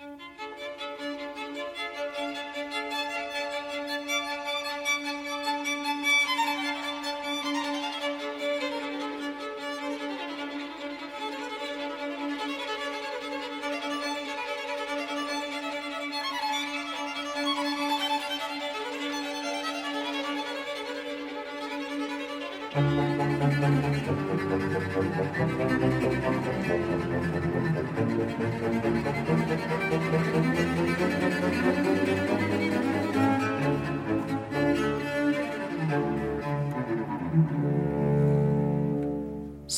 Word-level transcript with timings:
Mm-hmm. 0.00 0.37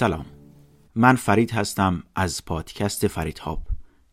سلام. 0.01 0.27
من 0.95 1.17
فرید 1.17 1.51
هستم 1.51 2.03
از 2.15 2.45
پادکست 2.45 3.07
فرید 3.07 3.39
هاب 3.39 3.63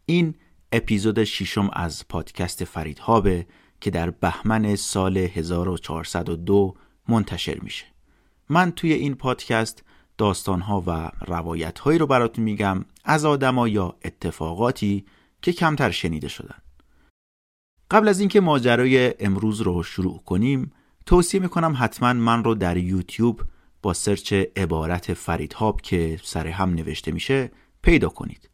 این 0.06 0.36
اپیزود 0.72 1.24
ششم 1.24 1.70
از 1.74 2.08
پادکست 2.08 2.64
فرید 2.64 3.00
هابه 3.00 3.48
که 3.82 3.92
در 3.92 4.10
بهمن 4.10 4.76
سال 4.76 5.18
1402 5.18 6.76
منتشر 7.10 7.60
میشه. 7.60 7.86
من 8.50 8.72
توی 8.72 8.94
این 8.94 9.16
پادکست 9.16 9.84
داستانها 10.18 10.84
و 10.88 11.12
روایتهایی 11.28 12.00
رو 12.00 12.08
براتون 12.08 12.44
میگم 12.44 12.86
از 13.06 13.26
آدما 13.26 13.68
یا 13.68 13.96
اتفاقاتی 14.06 15.06
که 15.42 15.54
کمتر 15.54 15.92
شنیده 15.92 16.28
شدن. 16.28 16.60
قبل 17.92 18.08
از 18.08 18.20
اینکه 18.20 18.42
ماجرای 18.42 19.14
امروز 19.20 19.62
رو 19.62 19.84
شروع 19.84 20.22
کنیم 20.26 20.72
توصیه 21.06 21.40
می‌کنم 21.40 21.76
حتما 21.80 22.14
من 22.14 22.44
رو 22.44 22.56
در 22.56 22.78
یوتیوب 22.78 23.42
با 23.82 23.94
سرچ 23.94 24.34
عبارت 24.34 25.14
فریدهاب 25.14 25.82
که 25.82 26.20
سر 26.24 26.48
هم 26.48 26.70
نوشته 26.70 27.12
میشه 27.12 27.52
پیدا 27.82 28.10
کنید 28.10 28.50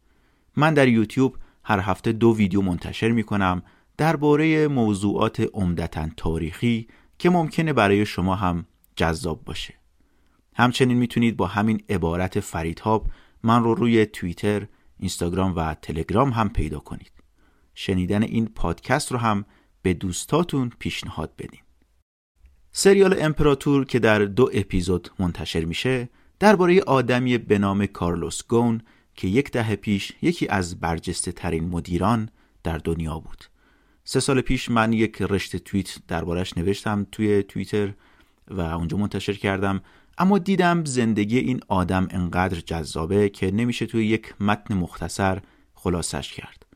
من 0.56 0.74
در 0.74 0.88
یوتیوب 0.88 1.36
هر 1.64 1.80
هفته 1.80 2.12
دو 2.12 2.36
ویدیو 2.36 2.60
منتشر 2.60 3.08
می‌کنم 3.08 3.62
درباره 3.96 4.68
موضوعات 4.68 5.40
عمدتا 5.54 6.08
تاریخی 6.16 6.88
که 7.18 7.30
ممکنه 7.30 7.72
برای 7.72 8.06
شما 8.06 8.34
هم 8.34 8.66
جذاب 8.96 9.44
باشه 9.44 9.74
همچنین 10.54 10.96
می‌تونید 10.96 11.36
با 11.36 11.46
همین 11.46 11.82
عبارت 11.88 12.40
فریدهاب 12.40 13.06
من 13.42 13.64
رو 13.64 13.74
روی 13.74 14.06
توییتر، 14.06 14.66
اینستاگرام 14.98 15.56
و 15.56 15.74
تلگرام 15.74 16.30
هم 16.30 16.48
پیدا 16.48 16.78
کنید. 16.78 17.12
شنیدن 17.74 18.22
این 18.22 18.46
پادکست 18.46 19.12
رو 19.12 19.18
هم 19.18 19.44
به 19.82 19.94
دوستاتون 19.94 20.72
پیشنهاد 20.78 21.32
بدین. 21.38 21.60
سریال 22.76 23.16
امپراتور 23.18 23.84
که 23.84 23.98
در 23.98 24.18
دو 24.18 24.50
اپیزود 24.54 25.10
منتشر 25.18 25.64
میشه 25.64 26.08
درباره 26.40 26.82
آدمی 26.82 27.38
به 27.38 27.58
نام 27.58 27.86
کارلوس 27.86 28.42
گون 28.48 28.80
که 29.14 29.28
یک 29.28 29.50
دهه 29.50 29.76
پیش 29.76 30.12
یکی 30.22 30.48
از 30.48 30.80
برجسته 30.80 31.32
ترین 31.32 31.68
مدیران 31.68 32.28
در 32.62 32.78
دنیا 32.78 33.18
بود. 33.18 33.44
سه 34.04 34.20
سال 34.20 34.40
پیش 34.40 34.70
من 34.70 34.92
یک 34.92 35.22
رشته 35.22 35.58
توییت 35.58 35.98
دربارش 36.08 36.58
نوشتم 36.58 37.06
توی 37.12 37.42
توییتر 37.42 37.92
و 38.48 38.60
اونجا 38.60 38.96
منتشر 38.96 39.32
کردم 39.32 39.80
اما 40.18 40.38
دیدم 40.38 40.84
زندگی 40.84 41.38
این 41.38 41.60
آدم 41.68 42.08
انقدر 42.10 42.60
جذابه 42.60 43.28
که 43.28 43.50
نمیشه 43.50 43.86
توی 43.86 44.06
یک 44.06 44.34
متن 44.40 44.74
مختصر 44.74 45.40
خلاصش 45.74 46.32
کرد 46.32 46.66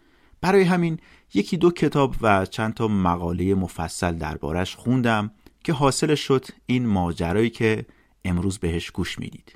برای 0.40 0.62
همین 0.62 0.98
یکی 1.34 1.56
دو 1.56 1.70
کتاب 1.70 2.14
و 2.22 2.46
چند 2.46 2.74
تا 2.74 2.88
مقاله 2.88 3.54
مفصل 3.54 4.12
دربارش 4.12 4.76
خوندم 4.76 5.30
که 5.68 5.72
حاصل 5.74 6.14
شد 6.14 6.46
این 6.66 6.86
ماجرایی 6.86 7.50
که 7.50 7.86
امروز 8.24 8.58
بهش 8.58 8.90
گوش 8.90 9.18
می‌دید. 9.18 9.52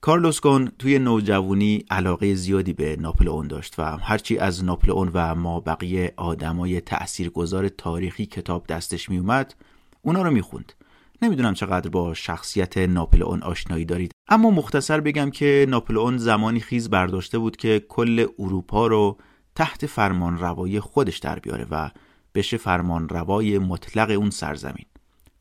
کارلوس 0.00 0.40
گون 0.40 0.72
توی 0.78 0.98
نوجوانی 0.98 1.84
علاقه 1.90 2.34
زیادی 2.34 2.72
به 2.72 2.96
ناپلئون 2.96 3.48
داشت 3.48 3.78
و 3.78 3.82
هرچی 3.82 4.38
از 4.38 4.64
ناپلئون 4.64 5.10
و 5.14 5.34
ما 5.34 5.60
بقیه 5.60 6.14
آدمای 6.16 6.80
تأثیرگذار 6.80 7.68
تاریخی 7.68 8.26
کتاب 8.26 8.66
دستش 8.66 9.10
میومد 9.10 9.54
اونا 10.02 10.22
رو 10.22 10.30
می‌خوند. 10.30 10.72
نمی‌دونم 11.22 11.54
چقدر 11.54 11.90
با 11.90 12.14
شخصیت 12.14 12.78
ناپلئون 12.78 13.42
آشنایی 13.42 13.84
دارید. 13.84 14.12
اما 14.28 14.50
مختصر 14.50 15.00
بگم 15.00 15.30
که 15.30 15.66
ناپلئون 15.68 16.18
زمانی 16.18 16.60
خیز 16.60 16.90
برداشته 16.90 17.38
بود 17.38 17.56
که 17.56 17.84
کل 17.88 18.26
اروپا 18.38 18.86
رو 18.86 19.18
تحت 19.54 19.86
فرمان 19.86 20.38
روای 20.38 20.80
خودش 20.80 21.18
در 21.18 21.38
بیاره 21.38 21.66
و 21.70 21.90
بشه 22.34 22.56
فرمان 22.56 23.08
روای 23.08 23.58
مطلق 23.58 24.10
اون 24.10 24.30
سرزمین. 24.30 24.86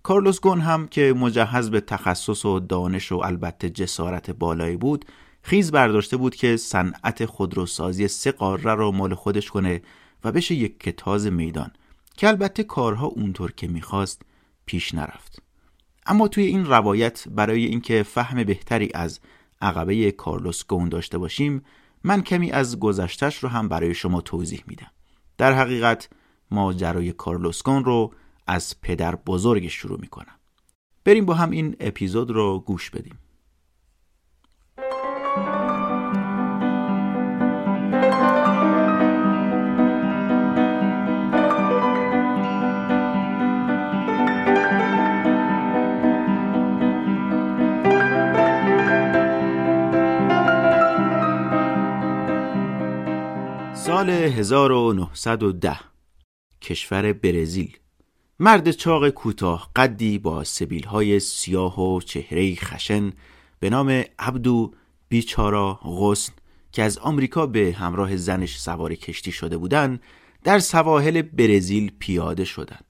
کارلوس 0.04 0.40
گون 0.40 0.62
هم 0.62 0.88
که 0.88 1.14
مجهز 1.18 1.70
به 1.70 1.82
تخصص 1.82 2.46
و 2.46 2.60
دانش 2.60 3.12
و 3.12 3.18
البته 3.18 3.70
جسارت 3.70 4.32
بالایی 4.32 4.78
بود 4.78 5.06
خیز 5.42 5.72
برداشته 5.72 6.18
بود 6.18 6.36
که 6.36 6.58
صنعت 6.58 7.26
خودروسازی 7.26 8.08
سه 8.08 8.32
قاره 8.32 8.74
رو 8.76 8.92
مال 8.92 9.14
خودش 9.14 9.50
کنه 9.50 9.82
و 10.24 10.32
بشه 10.32 10.56
یک 10.56 10.80
کتاز 10.80 11.28
میدان 11.28 11.72
که 12.18 12.28
البته 12.28 12.64
کارها 12.64 13.08
اونطور 13.08 13.52
که 13.52 13.68
می‌خواست 13.68 14.22
پیش 14.66 14.94
نرفت. 14.94 15.42
اما 16.06 16.28
توی 16.28 16.44
این 16.44 16.66
روایت 16.66 17.24
برای 17.28 17.66
اینکه 17.66 18.04
فهم 18.04 18.44
بهتری 18.44 18.90
از 18.94 19.20
عقبه 19.62 20.12
کارلوس 20.12 20.68
گون 20.68 20.90
داشته 20.90 21.18
باشیم 21.18 21.64
من 22.04 22.22
کمی 22.22 22.52
از 22.52 22.80
گذشتش 22.80 23.38
رو 23.38 23.50
هم 23.50 23.70
برای 23.70 23.94
شما 23.94 24.22
توضیح 24.22 24.64
میدم. 24.68 24.92
در 25.38 25.54
حقیقت 25.54 26.10
ماجرای 26.52 27.12
کارلوس 27.12 27.64
گون 27.64 27.86
رو 27.86 28.14
از 28.48 28.82
پدر 28.82 29.16
بزرگش 29.16 29.74
شروع 29.74 30.00
می‌کنم. 30.00 30.40
بریم 31.06 31.26
با 31.26 31.34
هم 31.34 31.52
این 31.52 31.76
اپیزود 31.80 32.32
رو 32.32 32.60
گوش 32.60 32.90
بدیم. 32.90 33.20
سال 53.74 54.10
1910 54.10 55.80
کشور 56.62 57.14
برزیل. 57.14 57.78
مرد 58.44 58.72
چاق 58.72 59.10
کوتاه 59.10 59.72
قدی 59.76 60.18
با 60.18 60.44
های 60.88 61.20
سیاه 61.20 61.82
و 61.82 62.02
چهره 62.02 62.56
خشن 62.56 63.12
به 63.60 63.70
نام 63.70 64.04
عبدو 64.20 64.74
بیچارا 65.10 65.80
غصن 65.84 66.34
که 66.72 66.84
از 66.84 66.98
آمریکا 66.98 67.46
به 67.46 67.76
همراه 67.80 68.18
زنش 68.18 68.58
سوار 68.58 68.96
کشتی 68.96 69.32
شده 69.32 69.58
بودند 69.58 70.02
در 70.44 70.60
سواحل 70.60 71.22
برزیل 71.22 71.92
پیاده 72.00 72.46
شدند. 72.46 72.86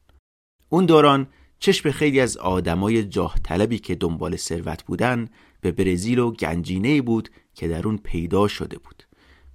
اون 0.70 0.86
دوران 0.86 1.28
چشم 1.60 1.92
خیلی 1.92 2.20
از 2.20 2.38
آدمای 2.38 3.04
جاه 3.04 3.36
طلبی 3.44 3.80
که 3.80 3.96
دنبال 3.96 4.36
ثروت 4.36 4.84
بودن 4.84 5.28
به 5.62 5.72
برزیل 5.72 6.20
و 6.20 6.32
گنجینه 6.32 7.02
بود 7.02 7.30
که 7.54 7.68
در 7.68 7.88
اون 7.88 7.98
پیدا 7.98 8.48
شده 8.48 8.78
بود. 8.78 9.04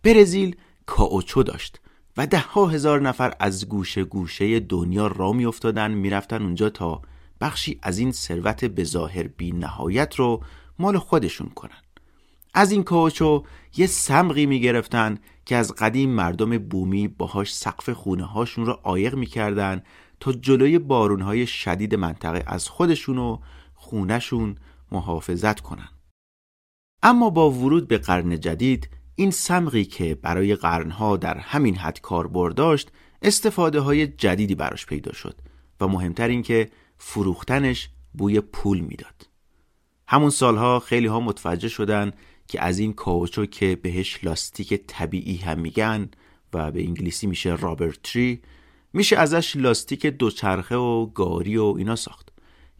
برزیل 0.03 0.57
کاوچو 0.87 1.43
داشت. 1.43 1.81
و 2.19 2.27
ده 2.27 2.39
ها 2.39 2.67
هزار 2.67 3.01
نفر 3.01 3.35
از 3.41 3.69
گوشه 3.69 4.05
گوشه 4.05 4.61
دنیا 4.61 5.07
را 5.07 5.33
می 5.33 5.45
افتادن 5.45 5.91
می 5.91 6.11
رفتن 6.11 6.43
اونجا 6.43 6.71
تا 6.71 7.03
بخشی 7.41 7.79
از 7.83 7.99
این 7.99 8.13
ثروت 8.13 8.65
به 8.65 8.85
ظاهر 8.85 9.29
بی 9.29 9.53
نهایت 9.53 10.15
رو 10.15 10.43
مال 10.79 10.99
خودشون 10.99 11.49
کنن. 11.49 11.83
از 12.55 12.73
این 12.73 12.83
کاوچو 12.83 13.45
یه 13.77 13.87
سمقی 13.87 14.47
می 14.47 14.61
گرفتن 14.61 15.19
که 15.47 15.57
از 15.57 15.75
قدیم 15.75 16.11
مردم 16.11 16.59
بومی 16.59 17.09
باهاش 17.09 17.55
سقف 17.55 17.91
خونه 17.91 18.25
هاشون 18.25 18.67
رو 18.67 18.73
عایق 18.73 19.15
می 19.15 19.27
کردن 19.27 19.83
تا 20.21 20.33
جلوی 20.33 20.79
بارون 20.79 21.21
های 21.21 21.47
شدید 21.47 21.95
منطقه 21.95 22.45
از 22.47 22.69
خودشون 22.69 23.19
و 23.19 23.39
خونشون 23.75 24.57
محافظت 24.93 25.61
کنن. 25.61 25.89
اما 27.03 27.31
با 27.31 27.51
ورود 27.51 27.89
به 27.89 27.99
قرن 27.99 28.41
جدید 28.41 28.89
این 29.19 29.31
سمقی 29.31 29.85
که 29.85 30.15
برای 30.15 30.55
قرنها 30.55 31.17
در 31.17 31.39
همین 31.39 31.77
حد 31.77 32.01
کاربرد 32.01 32.55
داشت 32.55 32.91
استفاده 33.23 33.81
های 33.81 34.07
جدیدی 34.07 34.55
براش 34.55 34.87
پیدا 34.87 35.13
شد 35.13 35.41
و 35.81 35.89
مهمتر 35.89 36.29
این 36.29 36.43
که 36.43 36.71
فروختنش 36.99 37.89
بوی 38.13 38.41
پول 38.41 38.81
می‌داد. 38.81 39.27
همون 40.09 40.31
سالها 40.31 40.81
خیلی 40.81 41.07
ها 41.07 41.21
متوجه 41.21 41.69
شدن 41.69 42.13
که 42.49 42.63
از 42.63 42.79
این 42.79 42.93
کاوچو 42.93 43.47
که 43.47 43.77
بهش 43.77 44.25
لاستیک 44.25 44.75
طبیعی 44.87 45.37
هم 45.37 45.61
میگن 45.61 46.11
و 46.53 46.71
به 46.71 46.81
انگلیسی 46.81 47.27
میشه 47.27 47.57
رابرت 47.57 48.03
تری 48.03 48.41
میشه 48.93 49.17
ازش 49.17 49.57
لاستیک 49.57 50.07
دوچرخه 50.07 50.77
و 50.77 51.07
گاری 51.07 51.57
و 51.57 51.75
اینا 51.79 51.97
ساخت. 51.97 52.29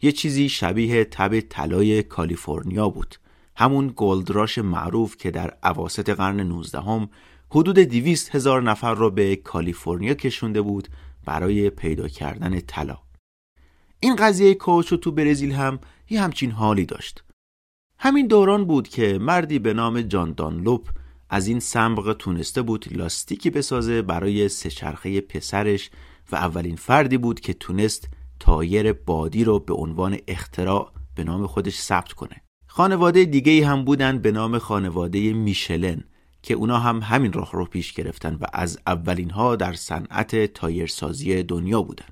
یه 0.01 0.11
چیزی 0.11 0.49
شبیه 0.49 1.03
تب 1.03 1.39
طلای 1.39 2.03
کالیفرنیا 2.03 2.89
بود 2.89 3.15
همون 3.59 3.93
گلدراش 3.95 4.57
معروف 4.57 5.17
که 5.17 5.31
در 5.31 5.57
عواست 5.63 6.09
قرن 6.09 6.39
19 6.39 6.81
هم 6.81 7.09
حدود 7.51 7.79
دیویست 7.79 8.35
هزار 8.35 8.61
نفر 8.61 8.93
را 8.93 9.09
به 9.09 9.35
کالیفرنیا 9.35 10.13
کشونده 10.13 10.61
بود 10.61 10.87
برای 11.25 11.69
پیدا 11.69 12.07
کردن 12.07 12.59
طلا. 12.59 12.97
این 13.99 14.15
قضیه 14.15 14.53
کاوچو 14.53 14.97
تو 14.97 15.11
برزیل 15.11 15.51
هم 15.51 15.79
یه 16.09 16.21
همچین 16.21 16.51
حالی 16.51 16.85
داشت. 16.85 17.23
همین 17.97 18.27
دوران 18.27 18.65
بود 18.65 18.87
که 18.87 19.17
مردی 19.21 19.59
به 19.59 19.73
نام 19.73 20.01
جان 20.01 20.33
دانلوپ 20.33 20.89
از 21.29 21.47
این 21.47 21.59
سمبق 21.59 22.15
تونسته 22.19 22.61
بود 22.61 22.85
لاستیکی 22.91 23.49
بسازه 23.49 24.01
برای 24.01 24.49
سهچرخه 24.49 25.21
پسرش 25.21 25.89
و 26.31 26.35
اولین 26.35 26.75
فردی 26.75 27.17
بود 27.17 27.39
که 27.39 27.53
تونست 27.53 28.07
تایر 28.39 28.93
بادی 28.93 29.43
رو 29.43 29.59
به 29.59 29.73
عنوان 29.73 30.17
اختراع 30.27 30.91
به 31.15 31.23
نام 31.23 31.47
خودش 31.47 31.79
ثبت 31.79 32.13
کنه. 32.13 32.41
خانواده 32.79 33.25
دیگه 33.25 33.67
هم 33.67 33.85
بودن 33.85 34.19
به 34.19 34.31
نام 34.31 34.57
خانواده 34.57 35.33
میشلن 35.33 36.03
که 36.43 36.53
اونا 36.53 36.79
هم 36.79 36.99
همین 37.01 37.33
راه 37.33 37.51
رو 37.51 37.65
پیش 37.65 37.93
گرفتن 37.93 38.37
و 38.41 38.45
از 38.53 38.79
اولین 38.87 39.29
ها 39.29 39.55
در 39.55 39.73
صنعت 39.73 40.45
تایرسازی 40.45 41.43
دنیا 41.43 41.81
بودن. 41.81 42.05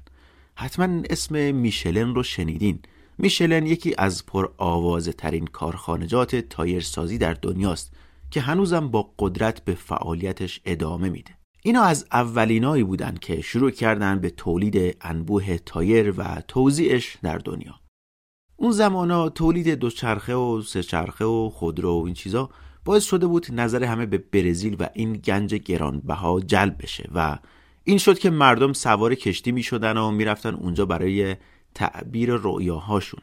حتما 0.56 1.02
اسم 1.10 1.56
میشلن 1.56 2.16
رو 2.16 2.24
شنیدین. 2.24 2.80
میشلن 3.18 3.68
یکی 3.68 3.96
از 3.98 4.26
پر 4.26 4.50
آوازه 4.58 5.14
ترین 5.14 5.46
کارخانجات 5.46 6.36
تایرسازی 6.36 7.18
در 7.18 7.34
دنیاست 7.34 7.94
که 8.32 8.42
هنوزم 8.42 8.88
با 8.88 9.14
قدرت 9.20 9.66
به 9.66 9.74
فعالیتش 9.76 10.62
ادامه 10.66 11.10
میده. 11.10 11.32
اینا 11.64 11.84
از 11.84 12.06
اولینایی 12.12 12.84
بودن 12.84 13.18
که 13.22 13.42
شروع 13.42 13.72
کردن 13.72 14.20
به 14.20 14.30
تولید 14.30 14.98
انبوه 15.02 15.58
تایر 15.58 16.14
و 16.18 16.42
توزیعش 16.48 17.18
در 17.24 17.38
دنیا. 17.38 17.87
اون 18.58 18.72
زمانا 18.72 19.30
تولید 19.30 19.70
دوچرخه 19.70 20.36
و 20.36 20.62
سهچرخه 20.62 21.26
و 21.26 21.50
خودرو 21.50 22.02
و 22.02 22.06
این 22.06 22.14
چیزا 22.14 22.50
باعث 22.86 23.04
شده 23.04 23.28
بود 23.28 23.48
نظر 23.52 23.84
همه 23.84 24.06
به 24.06 24.18
برزیل 24.18 24.76
و 24.80 24.90
این 24.94 25.14
گنج 25.14 25.56
گرانبها 25.56 26.40
جلب 26.40 26.82
بشه 26.84 27.10
و 27.16 27.40
این 27.84 27.98
شد 27.98 28.20
که 28.20 28.30
مردم 28.30 28.74
سوار 28.74 29.16
کشتی 29.16 29.52
می 29.52 29.64
شدن 29.64 29.98
و 29.98 30.12
می‌رفتن 30.12 30.54
اونجا 30.54 30.86
برای 30.86 31.36
تعبیر 31.76 32.34
رؤیاهاشون. 32.34 33.22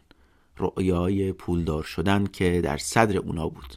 رؤیای 0.58 1.32
پولدار 1.32 1.82
شدن 1.82 2.26
که 2.26 2.60
در 2.60 2.76
صدر 2.76 3.16
اونا 3.16 3.48
بود. 3.48 3.74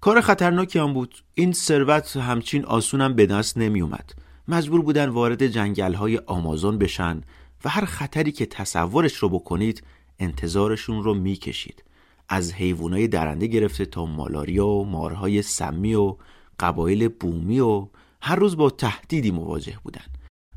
کار 0.00 0.20
خطرناکی 0.20 0.78
هم 0.78 0.92
بود. 0.92 1.14
این 1.34 1.52
ثروت 1.52 2.16
همچین 2.16 2.64
آسونم 2.64 3.14
به 3.14 3.26
دست 3.26 3.58
نمی 3.58 3.80
اومد 3.80 4.12
مجبور 4.48 4.82
بودن 4.82 5.08
وارد 5.08 5.46
جنگل 5.46 5.94
های 5.94 6.18
آمازون 6.18 6.78
بشن 6.78 7.20
و 7.64 7.68
هر 7.68 7.84
خطری 7.84 8.32
که 8.32 8.46
تصورش 8.46 9.14
رو 9.14 9.28
بکنید 9.28 9.82
انتظارشون 10.18 11.02
رو 11.02 11.14
می‌کشید. 11.14 11.84
از 12.28 12.52
حیوانای 12.52 13.08
درنده 13.08 13.46
گرفته 13.46 13.84
تا 13.84 14.06
مالاریا 14.06 14.66
و 14.66 14.84
مارهای 14.84 15.42
سمی 15.42 15.94
و 15.94 16.16
قبایل 16.60 17.08
بومی 17.08 17.60
و 17.60 17.88
هر 18.22 18.36
روز 18.36 18.56
با 18.56 18.70
تهدیدی 18.70 19.30
مواجه 19.30 19.78
بودن. 19.84 20.04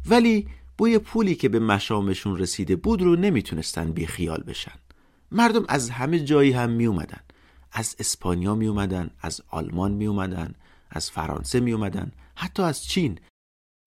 ولی 0.05 0.47
بوی 0.77 0.99
پولی 0.99 1.35
که 1.35 1.49
به 1.49 1.59
مشامشون 1.59 2.37
رسیده 2.37 2.75
بود 2.75 3.01
رو 3.01 3.15
نمی‌تونستن 3.15 3.91
بی 3.91 4.05
خیال 4.05 4.43
بشن. 4.47 4.75
مردم 5.31 5.65
از 5.69 5.89
همه 5.89 6.19
جایی 6.19 6.51
هم 6.51 6.69
می 6.69 6.85
اومدن 6.85 7.19
از 7.71 7.95
اسپانیا 7.99 8.55
می 8.55 8.67
اومدن 8.67 9.09
از 9.21 9.41
آلمان 9.49 9.91
می 9.91 10.07
اومدن 10.07 10.55
از 10.89 11.11
فرانسه 11.11 11.59
می 11.59 11.71
اومدن 11.71 12.11
حتی 12.35 12.63
از 12.63 12.83
چین. 12.83 13.19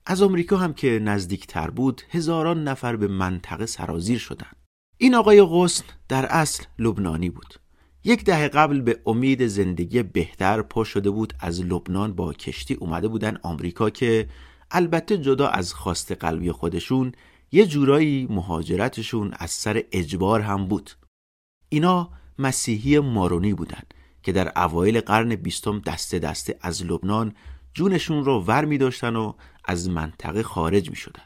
از 0.06 0.22
آمریکا 0.22 0.56
هم 0.56 0.74
که 0.74 0.98
نزدیکتر 1.02 1.70
بود 1.70 2.02
هزاران 2.10 2.64
نفر 2.64 2.96
به 2.96 3.06
منطقه 3.08 3.66
سرازیر 3.66 4.18
شدند 4.18 4.56
این 5.02 5.14
آقای 5.14 5.42
غصن 5.42 5.84
در 6.08 6.26
اصل 6.26 6.64
لبنانی 6.78 7.30
بود 7.30 7.54
یک 8.04 8.24
دهه 8.24 8.48
قبل 8.48 8.80
به 8.80 9.00
امید 9.06 9.46
زندگی 9.46 10.02
بهتر 10.02 10.62
پا 10.62 10.84
شده 10.84 11.10
بود 11.10 11.32
از 11.40 11.60
لبنان 11.60 12.12
با 12.12 12.32
کشتی 12.32 12.74
اومده 12.74 13.08
بودن 13.08 13.38
آمریکا 13.42 13.90
که 13.90 14.28
البته 14.70 15.18
جدا 15.18 15.48
از 15.48 15.74
خواست 15.74 16.12
قلبی 16.12 16.52
خودشون 16.52 17.12
یه 17.52 17.66
جورایی 17.66 18.26
مهاجرتشون 18.30 19.32
از 19.38 19.50
سر 19.50 19.84
اجبار 19.92 20.40
هم 20.40 20.66
بود 20.66 20.90
اینا 21.68 22.10
مسیحی 22.38 22.98
مارونی 22.98 23.54
بودند 23.54 23.94
که 24.22 24.32
در 24.32 24.52
اوایل 24.56 25.00
قرن 25.00 25.34
بیستم 25.34 25.78
دسته 25.78 26.18
دسته 26.18 26.58
از 26.60 26.84
لبنان 26.84 27.34
جونشون 27.74 28.24
رو 28.24 28.40
ور 28.40 28.64
می 28.64 28.78
داشتن 28.78 29.16
و 29.16 29.32
از 29.64 29.90
منطقه 29.90 30.42
خارج 30.42 30.90
می 30.90 30.96
شدن. 30.96 31.22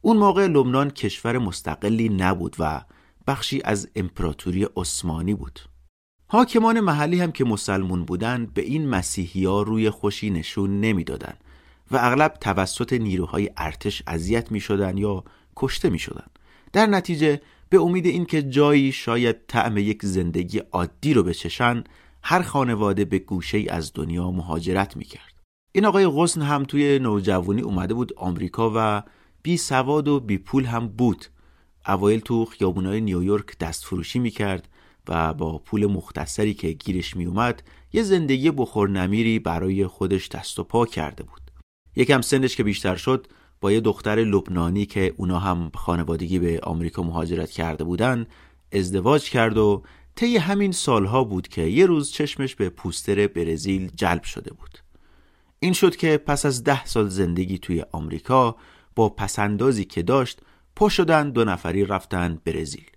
اون 0.00 0.16
موقع 0.16 0.46
لبنان 0.46 0.90
کشور 0.90 1.38
مستقلی 1.38 2.08
نبود 2.08 2.56
و 2.58 2.80
بخشی 3.28 3.60
از 3.64 3.88
امپراتوری 3.96 4.66
عثمانی 4.76 5.34
بود. 5.34 5.60
حاکمان 6.26 6.80
محلی 6.80 7.20
هم 7.20 7.32
که 7.32 7.44
مسلمون 7.44 8.04
بودند 8.04 8.54
به 8.54 8.62
این 8.62 8.88
مسیحی 8.88 9.44
ها 9.44 9.62
روی 9.62 9.90
خوشی 9.90 10.30
نشون 10.30 10.80
نمی‌دادند 10.80 11.44
و 11.90 11.96
اغلب 11.96 12.34
توسط 12.40 12.92
نیروهای 12.92 13.50
ارتش 13.56 14.02
اذیت 14.06 14.52
می 14.52 14.60
شدن 14.60 14.98
یا 14.98 15.24
کشته 15.56 15.90
می 15.90 15.98
شدن. 15.98 16.26
در 16.72 16.86
نتیجه 16.86 17.40
به 17.68 17.80
امید 17.80 18.06
اینکه 18.06 18.42
جایی 18.42 18.92
شاید 18.92 19.36
طعم 19.46 19.78
یک 19.78 20.04
زندگی 20.04 20.58
عادی 20.58 21.14
رو 21.14 21.22
بچشن 21.22 21.84
هر 22.22 22.42
خانواده 22.42 23.04
به 23.04 23.18
گوشه 23.18 23.64
از 23.68 23.92
دنیا 23.94 24.30
مهاجرت 24.30 24.96
می 24.96 25.04
کرد. 25.04 25.34
این 25.72 25.84
آقای 25.84 26.06
غصن 26.06 26.42
هم 26.42 26.64
توی 26.64 26.98
نوجوانی 26.98 27.60
اومده 27.60 27.94
بود 27.94 28.12
آمریکا 28.16 28.72
و 28.76 29.02
بی 29.42 29.56
سواد 29.56 30.08
و 30.08 30.20
بی 30.20 30.38
پول 30.38 30.64
هم 30.64 30.88
بود. 30.88 31.26
اوایل 31.88 32.20
تو 32.20 32.44
خیابونای 32.44 33.00
نیویورک 33.00 33.58
دست 33.58 33.84
فروشی 33.84 34.18
می 34.18 34.30
کرد 34.30 34.68
و 35.08 35.34
با 35.34 35.58
پول 35.58 35.86
مختصری 35.86 36.54
که 36.54 36.72
گیرش 36.72 37.16
می 37.16 37.24
اومد 37.24 37.62
یه 37.92 38.02
زندگی 38.02 38.50
بخور 38.50 38.88
نمیری 38.88 39.38
برای 39.38 39.86
خودش 39.86 40.28
دست 40.28 40.58
و 40.58 40.64
پا 40.64 40.86
کرده 40.86 41.24
بود. 41.24 41.40
یکم 41.96 42.20
سنش 42.20 42.56
که 42.56 42.64
بیشتر 42.64 42.96
شد 42.96 43.26
با 43.60 43.72
یه 43.72 43.80
دختر 43.80 44.14
لبنانی 44.14 44.86
که 44.86 45.14
اونا 45.16 45.38
هم 45.38 45.70
خانوادگی 45.74 46.38
به 46.38 46.60
آمریکا 46.62 47.02
مهاجرت 47.02 47.50
کرده 47.50 47.84
بودن 47.84 48.26
ازدواج 48.72 49.30
کرد 49.30 49.56
و 49.58 49.82
طی 50.16 50.36
همین 50.36 50.72
سالها 50.72 51.24
بود 51.24 51.48
که 51.48 51.62
یه 51.62 51.86
روز 51.86 52.12
چشمش 52.12 52.54
به 52.54 52.68
پوستر 52.68 53.26
برزیل 53.26 53.90
جلب 53.96 54.22
شده 54.22 54.52
بود. 54.52 54.78
این 55.60 55.72
شد 55.72 55.96
که 55.96 56.16
پس 56.16 56.46
از 56.46 56.64
ده 56.64 56.84
سال 56.84 57.08
زندگی 57.08 57.58
توی 57.58 57.84
آمریکا 57.92 58.56
با 58.94 59.08
پسندازی 59.08 59.84
که 59.84 60.02
داشت 60.02 60.40
پا 60.78 60.88
شدن 60.88 61.30
دو 61.30 61.44
نفری 61.44 61.84
رفتن 61.84 62.38
برزیل. 62.44 62.90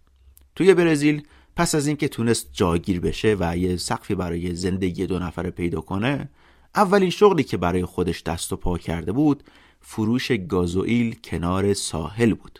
توی 0.55 0.73
برزیل 0.73 1.23
پس 1.55 1.75
از 1.75 1.87
اینکه 1.87 2.07
تونست 2.07 2.49
جاگیر 2.53 2.99
بشه 2.99 3.37
و 3.39 3.57
یه 3.57 3.77
سقفی 3.77 4.15
برای 4.15 4.55
زندگی 4.55 5.07
دو 5.07 5.19
نفره 5.19 5.49
پیدا 5.49 5.81
کنه 5.81 6.29
اولین 6.75 7.09
شغلی 7.09 7.43
که 7.43 7.57
برای 7.57 7.85
خودش 7.85 8.23
دست 8.23 8.53
و 8.53 8.55
پا 8.55 8.77
کرده 8.77 9.11
بود 9.11 9.43
فروش 9.79 10.31
گازوئیل 10.31 11.15
کنار 11.23 11.73
ساحل 11.73 12.33
بود. 12.33 12.59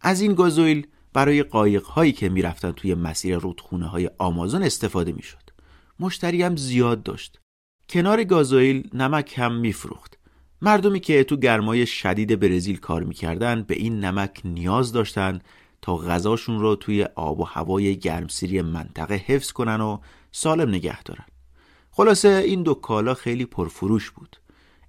از 0.00 0.20
این 0.20 0.34
گازوئیل 0.34 0.86
برای 1.12 1.42
قایق 1.42 1.84
هایی 1.84 2.12
که 2.12 2.28
می‌رفتن 2.28 2.72
توی 2.72 2.94
مسیر 2.94 3.38
رودخونه 3.38 3.86
های 3.86 4.10
آمازون 4.18 4.62
استفاده 4.62 5.12
می‌شد. 5.12 5.50
مشتری 6.00 6.42
هم 6.42 6.56
زیاد 6.56 7.02
داشت. 7.02 7.40
کنار 7.88 8.24
گازوئیل 8.24 8.90
نمک 8.94 9.34
هم 9.36 9.54
میفروخت. 9.54 10.18
مردمی 10.64 11.00
که 11.00 11.24
تو 11.24 11.36
گرمای 11.36 11.86
شدید 11.86 12.40
برزیل 12.40 12.76
کار 12.76 13.02
می‌کردن 13.02 13.62
به 13.62 13.74
این 13.74 14.04
نمک 14.04 14.40
نیاز 14.44 14.92
داشتن 14.92 15.40
تا 15.82 15.96
غذاشون 15.96 16.60
رو 16.60 16.76
توی 16.76 17.04
آب 17.14 17.40
و 17.40 17.44
هوای 17.44 17.98
گرمسیری 17.98 18.62
منطقه 18.62 19.14
حفظ 19.14 19.52
کنن 19.52 19.80
و 19.80 19.98
سالم 20.32 20.68
نگه 20.68 21.02
دارن. 21.02 21.24
خلاصه 21.90 22.28
این 22.28 22.62
دو 22.62 22.74
کالا 22.74 23.14
خیلی 23.14 23.46
پرفروش 23.46 24.10
بود. 24.10 24.36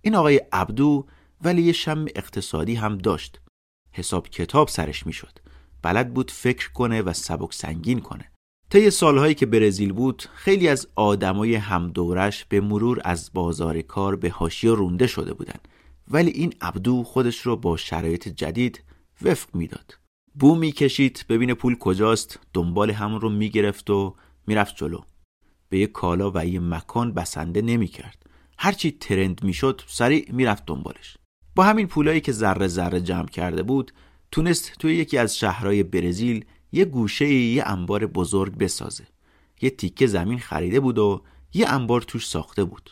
این 0.01 0.15
آقای 0.15 0.41
عبدو 0.51 1.05
ولی 1.41 1.61
یه 1.61 1.73
شم 1.73 2.05
اقتصادی 2.15 2.75
هم 2.75 2.97
داشت. 2.97 3.39
حساب 3.91 4.29
کتاب 4.29 4.67
سرش 4.67 5.05
می‌شد. 5.07 5.39
بلد 5.81 6.13
بود 6.13 6.31
فکر 6.31 6.71
کنه 6.71 7.01
و 7.01 7.13
سبک 7.13 7.53
سنگین 7.53 7.99
کنه. 7.99 8.31
طی 8.75 8.89
سالهایی 8.89 9.33
که 9.33 9.45
برزیل 9.45 9.93
بود 9.93 10.23
خیلی 10.33 10.67
از 10.67 10.87
آدمای 10.95 11.55
همدورش 11.55 12.45
به 12.45 12.61
مرور 12.61 13.01
از 13.05 13.31
بازار 13.33 13.81
کار 13.81 14.15
به 14.15 14.29
حاشیه 14.29 14.71
رونده 14.71 15.07
شده 15.07 15.33
بودن 15.33 15.59
ولی 16.11 16.31
این 16.31 16.53
عبدو 16.61 17.03
خودش 17.03 17.39
رو 17.39 17.55
با 17.55 17.77
شرایط 17.77 18.27
جدید 18.27 18.83
وفق 19.21 19.55
می‌داد. 19.55 19.97
بو 20.39 20.55
می‌کشید 20.55 21.25
ببینه 21.29 21.53
پول 21.53 21.75
کجاست 21.75 22.39
دنبال 22.53 22.91
همون 22.91 23.21
رو 23.21 23.29
می‌گرفت 23.29 23.89
و 23.89 24.15
می‌رفت 24.47 24.75
جلو. 24.75 24.99
به 25.69 25.77
یه 25.79 25.87
کالا 25.87 26.31
و 26.35 26.45
یه 26.45 26.59
مکان 26.59 27.13
بسنده 27.13 27.61
نمی‌کرد. 27.61 28.25
هرچی 28.57 28.91
ترند 28.91 29.43
می‌شد 29.43 29.81
سریع 29.87 30.31
می‌رفت 30.31 30.65
دنبالش. 30.65 31.17
با 31.55 31.63
همین 31.63 31.87
پولایی 31.87 32.21
که 32.21 32.31
ذره 32.31 32.67
ذره 32.67 33.01
جمع 33.01 33.27
کرده 33.27 33.63
بود 33.63 33.91
تونست 34.31 34.71
توی 34.79 34.95
یکی 34.95 35.17
از 35.17 35.37
شهرهای 35.37 35.83
برزیل 35.83 36.45
یه 36.75 36.85
گوشه 36.85 37.33
یه 37.33 37.63
انبار 37.65 38.05
بزرگ 38.05 38.57
بسازه 38.57 39.07
یه 39.61 39.69
تیکه 39.69 40.07
زمین 40.07 40.39
خریده 40.39 40.79
بود 40.79 40.97
و 40.97 41.21
یه 41.53 41.69
انبار 41.69 42.01
توش 42.01 42.27
ساخته 42.27 42.63
بود 42.63 42.89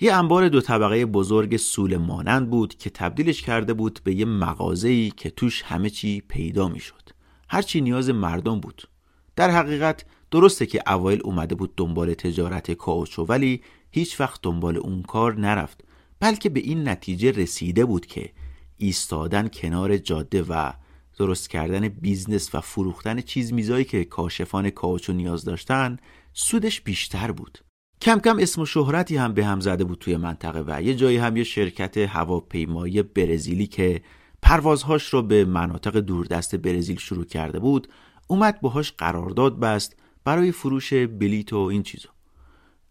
یه 0.00 0.14
انبار 0.14 0.48
دو 0.48 0.60
طبقه 0.60 1.06
بزرگ 1.06 1.56
سوله 1.56 1.96
مانند 1.96 2.50
بود 2.50 2.74
که 2.74 2.90
تبدیلش 2.90 3.42
کرده 3.42 3.74
بود 3.74 4.00
به 4.04 4.14
یه 4.14 4.24
مغازه‌ای 4.24 5.10
که 5.10 5.30
توش 5.30 5.62
همه 5.62 5.90
چی 5.90 6.20
پیدا 6.20 6.68
می‌شد. 6.68 7.08
هرچی 7.48 7.80
نیاز 7.80 8.10
مردم 8.10 8.60
بود. 8.60 8.88
در 9.36 9.50
حقیقت 9.50 10.04
درسته 10.30 10.66
که 10.66 10.82
اوایل 10.86 11.20
اومده 11.24 11.54
بود 11.54 11.74
دنبال 11.76 12.14
تجارت 12.14 12.70
کائوچو 12.70 13.24
ولی 13.24 13.62
هیچ 13.90 14.20
وقت 14.20 14.40
دنبال 14.42 14.76
اون 14.76 15.02
کار 15.02 15.40
نرفت 15.40 15.84
بلکه 16.20 16.48
به 16.48 16.60
این 16.60 16.88
نتیجه 16.88 17.30
رسیده 17.30 17.84
بود 17.84 18.06
که 18.06 18.32
ایستادن 18.76 19.48
کنار 19.48 19.96
جاده 19.96 20.42
و 20.42 20.72
درست 21.18 21.50
کردن 21.50 21.88
business 21.88 22.54
و 22.54 22.60
فروختن 22.60 23.20
چیز 23.20 23.52
میزایی 23.52 23.84
که 23.84 24.04
کاشفان 24.04 24.70
کائوچو 24.70 25.12
نیاز 25.12 25.44
داشتن 25.44 25.96
سودش 26.32 26.80
بیشتر 26.80 27.32
بود. 27.32 27.58
کم 28.02 28.18
کم 28.18 28.38
اسم 28.38 28.60
و 28.60 28.66
شهرتی 28.66 29.16
هم 29.16 29.34
به 29.34 29.46
هم 29.46 29.60
زده 29.60 29.84
بود 29.84 29.98
توی 29.98 30.16
منطقه 30.16 30.64
و 30.66 30.82
یه 30.82 30.94
جایی 30.94 31.16
هم 31.16 31.36
یه 31.36 31.44
شرکت 31.44 31.96
هواپیمایی 31.96 33.02
برزیلی 33.02 33.66
که 33.66 34.02
پروازهاش 34.42 35.08
رو 35.08 35.22
به 35.22 35.44
مناطق 35.44 35.96
دوردست 35.96 36.56
برزیل 36.56 36.98
شروع 36.98 37.24
کرده 37.24 37.58
بود 37.58 37.88
اومد 38.26 38.60
باهاش 38.60 38.92
قرارداد 38.92 39.60
بست 39.60 39.96
برای 40.24 40.52
فروش 40.52 40.92
بلیت 40.92 41.52
و 41.52 41.56
این 41.56 41.82
چیزا. 41.82 42.08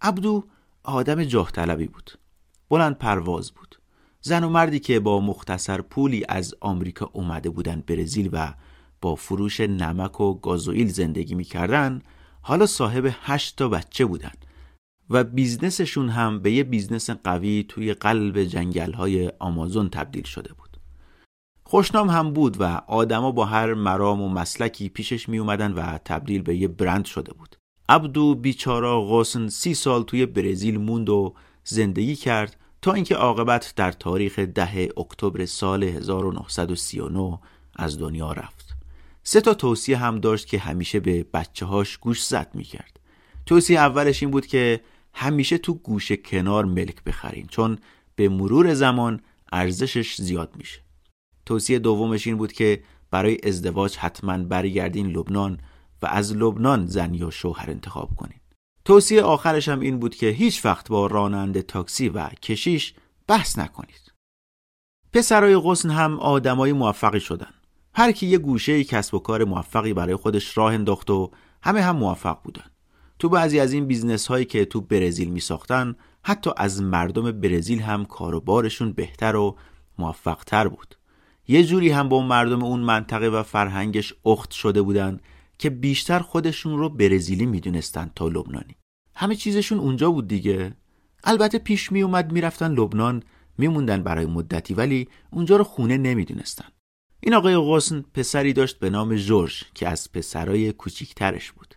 عبدو 0.01 0.44
آدم 0.84 1.24
جاه 1.24 1.51
طلبی 1.51 1.88
بود. 1.88 2.12
بلند 2.70 2.98
پرواز 2.98 3.51
بود. 3.51 3.80
زن 4.22 4.44
و 4.44 4.50
مردی 4.50 4.80
که 4.80 5.00
با 5.00 5.20
مختصر 5.20 5.82
پولی 5.82 6.25
از 6.30 6.56
آمریکا 6.60 7.10
اومده 7.13 7.50
بودن 7.50 7.84
برزیل 7.88 8.30
و 8.32 8.54
با 9.01 9.16
فروش 9.16 9.60
نمک 9.60 10.22
و 10.22 10.34
گازوئیل 10.34 10.88
زندگی 10.88 11.36
می‌کردن 11.36 12.01
حالا 12.42 12.66
صاحب 12.66 13.10
هشت 13.22 13.56
تا 13.56 13.70
بچه 13.70 14.06
بودن 14.06 14.32
و 15.10 15.24
business 15.24 15.81
شون 15.81 16.10
هم 16.10 16.40
به 16.40 16.51
یه 16.51 16.63
business 16.63 17.10
قوی 17.10 17.66
توی 17.68 17.94
قلب 17.94 18.44
جنگل 18.44 18.94
های 18.94 19.32
آمازون 19.40 19.90
تبدیل 19.90 20.24
شده 20.24 20.54
بود. 20.54 20.78
خوشنام 21.63 22.10
هم 22.10 22.34
بود 22.34 22.62
و 22.62 22.63
آدما 22.88 23.32
با 23.32 23.46
هر 23.46 23.74
مرام 23.74 24.22
و 24.22 24.30
مسلکی 24.30 24.90
پیشش 24.90 25.30
می 25.30 25.38
اومدن 25.38 25.72
و 25.72 25.98
تبدیل 25.98 26.42
به 26.42 26.56
یه 26.56 26.68
برند 26.68 27.06
شده 27.06 27.34
بود. 27.34 27.56
عبدو 27.90 28.36
بیچارا 28.36 29.01
غصن 29.01 29.48
سی 29.48 29.74
سال 29.74 30.04
توی 30.04 30.25
برزیل 30.25 30.78
موند 30.78 31.10
و 31.10 31.34
زندگی 31.63 32.16
کرد 32.16 32.61
تا 32.81 32.93
اینکه 32.93 33.15
عاقبت 33.15 33.73
در 33.75 33.91
تاریخ 33.91 34.39
ده 34.39 34.89
اکتبر 34.97 35.45
سال 35.45 35.83
1939 35.83 37.39
از 37.75 38.00
دنیا 38.00 38.31
رفت. 38.31 38.75
سه 39.23 39.41
تا 39.41 39.53
توصیه 39.53 39.97
هم 39.97 40.19
داشت 40.19 40.47
که 40.47 40.59
همیشه 40.59 41.00
به 41.00 41.25
بچه 41.33 41.65
هاش 41.65 41.97
گوش 41.97 42.25
زد 42.25 42.51
می 42.53 42.63
کرد. 42.63 43.00
توصیه 43.45 43.79
اولش 43.79 44.23
این 44.23 44.31
بود 44.31 44.45
که 44.45 44.81
همیشه 45.13 45.57
تو 45.57 45.73
گوش 45.73 46.11
کنار 46.11 46.65
ملک 46.65 47.03
بخرین 47.03 47.47
چون 47.47 47.77
به 48.15 48.29
مرور 48.29 48.73
زمان 48.73 49.21
ارزشش 49.51 50.15
زیاد 50.21 50.53
میشه. 50.55 50.81
توصیه 51.45 51.79
دومش 51.79 52.27
این 52.27 52.38
بود 52.38 52.53
که 52.53 52.83
برای 53.11 53.38
ازدواج 53.43 53.97
حتما 53.97 54.38
برگردین 54.38 55.07
لبنان 55.07 55.59
و 56.01 56.05
از 56.05 56.35
لبنان 56.35 56.88
زن 56.88 57.13
یا 57.13 57.29
شوهر 57.29 57.69
انتخاب 57.69 58.15
کنین. 58.15 58.40
توصیه 58.85 59.21
آخرش 59.21 59.69
هم 59.69 59.79
این 59.79 60.00
بود 60.00 60.15
که 60.15 60.27
هیچ 60.27 60.65
وقت 60.65 60.89
با 60.89 61.07
راننده 61.07 61.61
تاکسی 61.61 62.09
و 62.09 62.29
کشیش 62.29 62.93
بحث 63.27 63.59
نکنید. 63.59 64.11
پسرای 65.13 65.57
غصن 65.57 65.89
هم 65.89 66.19
آدمای 66.19 66.73
موفقی 66.73 67.19
شدن. 67.19 67.53
هر 67.93 68.11
کی 68.11 68.27
یه 68.27 68.38
گوشه 68.38 68.83
کسب 68.83 69.13
و 69.13 69.19
کار 69.19 69.43
موفقی 69.43 69.93
برای 69.93 70.15
خودش 70.15 70.57
راه 70.57 70.73
انداخت 70.73 71.09
و 71.09 71.31
همه 71.63 71.81
هم 71.81 71.95
موفق 71.95 72.41
بودن. 72.43 72.65
تو 73.19 73.29
بعضی 73.29 73.59
از 73.59 73.73
این 73.73 73.85
business 73.86 74.27
هایی 74.27 74.45
که 74.45 74.65
تو 74.65 74.81
برزیل 74.81 75.29
می 75.29 75.39
ساختن 75.39 75.95
حتی 76.23 76.51
از 76.57 76.81
مردم 76.81 77.31
برزیل 77.31 77.79
هم 77.79 78.05
کاروبارشون 78.05 78.91
بهتر 78.91 79.35
و 79.35 79.57
موفق 80.00 80.43
تر 80.43 80.67
بود. 80.67 80.95
یه 81.47 81.63
جوری 81.63 81.89
هم 81.89 82.09
با 82.09 82.21
مردم 82.21 82.63
اون 82.63 82.79
منطقه 82.79 83.29
و 83.29 83.43
فرهنگش 83.43 84.13
اخت 84.25 84.51
شده 84.51 84.81
بودن 84.81 85.19
که 85.62 85.70
بیشتر 85.70 86.20
خودشون 86.20 86.77
رو 86.77 86.89
برزیلی 86.89 87.46
می‌دونستن 87.46 88.12
تا 88.15 88.27
لبنانی. 88.27 88.75
همه 89.15 89.36
چیزشون 89.36 89.80
اونجا 89.80 90.12
بود 90.12 90.27
دیگه. 90.27 90.74
البته 91.24 91.58
پیش 91.58 91.91
می 91.91 92.01
اومد 92.01 92.32
می‌رفتن 92.32 92.72
لبنان 92.72 93.24
میموندن 93.58 94.03
برای 94.03 94.25
مدتی 94.25 94.74
ولی 94.74 95.08
اونجا 95.32 95.58
رو 95.58 95.63
خونه 95.63 95.98
نمی‌دونستن. 95.98 96.65
این 97.20 97.34
آقای 97.34 97.58
غصن 97.58 98.06
پسری 98.13 98.53
داشت 98.53 98.80
به 98.80 98.89
نام 98.89 99.15
جورج 99.15 99.63
که 99.74 99.88
از 99.88 100.12
پسرای 100.12 100.72
کوچیکترش 100.72 101.51
بود. 101.51 101.75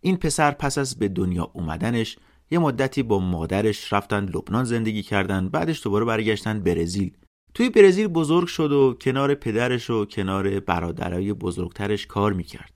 این 0.00 0.16
پسر 0.16 0.50
پس 0.50 0.78
از 0.78 0.98
به 0.98 1.08
دنیا 1.08 1.50
اومدنش 1.52 2.16
یه 2.50 2.58
مدتی 2.58 3.02
با 3.02 3.18
مادرش 3.18 3.92
رفتن 3.92 4.24
لبنان 4.24 4.64
زندگی 4.64 5.02
کردن 5.02 5.48
بعدش 5.48 5.82
دوباره 5.82 6.04
برگشتن 6.04 6.60
برزیل. 6.60 7.16
توی 7.54 7.70
برزیل 7.70 8.06
بزرگ 8.06 8.46
شد 8.46 8.72
و 8.72 8.96
کنار 9.00 9.34
پدرش 9.34 9.90
و 9.90 10.04
کنار 10.04 10.60
برادرای 10.60 11.32
بزرگترش 11.32 12.06
کار 12.06 12.32
می‌کرد. 12.32 12.73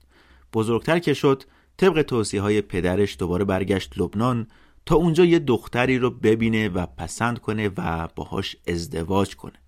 بزرگتر 0.53 0.99
که 0.99 1.13
شد 1.13 1.43
طبق 1.77 2.01
توصیه 2.01 2.41
های 2.41 2.61
پدرش 2.61 3.15
دوباره 3.19 3.45
برگشت 3.45 3.97
لبنان 3.97 4.47
تا 4.85 4.95
اونجا 4.95 5.25
یه 5.25 5.39
دختری 5.39 5.97
رو 5.97 6.09
ببینه 6.09 6.69
و 6.69 6.85
پسند 6.85 7.39
کنه 7.39 7.71
و 7.77 8.07
باهاش 8.15 8.55
ازدواج 8.67 9.35
کنه. 9.35 9.59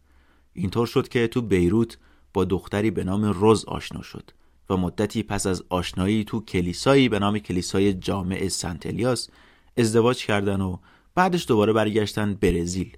اینطور 0.53 0.87
شد 0.87 1.07
که 1.07 1.27
تو 1.27 1.41
بیروت 1.41 1.97
با 2.33 2.45
دختری 2.45 2.91
به 2.91 3.03
نام 3.03 3.25
روز 3.25 3.65
آشنا 3.65 4.01
شد 4.01 4.31
و 4.69 4.77
مدتی 4.77 5.23
پس 5.23 5.47
از 5.47 5.63
آشنایی 5.69 6.23
تو 6.23 6.41
کلیسایی 6.41 7.09
به 7.09 7.19
نام 7.19 7.39
کلیسای 7.39 7.93
جامع 7.93 8.47
سنت 8.47 8.85
الیاس 8.85 9.29
ازدواج 9.77 10.25
کردن 10.25 10.61
و 10.61 10.77
بعدش 11.15 11.47
دوباره 11.47 11.73
برگشتن 11.73 12.33
برزیل. 12.33 12.97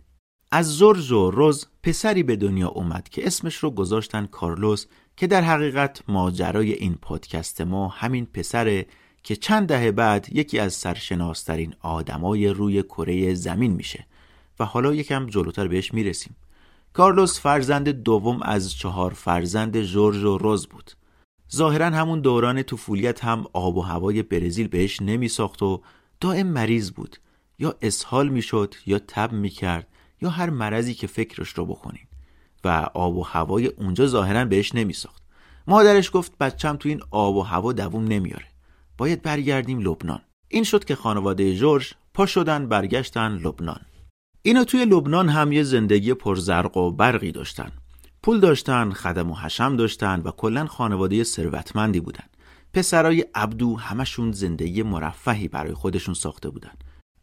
از 0.56 0.78
زرز 0.78 1.12
و 1.12 1.32
روز 1.32 1.68
پسری 1.84 2.24
به 2.24 2.36
دنیا 2.36 2.68
اومد 2.68 3.10
که 3.10 3.28
اسمش 3.28 3.56
رو 3.56 3.70
گذاشتن 3.72 4.26
کارلوس 4.26 4.86
که 5.18 5.28
در 5.28 5.42
حقیقت 5.42 6.04
ماجرای 6.08 6.74
این 6.74 6.96
پادکست 7.02 7.62
ما 7.62 7.88
همین 7.88 8.26
پسره 8.26 8.86
که 9.24 9.36
چند 9.36 9.68
دهه 9.68 9.92
بعد 9.92 10.28
یکی 10.32 10.60
از 10.60 10.74
سرشناسترین 10.74 11.76
آدمای 11.82 12.48
روی 12.48 12.84
کره 12.84 13.34
زمین 13.34 13.72
میشه 13.72 14.06
و 14.60 14.66
حالا 14.66 14.94
یکم 14.94 15.26
جلوتر 15.26 15.68
بهش 15.68 15.94
می‌رسیم. 15.94 16.36
کارلوس 16.94 17.40
فرزند 17.40 17.90
دوم 17.90 18.42
از 18.42 18.74
چهار 18.74 19.14
فرزند 19.14 19.82
جورج 19.82 20.24
و 20.24 20.38
روز 20.38 20.68
بود. 20.68 20.92
ظاهرا 21.54 21.86
همون 21.86 22.22
دوران 22.22 22.64
طفولیت 22.64 23.24
هم 23.24 23.46
آب 23.54 23.78
و 23.78 23.82
هوای 23.82 24.24
برزیل 24.24 24.68
بهش 24.68 25.02
نمیساخت 25.02 25.64
و 25.64 25.82
دائم 26.20 26.48
مریض 26.48 26.92
بود. 26.92 27.18
یا 27.60 27.76
اسهال 27.82 28.30
می‌شد 28.30 28.76
یا 28.86 29.00
تب 29.00 29.32
می‌کرد. 29.32 29.88
یا 30.24 30.30
هر 30.30 30.50
مرضی 30.50 30.94
که 30.94 31.08
فکرش 31.08 31.50
رو 31.50 31.65
بکنین. 31.65 32.03
و 32.63 32.68
آب 32.94 33.18
و 33.18 33.24
هوای 33.24 33.68
اونجا 33.68 34.08
ظاهرا 34.08 34.46
بهش 34.46 34.75
نمیساخت. 34.75 35.24
مادرش 35.68 36.12
گفت 36.13 36.38
بچم 36.38 36.75
تو 36.75 36.89
این 36.89 37.01
آب 37.12 37.36
و 37.36 37.42
هوا 37.42 37.74
دووم 37.74 38.03
نمیاره. 38.03 38.46
باید 38.98 39.22
برگردیم 39.22 39.80
لبنان. 39.80 40.22
این 40.48 40.63
شد 40.63 40.86
که 40.86 40.96
خانواده 40.96 41.56
جورج 41.56 41.94
پا 42.13 42.25
شدن 42.25 42.68
برگشتن 42.68 43.38
لبنان. 43.38 43.82
اینا 44.42 44.63
توی 44.63 44.86
لبنان 44.86 45.30
هم 45.30 45.51
یه 45.51 45.63
زندگی 45.63 46.13
پرزرق 46.13 46.77
و 46.77 46.92
برقی 46.92 47.32
داشتن. 47.32 47.72
پول 48.24 48.39
داشتن 48.39 48.92
خدم 48.92 49.32
و 49.32 49.36
حشم 49.36 49.75
داشتن 49.75 50.22
و 50.22 50.32
کلا 50.32 50.65
خانواده 50.65 51.24
ثروتمندی 51.24 52.00
بودن. 52.00 52.25
پسرای 52.74 53.25
عبدو 53.36 53.77
همشون 53.77 54.32
زندگی 54.32 54.84
مرفهی 54.84 55.48
برای 55.48 55.74
خودشون 55.74 56.13
ساخته 56.13 56.50
بودن. 56.50 56.72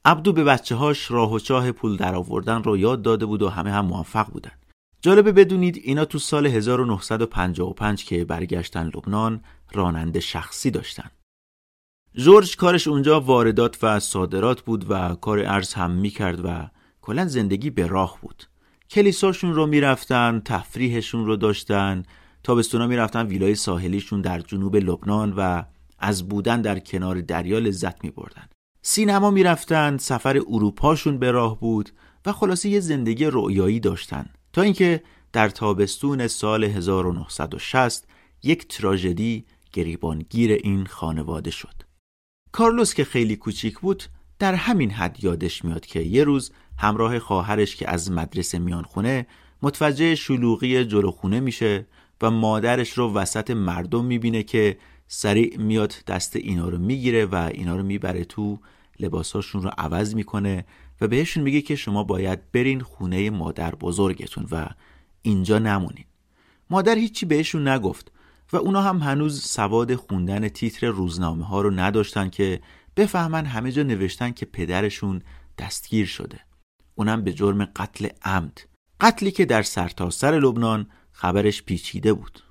عبدو 0.04 0.33
به 0.33 0.45
بچه 0.45 0.75
هاش 0.75 1.11
راه 1.11 1.33
و 1.33 1.38
چاه 1.38 1.73
پول 1.73 1.97
درآوردن 1.97 2.62
رو 2.62 2.76
یاد 2.76 3.02
داده 3.02 3.26
بود 3.26 3.42
و 3.42 3.49
همه 3.49 3.71
هم 3.71 3.87
موفق 3.87 4.26
بودن 4.26 4.52
جالبه 5.02 5.33
بدونید 5.33 5.80
اینا 5.85 6.04
تو 6.04 6.19
سال 6.19 6.47
1955 6.47 8.04
که 8.04 8.25
برگشتن 8.25 8.87
لبنان 8.87 9.40
راننده 9.73 10.21
شخصی 10.21 10.71
داشتن. 10.71 11.11
جورج 12.14 12.57
کارش 12.57 12.88
اونجا 12.88 13.21
واردات 13.21 13.85
و 13.85 14.00
صادرات 14.00 14.61
بود 14.61 14.90
و 14.90 15.14
کار 15.14 15.38
ارز 15.38 15.75
هم 15.75 15.90
می‌کرد 15.90 16.45
و 16.45 16.69
کلا 17.00 17.26
زندگی 17.26 17.71
به 17.71 17.87
راه 17.87 18.19
بود. 18.23 18.45
کلیساشون 18.90 19.54
رو 19.54 19.66
می‌رفتن، 19.66 20.42
تفریحشون 20.45 21.26
رو 21.26 21.37
داشتن، 21.37 22.02
تابستونا 22.42 22.87
می‌رفتن 22.87 23.26
ویلای 23.26 23.54
ساحلیشون 23.54 24.21
در 24.21 24.40
جنوب 24.40 24.76
لبنان 24.76 25.33
و 25.37 25.62
از 25.99 26.28
بودن 26.28 26.62
در 26.62 26.78
کنار 26.78 27.21
دریا 27.21 27.59
لذت 27.59 28.04
میبردن. 28.04 28.50
سینما 28.83 29.31
می‌رفتن، 29.31 29.97
سفر 29.97 30.37
اروپاشون 30.49 31.19
به 31.19 31.31
راه 31.31 31.61
بود 31.61 31.91
و 32.27 32.33
خلاصه 32.33 32.69
یه 32.69 32.81
زندگی 32.81 33.25
رویایی 33.25 33.81
داشتن 33.81 34.27
تا 34.53 34.63
اینکه 34.63 35.03
در 35.33 35.49
تابستون 35.49 36.27
سال 36.27 36.65
1960 36.65 38.05
یک 38.43 38.69
تراژدی 38.69 39.45
گریبانگیر 39.73 40.53
این 40.53 40.87
خانواده 40.87 41.51
شد. 41.51 41.75
کارلوس 42.53 42.95
که 42.95 43.05
خیلی 43.05 43.37
کوچیک 43.37 43.79
بود 43.79 44.03
در 44.39 44.55
همین 44.55 44.91
حد 44.91 45.25
یادش 45.25 45.65
میاد 45.65 45.87
که 45.87 46.01
یه 46.01 46.25
روز 46.25 46.53
همراه 46.79 47.19
خواهرش 47.19 47.77
که 47.77 47.91
از 47.91 48.11
مدرسه 48.11 48.59
میان 48.59 48.83
خونه 48.83 49.27
متوجه 49.63 50.15
شلوغی 50.15 50.85
جلو 50.85 51.11
خونه 51.11 51.41
میشه 51.41 51.87
و 52.23 52.31
مادرش 52.31 52.93
رو 52.99 53.13
وسط 53.13 53.51
مردم 53.51 54.05
می‌بینه 54.05 54.43
که 54.43 54.79
سریع 55.12 55.57
میاد 55.59 55.95
دست 56.07 56.37
اینا 56.37 56.69
رو 56.69 56.79
می‌گیره 56.79 57.26
و 57.26 57.35
اینا 57.35 57.76
رو 57.76 57.83
می‌بره 57.83 58.25
تو 58.25 58.59
لباساشون 59.00 59.62
رو 59.62 59.71
عوض 59.79 60.14
می‌کنه 60.14 60.64
و 61.00 61.09
بهشون 61.09 61.43
میگه 61.43 61.61
که 61.61 61.76
شما 61.76 62.05
باید 62.05 62.52
برین 62.52 62.81
خونه 62.81 63.31
مادر 63.31 63.75
بزرگتون 63.75 64.47
و 64.50 64.67
اینجا 65.23 65.59
نمونین. 65.59 66.05
مادر 66.71 66.95
هیچی 66.95 67.26
بهشون 67.26 67.69
نگفت 67.69 68.12
و 68.52 68.57
اونا 68.57 68.83
هم 68.83 68.99
هنوز 68.99 69.43
سواد 69.43 69.95
خوندن 69.95 70.49
تیتر 70.49 70.87
روزنامه 70.87 71.45
ها 71.45 71.61
رو 71.61 71.71
نداشتن 71.71 72.29
که 72.29 72.61
بفهمن 72.97 73.47
همه 73.47 73.73
جا 73.73 73.83
نوشتن 73.83 74.31
که 74.31 74.47
پدرشون 74.47 75.23
دستگیر 75.59 76.07
شده. 76.07 76.40
اونم 76.95 77.25
به 77.25 77.33
جرم 77.33 77.64
قتل 77.64 78.09
عمد. 78.23 78.61
قتلی 79.00 79.31
که 79.31 79.45
در 79.45 79.62
سرتاسر 79.62 80.31
سر 80.31 80.38
لبنان 80.38 80.87
خبرش 81.12 81.62
پیچیده 81.62 82.12
بود. 82.12 82.50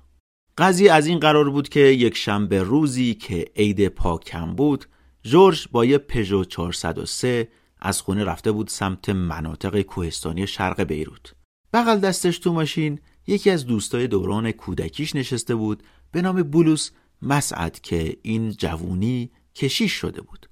قضیه 0.58 0.92
از 0.92 1.06
این 1.06 1.18
قرار 1.18 1.50
بود 1.50 1.68
که 1.68 1.80
یک 1.80 2.16
شنبه 2.16 2.62
روزی 2.62 3.14
که 3.14 3.44
عید 3.56 3.88
پاکم 3.88 4.54
بود 4.54 4.84
جورج 5.22 5.68
با 5.72 5.84
یه 5.84 5.98
پژو 5.98 6.44
403 6.44 7.48
از 7.80 8.00
خونه 8.00 8.24
رفته 8.24 8.52
بود 8.52 8.68
سمت 8.68 9.08
مناطق 9.08 9.80
کوهستانی 9.80 10.46
شرق 10.46 10.82
بیروت. 10.82 11.34
بغل 11.72 11.98
دستش 11.98 12.38
تو 12.38 12.52
ماشین 12.52 12.98
یکی 13.26 13.50
از 13.50 13.66
دوستای 13.66 14.06
دوران 14.06 14.52
کودکیش 14.52 15.16
نشسته 15.16 15.54
بود 15.54 15.82
به 16.12 16.22
نام 16.22 16.42
بولوس 16.42 16.90
مسعد 17.22 17.80
که 17.80 18.16
این 18.22 18.50
جوونی 18.50 19.30
کشیش 19.54 19.92
شده 19.92 20.20
بود. 20.22 20.48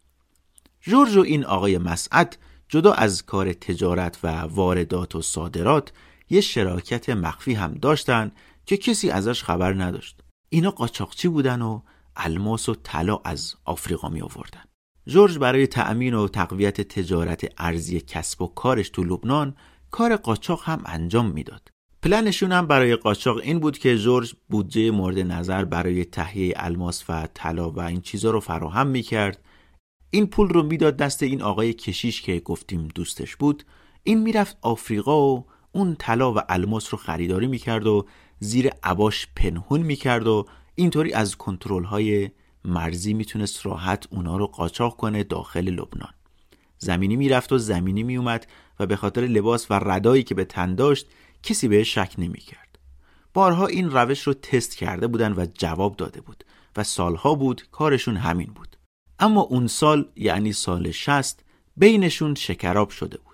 جورج 0.81 1.17
و 1.17 1.21
این 1.21 1.45
آقای 1.45 1.79
مسعد 1.79 2.39
جدا 2.69 2.93
از 2.93 3.27
کار 3.27 3.53
تجارت 3.53 4.19
و 4.23 4.29
واردات 4.41 5.15
و 5.15 5.23
صادرات 5.23 5.93
یه 6.31 6.41
شراکت 6.41 7.11
مخفی 7.11 7.55
هم 7.55 7.75
داشتن 7.75 8.33
که 8.69 8.77
کسی 8.77 9.11
ازش 9.11 9.43
خبر 9.43 9.83
نداشت. 9.83 10.21
اینا 10.49 10.71
قاچاقچی 10.71 11.29
بودن 11.29 11.63
و 11.63 11.81
الماس 12.17 12.69
و 12.69 12.75
طلا 12.75 13.21
از 13.25 13.55
آفریقا 13.65 14.09
می 14.09 14.21
آوردن. 14.21 14.65
جورج 15.07 15.39
برای 15.39 15.67
تأمین 15.67 16.15
و 16.15 16.29
تقویت 16.29 16.81
تجارت 16.81 17.53
ارزی 17.59 18.01
کسب 18.01 18.43
و 18.43 18.47
کارش 18.47 18.89
تو 18.89 19.05
لبنان 19.05 19.55
کار 19.91 20.17
قاچاق 20.17 20.63
هم 20.65 20.83
انجام 20.87 21.31
می‌داد. 21.31 21.69
پلنشون 22.03 22.53
هم 22.53 22.67
برای 22.67 22.97
قاچاق 22.97 23.37
این 23.37 23.59
بود 23.59 23.79
که 23.79 23.99
جورج 23.99 24.35
بودجه 24.49 24.91
مورد 24.91 25.19
نظر 25.19 25.65
برای 25.65 26.05
تهیه 26.05 26.53
الماس 26.57 27.05
و 27.09 27.29
طلا 27.35 27.71
و 27.71 27.81
این 27.81 28.01
چیزا 28.01 28.31
رو 28.31 28.41
فراهم 28.41 28.87
می‌کرد. 28.87 29.45
این 30.11 30.27
پول 30.27 30.49
رو 30.49 30.63
می‌داد 30.63 30.97
دست 30.97 31.23
این 31.23 31.43
آقای 31.43 31.73
کشیش 31.73 32.23
که 32.23 32.41
گفتیم 32.41 32.89
دوستش 32.95 33.37
بود. 33.37 33.65
این 34.03 34.23
می‌رفت 34.23 34.57
آفریقا 34.63 35.27
و 35.27 35.47
اون 35.73 35.97
طلا 35.99 36.35
و 36.35 36.39
الماس 36.49 36.95
رو 36.95 36.99
خریداری 36.99 37.47
می‌کرد 37.47 37.87
و 37.87 38.07
زیر 38.41 38.71
عباش 38.83 39.29
پنهون 39.37 39.83
می‌کرد 39.83 40.27
و 40.27 40.47
اینطوری 40.75 41.13
از 41.13 41.37
کنترل 41.37 41.85
های 41.85 42.31
مرزی 42.65 43.15
می‌تونست 43.15 43.67
راحت 43.67 44.07
اونا 44.11 44.37
رو 44.37 44.47
قاچاق 44.47 44.97
کنه 44.97 45.25
داخل 45.25 45.69
لبنان. 45.69 46.15
زمینی 46.79 47.17
می‌رفت 47.17 47.53
و 47.53 47.59
زمینی 47.59 48.03
میومد 48.03 48.47
و 48.81 48.87
به 48.87 48.97
خاطر 48.97 49.21
لباس 49.21 49.71
و 49.71 49.75
ردایی 49.75 50.23
که 50.23 50.35
به 50.35 50.45
تن 50.45 50.75
داشت 50.75 51.07
کسی 51.43 51.69
به 51.69 51.85
شک 51.85 52.13
نمی‌کرد. 52.19 52.79
بارها 53.35 53.67
این 53.67 53.91
روش 53.91 54.23
رو 54.23 54.35
تست 54.35 54.77
کرده 54.77 55.07
بودن 55.07 55.33
و 55.33 55.47
جواب 55.55 55.97
داده 55.97 56.21
بود 56.21 56.45
و 56.77 56.85
سالها 56.85 57.35
بود 57.35 57.63
کارشون 57.73 58.17
همین 58.17 58.53
بود. 58.55 58.77
اما 59.19 59.41
اون 59.41 59.67
سال 59.67 60.09
یعنی 60.17 60.53
سال 60.53 60.91
شست 60.91 61.45
بینشون 61.77 62.35
شکراب 62.35 62.91
شده 62.91 63.19
بود. 63.19 63.28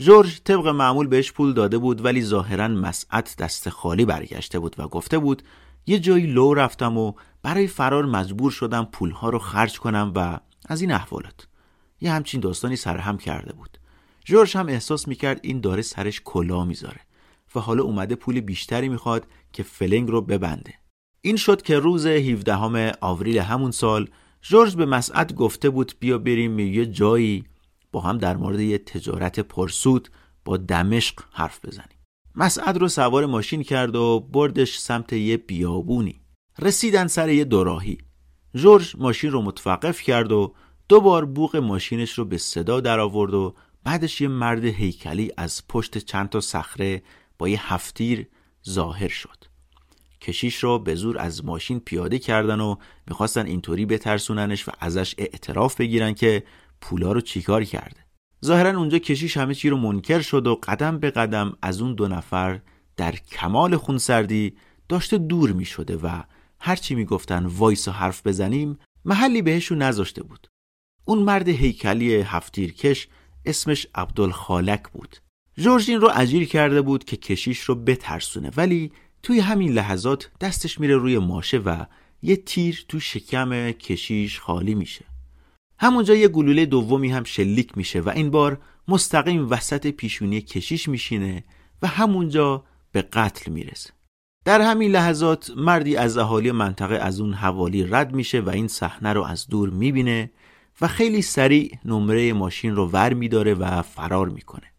جورج 0.00 0.40
طبق 0.44 0.66
معمول 0.66 1.06
بهش 1.06 1.32
پول 1.32 1.52
داده 1.52 1.78
بود 1.78 2.04
ولی 2.04 2.22
ظاهرا 2.22 2.68
مسعد 2.68 3.30
دست 3.38 3.68
خالی 3.68 4.04
برگشته 4.04 4.58
بود 4.58 4.76
و 4.78 4.88
گفته 4.88 5.18
بود 5.18 5.42
یه 5.86 5.98
جایی 5.98 6.26
لو 6.26 6.54
رفتم 6.54 6.98
و 6.98 7.12
برای 7.42 7.66
فرار 7.66 8.06
مجبور 8.06 8.50
شدم 8.50 8.84
پولها 8.92 9.28
رو 9.28 9.38
خرج 9.38 9.78
کنم 9.78 10.12
و 10.16 10.38
از 10.66 10.80
این 10.80 10.92
احوالات. 10.92 11.46
یه 12.00 12.12
همچین 12.12 12.40
داستانی 12.40 12.76
سرهم 12.76 13.18
کرده 13.18 13.52
بود. 13.52 13.78
جورج 14.24 14.56
هم 14.56 14.68
احساس 14.68 15.08
می‌کرد 15.08 15.40
این 15.42 15.60
داره 15.60 15.82
سرش 15.82 16.20
کلا 16.24 16.64
می‌ذاره 16.64 17.00
و 17.54 17.60
حالا 17.60 17.82
اومده 17.82 18.14
پول 18.14 18.40
بیشتری 18.40 18.88
می‌خواد 18.88 19.26
که 19.52 19.62
فلنگ 19.62 20.08
رو 20.08 20.20
ببنده. 20.20 20.74
این 21.20 21.36
شد 21.36 21.62
که 21.62 21.78
روز 21.78 22.06
17 22.06 22.92
آوریل 23.00 23.38
همون 23.38 23.70
سال 23.70 24.08
جورج 24.42 24.76
به 24.76 24.86
مسعد 24.86 25.34
گفته 25.34 25.70
بود 25.70 25.92
بیا 26.00 26.18
بریم 26.18 26.58
یه 26.58 26.86
جایی 26.86 27.44
با 27.92 28.00
هم 28.00 28.18
در 28.18 28.36
مورد 28.36 28.60
یه 28.60 28.78
تجارت 28.78 29.40
پرسود 29.40 30.08
با 30.44 30.56
دمشق 30.56 31.20
حرف 31.32 31.64
بزنیم. 31.64 31.98
مسعد 32.34 32.76
رو 32.76 32.88
سوار 32.88 33.26
ماشین 33.26 33.62
کرد 33.62 33.96
و 33.96 34.20
بردش 34.20 34.78
سمت 34.78 35.12
یه 35.12 35.36
بیابونی. 35.36 36.20
رسیدن 36.58 37.06
سر 37.06 37.28
یه 37.28 37.44
دوراهی. 37.44 37.98
جورج 38.54 38.96
ماشین 38.98 39.30
رو 39.30 39.42
متوقف 39.42 40.02
کرد 40.02 40.32
و 40.32 40.54
دو 40.88 41.00
بار 41.00 41.24
بوق 41.24 41.56
ماشینش 41.56 42.12
رو 42.12 42.24
به 42.24 42.38
صدا 42.38 42.80
در 42.80 43.00
آورد 43.00 43.34
و 43.34 43.54
بعدش 43.84 44.20
یه 44.20 44.28
مرد 44.28 44.64
هیکلی 44.64 45.32
از 45.36 45.68
پشت 45.68 45.98
چند 45.98 46.28
تا 46.28 46.40
صخره 46.40 47.02
با 47.38 47.48
یه 47.48 47.72
هفتیر 47.72 48.26
ظاهر 48.68 49.08
شد. 49.08 49.44
کشیش 50.20 50.56
رو 50.56 50.78
به 50.78 50.94
زور 50.94 51.18
از 51.18 51.44
ماشین 51.44 51.80
پیاده 51.80 52.18
کردن 52.18 52.60
و 52.60 52.76
می‌خواستن 53.06 53.46
اینطوری 53.46 53.86
بترسوننش 53.86 54.68
و 54.68 54.72
ازش 54.80 55.14
اعتراف 55.18 55.76
بگیرن 55.76 56.14
که 56.14 56.42
پولا 56.80 57.12
رو 57.12 57.20
چیکار 57.20 57.64
کرده؟ 57.64 58.00
ظاهرا 58.44 58.78
اونجا 58.78 58.98
کشیش 58.98 59.36
همه 59.36 59.54
چی 59.54 59.68
رو 59.68 59.76
منکر 59.76 60.20
شد 60.20 60.46
و 60.46 60.54
قدم 60.54 60.98
به 60.98 61.10
قدم 61.10 61.56
از 61.62 61.82
اون 61.82 61.94
دو 61.94 62.08
نفر 62.08 62.60
در 62.96 63.12
کمال 63.12 63.76
خونسردی 63.76 64.56
داشته 64.88 65.18
دور 65.18 65.52
می 65.52 65.64
شده 65.64 65.96
و 65.96 66.22
هرچی 66.60 66.94
می‌گفتن 66.94 67.46
وایس 67.46 67.88
و 67.88 67.90
حرف 67.90 68.26
بزنیم 68.26 68.78
محلی 69.04 69.42
بهشون 69.42 69.82
نذاشته 69.82 70.22
بود. 70.22 70.46
اون 71.04 71.18
مرد 71.18 71.48
هیکلی 71.48 72.14
هفتیرکش 72.14 73.08
اسمش 73.44 73.86
عبدالخالک 73.94 74.88
بود. 74.88 75.16
جورجین 75.58 76.00
رو 76.00 76.10
اجیر 76.14 76.48
کرده 76.48 76.82
بود 76.82 77.04
که 77.04 77.16
کشیش 77.16 77.60
رو 77.60 77.74
بترسونه 77.74 78.50
ولی 78.56 78.92
توی 79.22 79.40
همین 79.40 79.72
لحظات 79.72 80.30
دستش 80.40 80.80
میره 80.80 80.96
روی 80.96 81.18
ماشه 81.18 81.58
و 81.58 81.84
یه 82.22 82.36
تیر 82.36 82.84
تو 82.88 83.00
شکم 83.00 83.70
کشیش 83.70 84.40
خالی 84.40 84.74
میشه. 84.74 85.04
همونجا 85.82 86.14
یه 86.14 86.28
گلوله 86.28 86.66
دومی 86.66 87.08
هم 87.08 87.24
شلیک 87.24 87.78
میشه 87.78 88.00
و 88.00 88.08
این 88.08 88.30
بار 88.30 88.60
مستقیم 88.88 89.50
وسط 89.50 89.86
پیشونی 89.86 90.40
کشیش 90.40 90.88
میشینه 90.88 91.44
و 91.82 91.86
همونجا 91.86 92.64
به 92.92 93.02
قتل 93.02 93.52
می‌رسه. 93.52 93.90
در 94.44 94.60
همین 94.60 94.90
لحظات 94.90 95.50
مردی 95.56 95.96
از 95.96 96.18
اهالی 96.18 96.52
منطقه 96.52 96.94
از 96.94 97.20
اون 97.20 97.32
حوالی 97.32 97.84
رد 97.84 98.14
میشه 98.14 98.40
و 98.40 98.48
این 98.48 98.68
صحنه 98.68 99.12
رو 99.12 99.22
از 99.22 99.46
دور 99.46 99.70
می‌بینه 99.70 100.30
و 100.80 100.88
خیلی 100.88 101.22
سریع 101.22 101.78
نمره 101.84 102.32
ماشین 102.32 102.76
رو 102.76 102.86
ور 102.86 103.14
میداره 103.14 103.54
و 103.54 103.82
فرار 103.82 104.28
می‌کنه. 104.28 104.72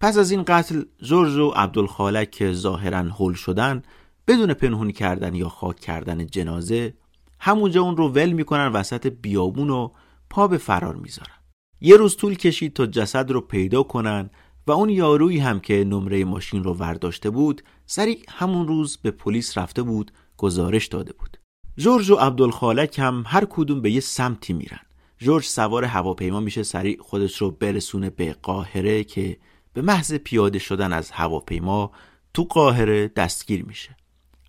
پس 0.00 0.18
از 0.18 0.30
این 0.30 0.42
قتل 0.42 0.82
جورج 1.02 1.36
و 1.36 1.48
عبدالخالک 1.48 2.30
که 2.30 2.52
ظاهرا 2.52 2.98
هل 2.98 3.32
شدن 3.32 3.82
بدون 4.26 4.54
پنهون 4.54 4.90
کردن 4.90 5.34
یا 5.34 5.48
خاک 5.48 5.80
کردن 5.80 6.26
جنازه 6.26 6.94
همونجا 7.40 7.82
اون 7.82 7.96
رو 7.96 8.08
ول 8.08 8.32
می‌کنن 8.32 8.68
وسط 8.68 9.06
بیابون 9.06 9.70
و 9.70 9.90
پا 10.30 10.48
به 10.48 10.58
فرار 10.58 10.96
می‌ذارن. 10.96 11.36
یه 11.80 11.96
روز 11.96 12.16
طول 12.16 12.34
کشید 12.34 12.72
تا 12.72 12.86
جسد 12.86 13.30
رو 13.30 13.40
پیدا 13.40 13.82
کنن 13.82 14.30
و 14.66 14.72
اون 14.72 14.88
یارویی 14.88 15.38
هم 15.38 15.60
که 15.60 15.84
نمره 15.84 16.24
ماشین 16.24 16.64
رو 16.64 16.74
ورداشته 16.74 17.30
بود 17.30 17.62
سریع 17.86 18.22
همون 18.28 18.68
روز 18.68 18.96
به 18.96 19.10
پلیس 19.10 19.58
رفته 19.58 19.82
بود 19.82 20.12
گزارش 20.36 20.86
داده 20.86 21.12
بود. 21.12 21.36
جورج 21.76 22.10
و 22.10 22.14
عبدالخالک 22.14 22.98
هم 22.98 23.24
هر 23.26 23.44
کدوم 23.50 23.80
به 23.80 23.90
یه 23.90 24.00
سمتی 24.00 24.52
میرن. 24.52 24.80
جورج 25.18 25.44
سوار 25.44 25.84
هواپیما 25.84 26.40
میشه 26.40 26.62
سریع 26.62 26.98
خودش 27.02 27.36
رو 27.36 27.50
برسونه 27.50 28.10
به 28.10 28.32
قاهره 28.32 29.04
که 29.04 29.38
به 29.72 29.82
محض 29.82 30.14
پیاده 30.14 30.58
شدن 30.58 30.92
از 30.92 31.10
هواپیما 31.10 31.92
تو 32.34 32.44
قاهره 32.44 33.08
دستگیر 33.08 33.64
میشه. 33.64 33.96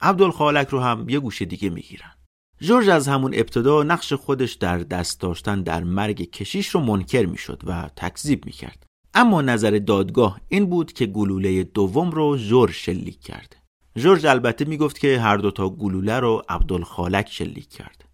عبدالخالک 0.02 0.68
رو 0.68 0.80
هم 0.80 1.10
یه 1.10 1.20
گوشه 1.20 1.46
دیگه 1.46 1.70
می‌گیرن. 1.70 2.17
جورج 2.62 2.90
از 2.90 3.08
همون 3.08 3.34
ابتدا 3.36 3.84
نقش 3.84 4.14
خودش 4.14 4.54
در 4.54 4.78
دست 4.78 5.22
داشتن 5.22 5.62
در 5.62 5.84
مرگ 5.84 6.32
کشیش 6.32 6.68
رو 6.68 6.80
منکر 6.80 7.26
می‌شد 7.26 7.62
و 7.66 7.90
تکذیب 7.96 8.46
می‌کرد. 8.46 8.84
اما 9.14 9.42
نظر 9.42 9.82
دادگاه 9.88 10.42
این 10.48 10.66
بود 10.66 10.94
که 10.94 11.06
گلوله 11.06 11.64
دوم 11.64 12.12
رو 12.12 12.38
جورج 12.38 12.72
شلیک 12.72 13.20
کرده 13.22 13.58
جورج 13.96 14.26
البته 14.26 14.66
می‌گفت 14.66 15.00
که 15.00 15.20
هر 15.20 15.38
دوتا 15.38 15.70
گلوله 15.70 16.20
رو 16.20 16.42
عبدالخالک 16.50 17.30
شلیک 17.32 17.70
کرده 17.70 18.06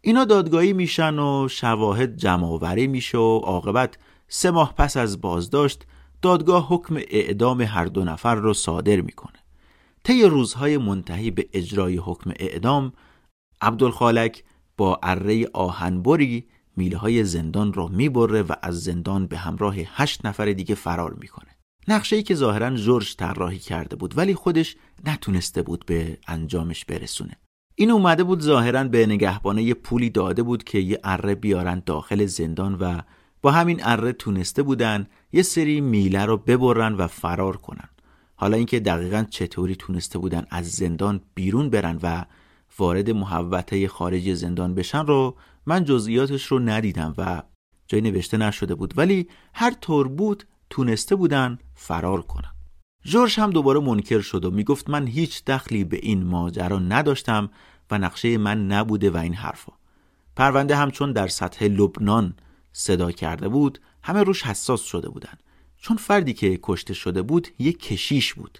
اینا 0.00 0.24
دادگاهی 0.24 0.72
میشن 0.72 1.18
و 1.18 1.48
شواهد 1.50 2.16
جمعآوری 2.16 2.86
میشه 2.86 3.18
و 3.18 3.38
عاقبت 3.38 3.98
سه 4.28 4.50
ماه 4.50 4.74
پس 4.74 4.96
از 4.96 5.20
بازداشت 5.20 5.84
دادگاه 6.22 6.66
حکم 6.68 6.96
اعدام 7.08 7.60
هر 7.60 7.84
دو 7.84 8.04
نفر 8.04 8.34
رو 8.34 8.54
صادر 8.54 9.00
می‌کنه. 9.00 9.38
طی 10.04 10.22
روزهای 10.22 10.78
منتهی 10.78 11.30
به 11.30 11.48
اجرای 11.52 11.96
حکم 11.96 12.32
اعدام 12.36 12.92
عبدالخالک 13.60 14.44
با 14.76 15.00
اره 15.02 15.46
آهنبری 15.52 16.46
میله 16.76 16.96
های 16.96 17.24
زندان 17.24 17.72
را 17.72 17.88
می‌بره 17.88 18.42
و 18.42 18.52
از 18.62 18.82
زندان 18.82 19.26
به 19.26 19.38
همراه 19.38 19.74
هشت 19.76 20.26
نفر 20.26 20.52
دیگه 20.52 20.74
فرار 20.74 21.14
می‌کنه. 21.20 21.56
نقشه 21.88 22.16
ای 22.16 22.22
که 22.22 22.34
ظاهرا 22.34 22.70
جورج 22.70 23.16
طراحی 23.16 23.58
کرده 23.58 23.96
بود 23.96 24.18
ولی 24.18 24.34
خودش 24.34 24.76
نتونسته 25.04 25.62
بود 25.62 25.86
به 25.86 26.18
انجامش 26.28 26.84
برسونه. 26.84 27.36
این 27.74 27.90
اومده 27.90 28.24
بود 28.24 28.40
ظاهرا 28.40 28.84
به 28.84 29.06
نگهبانه 29.06 29.62
یه 29.62 29.74
پولی 29.74 30.10
داده 30.10 30.42
بود 30.42 30.64
که 30.64 30.78
یه 30.78 31.00
اره 31.04 31.34
بیارن 31.34 31.82
داخل 31.86 32.26
زندان 32.26 32.74
و 32.74 33.00
با 33.42 33.50
همین 33.50 33.80
اره 33.82 34.12
تونسته 34.12 34.62
بودن 34.62 35.06
یه 35.32 35.42
سری 35.42 35.80
میله 35.80 36.24
رو 36.24 36.36
ببرن 36.36 36.94
و 36.94 37.06
فرار 37.06 37.56
کنن. 37.56 37.88
حالا 38.34 38.56
اینکه 38.56 38.80
دقیقا 38.80 39.24
چطوری 39.30 39.76
تونسته 39.76 40.18
بودن 40.18 40.46
از 40.50 40.70
زندان 40.70 41.20
بیرون 41.34 41.70
برن 41.70 41.98
و 42.02 42.24
وارد 42.78 43.10
محوطه 43.10 43.88
خارج 43.88 44.34
زندان 44.34 44.74
بشن 44.74 45.06
رو 45.06 45.36
من 45.66 45.84
جزئیاتش 45.84 46.46
رو 46.46 46.58
ندیدم 46.58 47.14
و 47.18 47.42
جای 47.88 48.00
نوشته 48.00 48.36
نشده 48.36 48.74
بود. 48.74 48.94
ولی 48.96 49.28
هر 49.54 49.70
طور 49.70 50.08
بود 50.08 50.44
تونسته 50.70 51.16
بودن 51.16 51.58
فرار 51.74 52.22
کنن. 52.22 52.52
جورج 53.04 53.40
هم 53.40 53.50
دوباره 53.50 53.80
منکر 53.80 54.20
شد 54.20 54.44
و 54.44 54.50
می‌گفت 54.50 54.90
من 54.90 55.06
هیچ 55.06 55.44
دخلی 55.44 55.84
به 55.84 55.96
این 56.02 56.24
ماجرا 56.24 56.78
نداشتم 56.78 57.50
و 57.90 57.98
نقشه 57.98 58.38
من 58.38 58.66
نبوده 58.66 59.10
و 59.10 59.16
این 59.16 59.34
حرفا. 59.34 59.72
پرونده 60.36 60.76
هم 60.76 60.90
چون 60.90 61.12
در 61.12 61.28
سطح 61.28 61.64
لبنان 61.64 62.34
صدا 62.72 63.12
کرده 63.12 63.48
بود 63.48 63.80
همه 64.02 64.22
روش 64.22 64.42
حساس 64.42 64.82
شده 64.82 65.08
بودن. 65.08 65.38
چون 65.76 65.96
فردی 65.96 66.32
که 66.32 66.58
کشته 66.62 66.94
شده 66.94 67.22
بود 67.22 67.48
یک 67.58 67.80
کشیش 67.82 68.34
بود 68.34 68.58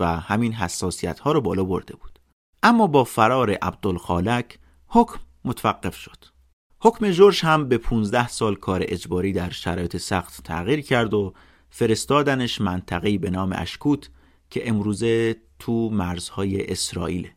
و 0.00 0.20
همین 0.20 0.52
حساسیت 0.52 1.18
ها 1.20 1.32
رو 1.32 1.40
بالا 1.40 1.64
برده 1.64 1.96
بود. 1.96 2.17
اما 2.62 2.86
با 2.86 3.04
فرار 3.04 3.50
عبدالخالک 3.50 4.58
حکم 4.86 5.18
متوقف 5.44 5.96
شد. 5.96 6.24
حکم 6.80 7.10
جورج 7.10 7.40
هم 7.44 7.68
به 7.68 7.78
15 7.78 8.28
سال 8.28 8.54
کار 8.54 8.84
اجباری 8.88 9.32
در 9.32 9.50
شرایط 9.50 9.96
سخت 9.96 10.42
تغییر 10.44 10.80
کرد 10.80 11.14
و 11.14 11.34
فرستادنش 11.70 12.60
منطقه‌ای 12.60 13.18
به 13.18 13.30
نام 13.30 13.52
اشکوت 13.56 14.10
که 14.50 14.68
امروزه 14.68 15.36
تو 15.58 15.90
مرزهای 15.90 16.72
اسرائیل. 16.72 17.30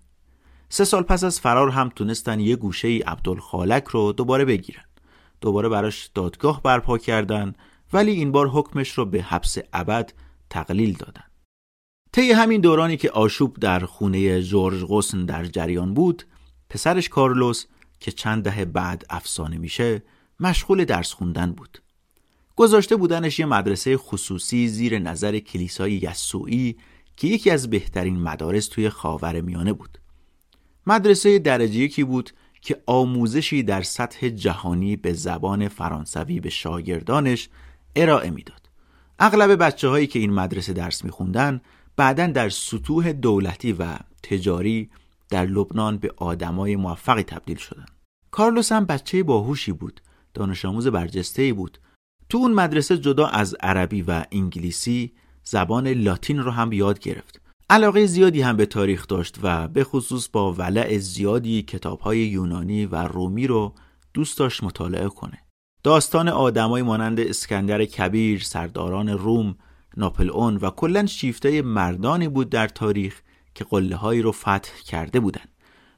سه 0.69 0.83
سال 0.83 1.03
پس 1.03 1.23
از 1.23 1.39
فرار 1.39 1.69
هم 1.69 1.89
تونستن 1.89 2.39
یه 2.39 2.55
گوشه 2.55 2.87
ای 2.87 2.99
عبدالخالک 2.99 3.83
رو 3.83 4.11
دوباره 4.11 4.45
بگیرن. 4.45 4.83
دوباره 5.41 5.69
براش 5.69 6.09
دادگاه 6.15 6.61
برپا 6.61 6.97
کردن 6.97 7.53
ولی 7.93 8.11
این 8.11 8.31
بار 8.31 8.47
حکمش 8.47 8.91
رو 8.91 9.05
به 9.05 9.21
حبس 9.21 9.57
ابد 9.73 10.13
تقلیل 10.49 10.93
دادن. 10.93 11.30
طی 12.13 12.31
همین 12.31 12.61
دورانی 12.61 12.97
که 12.97 13.11
آشوب 13.11 13.57
در 13.59 13.79
خونه 13.79 14.41
جورج 14.41 14.83
غسن 14.87 15.25
در 15.25 15.45
جریان 15.45 15.93
بود 15.93 16.23
پسرش 16.69 17.09
کارلوس 17.09 17.65
که 17.99 18.11
چند 18.11 18.43
دهه 18.43 18.65
بعد 18.65 19.05
افسانه 19.09 19.57
میشه 19.57 20.03
مشغول 20.39 20.85
درس 20.85 21.13
خوندن 21.13 21.51
بود 21.51 21.81
گذاشته 22.55 22.95
بودنش 22.95 23.39
یه 23.39 23.45
مدرسه 23.45 23.97
خصوصی 23.97 24.67
زیر 24.67 24.99
نظر 24.99 25.39
کلیسای 25.39 25.93
یسوعی 25.93 26.75
که 27.17 27.27
یکی 27.27 27.49
از 27.49 27.69
بهترین 27.69 28.19
مدارس 28.19 28.67
توی 28.67 28.89
خاور 28.89 29.41
میانه 29.41 29.73
بود 29.73 29.97
مدرسه 30.87 31.39
درجه 31.39 31.79
یکی 31.79 32.03
بود 32.03 32.31
که 32.61 32.81
آموزشی 32.85 33.63
در 33.63 33.81
سطح 33.81 34.29
جهانی 34.29 34.95
به 34.95 35.13
زبان 35.13 35.67
فرانسوی 35.67 36.39
به 36.39 36.49
شاگردانش 36.49 37.49
ارائه 37.95 38.29
می‌داد. 38.29 38.69
اغلب 39.19 39.63
بچه 39.63 39.87
هایی 39.87 40.07
که 40.07 40.19
این 40.19 40.33
مدرسه 40.33 40.73
درس 40.73 41.05
میخوندن 41.05 41.61
بعدا 41.95 42.27
در 42.27 42.49
سطوح 42.49 43.11
دولتی 43.11 43.73
و 43.73 43.97
تجاری 44.23 44.89
در 45.29 45.45
لبنان 45.45 45.97
به 45.97 46.13
آدمای 46.17 46.75
موفقی 46.75 47.23
تبدیل 47.23 47.57
شدن. 47.57 47.85
کارلوس 48.31 48.71
هم 48.71 48.85
بچه 48.85 49.23
باهوشی 49.23 49.71
بود، 49.71 50.01
دانش 50.33 50.65
آموز 50.65 50.87
برجسته 50.87 51.53
بود. 51.53 51.77
تو 52.29 52.37
اون 52.37 52.53
مدرسه 52.53 52.97
جدا 52.97 53.27
از 53.27 53.55
عربی 53.59 54.01
و 54.01 54.25
انگلیسی 54.31 55.11
زبان 55.43 55.87
لاتین 55.87 56.39
رو 56.39 56.51
هم 56.51 56.71
یاد 56.71 56.99
گرفت. 56.99 57.41
علاقه 57.69 58.05
زیادی 58.05 58.41
هم 58.41 58.57
به 58.57 58.65
تاریخ 58.65 59.07
داشت 59.07 59.39
و 59.43 59.67
به 59.67 59.83
خصوص 59.83 60.29
با 60.29 60.53
ولع 60.53 60.97
زیادی 60.97 61.61
کتابهای 61.61 62.19
یونانی 62.19 62.85
و 62.85 62.95
رومی 62.95 63.47
رو 63.47 63.73
دوست 64.13 64.37
داشت 64.37 64.63
مطالعه 64.63 65.09
کنه. 65.09 65.39
داستان 65.83 66.29
آدمای 66.29 66.81
مانند 66.81 67.19
اسکندر 67.19 67.85
کبیر، 67.85 68.43
سرداران 68.43 69.09
روم، 69.09 69.55
ناپلئون 69.97 70.57
و 70.57 70.69
کلا 70.69 71.05
شیفته 71.05 71.61
مردانی 71.61 72.27
بود 72.27 72.49
در 72.49 72.67
تاریخ 72.67 73.21
که 73.55 73.63
قله 73.63 73.95
هایی 73.95 74.21
رو 74.21 74.31
فتح 74.31 74.71
کرده 74.85 75.19
بودند. 75.19 75.49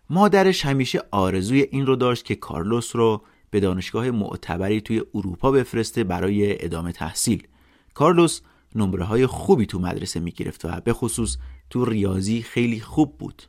مادرش 0.09 0.65
همیشه 0.65 1.01
آرزوی 1.11 1.67
این 1.71 1.85
رو 1.85 1.95
داشت 1.95 2.25
که 2.25 2.35
کارلوس 2.35 2.95
رو 2.95 3.23
به 3.49 3.59
دانشگاه 3.59 4.11
معتبری 4.11 4.81
توی 4.81 5.01
اروپا 5.13 5.51
بفرسته 5.51 6.03
برای 6.03 6.65
ادامه 6.65 6.91
تحصیل. 6.91 7.47
کارلوس 7.93 8.41
نمره 8.75 9.03
های 9.03 9.25
خوبی 9.25 9.65
تو 9.65 9.79
مدرسه 9.79 10.19
می 10.19 10.31
گرفت 10.31 10.65
و 10.65 10.81
به 10.81 10.93
خصوص 10.93 11.37
تو 11.69 11.85
ریاضی 11.85 12.41
خیلی 12.41 12.79
خوب 12.79 13.17
بود. 13.17 13.43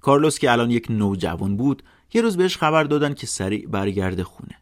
کارلوس 0.00 0.38
که 0.38 0.52
الان 0.52 0.70
یک 0.70 0.86
نوجوان 0.90 1.56
بود 1.56 1.82
یه 2.14 2.22
روز 2.22 2.36
بهش 2.36 2.56
خبر 2.56 2.84
دادن 2.84 3.14
که 3.14 3.26
سریع 3.26 3.68
برگرده 3.68 4.24
خونه. 4.24 4.54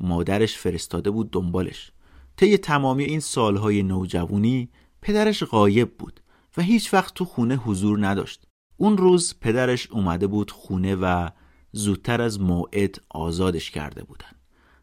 مادرش 0.00 0.58
فرستاده 0.58 1.10
بود 1.10 1.30
دنبالش. 1.30 1.92
طی 2.36 2.56
تمامی 2.56 3.04
این 3.04 3.20
سالهای 3.20 3.82
نوجوانی 3.82 4.68
پدرش 5.02 5.42
غایب 5.42 5.96
بود 5.96 6.20
و 6.56 6.62
هیچ 6.62 6.94
وقت 6.94 7.14
تو 7.14 7.24
خونه 7.24 7.56
حضور 7.56 8.06
نداشت. 8.06 8.46
اون 8.76 8.96
روز 8.96 9.34
پدرش 9.40 9.90
اومده 9.90 10.26
بود 10.26 10.50
خونه 10.50 10.94
و 10.94 11.28
زودتر 11.72 12.22
از 12.22 12.40
موعد 12.40 13.00
آزادش 13.10 13.70
کرده 13.70 14.04
بودن. 14.04 14.32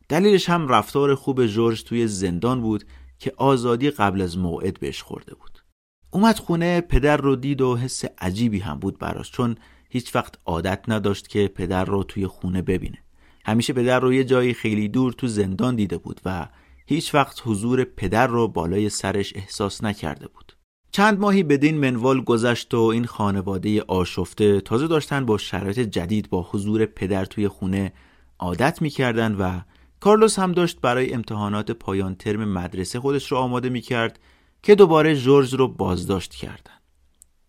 دلیلش 0.10 0.50
هم 0.50 0.68
رفتار 0.68 1.16
خوب 1.16 1.46
جورج 1.46 1.84
توی 1.84 2.08
زندان 2.08 2.62
بود 2.62 2.84
که 3.20 3.34
آزادی 3.38 3.92
قبل 3.92 4.22
از 4.22 4.38
موعد 4.38 4.80
بهش 4.80 5.02
خورده 5.02 5.36
بود. 5.36 5.64
اومد 6.12 6.40
خونه 6.40 6.82
پدر 6.82 7.18
رو 7.18 7.36
دید 7.36 7.62
و 7.62 7.78
حس 7.78 8.06
عجیبی 8.18 8.60
هم 8.60 8.80
بود 8.80 9.00
براش 9.00 9.32
چون 9.32 9.56
هیچ 9.90 10.16
وقت 10.16 10.36
عادت 10.46 10.84
نداشت 10.88 11.28
که 11.28 11.48
پدر 11.48 11.86
رو 11.86 12.04
توی 12.04 12.28
خونه 12.28 12.62
ببینه. 12.62 12.98
همیشه 13.46 13.74
پدر 13.74 14.00
رو 14.00 14.14
یه 14.14 14.24
جایی 14.24 14.54
خیلی 14.54 14.88
دور 14.88 15.14
تو 15.14 15.28
زندان 15.28 15.76
دیده 15.76 15.98
بود 15.98 16.22
و 16.26 16.48
هیچ 16.92 17.16
وقت 17.16 17.42
حضور 17.46 17.84
پدر 17.84 18.28
رو 18.28 18.48
بالای 18.48 18.90
سرش 18.90 19.34
احساس 19.36 19.84
نکرده 19.84 20.28
بود. 20.28 20.54
چند 20.92 21.20
ماهی 21.20 21.44
بدین 21.44 21.78
منوال 21.78 22.22
گذشت 22.22 22.74
و 22.74 22.80
این 22.80 23.06
خانواده 23.06 23.82
آشفته 23.82 24.62
تازه 24.62 24.88
داشتن 24.88 25.26
با 25.26 25.38
شرایط 25.38 25.80
جدید 25.80 26.30
با 26.30 26.48
حضور 26.52 26.86
پدر 26.86 27.26
توی 27.26 27.48
خونه 27.48 27.94
عادت 28.40 28.82
می‌کردن 28.82 29.36
و 29.36 29.62
کارلوس 30.00 30.40
هم 30.40 30.52
داشت 30.52 30.82
برای 30.82 31.14
امتحانات 31.14 31.72
پایان 31.72 32.16
ترم 32.16 32.54
مدرسه 32.54 33.00
خودش 33.00 33.32
رو 33.32 33.38
آماده 33.38 33.70
می‌کرد 33.70 34.20
که 34.64 34.76
دوباره 34.76 35.16
جورج 35.16 35.54
رو 35.54 35.68
بازداشت 35.68 36.34
کردن. 36.34 36.80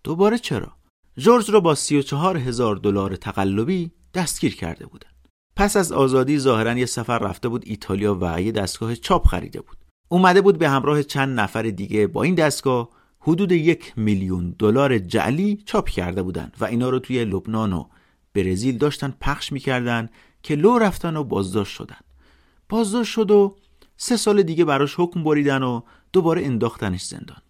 دوباره 0.05 0.39
چرا؟ 0.39 0.73
جورج 1.17 1.51
رو 1.51 1.61
با 1.61 1.75
34 1.75 2.37
هزار 2.37 2.77
دلار 2.77 3.17
تقلبی 3.17 3.91
دستگیر 4.15 4.57
کرده 4.57 4.87
بودن. 4.87 5.12
پس 5.57 5.77
از 5.77 5.93
آزادی 5.93 6.39
ظاهرا 6.39 6.79
یه 6.79 6.87
سفر 6.87 7.19
رفته 7.19 7.49
بود 7.49 7.63
ایتالیا 7.67 8.19
و 8.21 8.43
یه 8.43 8.53
دستگاه 8.53 8.95
چاپ 8.95 9.27
خریده 9.27 9.61
بود. 9.61 9.77
اومده 10.09 10.41
بود 10.41 10.59
به 10.59 10.69
همراه 10.69 11.03
چند 11.03 11.41
نفر 11.41 11.63
دیگه 11.63 12.07
با 12.07 12.23
این 12.23 12.35
دستگاه 12.35 12.89
حدود 13.21 13.53
یک 13.53 13.93
میلیون 13.97 14.55
دلار 14.59 14.99
جعلی 14.99 15.63
چاپ 15.67 15.89
کرده 15.89 16.23
بودن 16.23 16.53
و 16.61 16.65
اینا 16.65 16.91
رو 16.91 16.99
توی 16.99 17.25
لبنان 17.25 17.73
و 17.73 17.85
برزیل 18.35 18.79
داشتن 18.79 19.15
پخش 19.21 19.53
می‌کردن 19.53 20.09
که 20.43 20.55
لو 20.55 20.79
رفتن 20.79 21.17
و 21.17 21.25
بازداشت 21.25 21.73
شدن. 21.73 21.97
بازداشت 22.69 23.13
شد 23.13 23.31
و 23.31 23.57
سه 23.97 24.17
سال 24.17 24.43
دیگه 24.43 24.65
براش 24.65 24.95
حکم 25.01 25.25
بریدن 25.25 25.63
و 25.63 25.81
دوباره 26.13 26.45
انداختنش 26.45 27.03
زندان. 27.03 27.43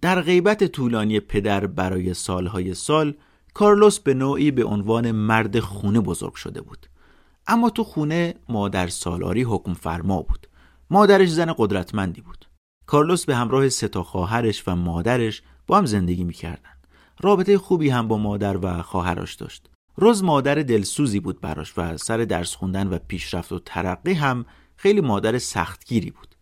در 0.00 0.20
غیبت 0.20 0.64
طولانی 0.64 1.20
پدر 1.20 1.66
برای 1.66 2.14
سالهای 2.14 2.74
سال 2.74 3.14
کارلوس 3.54 3.98
به 3.98 4.14
نوعی 4.14 4.50
به 4.50 4.64
عنوان 4.64 5.10
مرد 5.10 5.60
خونه 5.60 6.00
بزرگ 6.00 6.34
شده 6.34 6.60
بود. 6.60 6.86
اما 7.46 7.70
تو 7.70 7.84
خونه 7.84 8.34
مادر 8.48 8.88
سالاری 8.88 9.42
حکم 9.42 9.74
فرما 9.74 10.22
بود. 10.22 10.46
مادرش 10.90 11.28
زن 11.28 11.54
قدرتمندی 11.58 12.20
بود. 12.20 12.44
کارلوس 12.86 13.24
به 13.24 13.36
همراه 13.36 13.68
سه 13.68 13.88
تا 13.88 14.02
خواهرش 14.02 14.68
و 14.68 14.76
مادرش 14.76 15.42
با 15.66 15.78
هم 15.78 15.86
زندگی 15.86 16.24
می‌کردن. 16.24 16.70
رابطه 17.20 17.58
خوبی 17.58 17.90
هم 17.90 18.08
با 18.08 18.18
مادر 18.18 18.56
و 18.62 18.82
خواهرش 18.82 19.34
داشت. 19.34 19.70
روز 19.96 20.24
مادر 20.24 20.54
دلسوزی 20.54 21.20
بود 21.20 21.40
براش 21.40 21.78
و 21.78 21.96
سر 21.96 22.16
درس 22.16 22.54
خوندن 22.54 22.86
و 22.86 22.98
پیشرفت 23.08 23.52
و 23.52 23.58
ترقی 23.58 24.12
هم 24.12 24.46
خیلی 24.76 25.00
مادر 25.00 25.38
سختگیری 25.38 26.10
بود. 26.10 26.34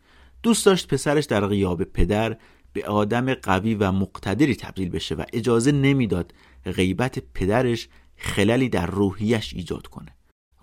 دوست 0.43 0.67
داشت 0.67 0.89
پسرش 0.89 1.25
در 1.25 1.47
غیاب 1.47 1.85
پدر 1.85 2.37
به 2.73 2.87
آدم 2.87 3.35
قوی 3.35 3.75
و 3.75 3.93
مقتدری 3.93 4.57
تبدیل 4.57 4.89
بشه 4.89 5.15
و 5.15 5.25
اجازه 5.33 5.73
نمی‌داد 5.73 6.35
غیبت 6.65 7.19
پدرش 7.35 7.89
خللی 8.17 8.69
در 8.69 8.87
روحیش 8.87 9.55
ایجاد 9.55 9.87
کنه. 9.87 10.17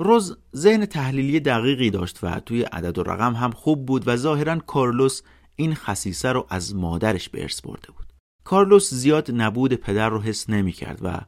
روز 0.04 0.38
ذهن 0.56 0.86
تحلیلی 0.86 1.40
دقیقی 1.40 1.90
داشت 1.90 2.20
و 2.24 2.40
توی 2.40 2.64
عدد 2.64 2.98
و 2.98 3.04
رقم 3.04 3.34
هم 3.34 3.52
خوب 3.52 3.86
بود 3.86 4.08
و 4.08 4.16
ظاهرا 4.16 4.60
کارلوس 4.60 5.22
این 5.56 5.76
خصیصه 5.76 6.32
رو 6.32 6.48
از 6.50 6.76
مادرش 6.76 7.30
به 7.30 7.42
ارث 7.42 7.62
برده 7.62 7.88
بود. 7.88 8.06
کارلوس 8.44 8.94
زیاد 8.94 9.32
نبود 9.32 9.74
پدر 9.74 10.10
رو 10.10 10.22
حس 10.22 10.50
نمی 10.50 10.72
کرد 10.72 11.00
و 11.02 11.20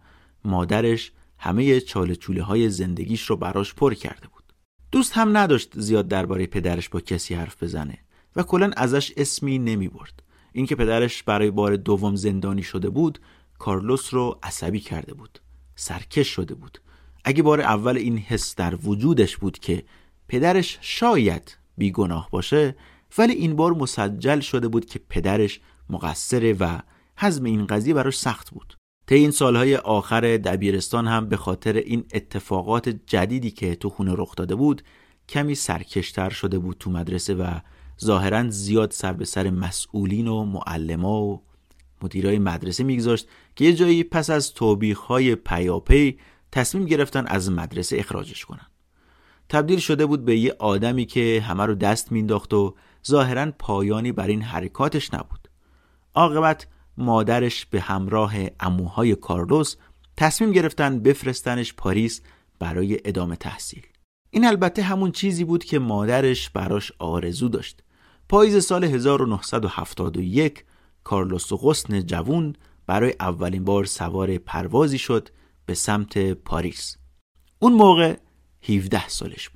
مادرش 0.46 1.12
همه 1.38 1.80
چاله 1.80 2.16
چوله 2.16 2.44
های 2.44 2.70
زندگیش 2.70 3.22
رو 3.26 3.36
براش 3.36 3.74
پر 3.74 3.94
کرده 3.94 4.28
بود. 4.28 4.54
دوست 4.92 5.14
هم 5.14 5.38
نداشت 5.38 5.80
زیاد 5.80 6.08
درباره 6.08 6.46
پدرش 6.46 6.90
با 6.90 7.00
کسی 7.00 7.34
حرف 7.34 7.64
بزنه 7.64 7.98
و 8.36 8.44
کلا 8.44 8.72
ازش 8.78 9.14
اسمی 9.18 9.60
نمی 9.60 9.88
برد. 9.88 10.24
اینکه 10.52 10.76
پدرش 10.76 11.24
برای 11.24 11.52
بار 11.52 11.76
دوم 11.76 12.16
زندانی 12.16 12.64
شده 12.64 12.90
بود 12.90 13.20
کارلوس 13.60 14.14
رو 14.14 14.40
عصبی 14.44 14.80
کرده 14.80 15.14
بود. 15.14 15.40
سرکش 15.76 16.28
شده 16.28 16.56
بود. 16.56 16.80
اگه 17.24 17.44
بار 17.44 17.62
اول 17.62 17.98
این 17.98 18.18
حس 18.18 18.56
در 18.56 18.76
وجودش 18.76 19.38
بود 19.38 19.60
که 19.60 19.84
پدرش 20.28 20.78
شاید 20.82 21.58
بیگناه 21.78 22.28
باشه 22.32 22.76
ولی 23.18 23.34
این 23.34 23.56
بار 23.56 23.74
مسجل 23.74 24.40
شده 24.40 24.68
بود 24.68 24.86
که 24.86 25.00
پدرش 25.10 25.60
مقصره 25.90 26.54
و 26.54 26.80
حزم 27.18 27.44
این 27.44 27.68
قضیه 27.68 27.94
براش 27.94 28.18
سخت 28.18 28.50
بود. 28.50 28.78
طی 29.08 29.16
این 29.16 29.32
سالهای 29.32 29.76
آخر 29.76 30.22
دبیرستان 30.38 31.08
هم 31.08 31.30
به 31.30 31.38
خاطر 31.38 31.74
این 31.74 32.06
اتفاقات 32.14 32.90
جدیدی 32.90 33.52
که 33.52 33.76
تو 33.76 33.90
خونه 33.90 34.14
رخ 34.18 34.36
داده 34.36 34.56
بود 34.56 34.82
کمی 35.30 35.56
سرکشتر 35.56 36.30
شده 36.30 36.60
بود 36.60 36.78
تو 36.80 36.92
مدرسه 36.92 37.34
و 37.34 37.60
ظاهرا 38.02 38.50
زیاد 38.50 38.92
سر 38.92 39.14
به 39.14 39.26
سر 39.26 39.50
مسئولین 39.50 40.28
و 40.28 40.44
معلما 40.46 41.22
و 41.22 41.42
مدیرای 42.02 42.40
مدرسه 42.40 42.84
میگذاشت 42.84 43.28
که 43.56 43.66
یه 43.66 43.74
جایی 43.74 44.04
پس 44.04 44.30
از 44.30 44.54
توبیخ 44.54 45.12
پیاپی 45.46 46.18
تصمیم 46.54 46.86
گرفتن 46.86 47.28
از 47.28 47.52
مدرسه 47.52 48.00
اخراجش 48.00 48.46
کنن. 48.46 48.68
تبدیل 49.50 49.80
شده 49.80 50.06
بود 50.06 50.26
به 50.26 50.38
یه 50.38 50.56
آدمی 50.60 51.06
که 51.06 51.44
همه 51.48 51.66
رو 51.66 51.76
دست 51.76 52.12
مینداخت 52.12 52.54
و 52.54 52.76
ظاهرا 53.08 53.52
پایانی 53.60 54.12
بر 54.12 54.28
این 54.28 54.42
حرکاتش 54.42 55.14
نبود. 55.14 55.48
عاقبت 56.16 56.68
مادرش 56.98 57.66
به 57.66 57.82
همراه 57.82 58.34
اموهای 58.60 59.16
کارلوس 59.16 59.76
تصمیم 60.18 60.52
گرفتن 60.52 61.00
بفرستنش 61.00 61.74
پاریس 61.74 62.22
برای 62.60 63.00
ادامه 63.06 63.36
تحصیل. 63.36 63.84
این 64.30 64.46
البته 64.46 64.82
همون 64.82 65.12
چیزی 65.12 65.44
بود 65.44 65.64
که 65.64 65.80
مادرش 65.80 66.50
براش 66.50 66.92
آرزو 67.00 67.50
داشت. 67.50 67.84
پاییز 68.30 68.66
سال 68.66 68.84
1971 68.84 70.66
کارلوس 71.04 71.54
غصن 71.54 72.02
جوون 72.02 72.56
برای 72.88 73.14
اولین 73.20 73.64
بار 73.64 73.86
سوار 73.86 74.38
پروازی 74.38 74.98
شد 74.98 75.30
به 75.66 75.74
سمت 75.74 76.18
پاریس. 76.34 76.98
اون 77.60 77.74
موقع 77.74 78.18
17 78.70 79.08
سالش 79.08 79.50
بود. 79.50 79.53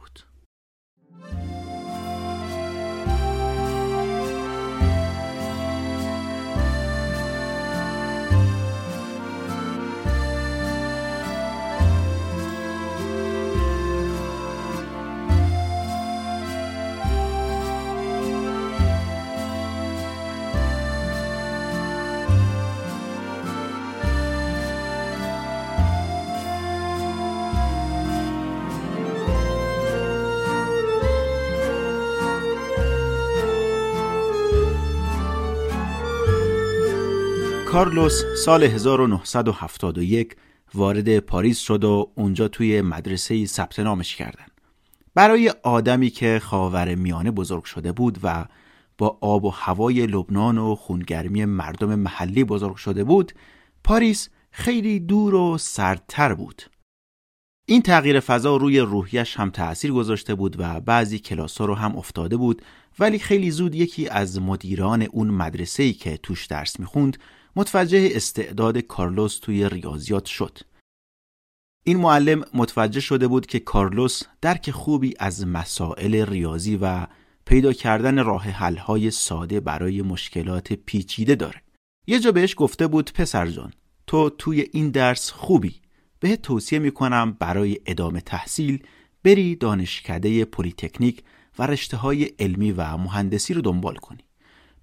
کارلوس 37.77 38.23
سال 38.45 38.63
1971 38.63 40.35
وارد 40.73 41.19
پاریس 41.19 41.59
شد 41.59 41.83
و 41.83 42.11
اونجا 42.15 42.47
توی 42.47 42.81
مدرسه 42.81 43.45
ثبت 43.45 43.79
نامش 43.79 44.15
کردن. 44.15 44.45
برای 45.15 45.53
آدمی 45.63 46.09
که 46.09 46.39
خاور 46.43 46.95
میانه 46.95 47.31
بزرگ 47.31 47.63
شده 47.63 47.91
بود 47.91 48.17
و 48.23 48.45
با 48.97 49.17
آب 49.21 49.45
و 49.45 49.49
هوای 49.49 50.07
لبنان 50.07 50.57
و 50.57 50.75
خونگرمی 50.75 51.45
مردم 51.45 51.95
محلی 51.95 52.43
بزرگ 52.43 52.75
شده 52.75 53.03
بود، 53.03 53.31
پاریس 53.83 54.29
خیلی 54.51 54.99
دور 54.99 55.35
و 55.35 55.57
سردتر 55.57 56.33
بود. 56.33 56.61
این 57.65 57.81
تغییر 57.81 58.19
فضا 58.19 58.57
روی 58.57 58.79
روحیش 58.79 59.37
هم 59.37 59.49
تأثیر 59.49 59.91
گذاشته 59.91 60.35
بود 60.35 60.55
و 60.59 60.79
بعضی 60.79 61.19
کلاس 61.19 61.57
ها 61.57 61.65
رو 61.65 61.75
هم 61.75 61.95
افتاده 61.95 62.37
بود 62.37 62.61
ولی 62.99 63.19
خیلی 63.19 63.51
زود 63.51 63.75
یکی 63.75 64.09
از 64.09 64.41
مدیران 64.41 65.01
اون 65.01 65.27
مدرسه‌ای 65.27 65.93
که 65.93 66.17
توش 66.17 66.45
درس 66.45 66.79
می‌خوند 66.79 67.17
متوجه 67.57 68.09
استعداد 68.11 68.77
کارلوس 68.77 69.39
توی 69.39 69.69
ریاضیات 69.69 70.25
شد. 70.25 70.57
این 71.85 71.97
معلم 71.97 72.43
متوجه 72.53 72.99
شده 72.99 73.27
بود 73.27 73.45
که 73.45 73.59
کارلوس 73.59 74.21
درک 74.41 74.71
خوبی 74.71 75.13
از 75.19 75.47
مسائل 75.47 76.25
ریاضی 76.25 76.79
و 76.81 77.07
پیدا 77.45 77.73
کردن 77.73 78.23
راه 78.23 78.43
حل‌های 78.43 79.11
ساده 79.11 79.59
برای 79.59 80.01
مشکلات 80.01 80.73
پیچیده 80.73 81.35
داره. 81.35 81.61
یه 82.07 82.19
جا 82.19 82.31
بهش 82.31 82.55
گفته 82.57 82.87
بود 82.87 83.13
پسر 83.13 83.47
جان 83.47 83.73
تو 84.07 84.29
توی 84.29 84.67
این 84.71 84.89
درس 84.89 85.31
خوبی 85.31 85.75
به 86.19 86.35
توصیه 86.35 86.79
می‌کنم 86.79 87.37
برای 87.39 87.79
ادامه 87.85 88.21
تحصیل 88.21 88.83
بری 89.23 89.55
دانشکده 89.55 90.45
پلیتکنیک 90.45 91.23
و 91.59 91.67
رشته 91.67 91.97
های 91.97 92.23
علمی 92.23 92.71
و 92.71 92.97
مهندسی 92.97 93.53
رو 93.53 93.61
دنبال 93.61 93.95
کنی. 93.95 94.26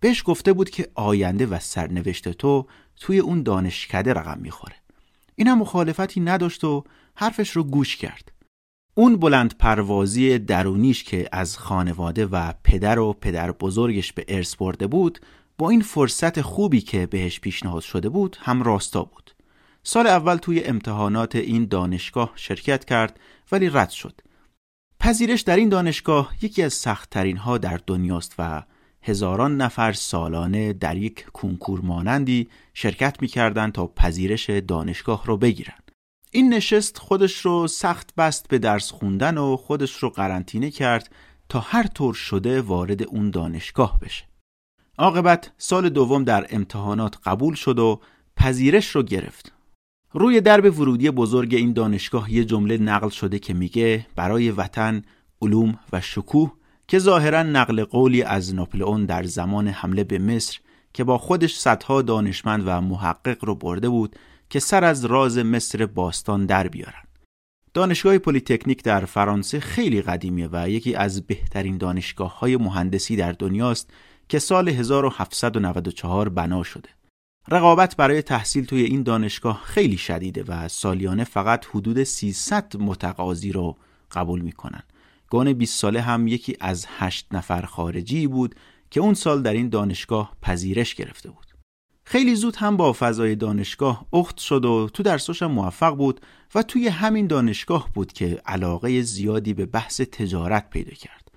بهش 0.05 0.23
گفته 0.27 0.53
بود 0.53 0.71
که 0.71 0.89
آینده 0.95 1.47
و 1.47 1.59
سرنوشت 1.59 2.29
تو 2.29 2.67
توی 3.01 3.19
اون 3.19 3.43
دانشکده 3.43 4.13
رقم 4.13 4.39
می‌خوره. 4.39 4.75
اینم 5.37 5.59
مخالفتی 5.59 6.21
نداشت 6.21 6.65
و 6.65 6.85
حرفش 7.15 7.51
رو 7.51 7.65
گوش 7.65 7.97
کرد. 7.97 8.33
اون 8.95 9.17
بلند 9.17 9.59
پروازی 9.59 10.39
درونیش 10.39 11.05
که 11.05 11.29
از 11.33 11.59
خانواده 11.59 12.27
و 12.27 12.53
پدر 12.65 12.99
و 12.99 13.13
پدر 13.13 13.53
بزرگش 13.53 14.13
به 14.13 14.25
ارث 14.29 14.57
برده 14.57 14.87
بود 14.87 15.21
با 15.59 15.71
این 15.71 15.81
فرصت 15.81 16.41
خوبی 16.41 16.81
که 16.81 17.07
بهش 17.07 17.41
پیشنهاد 17.41 17.83
شده 17.83 18.09
بود 18.09 18.37
هم 18.41 18.63
راستا 18.63 19.03
بود. 19.03 19.35
سال 19.83 20.07
اول 20.07 20.37
توی 20.37 20.65
امتحانات 20.65 21.37
این 21.37 21.67
دانشگاه 21.67 22.33
شرکت 22.37 22.85
کرد 22.85 23.21
ولی 23.53 23.69
رد 23.69 23.91
شد. 23.91 24.21
پذیرش 25.01 25.41
در 25.41 25.57
این 25.57 25.69
دانشگاه 25.69 26.35
یکی 26.43 26.63
از 26.63 26.73
سختترین 26.73 27.37
ها 27.37 27.59
در 27.59 27.81
دنیاست 27.87 28.35
و 28.39 28.63
هزاران 29.07 29.57
نفر 29.57 29.93
سالانه 29.93 30.73
در 30.73 30.97
یک 30.97 31.27
کنکور 31.33 31.81
مانندی 31.81 32.49
شرکت 32.75 33.23
می‌کردند 33.23 33.73
تا 33.73 33.87
پذیرش 33.87 34.51
دانشگاه 34.51 35.27
رو 35.27 35.37
بگیرن. 35.37 35.79
این 36.31 36.55
نشست 36.55 36.99
خودش 36.99 37.39
رو 37.41 37.67
سخت 37.67 38.15
بست 38.15 38.49
به 38.49 38.59
درس 38.59 38.91
خوندن 38.91 39.39
و 39.39 39.57
خودش 39.57 39.93
رو 39.93 40.11
قرنطینه 40.11 40.71
کرد 40.71 41.11
تا 41.49 41.61
هر 41.61 41.87
طور 41.87 42.15
شده 42.15 42.61
وارد 42.61 43.03
اون 43.03 43.31
دانشگاه 43.31 43.99
بشه. 44.01 44.25
عاقبت 44.99 45.53
سال 45.59 45.89
دوم 45.89 46.25
در 46.25 46.47
امتحانات 46.51 47.19
قبول 47.25 47.55
شد 47.55 47.79
و 47.79 48.01
پذیرش 48.37 48.89
رو 48.89 49.03
گرفت. 49.03 49.53
روی 50.13 50.41
درب 50.41 50.81
ورودی 50.81 51.11
بزرگ 51.11 51.55
این 51.55 51.73
دانشگاه 51.73 52.33
یه 52.33 52.45
جمله 52.45 52.79
نقل 52.79 53.09
شده 53.09 53.39
که 53.39 53.55
میگه 53.55 54.07
برای 54.17 54.51
وطن 54.51 55.03
علوم 55.43 55.79
و 55.93 56.01
شکوه 56.01 56.53
که 56.89 56.99
ظاهرا 56.99 57.43
نقل 57.43 57.85
قولی 57.85 58.23
از 58.23 58.55
ناپلئون 58.55 59.07
در 59.07 59.23
زمان 59.23 59.69
حمله 59.69 60.05
به 60.05 60.19
مصر 60.19 60.59
که 60.93 61.05
با 61.05 61.19
خودش 61.19 61.57
صدها 61.57 62.03
دانشمند 62.03 62.63
و 62.67 62.81
محقق 62.81 63.45
رو 63.45 63.55
برده 63.55 63.89
بود 63.89 64.17
که 64.51 64.61
سر 64.61 64.85
از 64.85 65.05
راز 65.05 65.39
مصر 65.39 65.87
باستان 65.87 66.47
در 66.47 66.69
بیارن. 66.69 67.03
دانشگاه 67.75 68.19
پلیتکنیک 68.19 68.83
در 68.83 69.05
فرانسه 69.05 69.61
خیلی 69.61 70.03
قدیمیه 70.03 70.49
و 70.53 70.69
یکی 70.69 70.95
از 70.95 71.27
بهترین 71.27 71.79
دانشگاه 71.79 72.39
های 72.39 72.57
مهندسی 72.57 73.17
در 73.17 73.33
دنیاست 73.33 73.91
که 74.29 74.39
سال 74.39 74.69
1794 74.69 76.29
بنا 76.29 76.63
شده. 76.63 76.89
رقابت 77.49 77.97
برای 77.97 78.23
تحصیل 78.23 78.65
توی 78.65 78.83
این 78.83 79.03
دانشگاه 79.03 79.63
خیلی 79.65 79.97
شدیده 79.97 80.45
و 80.49 80.69
سالیانه 80.69 81.25
فقط 81.25 81.67
حدود 81.67 82.03
300 82.03 82.77
متقاضی 82.77 83.53
رو 83.53 83.77
قبول 84.13 84.41
می‌کنن. 84.41 84.83
گان 85.31 85.53
20 85.53 85.79
ساله 85.79 86.01
هم 86.01 86.29
یکی 86.29 86.57
از 86.61 86.87
هشت 86.99 87.27
نفر 87.33 87.63
خارجی 87.63 88.27
بود 88.27 88.55
که 88.91 89.01
اون 89.01 89.15
سال 89.15 89.43
در 89.43 89.53
این 89.53 89.69
دانشگاه 89.69 90.37
پذیرش 90.43 90.95
گرفته 90.95 91.31
بود. 91.31 91.47
خیلی 92.07 92.35
زود 92.35 92.57
هم 92.57 92.77
با 92.77 92.93
فضای 92.93 93.35
دانشگاه 93.35 94.07
اخت 94.13 94.39
شد 94.39 94.65
و 94.65 94.89
تو 94.95 95.03
درساش 95.03 95.43
موفق 95.43 95.97
بود 95.97 96.21
و 96.55 96.63
توی 96.63 96.89
همین 96.89 97.27
دانشگاه 97.27 97.89
بود 97.95 98.13
که 98.13 98.43
علاقه 98.47 99.03
زیادی 99.03 99.55
به 99.55 99.67
بحث 99.67 100.01
تجارت 100.01 100.71
پیدا 100.71 100.93
کرد. 100.93 101.29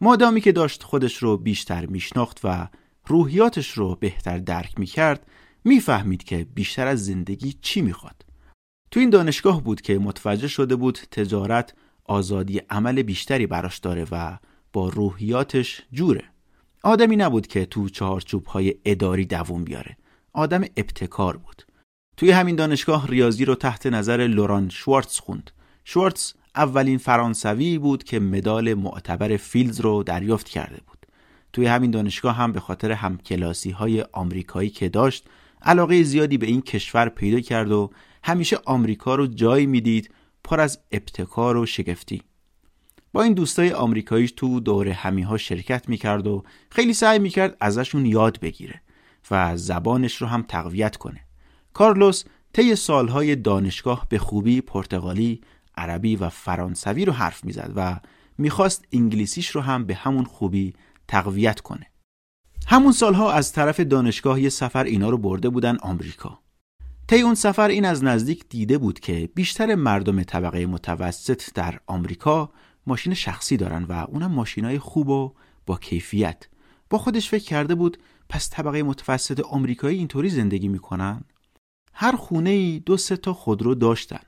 مادامی 0.00 0.40
که 0.40 0.52
داشت 0.52 0.82
خودش 0.82 1.16
رو 1.16 1.36
بیشتر 1.36 1.86
میشناخت 1.86 2.40
و 2.44 2.68
روحیاتش 3.06 3.70
رو 3.70 3.94
بهتر 3.94 4.38
درک 4.38 4.78
می‌کرد 4.78 5.26
می‌فهمید 5.64 6.24
که 6.24 6.46
بیشتر 6.54 6.86
از 6.86 7.06
زندگی 7.06 7.54
چی 7.62 7.82
می‌خواد. 7.82 8.24
تو 8.90 9.00
این 9.00 9.10
دانشگاه 9.10 9.62
بود 9.62 9.80
که 9.80 9.98
متوجه 9.98 10.48
شده 10.48 10.76
بود 10.76 10.98
تجارت 11.10 11.74
آزادی 12.04 12.58
عمل 12.70 13.02
بیشتری 13.02 13.46
براش 13.46 13.78
داره 13.78 14.06
و 14.12 14.38
با 14.72 14.88
روحیاتش 14.88 15.82
جوره. 15.92 16.24
آدمی 16.82 17.16
نبود 17.16 17.46
که 17.46 17.66
تو 17.66 17.88
چهارچوب 17.88 18.46
های 18.46 18.74
اداری 18.84 19.24
دووم 19.24 19.64
بیاره. 19.64 19.96
آدم 20.32 20.62
ابتکار 20.62 21.36
بود. 21.36 21.62
توی 22.16 22.30
همین 22.30 22.56
دانشگاه 22.56 23.06
ریاضی 23.06 23.44
رو 23.44 23.54
تحت 23.54 23.86
نظر 23.86 24.26
لوران 24.26 24.68
شوارتز 24.68 25.18
خوند. 25.18 25.50
شوارتز 25.84 26.32
اولین 26.56 26.98
فرانسوی 26.98 27.78
بود 27.78 28.04
که 28.04 28.20
مدال 28.20 28.74
معتبر 28.74 29.36
فیلز 29.36 29.80
رو 29.80 30.02
دریافت 30.02 30.48
کرده 30.48 30.80
بود. 30.86 31.06
توی 31.52 31.66
همین 31.66 31.90
دانشگاه 31.90 32.36
هم 32.36 32.52
به 32.52 32.60
خاطر 32.60 32.92
همکلاسی 32.92 33.70
های 33.70 34.04
آمریکایی 34.12 34.70
که 34.70 34.88
داشت 34.88 35.26
علاقه 35.62 36.02
زیادی 36.02 36.38
به 36.38 36.46
این 36.46 36.62
کشور 36.62 37.08
پیدا 37.08 37.40
کرد 37.40 37.72
و 37.72 37.90
همیشه 38.24 38.58
آمریکا 38.64 39.14
رو 39.14 39.26
جایی 39.26 39.66
می‌دید 39.66 40.10
پر 40.44 40.60
از 40.60 40.78
ابتکار 40.92 41.56
و 41.56 41.66
شگفتی. 41.66 42.22
با 43.12 43.22
این 43.22 43.32
دوستای 43.32 43.72
آمریکاییش 43.72 44.32
تو 44.32 44.60
دور 44.60 44.88
همی 44.88 45.22
ها 45.22 45.36
شرکت 45.36 45.88
می‌کرد 45.88 46.26
و 46.26 46.42
خیلی 46.70 46.94
سعی 46.94 47.18
می‌کرد 47.18 47.56
ازشون 47.60 48.06
یاد 48.06 48.40
بگیره 48.40 48.82
و 49.30 49.56
زبانش 49.56 50.16
رو 50.16 50.26
هم 50.26 50.42
تقویت 50.42 50.96
کنه. 50.96 51.20
کارلوس 51.72 52.24
طی 52.52 52.74
سالهای 52.74 53.36
دانشگاه 53.36 54.06
به 54.08 54.18
خوبی 54.18 54.60
پرتغالی، 54.60 55.40
عربی 55.76 56.16
و 56.16 56.28
فرانسوی 56.28 57.04
رو 57.04 57.12
حرف 57.12 57.44
می‌زد 57.44 57.72
و 57.76 58.00
می‌خواست 58.38 58.84
انگلیسیش 58.92 59.48
رو 59.48 59.60
هم 59.60 59.84
به 59.84 59.94
همون 59.94 60.24
خوبی 60.24 60.74
تقویت 61.08 61.60
کنه. 61.60 61.86
همون 62.66 62.92
سالها 62.92 63.32
از 63.32 63.52
طرف 63.52 63.80
دانشگاه 63.80 64.40
یه 64.40 64.48
سفر 64.48 64.84
اینا 64.84 65.10
رو 65.10 65.18
برده 65.18 65.48
بودن 65.48 65.76
آمریکا. 65.76 66.38
طی 67.10 67.20
اون 67.20 67.34
سفر 67.34 67.68
این 67.68 67.84
از 67.84 68.04
نزدیک 68.04 68.44
دیده 68.48 68.78
بود 68.78 69.00
که 69.00 69.28
بیشتر 69.34 69.74
مردم 69.74 70.22
طبقه 70.22 70.66
متوسط 70.66 71.42
در 71.54 71.80
آمریکا 71.86 72.52
ماشین 72.86 73.14
شخصی 73.14 73.56
دارن 73.56 73.84
و 73.84 73.92
اونم 73.92 74.32
ماشینای 74.32 74.78
خوب 74.78 75.08
و 75.08 75.34
با 75.66 75.76
کیفیت. 75.76 76.48
با 76.90 76.98
خودش 76.98 77.28
فکر 77.30 77.44
کرده 77.44 77.74
بود 77.74 77.98
پس 78.28 78.50
طبقه 78.50 78.82
متوسط 78.82 79.40
آمریکایی 79.40 79.98
اینطوری 79.98 80.28
زندگی 80.28 80.68
می‌کنن؟ 80.68 81.24
هر 81.92 82.16
خونه 82.16 82.50
ای 82.50 82.82
دو 82.86 82.96
سه 82.96 83.16
تا 83.16 83.32
خودرو 83.32 83.74
داشتن. 83.74 84.22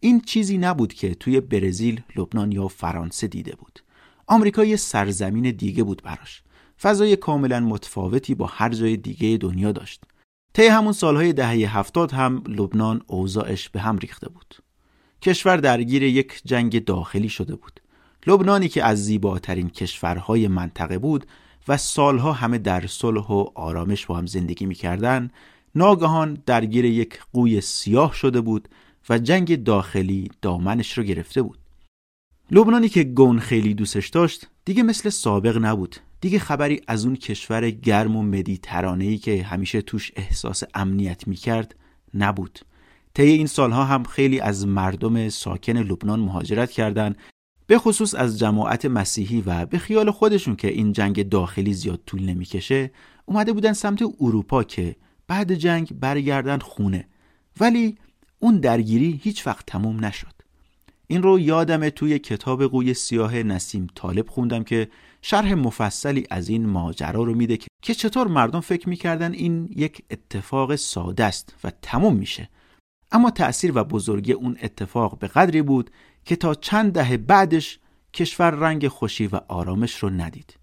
این 0.00 0.20
چیزی 0.20 0.58
نبود 0.58 0.92
که 0.92 1.14
توی 1.14 1.40
برزیل، 1.40 2.02
لبنان 2.16 2.52
یا 2.52 2.68
فرانسه 2.68 3.26
دیده 3.26 3.56
بود. 3.56 3.80
آمریکا 4.26 4.64
یه 4.64 4.76
سرزمین 4.76 5.50
دیگه 5.50 5.82
بود 5.82 6.02
براش. 6.02 6.42
فضای 6.80 7.16
کاملا 7.16 7.60
متفاوتی 7.60 8.34
با 8.34 8.46
هر 8.46 8.68
جای 8.68 8.96
دیگه 8.96 9.36
دنیا 9.36 9.72
داشت. 9.72 10.04
طی 10.52 10.66
همون 10.66 10.92
سالهای 10.92 11.32
دهه 11.32 11.78
هفتاد 11.78 12.12
هم 12.12 12.42
لبنان 12.46 13.02
اوضاعش 13.06 13.68
به 13.68 13.80
هم 13.80 13.98
ریخته 13.98 14.28
بود. 14.28 14.54
کشور 15.22 15.56
درگیر 15.56 16.02
یک 16.02 16.40
جنگ 16.44 16.84
داخلی 16.84 17.28
شده 17.28 17.56
بود. 17.56 17.80
لبنانی 18.26 18.68
که 18.68 18.84
از 18.84 19.04
زیباترین 19.04 19.70
کشورهای 19.70 20.48
منطقه 20.48 20.98
بود 20.98 21.26
و 21.68 21.76
سالها 21.76 22.32
همه 22.32 22.58
در 22.58 22.86
صلح 22.86 23.26
و 23.26 23.46
آرامش 23.54 24.06
با 24.06 24.16
هم 24.16 24.26
زندگی 24.26 24.66
می‌کردن 24.66 25.30
ناگهان 25.74 26.42
درگیر 26.46 26.84
یک 26.84 27.20
قوی 27.32 27.60
سیاه 27.60 28.14
شده 28.14 28.40
بود 28.40 28.68
و 29.08 29.18
جنگ 29.18 29.64
داخلی 29.64 30.30
دامنش 30.42 30.98
رو 30.98 31.04
گرفته 31.04 31.42
بود. 31.42 31.58
لبنانی 32.50 32.88
که 32.88 33.04
گون 33.04 33.38
خیلی 33.38 33.74
دوستش 33.74 34.08
داشت 34.08 34.48
دیگه 34.68 34.82
مثل 34.82 35.10
سابق 35.10 35.58
نبود. 35.58 35.96
دیگه 36.20 36.38
خبری 36.38 36.80
از 36.86 37.04
اون 37.04 37.16
کشور 37.16 37.70
گرم 37.70 38.16
و 38.16 38.22
مدیترانه‌ای 38.22 39.18
که 39.18 39.42
همیشه 39.42 39.82
توش 39.82 40.12
احساس 40.16 40.62
امنیت 40.74 41.28
می‌کرد 41.28 41.74
نبود. 42.14 42.58
طی 43.14 43.22
این 43.22 43.46
سالها 43.46 43.84
هم 43.84 44.02
خیلی 44.02 44.40
از 44.40 44.66
مردم 44.66 45.28
ساکن 45.28 45.76
لبنان 45.76 46.20
مهاجرت 46.20 46.70
کردند 46.70 47.16
به 47.66 47.78
خصوص 47.78 48.14
از 48.14 48.38
جماعت 48.38 48.84
مسیحی 48.84 49.40
و 49.46 49.66
به 49.66 49.78
خیال 49.78 50.10
خودشون 50.10 50.56
که 50.56 50.68
این 50.68 50.92
جنگ 50.92 51.28
داخلی 51.28 51.74
زیاد 51.74 52.00
طول 52.06 52.22
نمی‌کشه 52.22 52.90
اومده 53.26 53.52
بودن 53.52 53.72
سمت 53.72 54.02
اروپا 54.20 54.62
که 54.62 54.96
بعد 55.28 55.54
جنگ 55.54 56.00
برگردن 56.00 56.58
خونه. 56.58 57.08
ولی 57.60 57.98
اون 58.38 58.60
درگیری 58.60 59.20
هیچ 59.22 59.46
وقت 59.46 59.66
تموم 59.66 60.04
نشد. 60.04 60.37
این 61.10 61.22
رو 61.22 61.38
یادم 61.38 61.88
توی 61.88 62.18
کتاب 62.18 62.66
قوی 62.66 62.94
سیاه 62.94 63.42
نسیم 63.42 63.86
طالب 63.94 64.28
خوندم 64.28 64.64
که 64.64 64.88
شرح 65.22 65.54
مفصلی 65.54 66.26
از 66.30 66.48
این 66.48 66.66
ماجرا 66.66 67.22
رو 67.22 67.34
میده 67.34 67.58
که 67.82 67.94
چطور 67.94 68.26
مردم 68.26 68.60
فکر 68.60 68.88
می‌کردن 68.88 69.32
این 69.32 69.68
یک 69.76 70.02
اتفاق 70.10 70.76
ساده 70.76 71.24
است 71.24 71.54
و 71.64 71.72
تموم 71.82 72.16
میشه. 72.16 72.48
اما 73.12 73.30
تأثیر 73.30 73.72
و 73.74 73.84
بزرگی 73.84 74.32
اون 74.32 74.56
اتفاق 74.62 75.18
به 75.18 75.28
قدری 75.28 75.62
بود 75.62 75.90
که 76.24 76.36
تا 76.36 76.54
چند 76.54 76.92
دهه 76.92 77.16
بعدش 77.16 77.78
کشور 78.14 78.50
رنگ 78.50 78.88
خوشی 78.88 79.26
و 79.26 79.40
آرامش 79.48 79.98
رو 79.98 80.10
ندید. 80.10 80.58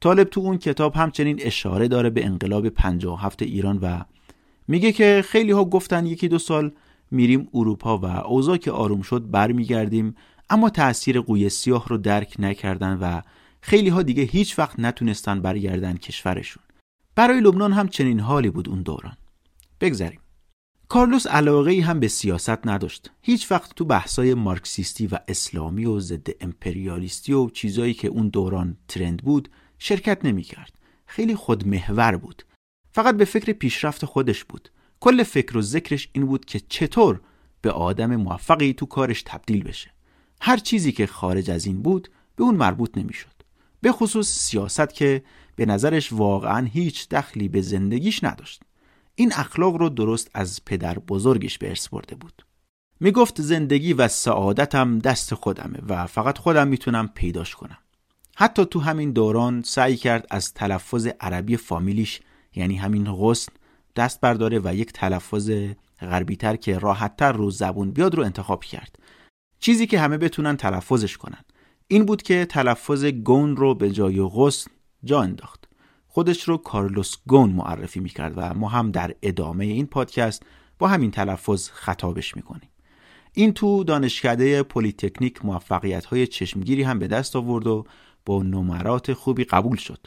طالب 0.00 0.28
تو 0.28 0.40
اون 0.40 0.58
کتاب 0.58 0.94
همچنین 0.94 1.38
اشاره 1.42 1.88
داره 1.88 2.10
به 2.10 2.26
انقلاب 2.26 2.68
57 2.68 3.42
ایران 3.42 3.78
و 3.78 4.04
میگه 4.68 4.92
که 4.92 5.24
خیلی 5.26 5.52
ها 5.52 5.64
گفتن 5.64 6.06
یکی 6.06 6.28
دو 6.28 6.38
سال 6.38 6.72
میریم 7.10 7.48
اروپا 7.54 7.98
و 7.98 8.04
اوضاع 8.04 8.56
که 8.56 8.70
آروم 8.70 9.02
شد 9.02 9.30
برمیگردیم 9.30 10.14
اما 10.50 10.70
تأثیر 10.70 11.20
قوی 11.20 11.48
سیاه 11.48 11.88
رو 11.88 11.96
درک 11.96 12.34
نکردن 12.38 12.98
و 13.00 13.22
خیلی 13.60 13.88
ها 13.88 14.02
دیگه 14.02 14.22
هیچ 14.22 14.58
وقت 14.58 14.80
نتونستن 14.80 15.40
برگردن 15.40 15.96
کشورشون. 15.96 16.62
برای 17.14 17.40
لبنان 17.40 17.72
هم 17.72 17.88
چنین 17.88 18.20
حالی 18.20 18.50
بود 18.50 18.68
اون 18.68 18.82
دوران. 18.82 19.16
بگذریم. 19.80 20.20
کارلوس 20.88 21.26
علاقه 21.26 21.80
هم 21.80 22.00
به 22.00 22.08
سیاست 22.08 22.66
نداشت. 22.66 23.10
هیچ 23.22 23.52
وقت 23.52 23.74
تو 23.74 23.84
بحثای 23.84 24.34
مارکسیستی 24.34 25.06
و 25.06 25.18
اسلامی 25.28 25.84
و 25.84 26.00
ضد 26.00 26.28
امپریالیستی 26.40 27.32
و 27.32 27.50
چیزایی 27.50 27.94
که 27.94 28.08
اون 28.08 28.28
دوران 28.28 28.76
ترند 28.88 29.22
بود 29.22 29.48
شرکت 29.78 30.24
نمی 30.24 30.42
کرد. 30.42 30.72
خیلی 31.06 31.34
خودمحور 31.34 32.16
بود. 32.16 32.42
فقط 32.92 33.16
به 33.16 33.24
فکر 33.24 33.52
پیشرفت 33.52 34.04
خودش 34.04 34.44
بود. 34.44 34.68
کل 35.00 35.22
فکر 35.22 35.56
و 35.56 35.62
ذکرش 35.62 36.08
این 36.12 36.26
بود 36.26 36.44
که 36.44 36.60
چطور 36.68 37.20
به 37.60 37.70
آدم 37.70 38.16
موفقی 38.16 38.72
تو 38.72 38.86
کارش 38.86 39.22
تبدیل 39.22 39.62
بشه. 39.64 39.90
هر 40.40 40.56
چیزی 40.56 40.92
که 40.92 41.06
خارج 41.06 41.50
از 41.50 41.66
این 41.66 41.82
بود 41.82 42.08
به 42.36 42.44
اون 42.44 42.54
مربوط 42.54 42.98
نمی‌شد. 42.98 43.38
به 43.80 43.92
خصوص 43.92 44.28
سیاست 44.28 44.94
که 44.94 45.22
به 45.56 45.66
نظرش 45.66 46.12
واقعا 46.12 46.66
هیچ 46.66 47.08
دخلی 47.08 47.48
به 47.48 47.60
زندگیش 47.60 48.24
نداشت. 48.24 48.62
این 49.14 49.32
اخلاق 49.32 49.76
رو 49.76 49.88
درست 49.88 50.30
از 50.34 50.64
پدر 50.64 50.98
بزرگش 50.98 51.58
به 51.58 51.68
ارث 51.68 51.88
برده 51.88 52.14
بود. 52.14 52.44
می 53.00 53.12
گفت 53.12 53.42
زندگی 53.42 53.92
و 53.92 54.08
سعادتم 54.08 54.98
دست 54.98 55.34
خودمه 55.34 55.78
و 55.88 56.06
فقط 56.06 56.38
خودم 56.38 56.68
می‌تونم 56.68 57.08
پیداش 57.08 57.54
کنم. 57.54 57.78
حتی 58.36 58.64
تو 58.64 58.80
همین 58.80 59.12
دوران 59.12 59.62
سعی 59.62 59.96
کرد 59.96 60.26
از 60.30 60.54
تلفظ 60.54 61.08
عربی 61.20 61.56
فامیلیش 61.56 62.20
یعنی 62.54 62.76
همین 62.76 63.04
غصن 63.04 63.52
دست 63.98 64.20
برداره 64.20 64.60
و 64.64 64.74
یک 64.74 64.92
تلفظ 64.92 65.50
غربیتر 66.00 66.56
که 66.56 66.78
راحتتر 66.78 67.32
رو 67.32 67.50
زبون 67.50 67.90
بیاد 67.90 68.14
رو 68.14 68.24
انتخاب 68.24 68.64
کرد. 68.64 68.98
چیزی 69.58 69.86
که 69.86 69.98
همه 69.98 70.18
بتونن 70.18 70.56
تلفظش 70.56 71.16
کنن. 71.16 71.44
این 71.88 72.06
بود 72.06 72.22
که 72.22 72.44
تلفظ 72.44 73.04
گون 73.04 73.56
رو 73.56 73.74
به 73.74 73.90
جای 73.90 74.22
غصن 74.22 74.70
جا 75.04 75.20
انداخت. 75.20 75.68
خودش 76.06 76.42
رو 76.42 76.56
کارلوس 76.56 77.16
گون 77.26 77.50
معرفی 77.50 78.00
می‌کرد 78.00 78.32
و 78.36 78.54
ما 78.54 78.68
هم 78.68 78.90
در 78.90 79.14
ادامه 79.22 79.64
این 79.64 79.86
پادکست 79.86 80.42
با 80.78 80.88
همین 80.88 81.10
تلفظ 81.10 81.70
خطابش 81.70 82.36
می‌کنیم. 82.36 82.70
این 83.32 83.52
تو 83.52 83.84
دانشکده 83.84 84.62
پلیتکنیک 84.62 85.44
موفقیت 85.44 86.04
های 86.04 86.26
چشمگیری 86.26 86.82
هم 86.82 86.98
به 86.98 87.06
دست 87.06 87.36
آورد 87.36 87.66
و 87.66 87.84
با 88.26 88.42
نمرات 88.42 89.12
خوبی 89.12 89.44
قبول 89.44 89.76
شد. 89.76 90.06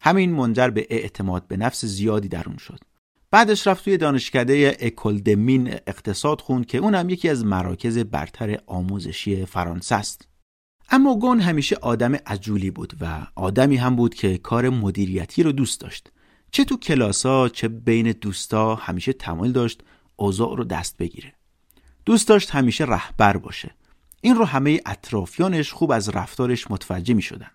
همین 0.00 0.32
منجر 0.32 0.68
به 0.68 0.86
اعتماد 0.90 1.46
به 1.46 1.56
نفس 1.56 1.84
زیادی 1.84 2.28
در 2.28 2.44
اون 2.46 2.56
شد. 2.56 2.78
بعدش 3.30 3.66
رفت 3.66 3.84
توی 3.84 3.96
دانشکده 3.96 4.76
École 4.80 5.16
des 5.16 5.38
Mines 5.38 5.74
اقتصاد 5.86 6.40
خوند 6.40 6.66
که 6.66 6.78
اونم 6.78 7.08
یکی 7.08 7.28
از 7.28 7.44
مراکز 7.44 7.98
برتر 7.98 8.60
آموزشی 8.66 9.44
فرانسه 9.44 9.94
است. 9.94 10.28
اما 10.90 11.18
گون 11.18 11.40
همیشه 11.40 11.76
آدم 11.76 12.14
عجولی 12.14 12.70
بود 12.70 12.94
و 13.00 13.26
آدمی 13.34 13.76
هم 13.76 13.96
بود 13.96 14.14
که 14.14 14.38
کار 14.38 14.68
مدیریتی 14.68 15.42
رو 15.42 15.52
دوست 15.52 15.80
داشت. 15.80 16.12
چه 16.52 16.64
تو 16.64 16.76
کلاسا 16.76 17.48
چه 17.48 17.68
بین 17.68 18.12
دوستا 18.12 18.74
همیشه 18.74 19.12
تمایل 19.12 19.52
داشت 19.52 19.82
اوضاع 20.16 20.56
رو 20.56 20.64
دست 20.64 20.96
بگیره. 20.96 21.34
دوست 22.04 22.28
داشت 22.28 22.50
همیشه 22.50 22.84
رهبر 22.84 23.36
باشه. 23.36 23.74
این 24.20 24.34
رو 24.34 24.44
همه 24.44 24.80
اطرافیانش 24.86 25.72
خوب 25.72 25.90
از 25.90 26.08
رفتارش 26.08 26.70
متوجه 26.70 27.14
می 27.14 27.22
شدن. 27.22 27.50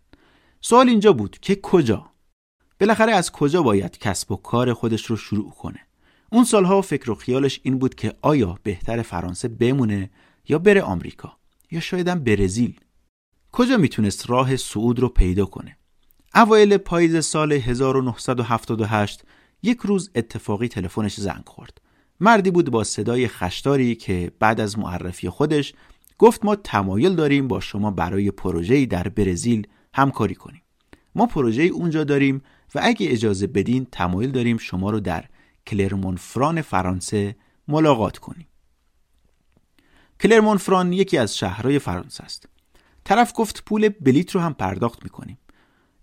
سوال 0.62 0.89
اینجا 0.89 1.13
بود 1.13 1.38
که 1.41 1.55
کجا 1.55 2.12
بالاخره 2.84 3.12
از 3.12 3.32
کجا 3.32 3.63
باید 3.63 3.98
کسب 3.98 4.32
و 4.32 4.36
کار 4.36 4.74
خودش 4.74 5.06
رو 5.06 5.15
شروع 5.15 5.52
کنه؟ 5.52 5.80
اون 6.32 6.43
سالها 6.43 6.82
فکر 6.82 7.12
و 7.12 7.15
خیالش 7.15 7.60
این 7.63 7.80
بود 7.80 7.96
که 7.96 8.13
آیا 8.22 8.58
بهتر 8.63 9.02
فرانسه 9.02 9.48
بمونه 9.48 10.10
یا 10.48 10.60
بره 10.60 10.82
آمریکا 10.82 11.38
یا 11.72 11.80
شایدم 11.80 12.19
برزیل. 12.19 12.80
کجا 13.52 13.78
می‌تونست 13.78 14.30
راه 14.30 14.56
صعود 14.56 15.00
رو 15.00 15.10
پیدا 15.10 15.46
کنه؟ 15.46 15.78
اوایل 16.36 16.78
پاییز 16.78 17.26
سال 17.26 17.52
1978 17.52 19.24
یک 19.63 19.78
روز 19.78 20.10
اتفاقی 20.15 20.67
تلفنش 20.67 21.19
زنگ 21.19 21.43
خورد. 21.46 21.82
مردی 22.19 22.52
بود 22.52 22.69
با 22.69 22.84
صدای 22.84 23.28
خشداری 23.28 23.96
که 23.96 24.32
بعد 24.39 24.62
از 24.62 24.80
معرفی 24.80 25.30
خودش 25.30 25.74
گفت 26.17 26.46
ما 26.46 26.56
تمایل 26.56 27.15
داریم 27.15 27.48
با 27.48 27.60
شما 27.60 27.91
برای 27.91 28.32
پروژه‌ای 28.32 28.86
در 28.86 29.08
برزیل 29.08 29.67
همکاری 29.94 30.36
کنیم. 30.36 30.62
ما 31.15 31.25
پروژه 31.25 31.63
اونجا 31.63 32.04
داریم 32.04 32.42
و 32.76 32.80
اگه 32.84 33.12
اجازه 33.12 33.48
بدین 33.48 33.88
تمایل 33.92 34.32
داریم 34.32 34.58
شما 34.58 34.90
رو 34.90 35.00
در 35.00 35.26
کلرمون 35.67 36.15
فران 36.15 36.62
فرانسه 36.62 37.36
ملاقات 37.67 38.17
کنیم. 38.17 38.48
کلرمون 40.19 40.58
فران 40.58 40.94
یکی 40.94 41.17
از 41.17 41.38
شهرهای 41.38 41.80
فرانسه 41.80 42.24
است. 42.24 42.50
طرف 43.04 43.32
گفت 43.36 43.63
پول 43.65 43.90
بلیت 43.90 44.32
رو 44.32 44.42
هم 44.42 44.54
پرداخت 44.54 45.04
می‌کنیم. 45.04 45.38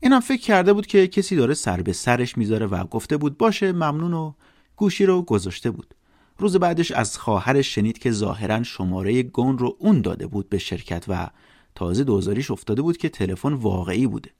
اینم 0.01 0.21
فکر 0.21 0.41
کرده 0.41 0.73
بود 0.73 0.87
که 0.87 1.07
کسی 1.07 1.37
داره 1.37 1.55
سر 1.55 1.83
به 1.83 1.93
سرش 1.93 2.39
می‌ذاره 2.39 2.66
و 2.66 2.85
گفته 2.85 3.16
بود 3.16 3.39
باشه 3.39 3.73
ممنون 3.73 4.14
و 4.14 4.33
گوشی 4.77 5.07
رو 5.07 5.23
گذاشته 5.23 5.71
بود. 5.71 5.95
روز 6.39 6.57
بعدش 6.57 6.93
از 6.93 7.18
خواهرش 7.18 7.75
شنید 7.75 7.99
که 7.99 8.11
ظاهرا 8.11 8.62
شماره 8.62 9.23
گون 9.23 9.59
رو 9.59 9.77
اون 9.79 10.01
داده 10.01 10.27
بود 10.27 10.49
به 10.49 10.59
شرکت 10.59 11.05
و 11.09 11.31
تازه 11.75 12.05
دوزاریش 12.05 12.51
افتاده 12.51 12.83
بود 12.83 12.97
که 12.97 13.09
تلفن 13.09 13.53
واقعی 13.53 14.07
بوده. 14.07 14.31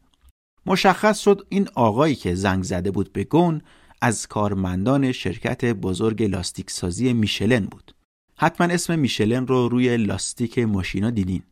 مشخص 0.66 1.18
شد 1.18 1.46
این 1.48 1.68
آقایی 1.74 2.14
که 2.14 2.34
زنگ 2.34 2.62
زده 2.62 2.90
بود 2.90 3.12
به 3.12 3.24
گون 3.24 3.62
از 4.00 4.26
کارمندان 4.26 5.12
شرکت 5.12 5.64
بزرگ 5.64 6.22
لاستیک 6.22 6.70
سازی 6.70 7.12
میشلن 7.12 7.66
بود. 7.66 7.94
حتما 8.36 8.66
اسم 8.66 8.98
میشلن 8.98 9.46
رو 9.46 9.68
روی 9.68 9.96
لاستیک 9.96 10.58
ماشینا 10.58 11.11
دیدین. 11.11 11.42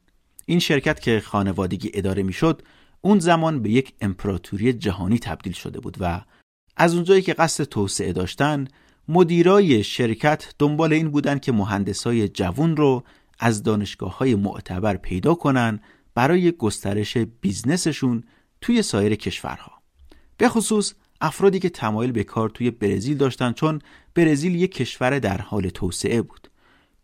این 0.46 0.58
شرکت 0.58 1.00
که 1.00 1.20
خانوادگی 1.20 1.90
اداره 1.94 2.22
می‌شد 2.22 2.62
اون 3.00 3.18
زمان 3.18 3.62
به 3.62 3.70
یک 3.70 3.94
امپراتوری 4.00 4.72
جهانی 4.72 5.18
تبدیل 5.18 5.52
شده 5.52 5.80
بود 5.80 5.96
و 6.00 6.20
از 6.76 6.94
اونجایی 6.94 7.22
که 7.22 7.32
قصد 7.32 7.64
توسعه 7.64 8.12
داشتن 8.12 8.68
مدیرای 9.08 9.84
شرکت 9.84 10.54
دنبال 10.58 10.92
این 10.92 11.10
بودن 11.10 11.38
که 11.38 11.52
مهندسای 11.52 12.28
جوون 12.28 12.76
رو 12.76 13.04
از 13.38 13.62
دانشگاه 13.62 14.18
های 14.18 14.34
معتبر 14.34 14.96
پیدا 14.96 15.34
کنن 15.34 15.80
برای 16.14 16.52
گسترش 16.52 17.16
بیزنسشون 17.16 18.24
توی 18.60 18.82
سایر 18.82 19.14
کشورها. 19.14 19.72
به 20.36 20.48
خصوص 20.48 20.94
افرادی 21.20 21.58
که 21.58 21.68
تمایل 21.68 22.12
به 22.12 22.24
کار 22.24 22.50
توی 22.50 22.70
برزیل 22.70 23.16
داشتن 23.16 23.52
چون 23.52 23.80
برزیل 24.14 24.54
یک 24.54 24.74
کشور 24.74 25.18
در 25.18 25.40
حال 25.40 25.68
توسعه 25.68 26.22
بود. 26.22 26.50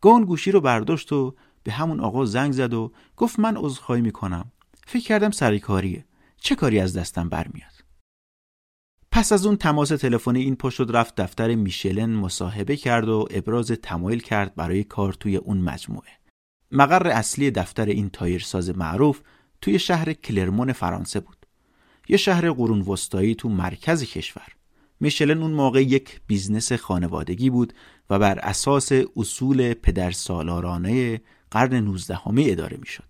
گون 0.00 0.24
گوشی 0.24 0.50
رو 0.50 0.60
برداشت 0.60 1.12
و 1.12 1.34
به 1.62 1.72
همون 1.72 2.00
آقا 2.00 2.24
زنگ 2.24 2.52
زد 2.52 2.74
و 2.74 2.92
گفت 3.16 3.38
من 3.38 3.56
عذرخواهی 3.56 4.02
می‌کنم. 4.02 4.52
فکر 4.86 5.04
کردم 5.04 5.30
سریکاریه 5.30 6.04
چه 6.38 6.54
کاری 6.54 6.80
از 6.80 6.96
دستم 6.96 7.28
برمیاد؟ 7.28 7.74
پس 9.12 9.32
از 9.32 9.46
اون 9.46 9.56
تماس 9.56 9.88
تلفنی 9.88 10.40
این 10.40 10.56
پشت 10.56 10.80
رفت 10.80 11.20
دفتر 11.20 11.54
میشلن 11.54 12.10
مصاحبه 12.10 12.76
کرد 12.76 13.08
و 13.08 13.26
ابراز 13.30 13.66
تمایل 13.66 14.20
کرد 14.20 14.54
برای 14.54 14.84
کار 14.84 15.12
توی 15.12 15.36
اون 15.36 15.58
مجموعه. 15.58 16.10
مقر 16.72 17.06
اصلی 17.08 17.50
دفتر 17.50 17.86
این 17.86 18.10
تایرساز 18.10 18.78
معروف 18.78 19.20
توی 19.60 19.78
شهر 19.78 20.12
کلرمون 20.12 20.72
فرانسه 20.72 21.20
بود. 21.20 21.43
یه 22.08 22.16
شهر 22.16 22.50
قرون 22.50 22.80
وسطایی 22.80 23.34
تو 23.34 23.48
مرکز 23.48 24.04
کشور 24.04 24.46
میشلن 25.00 25.42
اون 25.42 25.50
موقع 25.50 25.82
یک 25.82 26.20
business 26.26 26.72
خانوادگی 26.72 27.50
بود 27.50 27.72
و 28.10 28.18
بر 28.18 28.38
اساس 28.38 28.92
اصول 29.16 29.74
پدر 29.74 30.10
سالارانه 30.10 31.20
قرن 31.50 31.74
19 31.74 32.18
اداره 32.26 32.76
می‌شد. 32.80 33.04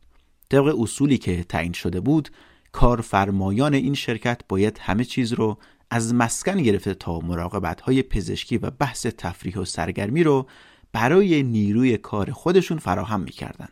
طبق 0.50 0.80
اصولی 0.80 1.18
که 1.18 1.44
تعیین 1.44 1.72
شده 1.72 2.00
بود 2.00 2.28
کارفرمایان 2.72 3.74
این 3.74 3.94
شرکت 3.94 4.40
باید 4.48 4.78
همه 4.82 5.04
چیز 5.04 5.32
رو 5.32 5.58
از 5.90 6.14
مسکن 6.14 6.62
گرفته 6.62 6.94
تا 6.94 7.18
مراقبت 7.18 7.80
های 7.80 8.02
پزشکی 8.02 8.58
و 8.58 8.70
بحث 8.70 9.06
تفریح 9.06 9.58
و 9.58 9.64
سرگرمی 9.64 10.22
رو 10.22 10.46
برای 10.92 11.42
نیروی 11.42 11.96
کار 11.96 12.30
خودشون 12.30 12.78
فراهم 12.78 13.20
می‌کردن 13.20 13.68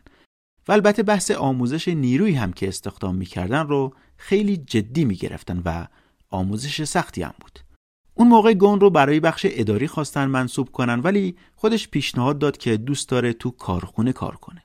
و 0.67 0.71
البته 0.71 1.03
بحث 1.03 1.31
آموزش 1.31 1.87
نیروی 1.87 2.35
هم 2.35 2.53
که 2.53 2.67
استخدام 2.67 3.15
می‌کردن 3.15 3.67
رو 3.67 3.93
خیلی 4.23 4.57
جدی 4.57 5.05
می‌گرفتن 5.05 5.61
و 5.65 5.87
آموزش 6.29 6.83
سختی 6.83 7.21
هم 7.23 7.33
بود. 7.41 7.59
اون 8.13 8.27
موقع 8.27 8.53
گون 8.53 8.79
رو 8.79 8.89
برای 8.89 9.19
بخش 9.19 9.45
اداری 9.49 9.87
خواستن 9.87 10.25
منصوب 10.25 10.69
کنن 10.69 10.99
ولی 10.99 11.35
خودش 11.55 11.87
پیشنهاد 11.87 12.39
داد 12.39 12.57
که 12.57 12.77
دوست 12.77 13.09
داره 13.09 13.33
تو 13.33 13.51
کارخونه 13.51 14.13
کار 14.13 14.35
کنه. 14.35 14.63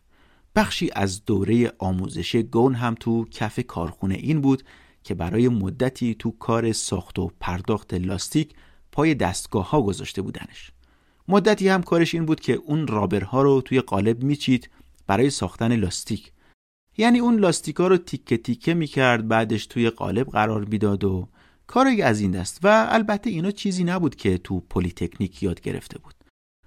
بخشی 0.56 0.90
از 0.92 1.24
دوره 1.24 1.72
آموزشی 1.78 2.42
گون 2.42 2.74
هم 2.74 2.94
تو 3.00 3.24
کف 3.24 3.60
کارخونه 3.60 4.14
این 4.14 4.40
بود 4.40 4.62
که 5.04 5.14
برای 5.14 5.48
مدتی 5.48 6.14
تو 6.14 6.30
کار 6.30 6.72
ساخت 6.72 7.18
و 7.18 7.30
پرداخت 7.40 7.94
لاستیک 7.94 8.54
پای 8.92 9.14
دستگاه 9.14 9.70
ها 9.70 9.82
گذاشته 9.82 10.22
بودنش. 10.22 10.70
مدتی 11.28 11.68
هم 11.68 11.82
کارش 11.82 12.14
این 12.14 12.26
بود 12.26 12.40
که 12.40 12.52
اون 12.52 12.86
rubber 12.86 13.34
ها 13.34 13.42
رو 13.42 13.60
توی 13.60 13.80
قالب 13.80 14.22
میچید 14.22 14.70
برای 15.06 15.30
ساختن 15.30 15.76
لاستیک. 15.76 16.32
یعنی 16.98 17.18
اون 17.18 17.38
لاستیکا 17.38 17.86
رو 17.88 17.96
تیکه 17.96 18.36
تیکه 18.36 18.74
می‌کرد 18.74 19.28
بعدش 19.28 19.66
توی 19.66 19.90
قالب 19.90 20.26
قرار 20.26 20.64
می‌داد 20.64 21.04
و 21.04 21.28
کاری 21.66 22.02
از 22.02 22.20
این 22.20 22.30
دست. 22.30 22.60
و 22.62 22.86
البته 22.90 23.30
اینا 23.30 23.50
چیزی 23.50 23.84
نبود 23.84 24.14
که 24.16 24.38
تو 24.38 24.60
پلیتکنیک 24.60 25.42
یاد 25.42 25.60
گرفته 25.60 25.98
بود. 25.98 26.14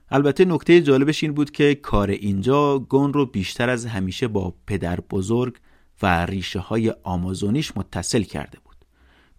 البته 0.10 0.46
نکته 0.46 0.82
جالبش 0.82 1.24
این 1.24 1.34
بود 1.34 1.52
که 1.52 1.76
کار 1.76 2.10
اینجا 2.10 2.80
گون 2.80 3.14
رو 3.14 3.26
بیشتر 3.26 3.70
از 3.70 3.86
همیشه 3.86 4.28
با 4.28 4.54
پدر 4.68 5.00
بزرگ 5.00 5.56
و 6.02 6.26
ریشه 6.26 6.60
های 6.60 6.94
آمازونیش 7.04 7.78
متصل 7.78 8.24
کرده 8.24 8.58
بود. 8.66 8.76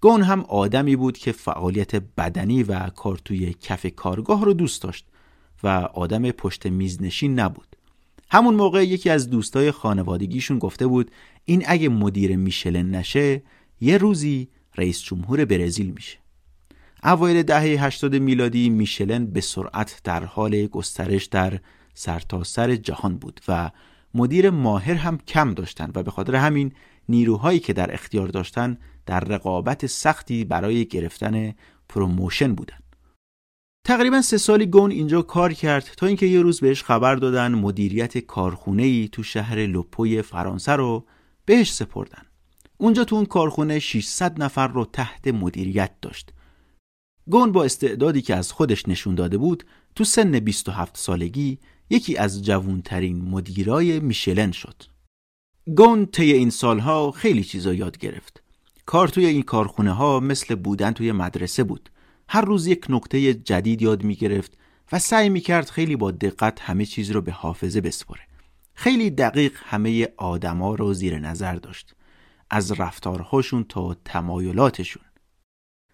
گون 0.01 0.23
هم 0.23 0.41
آدمی 0.41 0.97
بود 0.97 1.19
که 1.19 1.33
فعالیت 1.33 1.97
بدنی 1.97 2.63
و 2.63 2.89
کار 2.89 3.21
توی 3.25 3.55
کف 3.61 3.87
کارگاه 3.87 4.45
رو 4.45 4.53
دوست 4.53 4.83
داشت 4.83 5.07
و 5.63 5.69
آدم 5.95 6.31
پشت 6.31 6.67
میزنشین 6.67 7.41
نبود. 7.41 7.72
همون 8.33 8.55
موقع 8.55 8.87
یکی 8.87 9.11
از 9.11 9.31
دوستای 9.31 9.71
خانوادگیشون 9.71 10.59
گفته 10.59 10.87
بود 10.87 11.11
این 11.45 11.63
اگه 11.67 11.89
مدیر 11.89 12.37
میشلن 12.37 12.91
نشه 12.91 13.43
یه 13.81 13.99
روزی 13.99 14.49
رئیس 14.77 15.03
جمهور 15.03 15.45
برزیل 15.45 15.91
میشه. 15.91 16.19
اوایل 17.05 17.43
دهه 17.43 17.85
80 17.85 18.15
میلادی 18.15 18.71
میشلن 18.71 19.27
به 19.27 19.41
سرعت 19.41 20.01
در 20.05 20.25
حال 20.25 20.67
گسترش 20.67 21.25
در 21.25 21.61
سرتاسر 21.95 22.67
سر 22.67 22.77
جهان 22.77 23.17
بود 23.17 23.41
و 23.49 23.71
مدیر 24.15 24.51
ماهر 24.51 24.95
هم 24.95 25.19
کم 25.19 25.55
داشتن 25.55 25.91
و 25.95 26.03
به 26.03 26.11
خاطر 26.11 26.35
همین 26.35 26.73
نیروهایی 27.09 27.59
که 27.59 27.73
در 27.73 27.95
اختیار 27.95 28.29
داشتن 28.29 28.79
در 29.07 29.21
رقابت 29.21 29.87
سختی 29.87 30.45
برای 30.45 30.85
گرفتن 30.85 31.55
promotion 31.89 32.55
بودن. 32.55 32.82
تقریبا 33.85 34.23
سه 34.23 34.39
سالی 34.39 34.67
گون 34.67 34.91
اینجا 34.91 35.23
کار 35.23 35.53
کرد 35.53 35.91
تا 35.97 36.07
اینکه 36.07 36.27
یه 36.27 36.43
روز 36.43 36.61
بهش 36.61 36.83
خبر 36.83 37.15
دادن 37.15 37.55
مدیریت 37.55 38.19
کارخونه 38.19 38.83
ای 38.83 39.09
تو 39.13 39.23
شهر 39.23 39.67
لوپوی 39.67 40.23
فرانسه 40.23 40.73
رو 40.73 41.07
بهش 41.45 41.73
سپردن 41.73 42.23
اونجا 42.79 43.05
تو 43.05 43.17
اون 43.17 43.25
کارخونه 43.25 43.79
600 43.79 44.43
نفر 44.43 44.69
رو 44.69 44.85
تحت 44.85 45.29
مدیریت 45.29 45.91
داشت 46.03 46.33
گون 47.31 47.53
با 47.53 47.65
استعدادی 47.65 48.23
که 48.23 48.37
از 48.37 48.53
خودش 48.53 48.89
نشون 48.89 49.15
داده 49.15 49.39
بود 49.39 49.65
تو 49.95 50.05
سن 50.05 50.41
27 50.41 50.97
سالگی 50.97 51.59
یکی 51.91 52.17
از 52.17 52.45
جوونترین 52.45 53.23
مدیرای 53.23 54.01
میشلن 54.01 54.53
شد. 54.53 54.83
گون 55.77 56.07
طی 56.07 56.33
این 56.33 56.51
سالها 56.51 57.11
خیلی 57.11 57.45
چیزا 57.45 57.75
یاد 57.75 57.99
گرفت. 57.99 58.43
کار 58.87 59.09
توی 59.09 59.27
این 59.27 59.43
کارخونه 59.43 59.93
ها 59.93 60.21
مثل 60.21 60.55
بودن 60.55 60.93
توی 60.93 61.13
مدرسه 61.13 61.65
بود. 61.65 61.91
هر 62.33 62.41
روز 62.41 62.67
یک 62.67 62.87
نکته 62.89 63.35
جدید 63.35 63.83
یاد 63.83 64.03
می 64.05 64.15
گرفت 64.15 64.59
و 64.93 64.99
سعی 64.99 65.29
می 65.29 65.41
کرد 65.41 65.71
خیلی 65.71 65.97
با 65.97 66.11
دقت 66.11 66.61
همه 66.61 66.85
چیز 66.87 67.11
رو 67.11 67.21
به 67.23 67.33
حافظه 67.33 67.81
بسپره. 67.81 68.21
خیلی 68.75 69.11
دقیق 69.11 69.53
همه 69.65 70.09
آدما 70.17 70.75
رو 70.75 70.95
زیر 70.95 71.19
نظر 71.19 71.55
داشت. 71.55 71.95
از 72.51 72.73
رفتارهاشون 72.73 73.65
تا 73.65 73.97
تمایلاتشون. 74.05 75.03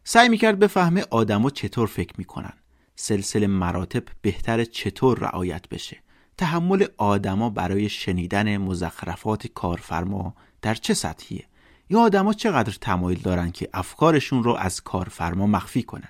سعی 0.04 0.28
می 0.28 0.38
کرد 0.38 0.58
بفهمه 0.58 1.04
آدما 1.10 1.50
چطور 1.50 1.86
فکر 1.86 2.14
می‌کنن. 2.18 2.52
سلسله 2.96 3.46
مراتب 3.46 4.04
بهتر 4.22 4.64
چطور 4.64 5.18
رعایت 5.18 5.68
بشه 5.68 6.02
تحمل 6.36 6.84
آدما 6.96 7.50
برای 7.50 7.88
شنیدن 7.88 8.56
مزخرفات 8.56 9.46
کارفرما 9.46 10.34
در 10.62 10.74
چه 10.74 10.94
سطحیه 10.94 11.44
یا 11.90 12.00
آدما 12.00 12.32
چقدر 12.32 12.76
تمایل 12.80 13.18
دارن 13.18 13.50
که 13.50 13.68
افکارشون 13.74 14.42
رو 14.42 14.54
از 14.54 14.80
کارفرما 14.80 15.46
مخفی 15.46 15.82
کنن 15.82 16.08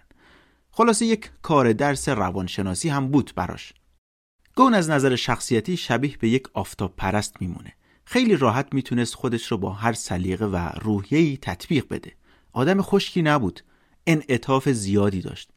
خلاصه 0.79 1.07
یک 1.07 1.31
کار 1.43 1.73
درس 1.73 2.09
روانشناسی 2.09 2.89
هم 2.89 3.09
بود 3.09 3.33
براش. 3.37 3.73
گون 4.57 4.75
از 4.75 4.91
نظر 4.91 5.17
شخصیتی 5.17 5.77
شبیه 5.77 6.17
به 6.17 6.29
یک 6.29 6.49
آفتاب 6.55 6.95
پرست 6.97 7.37
میمونه. 7.41 7.73
خیلی 8.05 8.37
راحت 8.37 8.75
می‌تونست 8.75 9.15
خودش 9.15 9.47
رو 9.47 9.59
با 9.59 9.73
هر 9.73 9.93
سلیقه 9.93 10.45
و 10.45 10.57
روحیه‌ای 10.81 11.39
تطبیق 11.43 11.89
بده. 11.91 12.13
آدم 12.53 12.83
خشکی 12.83 13.23
نبود. 13.23 13.61
انعطاف 14.07 14.69
زیادی 14.69 15.21
داشت. 15.21 15.51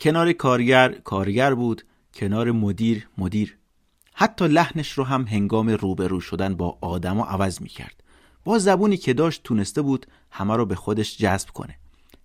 کنار 0.00 0.32
کارگر 0.32 0.92
کارگر 0.92 1.54
بود 1.54 1.82
کنار 2.14 2.50
مدیر 2.50 3.08
مدیر. 3.18 3.58
حتی 4.14 4.48
لحنش 4.48 4.92
رو 4.92 5.04
هم 5.04 5.22
هنگام 5.22 5.68
روبرو 5.68 6.20
شدن 6.20 6.54
با 6.54 6.78
آدما 6.80 7.24
عوض 7.24 7.60
می 7.62 7.68
کرد 7.68 8.02
با 8.44 8.58
زبونی 8.58 8.96
که 8.96 9.12
داشت 9.12 9.42
تونسته 9.42 9.82
بود 9.82 10.06
همه 10.30 10.56
رو 10.56 10.66
به 10.66 10.74
خودش 10.74 11.18
جذب 11.18 11.48
کنه. 11.48 11.78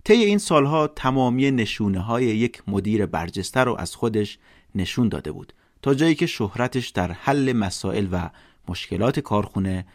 طی 0.07 0.23
این 0.23 0.37
سالها 0.37 0.87
تمامی 0.87 1.51
نشونه 1.51 1.99
های 1.99 2.25
یک 2.25 2.61
مدیر 2.67 3.05
برجسته 3.05 3.59
رو 3.59 3.75
از 3.75 3.95
خودش 3.95 4.37
نشون 4.75 5.09
داده 5.09 5.31
بود 5.31 5.53
تا 5.81 5.93
جایی 5.93 6.15
که 6.15 6.25
شهرتش 6.25 6.89
در 6.89 7.11
حل 7.11 7.53
مسائل 7.53 8.07
و 8.11 8.29
مشکلات 8.67 9.19
کارخونه 9.19 9.85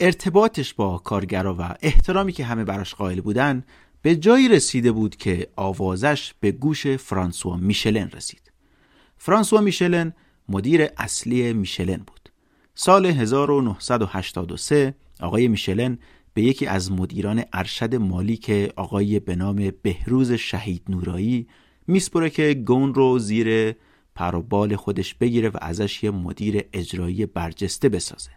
ارتباطش 0.00 0.74
با 0.74 0.98
کارگرا 0.98 1.56
و 1.58 1.74
احترامی 1.82 2.32
که 2.32 2.44
همه 2.44 2.64
براش 2.64 2.94
قائل 2.94 3.20
بودن 3.20 3.64
به 4.02 4.16
جایی 4.16 4.48
رسیده 4.48 4.92
بود 4.92 5.16
که 5.16 5.48
آوازش 5.56 6.34
به 6.40 6.52
گوش 6.52 6.86
فرانسوا 6.86 7.56
میشلن 7.56 8.10
رسید. 8.10 8.52
فرانسوا 9.16 9.60
میشلن 9.60 10.12
مدیر 10.48 10.88
اصلی 10.96 11.52
میشلن 11.52 11.96
بود. 11.96 12.30
سال 12.74 13.06
1983 13.06 14.94
آقای 15.20 15.48
میشلن 15.48 15.98
به 16.34 16.42
یکی 16.42 16.66
از 16.66 16.92
مدیران 16.92 17.44
ارشد 17.52 17.94
مالی 17.94 18.36
که 18.36 18.72
آقای 18.76 19.20
به 19.20 19.36
نام 19.36 19.72
بهروز 19.82 20.32
شهید 20.32 20.82
نورایی 20.88 21.46
میسپره 21.86 22.30
که 22.30 22.54
گون 22.54 22.94
رو 22.94 23.18
زیر 23.18 23.74
پروبال 24.14 24.76
خودش 24.76 25.14
بگیره 25.14 25.48
و 25.48 25.56
ازش 25.60 26.02
یه 26.02 26.10
مدیر 26.10 26.64
اجرایی 26.72 27.26
برجسته 27.26 27.88
بسازه. 27.88 28.30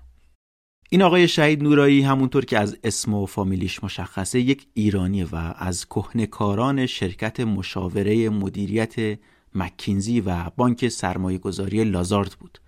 این 0.89 1.01
آقای 1.01 1.27
شهید 1.27 1.63
نورایی 1.63 2.01
همونطور 2.01 2.45
که 2.45 2.59
از 2.59 2.77
اسم 2.83 3.13
و 3.13 3.25
فامیلیش 3.25 3.83
مشخصه 3.83 4.39
یک 4.39 4.67
ایرانی 4.73 5.23
و 5.23 5.35
از 5.35 5.85
کهنکاران 5.85 6.85
شرکت 6.85 7.39
مشاوره 7.39 8.29
مدیریت 8.29 9.19
مکینزی 9.55 10.21
و 10.21 10.49
بانک 10.55 10.87
سرمایه 10.87 11.37
گذاری 11.37 11.83
لازارد 11.83 12.35
بود 12.39 12.59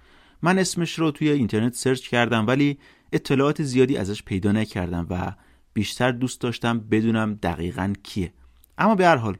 من 0.41 0.59
اسمش 0.59 0.99
رو 0.99 1.11
توی 1.11 1.29
اینترنت 1.29 1.73
سرچ 1.73 2.07
کردم 2.07 2.47
ولی 2.47 2.77
اطلاعات 3.11 3.63
زیادی 3.63 3.97
ازش 3.97 4.23
پیدا 4.23 4.51
نکردم 4.51 5.07
و 5.09 5.33
بیشتر 5.73 6.11
دوست 6.11 6.41
داشتم 6.41 6.79
بدونم 6.79 7.33
دقیقا 7.33 7.93
کیه. 8.03 8.33
اما 8.77 8.95
به 8.95 9.05
هر 9.05 9.15
حال 9.15 9.37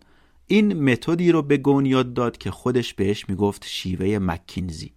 این 0.47 0.91
متدی 0.91 1.31
رو 1.31 1.41
به 1.41 1.57
گون 1.57 1.85
یاد 1.85 2.13
داد 2.13 2.37
که 2.37 2.51
خودش 2.51 2.93
بهش 2.93 3.29
می‌گفت 3.29 3.65
شیوه 3.67 4.19
مکینزی. 4.19 4.91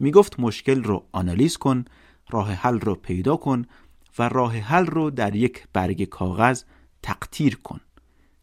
می‌گفت 0.00 0.40
مشکل 0.40 0.82
رو 0.82 1.04
آنالیز 1.12 1.56
کن 1.56 1.84
راه 2.30 2.52
حل 2.52 2.80
رو 2.80 2.94
پیدا 2.94 3.36
کن 3.36 3.64
و 4.18 4.28
راه 4.28 4.56
حل 4.56 4.86
رو 4.86 5.10
در 5.10 5.36
یک 5.36 5.64
برگ 5.72 6.04
کاغذ 6.04 6.62
تقطیر 7.02 7.56
کن. 7.56 7.80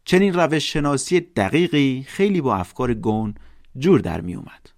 چنین 0.04 0.34
روش 0.34 0.72
شناسی 0.72 1.20
دقیقی 1.20 2.04
خیلی 2.08 2.40
با 2.40 2.56
افکار 2.56 2.94
گون 2.94 3.34
جور 3.78 4.00
در 4.00 4.20
می 4.20 4.34
اومد. 4.34 4.75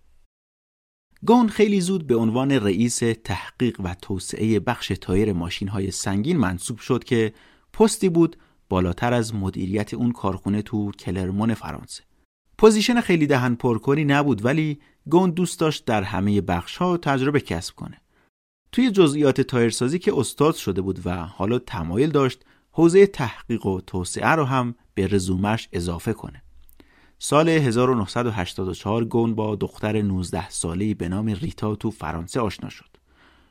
گون 1.27 1.49
خیلی 1.49 1.81
زود 1.81 2.07
به 2.07 2.17
عنوان 2.17 2.51
رئیس 2.51 2.99
تحقیق 3.25 3.81
و 3.81 3.95
توسعه 4.03 4.61
بخش 4.61 4.93
تایر 5.01 5.33
ماشین 5.33 5.69
های 5.69 5.91
سنگین 5.91 6.37
منصوب 6.37 6.79
شد 6.79 7.05
که 7.05 7.33
پستی 7.73 8.09
بود 8.09 8.37
بالاتر 8.69 9.13
از 9.13 9.35
مدیریت 9.35 9.95
اون 9.95 10.13
کارخونه 10.13 10.63
تو 10.63 10.93
کلرمون 10.93 11.55
فرانسه. 11.55 12.03
position 12.59 13.01
خیلی 13.01 13.27
دهن 13.27 13.55
پرکنی 13.55 14.05
نبود 14.05 14.45
ولی 14.45 14.79
گون 15.11 15.31
دوست 15.31 15.61
داشت 15.61 15.85
در 15.85 16.03
همه 16.03 16.41
بخش 16.41 16.77
ها 16.77 16.97
تجربه 16.97 17.41
کسب 17.41 17.75
کنه. 17.75 18.01
توی 18.73 18.91
جزئیات 18.91 19.41
تایرسازی 19.41 19.99
که 19.99 20.19
استاد 20.19 20.55
شده 20.55 20.81
بود 20.81 21.07
و 21.07 21.17
حالا 21.17 21.59
تمایل 21.59 22.11
داشت 22.11 22.45
حوزه 22.71 23.07
تحقیق 23.07 23.67
و 23.67 23.81
توسعه 23.81 24.29
رو 24.29 24.45
هم 24.45 24.75
به 24.95 25.07
رزومش 25.07 25.69
اضافه 25.73 26.13
کنه. 26.13 26.43
سال 27.19 27.49
1984 27.49 29.05
گون 29.05 29.35
با 29.35 29.57
دختر 29.57 30.03
19 30.03 30.51
ساله‌ای 30.51 30.95
به 30.95 31.09
نام 31.09 31.27
ریتا 31.27 31.75
تو 31.75 31.91
فرانسه 31.91 32.41
آشنا 32.41 32.69
شد. 32.69 32.97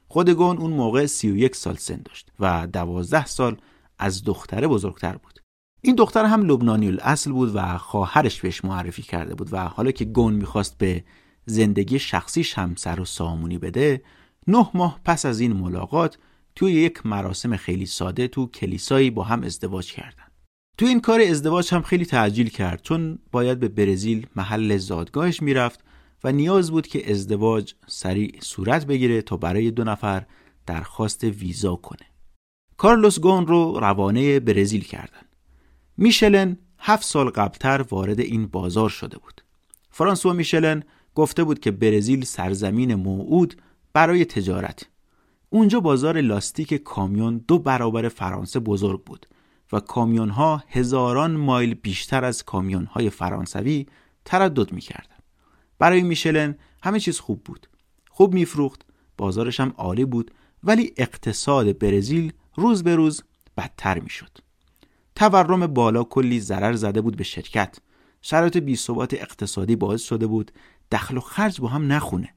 خود 0.07 0.29
گون 0.29 0.57
اون 0.57 0.71
موقع 0.71 1.05
31 1.05 1.55
سال 1.55 1.75
سن 1.75 2.01
داشت 2.05 2.31
و 2.39 2.67
12 2.67 3.25
سال 3.25 3.57
از 3.99 4.23
دختره 4.23 4.67
بزرگتر 4.67 5.17
بود. 5.17 5.39
این 5.81 5.95
دختر 5.95 6.25
هم 6.25 6.41
لبنانی 6.41 6.87
الاصل 6.87 7.31
بود 7.31 7.51
و 7.55 7.77
خواهرش 7.77 8.41
بهش 8.41 8.65
معرفی 8.65 9.01
کرده 9.01 9.35
بود 9.35 9.53
و 9.53 9.57
حالا 9.57 9.91
که 9.91 10.05
گون 10.05 10.33
می‌خواست 10.33 10.77
به 10.77 11.03
زندگی 11.45 11.99
شخصیش 11.99 12.53
هم 12.53 12.75
سر 12.75 12.99
و 12.99 13.05
سامونی 13.05 13.57
بده 13.57 14.01
نه 14.47 14.69
ماه 14.73 14.99
پس 15.05 15.25
از 15.25 15.39
این 15.39 15.53
ملاقات 15.53 16.17
توی 16.55 16.73
یک 16.73 17.05
مراسم 17.05 17.55
خیلی 17.55 17.85
ساده 17.85 18.27
تو 18.27 18.47
کلیسایی 18.47 19.09
با 19.09 19.23
هم 19.23 19.43
ازدواج 19.43 19.93
کردن 19.93 20.26
تو 20.77 20.85
این 20.85 21.01
کار 21.01 21.21
ازدواج 21.21 21.73
هم 21.73 21.81
خیلی 21.81 22.05
تعجیل 22.05 22.49
کرد 22.49 22.81
چون 22.81 23.19
باید 23.31 23.59
به 23.59 23.67
برزیل 23.67 24.27
محل 24.35 24.77
زادگاهش 24.77 25.41
می‌رفت 25.41 25.79
و 26.23 26.31
نیاز 26.31 26.71
بود 26.71 26.87
که 26.87 27.11
ازدواج 27.11 27.73
سریع 27.87 28.35
صورت 28.39 28.85
بگیره 28.85 29.21
تا 29.21 29.37
برای 29.37 29.71
دو 29.71 29.83
نفر 29.83 30.25
درخواست 30.65 31.23
ویزا 31.23 31.75
کنه. 31.75 32.05
کارلوس 32.77 33.19
گون 33.19 33.47
رو 33.47 33.79
روانه 33.79 34.39
برزیل 34.39 34.83
کردن. 34.83 35.21
میشلن 35.97 36.57
هفت 36.79 37.05
سال 37.05 37.29
قبلتر 37.29 37.85
وارد 37.89 38.19
این 38.19 38.47
بازار 38.47 38.89
شده 38.89 39.17
بود. 39.17 39.41
فرانسوا 39.89 40.33
میشلن 40.33 40.83
گفته 41.15 41.43
بود 41.43 41.59
که 41.59 41.71
برزیل 41.71 42.25
سرزمین 42.25 42.95
موعود 42.95 43.61
برای 43.93 44.25
تجارت. 44.25 44.85
اونجا 45.49 45.79
بازار 45.79 46.21
لاستیک 46.21 46.73
کامیون 46.73 47.37
دو 47.47 47.59
برابر 47.59 48.09
فرانسه 48.09 48.59
بزرگ 48.59 49.03
بود. 49.03 49.25
و 49.71 49.79
کامیون 49.79 50.29
ها 50.29 50.63
هزاران 50.67 51.31
مایل 51.31 51.73
بیشتر 51.73 52.25
از 52.25 52.43
کامیون 52.43 52.85
های 52.85 53.09
فرانسوی 53.09 53.85
تردد 54.25 54.71
می‌کردن 54.71 55.15
برای 55.79 56.03
میشلن 56.03 56.55
همه 56.83 56.99
چیز 56.99 57.19
خوب 57.19 57.43
بود. 57.43 57.67
خوب 58.09 58.33
میفروخت 58.33 58.85
بازارش 59.17 59.59
هم 59.59 59.73
عالی 59.77 60.05
بود 60.05 60.31
ولی 60.63 60.93
اقتصاد 60.97 61.77
برزیل 61.77 62.33
روز 62.55 62.83
به 62.83 62.95
روز 62.95 63.23
بدتر 63.57 63.99
می‌شد. 63.99 64.37
تورم 65.15 65.67
بالا 65.67 66.03
کلی 66.03 66.39
ضرر 66.39 66.73
زده 66.73 67.01
بود 67.01 67.17
به 67.17 67.23
شرکت. 67.23 67.77
شرایط 68.21 68.57
بیثبات 68.57 69.13
اقتصادی 69.13 69.75
باعث 69.75 70.01
شده 70.01 70.27
بود 70.27 70.51
دخل 70.91 71.17
و 71.17 71.19
خرج 71.19 71.61
با 71.61 71.67
هم 71.67 71.91
نخونه 71.91 72.29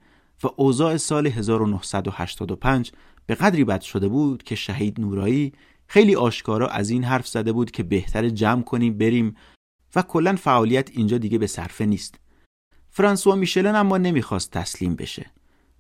و 0.44 0.48
اوضاع 0.56 0.96
سال 0.96 1.26
1985 1.26 2.92
به 3.26 3.34
قدری 3.34 3.64
بد 3.64 3.80
شده 3.80 4.08
بود 4.08 4.42
که 4.42 4.54
شهید 4.54 5.00
نورایی 5.00 5.52
خیلی 5.90 6.16
آشکارا 6.16 6.68
از 6.68 6.90
این 6.90 7.04
حرف 7.04 7.28
زده 7.28 7.52
بود 7.52 7.70
که 7.70 7.82
بهتر 7.82 8.28
جمع 8.28 8.62
کنیم 8.62 8.98
بریم 8.98 9.36
و 9.96 10.02
کلا 10.02 10.36
فعالیت 10.36 10.90
اینجا 10.90 11.18
دیگه 11.18 11.38
به 11.38 11.46
صرفه 11.46 11.86
نیست. 11.86 12.14
فرانسوا 12.90 13.34
میشلن 13.34 13.74
اما 13.74 13.98
نمی‌خواست 13.98 14.50
تسلیم 14.50 14.94
بشه. 14.94 15.26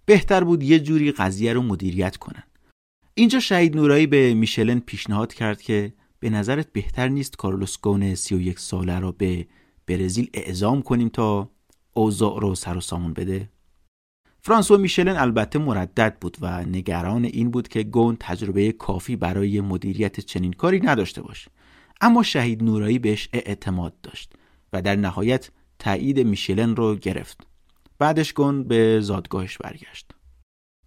بهتر 0.06 0.44
بود 0.44 0.62
یه 0.62 0.80
جوری 0.80 1.12
قضیه 1.12 1.52
رو 1.52 1.62
مدیریت 1.62 2.16
کنن. 2.16 2.42
اینجا 3.14 3.40
شهید 3.40 3.76
نورایی 3.76 4.06
به 4.06 4.34
میشلن 4.34 4.80
پیشنهاد 4.80 5.34
کرد 5.34 5.62
که 5.62 5.92
به 6.20 6.30
نظرت 6.30 6.72
بهتر 6.72 7.08
نیست 7.08 7.36
کارلوس 7.36 7.80
گون 7.80 8.14
31 8.14 8.58
ساله 8.58 8.98
رو 8.98 9.12
به 9.12 9.46
برزیل 9.86 10.30
اعزام 10.34 10.82
کنیم 10.82 11.08
تا 11.08 11.50
اوضاع 11.92 12.40
رو 12.40 12.54
سر 12.54 12.76
و 12.76 12.80
سامون 12.80 13.12
بده؟ 13.12 13.48
فرانسوا 14.42 14.76
میشلن 14.76 15.16
البته 15.16 15.58
مردد 15.58 16.16
بود 16.20 16.36
و 16.40 16.64
نگران 16.64 17.24
این 17.24 17.50
بود 17.50 17.68
که 17.68 17.82
گون 17.82 18.16
تجربه 18.20 18.72
کافی 18.72 19.16
برای 19.16 19.60
مدیریت 19.60 20.20
چنین 20.20 20.52
کاری 20.52 20.80
نداشته 20.80 21.22
باشه. 21.22 21.50
اما 22.00 22.22
شهید 22.22 22.62
نورایی 22.62 22.98
بهش 22.98 23.28
اعتماد 23.32 24.00
داشت 24.02 24.32
و 24.72 24.82
در 24.82 24.96
نهایت 24.96 25.50
تایید 25.78 26.20
میشلن 26.20 26.76
رو 26.76 26.96
گرفت. 26.96 27.46
بعدش 27.98 28.32
گون 28.32 28.64
به 28.64 29.00
زادگاهش 29.00 29.58
برگشت. 29.58 30.10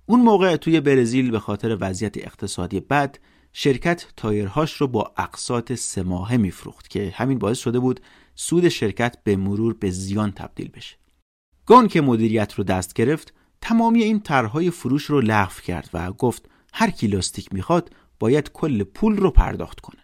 اون 0.06 0.22
موقع 0.22 0.56
توی 0.56 0.80
برزیل 0.80 1.32
به 1.32 1.40
خاطر 1.40 1.78
وضعیت 1.82 2.18
اقتصادی 2.18 2.80
بد 2.80 3.18
شرکت 3.54 4.06
تایرهاش 4.18 4.74
رو 4.74 4.88
با 4.88 5.14
اقساط 5.18 5.74
سه 5.74 6.04
ماهه 6.04 6.38
میفروخت 6.38 6.90
که 6.90 7.14
همین 7.16 7.40
باعث 7.40 7.58
شده 7.58 7.80
بود 7.80 8.00
سود 8.36 8.70
شرکت 8.70 9.18
به 9.24 9.36
مرور 9.36 9.74
به 9.74 9.90
زیان 9.90 10.32
تبدیل 10.32 10.70
بشه. 10.70 10.96
گون 11.66 11.88
که 11.88 12.02
مدیریت 12.02 12.54
رو 12.54 12.64
دست 12.64 12.94
گرفت 12.94 13.34
تمامی 13.64 14.04
این 14.04 14.20
طرحهای 14.20 14.72
فروش 14.72 15.04
رو 15.04 15.22
لغو 15.22 15.62
کرد 15.66 15.90
و 15.94 16.12
گفت 16.12 16.50
هر 16.74 16.90
کی 16.90 17.08
لاستیک 17.08 17.54
می‌خواد 17.54 17.92
باید 18.20 18.52
کل 18.52 18.84
پول 18.84 19.18
رو 19.18 19.32
پرداخت 19.32 19.80
کنه. 19.80 20.00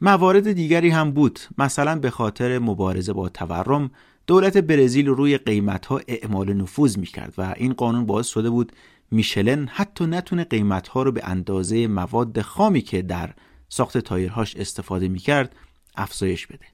موارد 0.00 0.52
دیگری 0.52 0.90
هم 0.90 1.10
بود 1.10 1.40
مثلا 1.58 1.98
به 1.98 2.10
خاطر 2.10 2.58
مبارزه 2.58 3.12
با 3.12 3.28
تورم 3.28 3.90
دولت 4.26 4.56
برزیل 4.56 5.06
روی 5.06 5.38
قیمت 5.38 5.86
ها 5.86 6.00
اعمال 6.08 6.52
نفوذ 6.52 6.98
می‌کرد 6.98 7.34
و 7.38 7.54
این 7.56 7.72
قانون 7.72 8.06
باعث 8.06 8.26
شده 8.26 8.50
بود 8.50 8.72
میشلن 9.10 9.66
حتی 9.66 10.06
نتونه 10.06 10.44
قیمت 10.44 10.88
ها 10.88 11.02
رو 11.02 11.12
به 11.12 11.20
اندازه 11.24 11.86
مواد 11.86 12.40
خامی 12.40 12.80
که 12.80 13.02
در 13.02 13.34
ساخت 13.68 13.98
تایرهاش 13.98 14.56
استفاده 14.56 15.08
می‌کرد 15.08 15.56
افزایش 15.96 16.46
بده. 16.46 16.66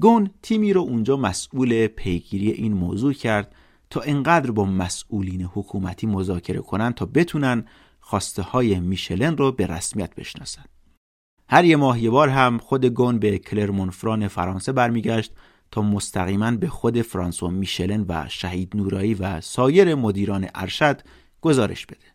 گون 0.00 0.30
تیمی 0.42 0.72
رو 0.72 0.80
اونجا 0.80 1.16
مسئول 1.16 1.86
پیگیری 1.86 2.50
این 2.50 2.72
موضوع 2.72 3.12
کرد 3.12 3.54
تا 3.90 4.00
انقدر 4.00 4.50
با 4.50 4.64
مسئولین 4.64 5.42
حکومتی 5.42 6.06
مذاکره 6.06 6.60
کنند 6.60 6.94
تا 6.94 7.06
بتونن 7.06 7.64
خواسته 8.00 8.42
های 8.42 8.80
میشلن 8.80 9.36
رو 9.36 9.52
به 9.52 9.66
رسمیت 9.66 10.14
بشناسن. 10.14 10.64
هر 11.48 11.64
یه 11.64 11.76
ماه 11.76 12.02
یه 12.02 12.10
بار 12.10 12.28
هم 12.28 12.58
خود 12.58 12.84
گون 12.84 13.18
به 13.18 13.38
کلرمون 13.38 13.90
فران 13.90 14.28
فرانسه 14.28 14.72
برمیگشت 14.72 15.32
تا 15.70 15.82
مستقیما 15.82 16.50
به 16.50 16.68
خود 16.68 17.02
فرانسوا 17.02 17.48
میشلن 17.48 18.04
و 18.08 18.26
شهید 18.28 18.76
نورایی 18.76 19.14
و 19.14 19.40
سایر 19.40 19.94
مدیران 19.94 20.48
ارشد 20.54 21.02
گزارش 21.40 21.86
بده. 21.86 22.06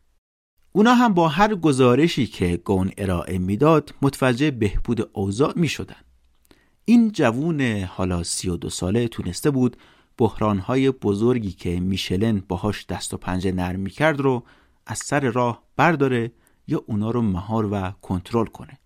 اونا 0.71 0.93
هم 0.93 1.13
با 1.13 1.27
هر 1.27 1.55
گزارشی 1.55 2.27
که 2.27 2.57
گون 2.57 2.91
ارائه 2.97 3.37
می‌داد 3.37 3.95
متوجه 4.01 4.51
بهبود 4.51 5.09
اوضاع 5.13 5.53
می 5.55 5.67
شدن. 5.67 5.95
این 6.85 7.11
جوون 7.11 7.61
حالا 7.83 8.23
سی 8.23 8.49
و 8.49 8.57
دو 8.57 8.69
ساله 8.69 9.07
تونسته 9.07 9.51
بود 9.51 9.77
بحرانهای 10.17 10.91
بزرگی 10.91 11.51
که 11.51 11.79
میشلن 11.79 12.43
باهاش 12.47 12.85
دست 12.85 13.13
و 13.13 13.17
پنجه 13.17 13.51
نرم 13.51 13.79
می‌کرد 13.79 14.19
رو 14.19 14.43
از 14.85 14.97
سر 14.97 15.19
راه 15.19 15.63
برداره 15.75 16.31
یا 16.67 16.83
اونا 16.87 17.11
رو 17.11 17.21
مهار 17.21 17.69
و 17.71 17.91
کنترل 18.01 18.45
کنه. 18.45 18.77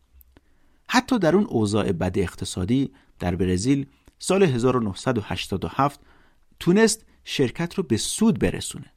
حتی 0.89 1.19
در 1.19 1.35
اون 1.35 1.45
اوضاع 1.45 1.91
بد 1.91 2.19
اقتصادی 2.19 2.91
در 3.19 3.35
برزیل 3.35 3.85
سال 4.19 4.43
1987 4.43 5.99
تونست 6.59 7.05
شرکت 7.23 7.73
رو 7.73 7.83
به 7.83 7.97
سود 7.97 8.39
برسونه. 8.39 8.91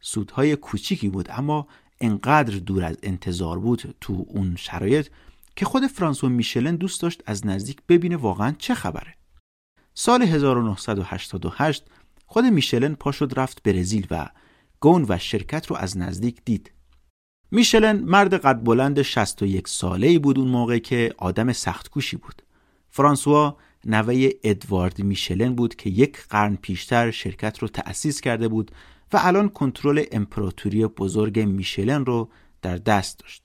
سودهای 0.00 0.56
کوچیکی 0.56 1.08
بود 1.08 1.28
اما 1.30 1.66
انقدر 2.00 2.58
دور 2.58 2.84
از 2.84 2.96
انتظار 3.02 3.58
بود 3.58 3.94
تو 4.00 4.26
اون 4.28 4.56
شرایط 4.56 5.08
که 5.56 5.64
خود 5.64 5.86
فرانسو 5.86 6.28
میشلن 6.28 6.76
دوست 6.76 7.02
داشت 7.02 7.22
از 7.26 7.46
نزدیک 7.46 7.78
ببینه 7.88 8.16
واقعا 8.16 8.54
چه 8.58 8.74
خبره. 8.74 9.14
سال 9.94 10.22
1988 10.22 11.84
خود 12.26 12.44
میشلن 12.44 12.94
پا 12.94 13.12
شد 13.12 13.32
رفت 13.36 13.62
برزیل 13.62 14.06
و 14.10 14.28
گون 14.80 15.06
و 15.08 15.18
شرکت 15.18 15.66
رو 15.66 15.76
از 15.76 15.98
نزدیک 15.98 16.40
دید. 16.44 16.72
میشلن 17.50 18.00
مرد 18.00 18.34
قد 18.34 18.64
بلند 18.64 19.02
61 19.02 19.68
ساله 19.68 20.06
ای 20.06 20.18
بود 20.18 20.38
اون 20.38 20.48
موقع 20.48 20.78
که 20.78 21.14
آدم 21.18 21.52
سختکوشی 21.52 22.16
بود. 22.16 22.42
فرانسوا 22.90 23.56
نوه 23.84 24.30
ادوارد 24.44 25.02
میشلن 25.02 25.54
بود 25.54 25.74
که 25.74 25.90
یک 25.90 26.26
قرن 26.30 26.56
پیشتر 26.56 27.10
شرکت 27.10 27.58
رو 27.58 27.68
تأسیس 27.68 28.20
کرده 28.20 28.48
بود 28.48 28.70
و 29.12 29.18
الان 29.22 29.48
کنترل 29.48 30.04
امپراتوری 30.12 30.86
بزرگ 30.86 31.38
میشلن 31.38 32.04
رو 32.04 32.28
در 32.62 32.76
دست 32.76 33.18
داشت. 33.18 33.41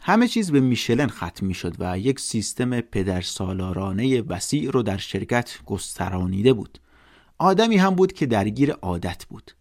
همه 0.00 0.28
چیز 0.28 0.50
به 0.52 0.60
میشلن 0.60 1.06
ختم 1.06 1.46
می 1.46 1.54
شد 1.54 1.74
و 1.78 1.98
یک 1.98 2.20
سیستم 2.20 2.80
پدرسالارانه 2.80 4.22
وسیع 4.22 4.70
رو 4.70 4.82
در 4.82 4.96
شرکت 4.96 5.58
گسترانیده 5.66 6.52
بود. 6.52 6.78
آدمی 7.38 7.76
هم 7.76 7.94
بود 7.94 8.12
که 8.12 8.26
درگیر 8.26 8.72
عادت 8.72 9.24
بود. 9.24 9.52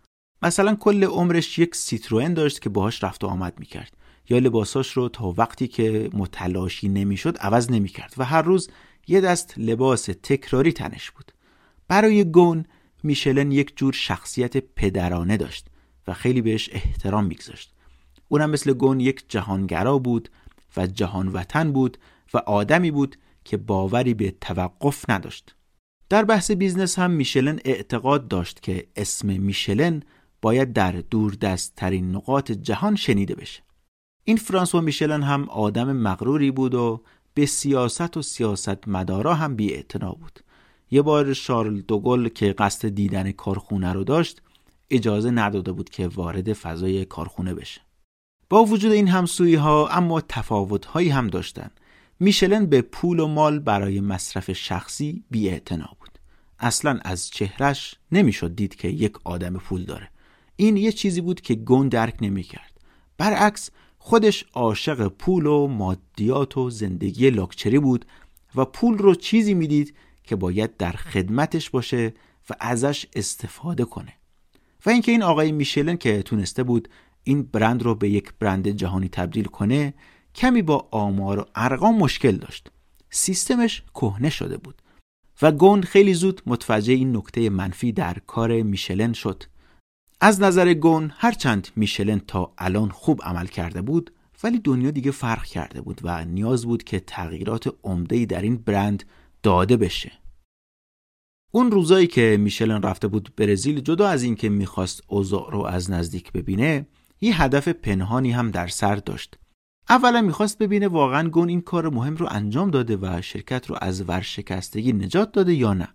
مثلا 0.42 0.76
کل 0.76 1.04
عمرش 1.04 1.60
یک 1.60 1.76
سیتروئن 1.76 2.34
داشت 2.34 2.62
که 2.62 2.70
باهاش 2.70 3.04
رفت 3.04 3.24
و 3.24 3.28
آمد 3.28 3.60
می‌کرد 3.60 3.98
یا 4.30 4.40
لباساش 4.40 4.92
رو 4.92 5.10
تا 5.10 5.34
وقتی 5.38 5.68
که 5.68 6.10
متلاشی 6.14 6.90
نمی‌شد 6.90 7.38
عوض 7.38 7.72
نمی‌کرد 7.72 8.14
و 8.18 8.26
هر 8.26 8.42
روز 8.42 8.70
یه 9.08 9.22
دست 9.22 9.54
لباس 9.58 10.06
تکراری 10.24 10.74
تنش 10.74 11.12
بود. 11.12 11.32
برای 11.88 12.24
گون 12.24 12.66
میشلن 13.04 13.52
یک 13.52 13.78
جور 13.78 13.94
شخصیت 13.94 14.58
پدرانه 14.58 15.38
داشت 15.38 15.68
و 16.08 16.14
خیلی 16.14 16.42
بهش 16.42 16.70
احترام 16.72 17.26
میگذاشت. 17.26 17.74
اونم 18.28 18.50
مثل 18.50 18.74
گون 18.74 19.00
یک 19.00 19.26
جهانگرا 19.30 19.98
بود 19.98 20.30
و 20.78 20.88
جهان 20.88 21.28
وطن 21.28 21.72
بود 21.72 21.98
و 22.34 22.38
آدمی 22.38 22.92
بود 22.92 23.18
که 23.46 23.58
باوری 23.58 24.14
به 24.14 24.36
توقف 24.42 25.10
نداشت. 25.10 25.56
در 26.10 26.26
بحث 26.26 26.52
business 26.52 27.00
هم 27.00 27.12
میشلن 27.12 27.60
اعتقاد 27.66 28.28
داشت 28.28 28.62
که 28.62 28.88
اسم 28.96 29.28
میشلن 29.42 30.04
باید 30.42 30.74
در 30.74 30.92
دوردستترین 30.92 32.16
نقاط 32.16 32.52
جهان 32.52 32.96
شنیده 32.96 33.36
بشه. 33.36 33.64
این 34.24 34.38
فرانسوا 34.38 34.82
میشلن 34.82 35.24
هم 35.24 35.50
آدم 35.50 35.92
مغروری 35.92 36.52
بود 36.52 36.76
و 36.76 37.04
به 37.34 37.46
سیاست 37.46 38.18
و 38.18 38.22
سیاست 38.22 38.88
مدارا 38.88 39.34
هم 39.34 39.56
بی 39.56 39.84
بود. 40.00 40.40
یه 40.92 41.02
بار 41.02 41.34
شارل 41.34 41.82
دوگل 41.82 42.28
که 42.28 42.54
قصد 42.54 42.88
دیدن 42.88 43.32
کارخونه 43.32 43.94
رو 43.94 44.04
داشت 44.04 44.42
اجازه 44.90 45.32
نداده 45.32 45.72
بود 45.72 45.90
که 45.90 46.08
وارد 46.08 46.54
فضای 46.54 47.06
کارخونه 47.06 47.54
بشه. 47.54 47.87
با 48.50 48.66
وجود 48.66 48.92
این 48.92 49.08
همسویی 49.08 49.56
ها 49.56 49.88
اما 49.88 50.22
تفاوت 50.22 50.86
هایی 50.86 51.10
هم 51.10 51.28
داشتن. 51.28 51.70
میشلن 52.20 52.66
به 52.66 52.82
پول 52.82 53.20
و 53.20 53.28
مال 53.28 53.60
برای 53.60 54.02
مصرف 54.02 54.52
شخصی 54.52 55.24
بی 55.32 55.62
بود. 56.00 56.20
اصلا 56.60 57.00
از 57.02 57.30
چهرش 57.30 57.96
نمی‌شد 58.12 58.56
دید 58.56 58.76
که 58.76 58.88
یک 58.88 59.14
آدم 59.24 59.54
پول 59.54 59.84
داره. 59.84 60.10
این 60.56 60.78
یه 60.78 60.92
چیزی 60.92 61.22
بود 61.22 61.42
که 61.42 61.56
گون 61.56 61.90
درک 61.90 62.16
نمی‌کرد. 62.22 62.72
برعکس 63.18 63.70
خودش 64.00 64.46
عاشق 64.54 65.08
پول 65.08 65.46
و 65.46 65.68
مادیات 65.68 66.58
و 66.58 66.70
زندگی 66.70 67.30
لاکچری 67.30 67.80
بود 67.80 68.06
و 68.56 68.66
پول 68.66 68.98
رو 68.98 69.16
چیزی 69.16 69.54
می‌دید 69.54 69.96
که 70.24 70.36
باید 70.36 70.78
در 70.78 70.92
خدمتش 70.92 71.70
باشه 71.70 72.14
و 72.50 72.54
ازش 72.60 73.06
استفاده 73.16 73.86
کنه. 73.86 74.14
و 74.86 74.90
اینکه 74.90 75.12
این 75.12 75.24
آقای 75.24 75.52
میشلن 75.52 75.98
که 75.98 76.24
تونسته 76.24 76.64
بود 76.64 76.90
این 77.28 77.44
برند 77.44 77.84
رو 77.84 77.96
به 77.96 78.10
یک 78.10 78.34
برند 78.40 78.68
جهانی 78.68 79.10
تبدیل 79.10 79.46
کنه 79.46 79.94
کمی 80.36 80.62
با 80.62 80.88
آمار 80.92 81.40
و 81.40 81.46
ارقام 81.56 81.98
مشکل 81.98 82.32
داشت. 82.32 82.72
سیستمش 83.10 83.84
کهنه 83.94 84.30
شده 84.30 84.58
بود 84.58 84.82
و 85.42 85.52
گون 85.52 85.82
خیلی 85.82 86.14
زود 86.14 86.42
متوجه 86.46 86.94
این 86.94 87.18
نکته 87.18 87.50
منفی 87.50 87.92
در 87.92 88.20
کار 88.28 88.62
میشلن 88.62 89.14
شد. 89.14 89.44
از 90.22 90.42
نظر 90.42 90.74
گون 90.74 91.12
هرچند 91.16 91.68
میشلن 91.76 92.20
تا 92.20 92.54
الان 92.58 92.90
خوب 92.90 93.22
عمل 93.24 93.48
کرده 93.48 93.82
بود 93.82 94.14
ولی 94.44 94.60
دنیا 94.60 94.92
دیگه 94.92 95.12
فرق 95.12 95.46
کرده 95.46 95.82
بود 95.82 96.02
و 96.04 96.26
نیاز 96.26 96.66
بود 96.66 96.84
که 96.84 97.00
تغییرات 97.00 97.76
عمده‌ای 97.84 98.26
در 98.26 98.42
این 98.42 98.58
برند 98.58 99.04
داده 99.44 99.78
بشه. 99.78 100.12
اون 101.52 101.72
روزایی 101.72 102.08
که 102.08 102.38
میشلن 102.40 102.82
رفته 102.82 103.08
بود 103.08 103.34
برزیل 103.36 103.80
جدا 103.80 104.08
از 104.08 104.24
اینکه 104.24 104.50
می‌خواست 104.50 105.02
اوضاع 105.08 105.52
رو 105.52 105.66
از 105.66 105.92
نزدیک 105.92 106.32
ببینه 106.32 106.88
یه 107.22 107.42
هدف 107.42 107.68
پنهانی 107.68 108.32
هم 108.32 108.52
در 108.52 108.68
سر 108.68 108.96
داشت. 108.96 109.38
اولا 109.90 110.22
می‌خواست 110.22 110.58
ببینه 110.58 110.88
واقعا 110.88 111.30
گون 111.30 111.50
این 111.50 111.62
کار 111.62 111.90
مهم 111.90 112.16
رو 112.16 112.28
انجام 112.30 112.72
داده 112.72 112.98
و 113.02 113.22
شرکت 113.22 113.70
رو 113.70 113.78
از 113.82 114.10
ورشکستگی 114.10 114.94
نجات 114.94 115.32
داده 115.32 115.54
یا 115.54 115.74
نه. 115.74 115.88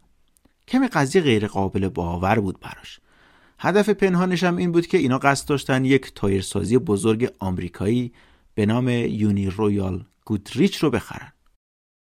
کمی 0.69 0.89
قضیه 0.89 1.23
غیر 1.23 1.47
قابل 1.47 1.89
باور 1.89 2.41
بود 2.41 2.61
براش. 2.61 3.01
هدف 3.59 3.89
پنهانش 3.89 4.45
هم 4.45 4.57
این 4.57 4.73
بود 4.73 4.87
که 4.87 4.99
اینا 4.99 5.19
قصد 5.19 5.49
داشتن 5.49 5.85
یک 5.85 6.13
تایرسازی 6.15 6.79
بزرگ 6.79 7.33
آمریکایی 7.39 8.13
به 8.55 8.67
نام 8.67 8.89
یونی 8.89 9.47
رویال 9.47 10.05
گودریچ 10.25 10.77
رو 10.77 10.91
بخرن. 10.91 11.33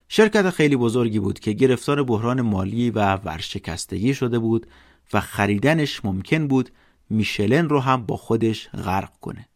شرکت 0.08 0.50
خیلی 0.50 0.76
بزرگی 0.76 1.18
بود 1.18 1.40
که 1.40 1.52
گرفتار 1.52 2.02
بحران 2.02 2.40
مالی 2.40 2.90
و 2.90 3.14
ورشکستگی 3.14 4.14
شده 4.14 4.38
بود 4.38 4.66
و 5.12 5.20
خریدنش 5.20 6.04
ممکن 6.04 6.48
بود 6.48 6.70
میشلن 7.10 7.68
رو 7.68 7.80
هم 7.80 8.06
با 8.06 8.16
خودش 8.16 8.68
غرق 8.68 9.12
کنه. 9.20 9.48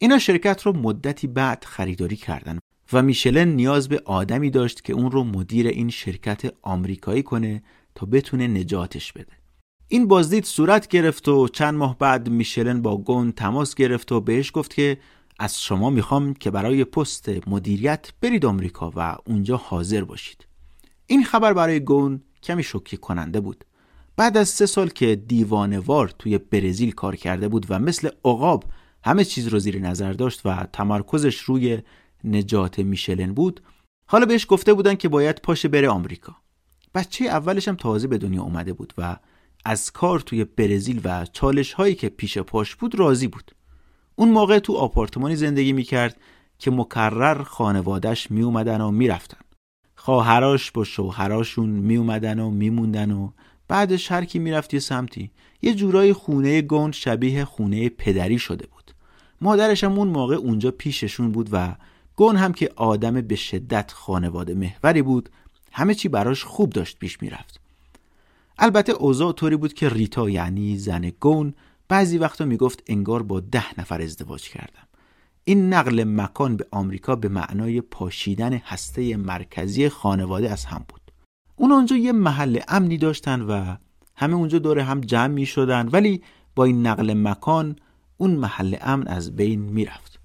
اینا 0.00 0.18
شرکت 0.18 0.62
رو 0.62 0.76
مدتی 0.76 1.26
بعد 1.26 1.64
خریداری 1.64 2.16
کردن 2.16 2.58
و 2.92 3.02
میشلن 3.02 3.48
نیاز 3.48 3.88
به 3.88 4.02
آدمی 4.04 4.50
داشت 4.50 4.84
که 4.84 4.92
اون 4.92 5.10
رو 5.10 5.24
مدیر 5.24 5.66
این 5.66 5.90
شرکت 5.90 6.54
آمریکایی 6.62 7.22
کنه 7.22 7.62
تا 7.94 8.06
بتونه 8.06 8.46
نجاتش 8.46 9.12
بده. 9.12 9.32
این 9.88 10.08
بازدید 10.08 10.44
صورت 10.44 10.88
گرفت 10.88 11.28
و 11.28 11.48
چند 11.48 11.74
ماه 11.74 11.98
بعد 11.98 12.28
میشلن 12.28 12.82
با 12.82 12.96
گون 12.96 13.32
تماس 13.32 13.74
گرفت 13.74 14.12
و 14.12 14.20
بهش 14.20 14.50
گفت 14.54 14.74
که 14.74 14.98
از 15.38 15.62
شما 15.62 15.90
می‌خوام 15.90 16.34
که 16.34 16.50
برای 16.50 16.84
پست 16.84 17.30
مدیریت 17.46 18.12
برید 18.20 18.46
آمریکا 18.46 18.92
و 18.96 19.16
اونجا 19.26 19.56
حاضر 19.56 20.04
باشید. 20.04 20.46
این 21.06 21.24
خبر 21.24 21.52
برای 21.52 21.80
گون 21.80 22.22
کمی 22.42 22.62
شوکه 22.62 22.96
کننده 22.96 23.40
بود. 23.40 23.64
بعد 24.22 24.36
از 24.36 24.48
سه 24.48 24.66
سال 24.66 24.88
که 24.88 25.16
دیوانوار 25.16 26.08
توی 26.18 26.38
برزیل 26.38 26.90
کار 26.90 27.16
کرده 27.16 27.48
بود 27.48 27.66
و 27.68 27.78
مثل 27.78 28.08
عقاب 28.24 28.64
همه 29.04 29.24
چیز 29.24 29.48
رو 29.48 29.58
زیر 29.58 29.78
نظر 29.78 30.12
داشت 30.12 30.40
و 30.44 30.66
تمرکزش 30.72 31.38
روی 31.40 31.78
نجات 32.24 32.78
میشلن 32.78 33.34
بود 33.34 33.62
حالا 34.06 34.26
بهش 34.26 34.46
گفته 34.48 34.74
بودن 34.74 34.94
که 34.94 35.08
باید 35.08 35.40
پاشه 35.42 35.68
بره 35.68 35.88
آمریکا. 35.88 36.36
بچه 36.94 37.24
اولش 37.24 37.68
هم 37.68 37.76
تازه 37.76 38.08
به 38.08 38.18
دنیا 38.18 38.42
اومده 38.42 38.72
بود 38.72 38.92
و 38.98 39.16
از 39.64 39.90
کار 39.90 40.20
توی 40.20 40.44
برزیل 40.44 41.00
و 41.04 41.26
چالش 41.32 41.72
هایی 41.72 41.94
که 41.94 42.08
پیش 42.08 42.38
پاش 42.38 42.74
بود 42.74 42.94
راضی 42.94 43.28
بود. 43.28 43.50
اون 44.16 44.28
موقع 44.28 44.58
تو 44.58 44.72
آپارتمانی 44.72 45.36
زندگی 45.36 45.72
می‌کرد 45.72 46.20
که 46.58 46.70
مکرر 46.70 47.42
خانوادش 47.42 48.30
می 48.30 48.42
اومدن 48.42 48.80
و 48.80 48.90
می‌رفتن. 48.90 49.38
خواهراش 49.96 50.70
با 50.70 50.84
شوهراشون 50.84 51.68
می 51.68 51.96
اومدن 51.96 52.38
و 52.38 52.50
میموندن 52.50 53.10
و 53.10 53.30
بعدش 53.72 54.12
هر 54.12 54.24
کی 54.24 54.38
می‌رفت 54.38 54.74
یه 54.74 54.80
سمتی. 54.80 55.30
یه 55.62 55.74
جورای 55.74 56.12
خونه 56.12 56.62
گند 56.62 56.92
شبیه 56.92 57.44
خونه 57.44 57.88
پدری 57.88 58.38
شده 58.38 58.66
بود. 58.66 58.90
مادرش 59.40 59.84
هم 59.84 59.98
اون 59.98 60.08
موقع 60.08 60.34
اونجا 60.34 60.70
پیششون 60.70 61.32
بود 61.32 61.48
و 61.52 61.74
گون 62.16 62.36
هم 62.36 62.52
که 62.52 62.70
آدم 62.76 63.20
به 63.20 63.36
شدت 63.36 63.92
خانواده 63.92 64.54
محوری 64.54 65.02
بود 65.02 65.28
همه 65.72 65.94
چی 65.94 66.08
براش 66.08 66.44
خوب 66.44 66.70
داشت 66.70 66.98
پیش 66.98 67.22
می‌رفت. 67.22 67.60
البته 68.58 68.92
اوضاع 68.92 69.32
طوری 69.32 69.56
بود 69.56 69.74
که 69.74 69.88
ریتا 69.88 70.30
یعنی 70.30 70.78
زن 70.78 71.12
گون 71.20 71.54
بعضی 71.88 72.18
وقتا 72.18 72.44
می‌گفت 72.44 72.82
انگار 72.86 73.22
با 73.22 73.40
ده 73.40 73.80
نفر 73.80 74.02
ازدواج 74.02 74.48
کردم. 74.48 74.88
این 75.44 75.72
نقل 75.72 76.04
مکان 76.04 76.56
به 76.56 76.66
آمریکا 76.70 77.16
به 77.16 77.28
معنای 77.28 77.80
پاشیدن 77.80 78.52
هسته 78.52 79.16
مرکزی 79.16 79.88
خانواده 79.88 80.50
از 80.50 80.64
هم 80.64 80.84
بود. 80.88 81.01
اون 81.62 81.72
اونجا 81.72 81.96
یه 81.96 82.12
محل 82.12 82.60
امنی 82.68 82.98
داشتن 82.98 83.40
و 83.40 83.76
همه 84.16 84.34
اونجا 84.34 84.58
دور 84.58 84.78
هم 84.78 85.00
جمع 85.00 85.26
می 85.26 85.46
شدن 85.46 85.88
ولی 85.88 86.22
با 86.54 86.64
این 86.64 86.86
نقل 86.86 87.14
مکان 87.14 87.76
اون 88.16 88.30
محل 88.30 88.76
امن 88.80 89.06
از 89.06 89.36
بین 89.36 89.60
می‌رفت. 89.60 90.18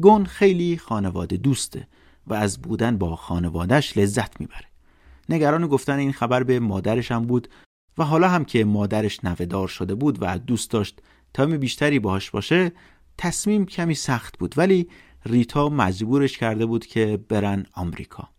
گون 0.00 0.24
خیلی 0.24 0.78
خانواده 0.78 1.36
دوسته 1.36 1.88
و 2.26 2.34
از 2.34 2.62
بودن 2.62 2.98
با 2.98 3.16
خانوادهش 3.16 3.96
لذت 3.96 4.40
می‌بره. 4.40 4.66
نگران 5.28 5.66
گفتن 5.66 5.98
این 5.98 6.12
خبر 6.12 6.42
به 6.42 6.60
مادرش 6.60 7.12
هم 7.12 7.22
بود 7.26 7.48
و 7.98 8.04
حالا 8.04 8.28
هم 8.28 8.44
که 8.44 8.64
مادرش 8.64 9.24
نوهدار 9.24 9.68
شده 9.68 9.94
بود 9.94 10.18
و 10.20 10.38
دوست 10.38 10.70
داشت 10.70 11.00
تایم 11.34 11.56
بیشتری 11.56 11.98
باهاش 11.98 12.30
باشه 12.30 12.72
تصمیم 13.18 13.66
کمی 13.66 13.94
سخت 13.94 14.38
بود 14.38 14.54
ولی 14.56 14.88
ریتا 15.26 15.68
مجبورش 15.68 16.38
کرده 16.38 16.66
بود 16.66 16.86
که 16.86 17.18
برن 17.28 17.66
آمریکا. 17.72 18.31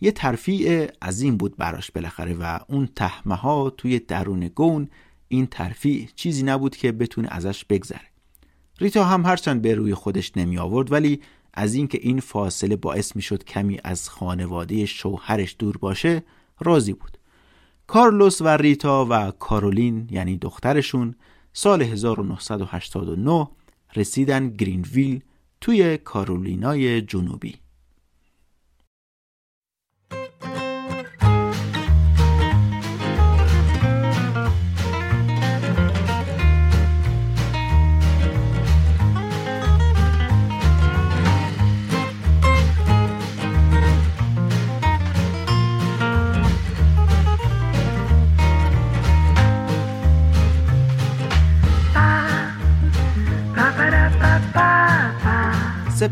یه 0.00 0.10
ترفیع 0.10 0.90
عظیم 1.02 1.36
بود 1.36 1.56
براش 1.56 1.90
بالاخره 1.90 2.34
و 2.34 2.58
اون 2.68 2.88
تحمه 2.96 3.34
ها 3.34 3.70
توی 3.70 3.98
درون 3.98 4.48
گون 4.48 4.88
این 5.28 5.46
ترفیع 5.46 6.08
چیزی 6.16 6.42
نبود 6.42 6.76
که 6.76 6.92
بتونه 6.92 7.28
ازش 7.30 7.64
بگذره. 7.64 8.00
ریتا 8.80 9.04
هم 9.04 9.26
هرچند 9.26 9.62
به 9.62 9.74
روی 9.74 9.94
خودش 9.94 10.36
نمی 10.36 10.58
آورد 10.58 10.92
ولی 10.92 11.20
از 11.54 11.74
اینکه 11.74 11.98
این 12.02 12.20
فاصله 12.20 12.76
باعث 12.76 13.16
می 13.16 13.22
شد 13.22 13.44
کمی 13.44 13.78
از 13.84 14.08
خانواده 14.08 14.86
شوهرش 14.86 15.56
دور 15.58 15.76
باشه 15.76 16.22
راضی 16.60 16.92
بود. 16.92 17.18
کارلوس 17.86 18.42
و 18.42 18.48
ریتا 18.48 19.06
و 19.10 19.30
کارولین 19.30 20.08
یعنی 20.10 20.36
دخترشون 20.36 21.14
سال 21.52 21.82
1989 21.82 23.48
رسیدن 23.96 24.50
گرینویل 24.50 25.20
توی 25.60 25.98
کارولینای 25.98 27.02
جنوبی. 27.02 27.54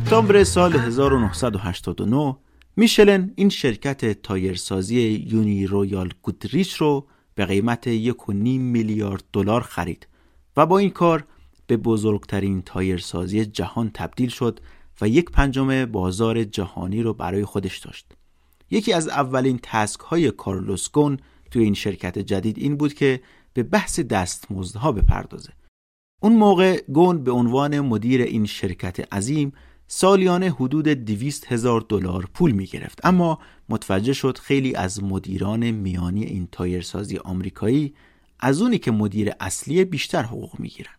سپتامبر 0.05 0.45
سال 0.45 0.73
1989 0.73 2.37
میشلن 2.77 3.33
این 3.37 3.49
شرکت 3.49 4.23
تایرسازی 4.23 5.27
Uniroyal 5.31 6.13
Goodrich 6.23 6.75
رو 6.75 7.07
به 7.35 7.47
قیمت 7.47 8.11
1.5 8.11 8.29
میلیارد 8.45 9.25
دلار 9.33 9.61
خرید 9.61 10.09
و 10.57 10.67
با 10.67 10.79
این 10.79 10.91
کار 10.91 11.25
به 11.67 11.77
بزرگترین 11.77 12.63
تایرسازی 12.63 13.47
جهان 13.47 13.91
تبدیل 13.95 14.29
شد 14.29 14.61
و 15.01 15.09
یک 15.09 15.31
پنجم 15.31 15.85
بازار 15.85 16.45
جهانی 16.45 17.03
رو 17.03 17.15
برای 17.15 17.45
خودش 17.45 17.79
داشت. 17.79 18.07
یکی 18.71 18.93
از 18.93 19.09
اولین 19.09 19.61
task 19.63 20.01
های 20.01 20.31
کارلوس 20.31 20.91
گون 20.91 21.19
توی 21.51 21.65
این 21.65 21.75
شرکت 21.75 22.19
جدید 22.19 22.59
این 22.59 22.77
بود 22.77 22.95
که 22.95 23.21
به 23.55 23.63
بحث 23.63 24.01
دستمزدها 24.01 24.93
بپردازه. 24.93 25.53
اون 26.23 26.33
موقع 26.37 26.81
گون 26.81 27.25
به 27.25 27.31
عنوان 27.31 27.81
مدیر 27.81 28.23
این 28.23 28.47
شرکت 28.47 29.15
عظیم 29.15 29.53
سالیانه 29.89 30.51
حدود 30.51 30.89
200 30.89 31.53
هزار 31.53 31.85
دلار 31.89 32.29
پول 32.35 32.53
می 32.53 32.67
گرفت. 32.67 33.07
اما 33.07 33.39
متوجه 33.69 34.13
شد 34.13 34.39
خیلی 34.39 34.75
از 34.75 35.03
مدیران 35.03 35.71
میانی 35.71 36.25
این 36.25 36.49
تایرسازی 36.53 37.17
آمریکایی 37.17 37.95
از 38.41 38.63
اونی 38.63 38.79
که 38.79 38.91
مدیر 38.91 39.33
اصلی 39.41 39.85
بیشتر 39.85 40.23
حقوق 40.23 40.61
می 40.61 40.69
گیرن. 40.69 40.93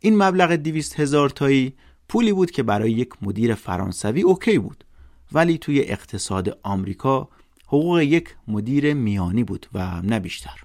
این 0.00 0.22
مبلغ 0.22 0.52
200 0.52 1.00
هزار 1.00 1.30
تایی 1.30 1.72
پولی 2.08 2.32
بود 2.32 2.50
که 2.50 2.62
برای 2.62 2.92
یک 2.92 3.22
مدیر 3.22 3.54
فرانسوی 3.54 4.22
اوکی 4.22 4.58
بود 4.58 4.84
ولی 5.32 5.58
توی 5.58 5.80
اقتصاد 5.80 6.58
آمریکا 6.62 7.28
حقوق 7.66 8.00
یک 8.00 8.36
مدیر 8.48 8.94
میانی 8.94 9.44
بود 9.44 9.66
و 9.74 10.02
نه 10.02 10.20
بیشتر. 10.20 10.60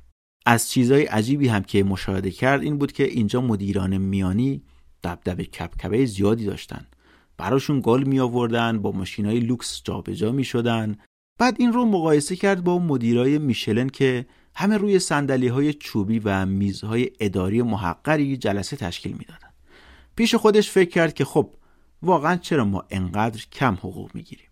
از 0.46 0.70
چیزای 0.70 1.04
عجیبی 1.04 1.48
هم 1.48 1.64
که 1.64 1.84
مشاهده 1.84 2.32
کرد 2.32 2.62
این 2.62 2.78
بود 2.78 2.92
که 2.92 3.04
اینجا 3.04 3.42
مدیران 3.42 3.98
میانی 3.98 4.62
دبدب 5.04 5.42
کپکبه 5.42 6.06
زیادی 6.06 6.46
داشتن. 6.46 6.86
براشون 7.38 7.82
گل 7.84 8.04
می 8.04 8.20
آوردن 8.20 8.82
با 8.82 8.92
ماشینای 8.92 9.40
لوکس 9.40 9.82
جابجا 9.84 10.32
می 10.32 10.44
شدن 10.44 10.98
بعد 11.40 11.56
این 11.60 11.74
رو 11.74 11.86
مقایسه 11.86 12.36
کرد 12.36 12.64
با 12.64 12.80
مدیرای 12.80 13.38
میشلن 13.38 13.90
که 13.90 14.26
همه 14.56 14.78
روی 14.78 15.00
سندلی 15.00 15.48
های 15.48 15.74
چوبی 15.74 16.20
و 16.20 16.46
میزهای 16.46 17.12
اداری 17.20 17.62
محقری 17.62 18.38
جلسه 18.38 18.76
تشکیل 18.76 19.12
می‌دادن. 19.12 19.50
پیش 20.16 20.36
خودش 20.36 20.70
فکر 20.70 20.90
کرد 20.90 21.14
که 21.14 21.26
خب 21.26 21.50
واقعا 22.02 22.36
چرا 22.36 22.66
ما 22.66 22.84
انقدر 22.90 23.46
کم 23.52 23.74
حقوق 23.74 24.12
می‌گیریم؟ 24.14 24.50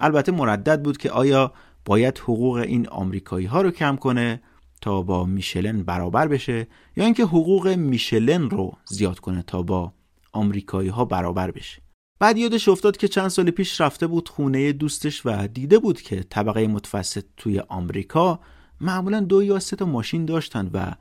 البته 0.00 0.32
مردد 0.32 0.82
بود 0.82 0.96
که 0.96 1.10
آیا 1.10 1.52
باید 1.84 2.18
حقوق 2.18 2.56
این 2.56 2.88
آمریکایی 2.88 3.46
ها 3.46 3.62
رو 3.62 3.70
کم 3.70 3.96
کنه 3.96 4.42
تا 4.80 5.02
با 5.02 5.24
میشلن 5.24 5.82
برابر 5.82 6.28
بشه 6.28 6.66
یا 6.96 7.04
اینکه 7.04 7.22
حقوق 7.22 7.68
میشلن 7.68 8.50
رو 8.50 8.76
زیاد 8.84 9.18
کنه 9.18 9.42
تا 9.42 9.62
با 9.62 9.92
آمریکایی 10.32 10.88
ها 10.88 11.04
برابر 11.04 11.50
بشه. 11.50 11.82
بعد 12.20 12.38
یادش 12.38 12.68
افتاد 12.68 12.96
که 12.96 13.08
چند 13.08 13.28
سال 13.28 13.50
پیش 13.50 13.80
رفته 13.80 14.06
بود 14.06 14.28
خونه 14.28 14.72
دوستش 14.72 15.26
و 15.26 15.46
دیده 15.46 15.78
بود 15.78 16.02
که 16.02 16.22
طبقه 16.22 16.66
متوسط 16.66 17.24
توی 17.36 17.60
آمریکا 17.60 18.40
معمولا 18.80 19.20
دو 19.20 19.42
یا 19.42 19.58
سه 19.58 19.76
تا 19.76 19.84
ماشین 19.84 20.24
داشتن 20.24 20.70
و 20.74 20.92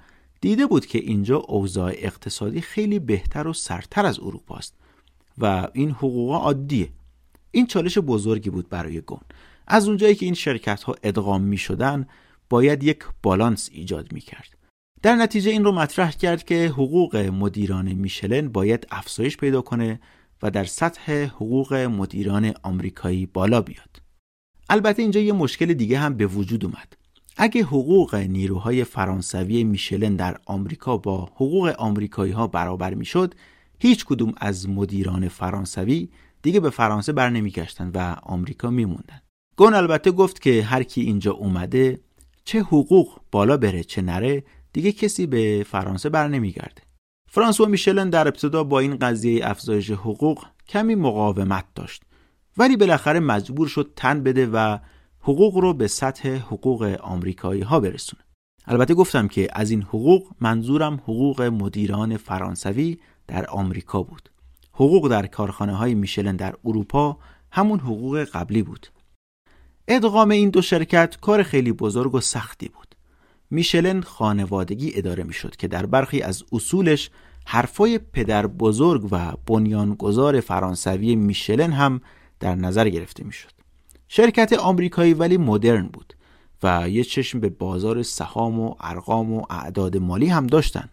دیده 0.41 0.65
بود 0.65 0.85
که 0.85 0.99
اینجا 0.99 1.37
اوضاع 1.37 1.93
اقتصادی 1.97 2.61
خیلی 2.61 2.99
بهتر 2.99 3.47
و 3.47 3.53
سرتر 3.53 4.05
از 4.05 4.19
اروپا 4.19 4.55
است 4.55 4.73
و 5.37 5.67
این 5.73 5.91
حقوق 5.91 6.31
عادیه. 6.31 6.89
این 7.51 7.67
چالش 7.67 7.97
بزرگی 7.97 8.49
بود 8.49 8.69
برای 8.69 9.01
گون. 9.01 9.21
از 9.67 9.87
اونجایی 9.87 10.15
که 10.15 10.25
این 10.25 10.35
شرکت 10.35 10.83
ها 10.83 10.95
ادغام 11.03 11.41
می 11.41 11.57
شدن 11.57 12.07
باید 12.49 12.83
یک 12.83 13.03
بالانس 13.23 13.69
ایجاد 13.73 14.13
می 14.13 14.21
کرد 14.21 14.57
در 15.01 15.15
نتیجه 15.15 15.51
این 15.51 15.63
رو 15.63 15.71
مطرح 15.71 16.11
کرد 16.11 16.43
که 16.43 16.67
حقوق 16.67 17.15
مدیران 17.15 17.93
میشلن 17.93 18.49
باید 18.49 18.87
افزایش 18.91 19.37
پیدا 19.37 19.61
کنه 19.61 19.99
و 20.43 20.51
در 20.51 20.63
سطح 20.63 21.23
حقوق 21.23 21.73
مدیران 21.73 22.53
آمریکایی 22.63 23.25
بالا 23.25 23.61
بیاد. 23.61 24.01
البته 24.69 25.01
اینجا 25.01 25.19
یه 25.19 25.33
مشکل 25.33 25.73
دیگه 25.73 25.99
هم 25.99 26.13
به 26.13 26.25
وجود 26.25 26.65
اومد. 26.65 26.97
اگه 27.37 27.63
حقوق 27.63 28.15
نیروهای 28.15 28.83
فرانسوی 28.83 29.63
میشلن 29.63 30.15
در 30.15 30.37
آمریکا 30.45 30.97
با 30.97 31.25
حقوق 31.25 31.75
آمریکایی 31.77 32.31
ها 32.31 32.47
برابر 32.47 32.93
می‌شد 32.93 33.35
هیچ 33.79 34.05
کدوم 34.05 34.33
از 34.37 34.69
مدیران 34.69 35.27
فرانسوی 35.27 36.09
دیگه 36.41 36.59
به 36.59 36.69
فرانسه 36.69 37.13
بر 37.13 37.29
نمیگشتن 37.29 37.91
و 37.93 38.15
آمریکا 38.23 38.69
میموندن. 38.69 39.21
گون 39.55 39.73
البته 39.73 40.11
گفت 40.11 40.41
که 40.41 40.63
هر 40.63 40.83
کی 40.83 41.01
اینجا 41.01 41.31
اومده 41.31 41.99
چه 42.45 42.59
حقوق 42.59 43.19
بالا 43.31 43.57
بره 43.57 43.83
چه 43.83 44.01
نره 44.01 44.43
دیگه 44.73 44.91
کسی 44.91 45.25
به 45.25 45.65
فرانسه 45.69 46.09
بر 46.09 46.27
نمیگرده. 46.27 46.81
فرانسوا 47.31 47.65
میشلن 47.65 48.09
در 48.09 48.27
ابتدا 48.27 48.63
با 48.63 48.79
این 48.79 48.97
قضیه 48.97 49.49
افزایش 49.49 49.91
حقوق 49.91 50.45
کمی 50.67 50.95
مقاومت 50.95 51.65
داشت. 51.75 52.03
ولی 52.57 52.77
بالاخره 52.77 53.19
مجبور 53.19 53.67
شد 53.67 53.91
تن 53.95 54.23
بده 54.23 54.47
و 54.47 54.77
حقوق 55.21 55.57
رو 55.57 55.73
به 55.73 55.87
سطح 55.87 56.29
حقوق 56.29 56.97
آمریکایی 57.01 57.61
ها 57.61 57.79
برسونه. 57.79 58.23
البته 58.67 58.93
گفتم 58.93 59.27
که 59.27 59.47
از 59.53 59.71
این 59.71 59.81
حقوق 59.81 60.27
منظورم 60.41 60.93
حقوق 60.93 61.41
مدیران 61.41 62.17
فرانسوی 62.17 62.97
در 63.27 63.45
آمریکا 63.49 64.03
بود. 64.03 64.29
حقوق 64.73 65.09
در 65.09 65.25
کارخانه 65.25 65.75
های 65.75 65.95
میشلن 65.95 66.35
در 66.35 66.55
اروپا 66.65 67.17
همون 67.51 67.79
حقوق 67.79 68.23
قبلی 68.23 68.63
بود. 68.63 68.87
ادغام 69.87 70.29
این 70.29 70.49
دو 70.49 70.61
شرکت 70.61 71.17
کار 71.21 71.43
خیلی 71.43 71.71
بزرگ 71.71 72.15
و 72.15 72.19
سختی 72.19 72.67
بود. 72.67 72.88
میشلن 73.51 74.01
خانوادگی 74.01 74.91
اداره 74.95 75.23
می‌شد 75.23 75.55
که 75.55 75.67
در 75.67 75.85
برخی 75.85 76.21
از 76.21 76.43
اصولش 76.51 77.09
حرفای 77.45 77.97
پدر 77.97 78.47
بزرگ 78.47 79.07
و 79.11 79.33
بنیانگذار 79.45 80.39
فرانسوی 80.39 81.15
میشلن 81.15 81.71
هم 81.71 82.01
در 82.39 82.55
نظر 82.55 82.89
گرفته 82.89 83.23
می‌شد 83.23 83.51
شرکت 84.07 84.53
آمریکایی 84.53 85.13
ولی 85.13 85.37
مدرن 85.37 85.87
بود 85.87 86.13
و 86.63 86.89
یه 86.89 87.03
چشم 87.03 87.39
به 87.39 87.49
بازار 87.49 88.03
سهام 88.03 88.59
و 88.59 88.75
ارقام 88.79 89.33
و 89.33 89.45
اعداد 89.49 89.97
مالی 89.97 90.27
هم 90.27 90.47
داشتن. 90.47 90.89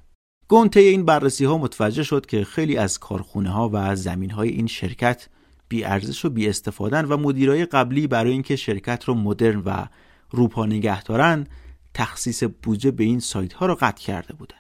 گونته 0.49 0.81
این 0.81 1.05
بررسی 1.05 1.45
ها 1.45 1.59
متوجه 1.59 2.03
شد 2.03 2.27
که 2.27 2.45
خیلی 2.45 2.77
از 2.77 2.99
کارخونه 2.99 3.51
ها 3.51 3.71
و 3.73 3.97
زمین 3.97 4.31
های 4.31 4.49
این 4.49 4.67
شرکت 4.67 5.29
بی 5.69 5.85
ارزش 5.85 6.25
و 6.25 6.31
بی 6.31 6.49
استفادن 6.49 7.05
و 7.05 7.17
مدیرای 7.17 7.67
قبلی 7.67 8.07
برای 8.07 8.33
اینکه 8.33 8.57
شرکت 8.57 9.05
رو 9.05 9.15
مدرن 9.15 9.63
و 9.67 9.87
روپا 10.31 10.67
نگه 10.67 11.03
دارن 11.03 11.47
تخصیص 11.97 12.45
بودجه 12.63 12.91
به 12.91 13.05
این 13.05 13.21
سایت 13.21 13.53
ها 13.53 13.67
رو 13.67 13.75
قطع 13.81 14.03
کرده 14.03 14.35
بودن. 14.35 14.57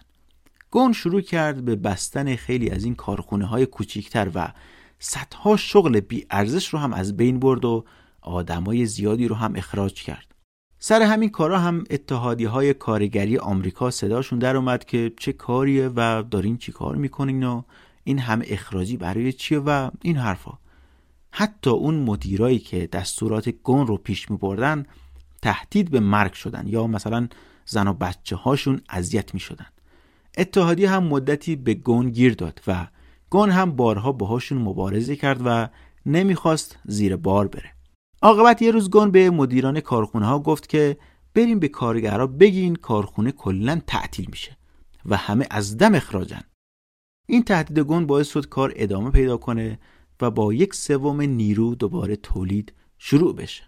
گون 0.70 0.92
شروع 0.92 1.20
کرد 1.20 1.64
به 1.64 1.76
بستن 1.76 2.36
خیلی 2.36 2.70
از 2.70 2.84
این 2.84 2.94
کارخونه 2.94 3.46
های 3.46 3.66
کوچیکتر 3.66 4.30
و 4.34 4.52
صدها 4.98 5.56
شغل 5.56 6.00
بی 6.00 6.26
ارزش 6.30 6.68
رو 6.68 6.78
هم 6.78 6.92
از 6.92 7.16
بین 7.16 7.38
برد 7.38 7.64
و 7.64 7.84
آدمای 8.20 8.86
زیادی 8.86 9.28
رو 9.28 9.34
هم 9.34 9.56
اخراج 9.56 10.02
کرد 10.02 10.34
سر 10.78 11.02
همین 11.02 11.30
کارا 11.30 11.58
هم 11.58 11.84
اتحادی 11.90 12.44
های 12.44 12.74
کارگری 12.74 13.38
آمریکا 13.38 13.90
صداشون 13.90 14.38
در 14.38 14.56
اومد 14.56 14.84
که 14.84 15.12
چه 15.18 15.32
کاریه 15.32 15.90
و 15.96 16.22
دارین 16.30 16.56
چی 16.56 16.72
کار 16.72 16.96
می‌کنین 16.96 17.44
و 17.44 17.62
این 18.04 18.18
هم 18.18 18.42
اخراجی 18.44 18.96
برای 18.96 19.32
چیه 19.32 19.58
و 19.58 19.90
این 20.02 20.16
حرفا 20.16 20.58
حتی 21.30 21.70
اون 21.70 21.94
مدیرایی 21.94 22.58
که 22.58 22.86
دستورات 22.86 23.48
گون 23.48 23.86
رو 23.86 23.96
پیش 23.96 24.30
می 24.30 24.36
بردن 24.36 24.86
تهدید 25.42 25.90
به 25.90 26.00
مرگ 26.00 26.32
شدن 26.32 26.66
یا 26.66 26.86
مثلا 26.86 27.28
زن 27.66 27.88
و 27.88 27.92
بچه 27.92 28.36
هاشون 28.36 28.80
اذیت 28.88 29.34
می 29.34 29.40
شدن 29.40 29.66
اتحادی 30.38 30.84
هم 30.84 31.04
مدتی 31.04 31.56
به 31.56 31.74
گون 31.74 32.10
گیر 32.10 32.34
داد 32.34 32.60
و 32.66 32.86
گون 33.30 33.50
هم 33.50 33.76
بارها 33.76 34.12
باهاشون 34.12 34.58
مبارزه 34.58 35.16
کرد 35.16 35.40
و 35.44 35.68
نمی‌خواست 36.06 36.78
زیر 36.84 37.16
بار 37.16 37.48
بره. 37.48 37.72
عاقبت 38.22 38.62
یه 38.62 38.70
روز 38.70 38.90
گون 38.90 39.10
به 39.10 39.30
مدیران 39.30 39.80
کارخونه 39.80 40.26
ها 40.26 40.38
گفت 40.38 40.68
که 40.68 40.96
بریم 41.34 41.58
به 41.58 41.68
کارگرها 41.68 42.26
بگین 42.26 42.76
کارخونه 42.76 43.32
کلا 43.32 43.80
تعطیل 43.86 44.26
میشه 44.30 44.56
و 45.06 45.16
همه 45.16 45.46
از 45.50 45.76
دم 45.76 45.94
اخراجن. 45.94 46.42
این 47.26 47.42
تهدید 47.42 47.78
گون 47.78 48.06
باعث 48.06 48.28
شد 48.28 48.48
کار 48.48 48.72
ادامه 48.76 49.10
پیدا 49.10 49.36
کنه 49.36 49.78
و 50.20 50.30
با 50.30 50.52
یک 50.52 50.74
سوم 50.74 51.20
نیرو 51.20 51.74
دوباره 51.74 52.16
تولید 52.16 52.72
شروع 52.98 53.36
بشه. 53.36 53.62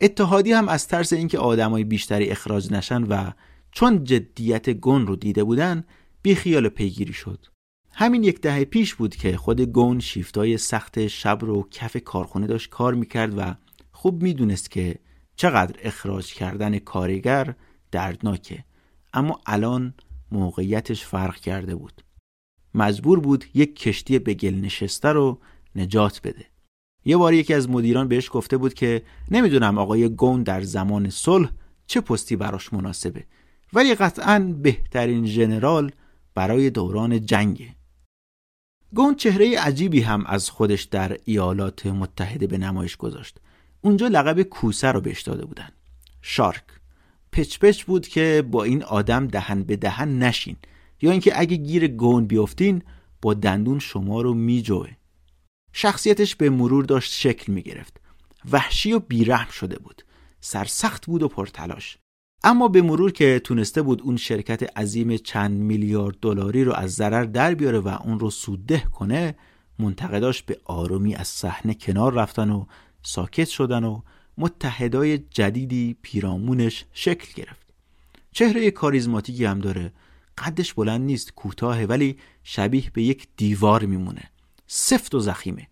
اتحادی 0.00 0.52
هم 0.52 0.68
از 0.68 0.88
ترس 0.88 1.12
اینکه 1.12 1.38
آدمای 1.38 1.84
بیشتری 1.84 2.30
اخراج 2.30 2.72
نشن 2.72 3.02
و 3.02 3.30
چون 3.72 4.04
جدیت 4.04 4.70
گون 4.70 5.06
رو 5.06 5.16
دیده 5.16 5.44
بودن 5.44 5.84
بی 6.22 6.34
خیال 6.34 6.68
پیگیری 6.68 7.12
شد. 7.12 7.46
همین 7.92 8.24
یک 8.24 8.40
دهه 8.40 8.64
پیش 8.64 8.94
بود 8.94 9.16
که 9.16 9.36
خود 9.36 9.60
گون 9.60 10.00
شیفتای 10.00 10.58
سخت 10.58 11.06
شب 11.06 11.38
رو 11.40 11.68
کف 11.70 11.96
کارخونه 11.96 12.46
داشت 12.46 12.70
کار 12.70 12.94
می‌کرد 12.94 13.38
و 13.38 13.54
خوب 13.92 14.22
می‌دونست 14.22 14.70
که 14.70 14.98
چقدر 15.36 15.76
اخراج 15.82 16.34
کردن 16.34 16.78
کارگر 16.78 17.54
دردناکه. 17.90 18.64
اما 19.12 19.40
الان 19.46 19.94
موقعیتش 20.32 21.04
فرق 21.04 21.36
کرده 21.36 21.74
بود. 21.74 22.02
مجبور 22.74 23.20
بود 23.20 23.44
یک 23.54 23.76
کشتی 23.76 24.18
به 24.18 24.34
گل 24.34 24.54
نشسته 24.54 25.08
رو 25.08 25.40
نجات 25.76 26.20
بده. 26.24 26.46
یه 27.04 27.16
بار 27.16 27.34
یکی 27.34 27.54
از 27.54 27.70
مدیران 27.70 28.08
بهش 28.08 28.30
گفته 28.32 28.56
بود 28.56 28.74
که 28.74 29.02
نمی‌دونم 29.30 29.78
آقای 29.78 30.08
گون 30.08 30.42
در 30.42 30.60
زمان 30.60 31.10
صلح 31.10 31.50
چه 31.86 32.00
پستی 32.00 32.36
براش 32.36 32.72
مناسبه 32.72 33.24
ولی 33.72 33.94
قطعا 33.94 34.54
بهترین 34.62 35.26
ژنرال 35.26 35.92
برای 36.34 36.70
دوران 36.70 37.26
جنگه. 37.26 37.74
گون 38.94 39.14
چهره 39.14 39.58
عجیبی 39.58 40.00
هم 40.00 40.24
از 40.26 40.50
خودش 40.50 40.82
در 40.82 41.16
ایالات 41.24 41.86
متحده 41.86 42.46
به 42.46 42.58
نمایش 42.58 42.96
گذاشت. 42.96 43.38
اونجا 43.80 44.08
لقب 44.08 44.42
کوسه 44.42 44.92
رو 44.92 45.00
بهش 45.00 45.22
داده 45.22 45.44
بودن. 45.44 45.68
شارک. 46.22 46.64
پچ 47.32 47.58
پچ 47.58 47.84
بود 47.84 48.08
که 48.08 48.44
با 48.50 48.64
این 48.64 48.82
آدم 48.82 49.26
دهن 49.26 49.62
به 49.62 49.76
دهن 49.76 50.18
نشین 50.18 50.56
یا 51.02 51.10
اینکه 51.10 51.40
اگه 51.40 51.56
گیر 51.56 51.88
گون 51.88 52.26
بیفتین 52.26 52.82
با 53.22 53.34
دندون 53.34 53.78
شما 53.78 54.20
رو 54.20 54.34
میجوه. 54.34 54.88
شخصیتش 55.72 56.36
به 56.36 56.50
مرور 56.50 56.84
داشت 56.84 57.12
شکل 57.12 57.52
می‌گرفت 57.52 58.00
وحشی 58.52 58.92
و 58.92 58.98
بیرحم 58.98 59.50
شده 59.50 59.78
بود. 59.78 60.02
سرسخت 60.40 61.06
بود 61.06 61.22
و 61.22 61.28
پرتلاش. 61.28 61.98
اما 62.44 62.68
به 62.68 62.82
مرور 62.82 63.12
که 63.12 63.40
تونسته 63.44 63.82
بود 63.82 64.02
اون 64.02 64.16
شرکت 64.16 64.78
عظیم 64.78 65.16
چند 65.16 65.50
میلیارد 65.50 66.16
دلاری 66.20 66.64
رو 66.64 66.72
از 66.72 66.94
ضرر 66.94 67.24
در 67.24 67.54
بیاره 67.54 67.78
و 67.78 67.88
اون 68.04 68.20
رو 68.20 68.30
سودده 68.30 68.80
کنه 68.80 69.34
منتقداش 69.78 70.42
به 70.42 70.58
آرومی 70.64 71.14
از 71.14 71.28
صحنه 71.28 71.74
کنار 71.74 72.14
رفتن 72.14 72.50
و 72.50 72.66
ساکت 73.02 73.48
شدن 73.48 73.84
و 73.84 74.00
متحدای 74.38 75.18
جدیدی 75.18 75.96
پیرامونش 76.02 76.84
شکل 76.92 77.42
گرفت. 77.42 77.66
چهره 78.32 78.70
کاریزماتیکی 78.70 79.44
هم 79.44 79.58
داره. 79.58 79.92
قدش 80.38 80.74
بلند 80.74 81.00
نیست 81.00 81.34
کوتاه 81.34 81.84
ولی 81.84 82.16
شبیه 82.44 82.90
به 82.92 83.02
یک 83.02 83.28
دیوار 83.36 83.84
میمونه. 83.84 84.30
سفت 84.70 85.14
و 85.14 85.20
زخیمه. 85.20 85.68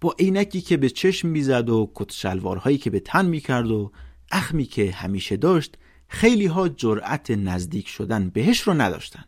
با 0.00 0.14
عینکی 0.18 0.60
که 0.60 0.76
به 0.76 0.90
چشم 0.90 1.28
می‌زد 1.28 1.68
و 1.68 1.92
کت 1.94 2.12
شلوارهایی 2.12 2.78
که 2.78 2.90
به 2.90 3.00
تن 3.00 3.26
می‌کرد 3.26 3.70
و 3.70 3.92
اخمی 4.32 4.64
که 4.64 4.92
همیشه 4.92 5.36
داشت 5.36 5.76
خیلی 6.08 6.46
ها 6.46 6.68
جرأت 6.68 7.30
نزدیک 7.30 7.88
شدن 7.88 8.28
بهش 8.28 8.60
رو 8.60 8.74
نداشتن. 8.74 9.24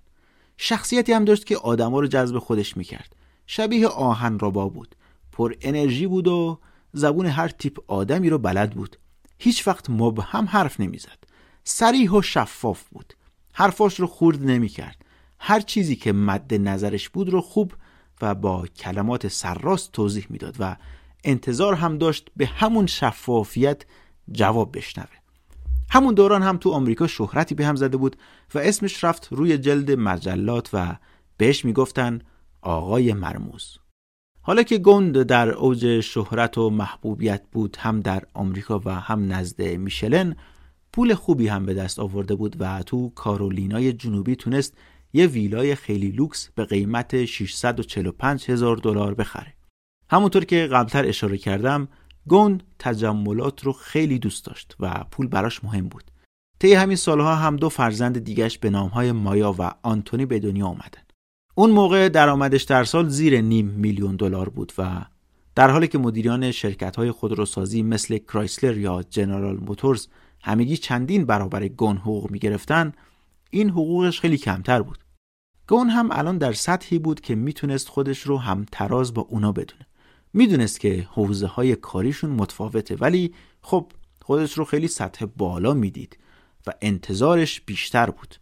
شخصیتی 0.57 1.13
هم 1.13 1.25
داشت 1.25 1.47
که 1.47 1.57
آدما 1.57 2.01
رو 2.01 2.07
جذب 2.07 2.39
خودش 2.39 2.77
می‌کرد. 2.77 3.17
شبیه 3.47 3.89
آهن 3.89 4.39
ربا 4.43 4.69
بود. 4.69 4.95
پر 5.33 5.55
انرژی 5.61 6.07
بود 6.07 6.29
و 6.29 6.61
زبون 6.93 7.27
هر 7.27 7.49
تیپ 7.49 7.79
آدمی 7.87 8.31
رو 8.31 8.39
بلد 8.39 8.71
بود. 8.71 8.97
هیچ 9.39 9.69
وقت 9.69 9.91
مبهم 9.91 10.45
حرف 10.45 10.81
نمی‌زد. 10.81 11.25
سریح 11.65 12.11
و 12.11 12.23
شفاف 12.23 12.89
بود. 12.89 13.15
حرفاش 13.53 14.01
رو 14.01 14.07
خورد 14.07 14.43
نمی‌کرد. 14.43 15.05
هر 15.39 15.61
چیزی 15.61 15.97
که 15.97 16.13
مد 16.13 16.55
نظرش 16.55 17.09
بود 17.09 17.29
رو 17.29 17.41
خوب 17.41 17.73
و 18.23 18.35
با 18.35 18.67
کلمات 18.67 19.29
سرراست 19.29 19.93
توضیح 19.93 20.27
می‌داد 20.31 20.57
و 20.59 20.77
انتظار 21.25 21.75
هم 21.75 21.99
داشت 21.99 22.31
به 22.37 22.47
همون 22.47 22.87
شفافیت 22.87 23.83
جواب 24.33 24.77
بشنوه. 24.77 25.09
همون 25.91 26.15
دوران 26.15 26.43
هم 26.43 26.57
تو 26.57 26.71
آمریکا 26.71 27.07
شهرتی 27.07 27.55
به 27.55 27.67
هم 27.67 27.77
زده 27.77 27.97
بود 27.97 28.17
و 28.55 28.59
اسمش 28.59 29.05
رفت 29.05 29.29
روی 29.31 29.59
جلد 29.59 29.91
مجلات 29.91 30.71
و 30.73 30.97
بهش 31.37 31.65
می‌گفتن 31.65 32.21
آقای 32.63 33.13
مرموز. 33.13 33.79
حالا 34.43 34.63
که 34.63 34.79
گوند 34.79 35.23
در 35.23 35.49
اوج 35.51 36.01
شهرت 36.01 36.59
و 36.59 36.71
محبوبیت 36.71 37.43
بود 37.53 37.77
هم 37.81 38.01
در 38.01 38.23
آمریکا 38.35 38.83
و 38.85 39.01
هم 39.01 39.33
نزد 39.33 39.63
میشلن 39.63 40.37
پول 40.93 41.15
خوبی 41.15 41.49
هم 41.49 41.67
به 41.67 41.75
دست 41.75 41.99
آورده 41.99 42.35
بود 42.35 42.57
و 42.59 42.83
تو 42.83 43.09
کارولینای 43.15 43.93
جنوبی 43.93 44.37
تونست 44.37 44.75
یه 45.13 45.27
ویلای 45.27 45.75
خیلی 45.75 46.11
لوکس 46.11 46.49
به 46.55 46.65
قیمت 46.65 47.25
645 47.25 48.51
هزار 48.51 48.77
دلار 48.77 49.15
بخره. 49.15 49.55
همونطور 50.11 50.45
که 50.45 50.67
قبلتر 50.67 51.07
اشاره 51.07 51.39
کردم 51.39 51.89
گوند 52.27 52.63
تجملات 52.79 53.65
رو 53.65 53.73
خیلی 53.73 54.19
دوست 54.19 54.47
داشت 54.47 54.77
و 54.81 55.05
پول 55.11 55.27
براش 55.27 55.65
مهم 55.65 55.89
بود. 55.89 56.05
طی 56.59 56.75
همین 56.75 56.97
سالها 56.97 57.35
هم 57.35 57.57
دو 57.57 57.69
فرزند 57.69 58.19
دیگش 58.19 58.59
به 58.59 58.71
نامهای 58.71 59.13
مایا 59.13 59.55
و 59.59 59.75
آنتونی 59.83 60.27
به 60.27 60.39
دنیا 60.39 60.67
آمدن. 60.67 61.03
اون 61.55 61.71
موقع 61.71 62.09
درآمدش 62.09 62.63
در 62.63 62.85
سال 62.85 63.09
زیر 63.09 63.41
نیم 63.41 63.67
میلیون 63.67 64.17
دلار 64.17 64.49
بود 64.49 64.73
و 64.79 65.05
در 65.55 65.71
حالی 65.71 65.89
که 65.89 65.99
مدیریان 65.99 66.51
شرکت 66.51 66.97
های 66.97 67.11
خودروسازی 67.11 67.83
مثل 67.83 68.19
کرایسلر 68.19 68.79
یا 68.79 69.03
جنرال 69.11 69.57
موتورز 69.57 70.07
همگی 70.43 70.77
چندین 70.77 71.25
برابر 71.25 71.69
گون 71.69 71.97
حقوق 71.97 72.31
می 72.31 72.39
گرفتن 72.39 72.93
این 73.51 73.71
حقوقش 73.71 74.21
خیلی 74.21 74.39
کمتر 74.39 74.83
بود. 74.83 74.99
گون 75.69 75.91
هم 75.91 76.09
الان 76.13 76.39
در 76.39 76.53
سطحی 76.53 76.99
بود 76.99 77.21
که 77.21 77.35
می‌تونست 77.35 77.89
خودش 77.89 78.21
رو 78.23 78.39
هم 78.39 78.67
تراز 78.73 79.15
با 79.15 79.23
اونا 79.23 79.53
بدونه. 79.53 79.87
می‌دونست 80.33 80.81
که 80.81 81.09
حوزه 81.11 81.47
های 81.47 81.77
کاریشون 81.77 82.31
متفاوته 82.31 82.97
ولی 82.97 83.35
خب 83.63 83.93
خودش 84.23 84.59
رو 84.59 84.65
خیلی 84.65 84.89
سطح 84.89 85.27
بالا 85.37 85.75
می‌دید 85.75 86.19
و 86.67 86.73
انتظارش 86.83 87.61
بیشتر 87.61 88.11
بود. 88.11 88.35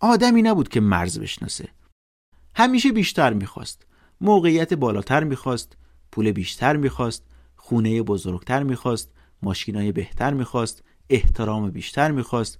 آدمی 0.00 0.42
نبود 0.42 0.68
که 0.68 0.80
مرز 0.80 1.18
بشناسه. 1.18 1.68
همیشه 2.54 2.92
بیشتر 2.92 3.32
می‌خواست. 3.32 3.86
موقعیت 4.20 4.74
بالاتر 4.74 5.24
می‌خواست 5.24 5.76
پول 6.12 6.32
بیشتر 6.32 6.76
می‌خواست 6.76 7.26
خونه 7.56 8.02
بزرگتر 8.02 8.62
می‌خواست 8.62 9.10
ماشینای 9.42 9.92
بهتر 9.92 10.34
می‌خواست 10.34 10.84
احترام 11.10 11.70
بیشتر 11.70 12.10
می‌خواست. 12.10 12.58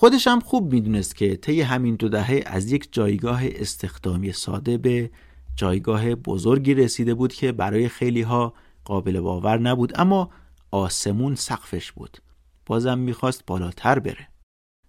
خودش 0.00 0.26
هم 0.26 0.40
خوب 0.40 0.72
می‌دونست 0.72 1.16
که 1.16 1.36
طی 1.36 1.60
همین 1.60 1.94
دو 1.94 2.08
دهه 2.08 2.42
از 2.46 2.72
یک 2.72 2.88
جایگاه 2.92 3.42
استخدامی 3.44 4.32
ساده 4.32 4.78
به 4.78 5.10
جایگاه 5.56 6.14
بزرگی 6.14 6.74
رسیده 6.74 7.14
بود 7.14 7.32
که 7.32 7.52
برای 7.52 7.88
خیلی 7.88 8.22
ها 8.22 8.54
قابل 8.84 9.20
باور 9.20 9.58
نبود 9.58 10.00
اما 10.00 10.30
آسمون 10.70 11.34
سقفش 11.34 11.92
بود. 11.92 12.18
بازم 12.66 12.98
می‌خواست 12.98 13.46
بالاتر 13.46 13.98
بره. 13.98 14.28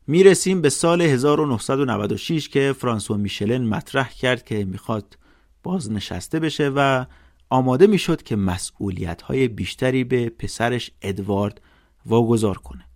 می‌رسیم 0.07 0.61
به 0.61 0.69
سال 0.69 1.01
1996 1.01 2.49
که 2.49 2.75
فرانسوا 2.77 3.17
میشلن 3.17 3.65
مطرح 3.65 4.09
کرد 4.09 4.45
که 4.45 4.65
می‌خواد 4.65 5.17
بازنشسته 5.63 6.39
بشه 6.39 6.71
و 6.75 7.05
آماده 7.49 7.87
می‌شد 7.87 8.23
که 8.23 8.35
مسئولیت 8.35 9.21
های 9.21 9.47
بیشتری 9.47 10.03
به 10.03 10.29
پسرش 10.29 10.91
ادوارد 11.01 11.61
واگذار 12.05 12.57
کنه. 12.57 12.88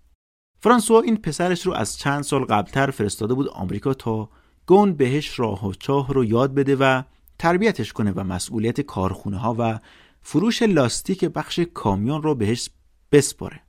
فرانسوا 0.64 1.02
این 1.02 1.18
پسرش 1.18 1.66
رو 1.66 1.74
از 1.74 1.98
چند 1.98 2.24
سال 2.24 2.46
قبلتر 2.46 2.92
فرستاده 2.92 3.34
بود 3.34 3.48
آمریکا 3.48 3.94
تا 3.94 4.30
گون 4.66 4.94
بهش 4.94 5.40
راه 5.40 5.68
و 5.68 5.74
چاه 5.74 6.14
رو 6.14 6.26
یاد 6.26 6.54
بده 6.54 6.76
و 6.76 7.04
تربیتش 7.40 7.94
کنه 7.94 8.12
و 8.12 8.24
مسئولیت 8.24 8.82
کارخونه 8.82 9.38
ها 9.38 9.56
و 9.60 9.80
فروش 10.22 10.62
لاستیک 10.62 11.26
بخش 11.26 11.60
کامیون 11.60 12.24
رو 12.24 12.36
بهش 12.36 12.70
بسپاره. 13.12 13.62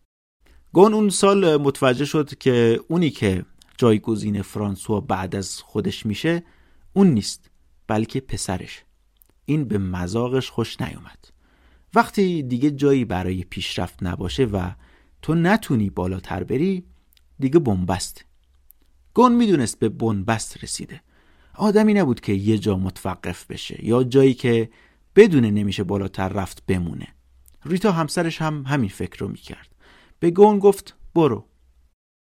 گون 0.72 0.95
اون 0.95 1.09
سال 1.09 1.57
متوجه 1.57 2.05
شد 2.05 2.38
که 2.38 2.80
اونی 2.88 3.11
که 3.11 3.45
جایگزین 3.78 4.42
فرانسوا 4.42 5.01
بعد 5.01 5.36
از 5.36 5.61
خودش 5.61 6.07
میشه 6.07 6.42
اون 6.92 7.07
نیست 7.07 7.51
بلکه 7.86 8.20
پسرش. 8.20 8.84
این 9.45 9.64
به 9.64 9.78
مزاقش 9.78 10.51
خوش 10.51 10.80
نیومد. 10.80 11.24
وقتی 11.95 12.42
دیگه 12.42 12.70
جایی 12.70 13.05
برای 13.05 13.45
پیشرفت 13.45 14.03
نباشه 14.03 14.45
و 14.45 14.70
تو 15.25 15.35
نتونی 15.35 15.91
بالاتر 15.91 16.45
بری 16.45 16.85
دیگه 17.39 17.59
بنبست. 17.59 18.25
گون 19.14 19.35
می‌دونست 19.35 19.79
به 19.79 19.89
بنبست 19.89 20.64
رسیده. 20.64 21.01
آدمی 21.55 21.95
نبود 21.95 22.20
که 22.20 22.33
یه 22.33 22.59
جا 22.59 22.77
متوقف 22.77 23.47
بشه 23.47 23.85
یا 23.85 24.05
جایی 24.05 24.35
که 24.35 24.70
بدونه 25.16 25.51
نمیشه 25.51 25.85
بالاتر 25.85 26.29
رفت 26.29 26.66
بمونه. 26.66 27.09
ریتا 27.64 27.93
همسرش 27.93 28.43
هم 28.43 28.64
همین 28.66 28.89
فکر 28.89 29.18
رو 29.18 29.29
می‌کرد. 29.29 29.68
به 30.20 30.31
گون 30.31 30.59
گفت 30.59 30.97
برو. 31.14 31.45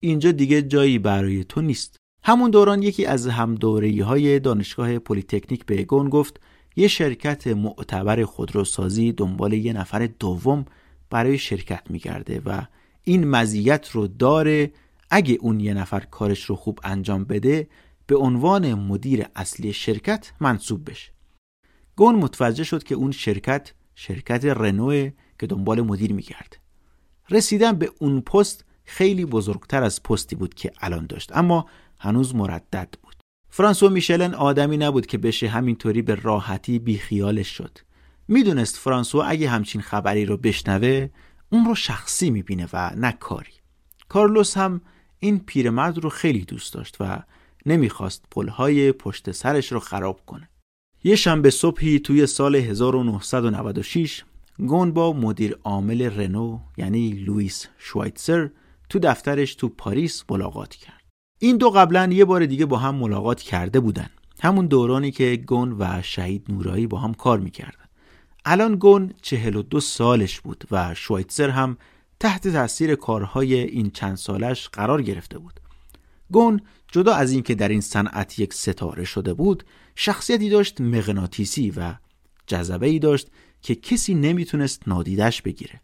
اینجا 0.03 0.32
دیگه 0.32 0.62
جایی 0.62 0.99
برای 0.99 1.44
تو 1.44 1.61
نیست. 1.61 1.96
همون 2.24 2.51
دوران 2.51 2.82
یکی 2.82 3.07
از 3.07 3.26
هم 3.26 3.59
های 4.03 4.40
دانشگاه 4.40 4.99
پلیتکنیک 4.99 5.66
به 5.66 5.84
گون 5.84 6.09
گفت 6.09 6.40
یه 6.76 6.88
شرکت 6.88 7.46
معتبر 7.46 8.24
خودروسازی 8.24 9.12
دنبال 9.12 9.53
یه 9.53 9.72
نفر 9.72 10.07
دوم 10.07 10.64
برای 11.11 11.38
شرکت 11.38 11.90
میگرده 11.90 12.42
و 12.44 12.62
این 13.09 13.28
مزیت 13.28 13.90
رو 13.90 14.06
داره 14.06 14.72
اگه 15.11 15.38
اون 15.40 15.61
یه 15.61 15.74
نفر 15.74 16.00
کارش 16.00 16.44
رو 16.44 16.56
خوب 16.56 16.80
انجام 16.84 17.24
بده 17.24 17.68
به 18.06 18.16
عنوان 18.16 18.74
مدیر 18.74 19.26
اصلی 19.36 19.72
شرکت 19.72 20.32
منصوب 20.40 20.90
بشه. 20.90 21.12
گون 21.96 22.14
متوجه 22.14 22.64
شد 22.64 22.82
که 22.82 22.94
اون 22.94 23.11
شرکت 23.11 23.72
شرکت 23.94 24.44
رنوه 24.44 25.11
که 25.38 25.46
دنبال 25.46 25.80
مدیر 25.80 26.12
میگرده 26.12 26.56
رسیدن 27.30 27.72
به 27.72 27.90
اون 27.98 28.20
پست 28.20 28.64
خیلی 28.84 29.24
بزرگتر 29.24 29.82
از 29.82 30.02
پستی 30.02 30.36
بود 30.36 30.54
که 30.54 30.72
الان 30.80 31.06
داشت 31.06 31.36
اما 31.36 31.66
هنوز 31.98 32.34
مردد 32.34 32.94
بود. 33.02 33.14
فرانسوا 33.50 33.88
میشلن 33.88 34.34
آدمی 34.34 34.76
نبود 34.76 35.06
که 35.06 35.18
بشه 35.18 35.48
همینطوری 35.48 36.02
به 36.02 36.14
راحتی 36.14 36.78
بیخیالش 36.78 37.48
شد. 37.48 37.78
می‌دونست 38.28 38.76
فرانسوا 38.76 39.24
اگه 39.24 39.48
همچین 39.48 39.80
خبری 39.80 40.24
رو 40.24 40.36
بشنوه 40.36 41.09
اون 41.51 41.64
رو 41.64 41.74
شخصی 41.74 42.30
می‌بینه 42.30 42.68
و 42.72 42.90
نه 42.96 43.12
کاری. 43.12 43.53
کارلوس 44.09 44.57
هم 44.57 44.80
این 45.18 45.38
پیرمرد 45.38 45.99
رو 45.99 46.09
خیلی 46.09 46.44
دوست 46.44 46.74
داشت 46.74 46.96
و 47.01 47.22
نمی‌خواست 47.66 48.24
پلهای 48.30 48.92
پشت 48.92 49.32
سرش 49.32 49.72
رو 49.72 49.80
خراب 49.80 50.26
کنه. 50.26 50.49
یه 51.05 51.16
شنبه 51.16 51.51
صبحی 51.51 51.99
توی 51.99 52.26
سال 52.26 52.57
1996 52.57 54.24
گون 54.59 54.92
با 54.92 55.12
مدیر 55.12 55.57
عامل 55.64 56.03
رنو 56.03 56.61
یعنی 56.76 57.11
لوئیس 57.11 57.66
شوایتسر 57.78 58.51
تو 58.88 58.99
دفترش 58.99 59.55
تو 59.55 59.68
پاریس 59.68 60.24
ملاقات 60.30 60.74
کرد. 60.74 61.03
این 61.38 61.57
دو 61.57 61.70
قبلا 61.70 62.09
یه 62.12 62.24
بار 62.24 62.46
دیگه 62.46 62.66
با 62.66 62.76
هم 62.76 62.94
ملاقات 62.94 63.40
کرده 63.40 63.80
بودن. 63.80 64.11
همون 64.40 64.66
دورانی 64.66 65.11
که 65.11 65.36
گون 65.36 65.76
و 65.78 66.03
شهید 66.03 66.46
نورایی 66.49 66.86
با 66.86 66.99
هم 66.99 67.14
کار 67.14 67.38
می‌کردن. 67.38 67.88
الان 68.45 68.76
گون 68.76 69.12
چهل 69.22 69.57
و 69.57 69.62
دو 69.62 69.80
سالش 69.80 70.41
بود 70.41 70.64
و 70.70 70.95
شوایتزر 70.95 71.51
هم 71.51 71.76
تحت 72.20 72.49
تاثیر 72.49 72.95
کارهای 72.95 73.55
این 73.55 73.91
چند 73.91 74.16
سالش 74.16 74.68
قرار 74.68 75.03
گرفته 75.03 75.39
بود. 75.39 75.61
گون 76.30 76.61
جدا 76.93 77.14
از 77.14 77.32
اینکه 77.32 77.55
در 77.55 77.68
این 77.68 77.80
صنعت 77.80 78.39
یک 78.39 78.55
ستاره 78.55 79.05
شده 79.05 79.34
بود 79.34 79.64
شخصیتی 79.95 80.51
داشت 80.51 80.80
مغناطیسی 80.80 81.70
و 81.70 81.95
جذبه 82.47 82.86
ای 82.86 82.99
داشت 82.99 83.28
که 83.62 83.74
کسی 83.74 84.14
نمی‌تونست 84.14 84.89
نادیدش 84.89 85.43
بگیره. 85.43 85.80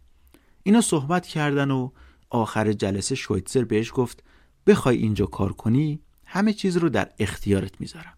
اینا 0.63 0.81
صحبت 0.81 1.27
کردن 1.27 1.71
و 1.71 1.91
آخر 2.31 2.73
جلسه 2.73 3.15
شویتزر 3.15 3.65
بهش 3.65 3.93
گفت 3.95 4.25
بخوای 4.67 4.97
اینجا 4.97 5.27
کار 5.27 5.53
کنی 5.53 6.01
همه 6.25 6.53
چیز 6.53 6.77
رو 6.77 6.89
در 6.89 7.11
اختیارت 7.19 7.81
می‌ذارم. 7.81 8.15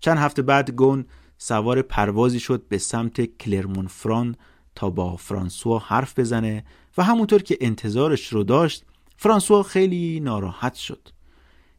چند 0.00 0.18
هفته 0.18 0.42
بعد 0.42 0.70
گون 0.70 1.06
سوار 1.44 1.82
پروازی 1.82 2.40
شد 2.40 2.68
به 2.68 2.78
سمت 2.78 3.20
کلرمون 3.20 3.86
فران 3.86 4.36
تا 4.74 4.90
با 4.90 5.16
فرانسوا 5.16 5.78
حرف 5.78 6.18
بزنه 6.18 6.64
و 6.96 7.02
همونطور 7.02 7.42
که 7.42 7.58
انتظارش 7.60 8.28
رو 8.28 8.44
داشت 8.44 8.84
فرانسوا 9.16 9.62
خیلی 9.62 10.20
ناراحت 10.20 10.74
شد. 10.74 11.08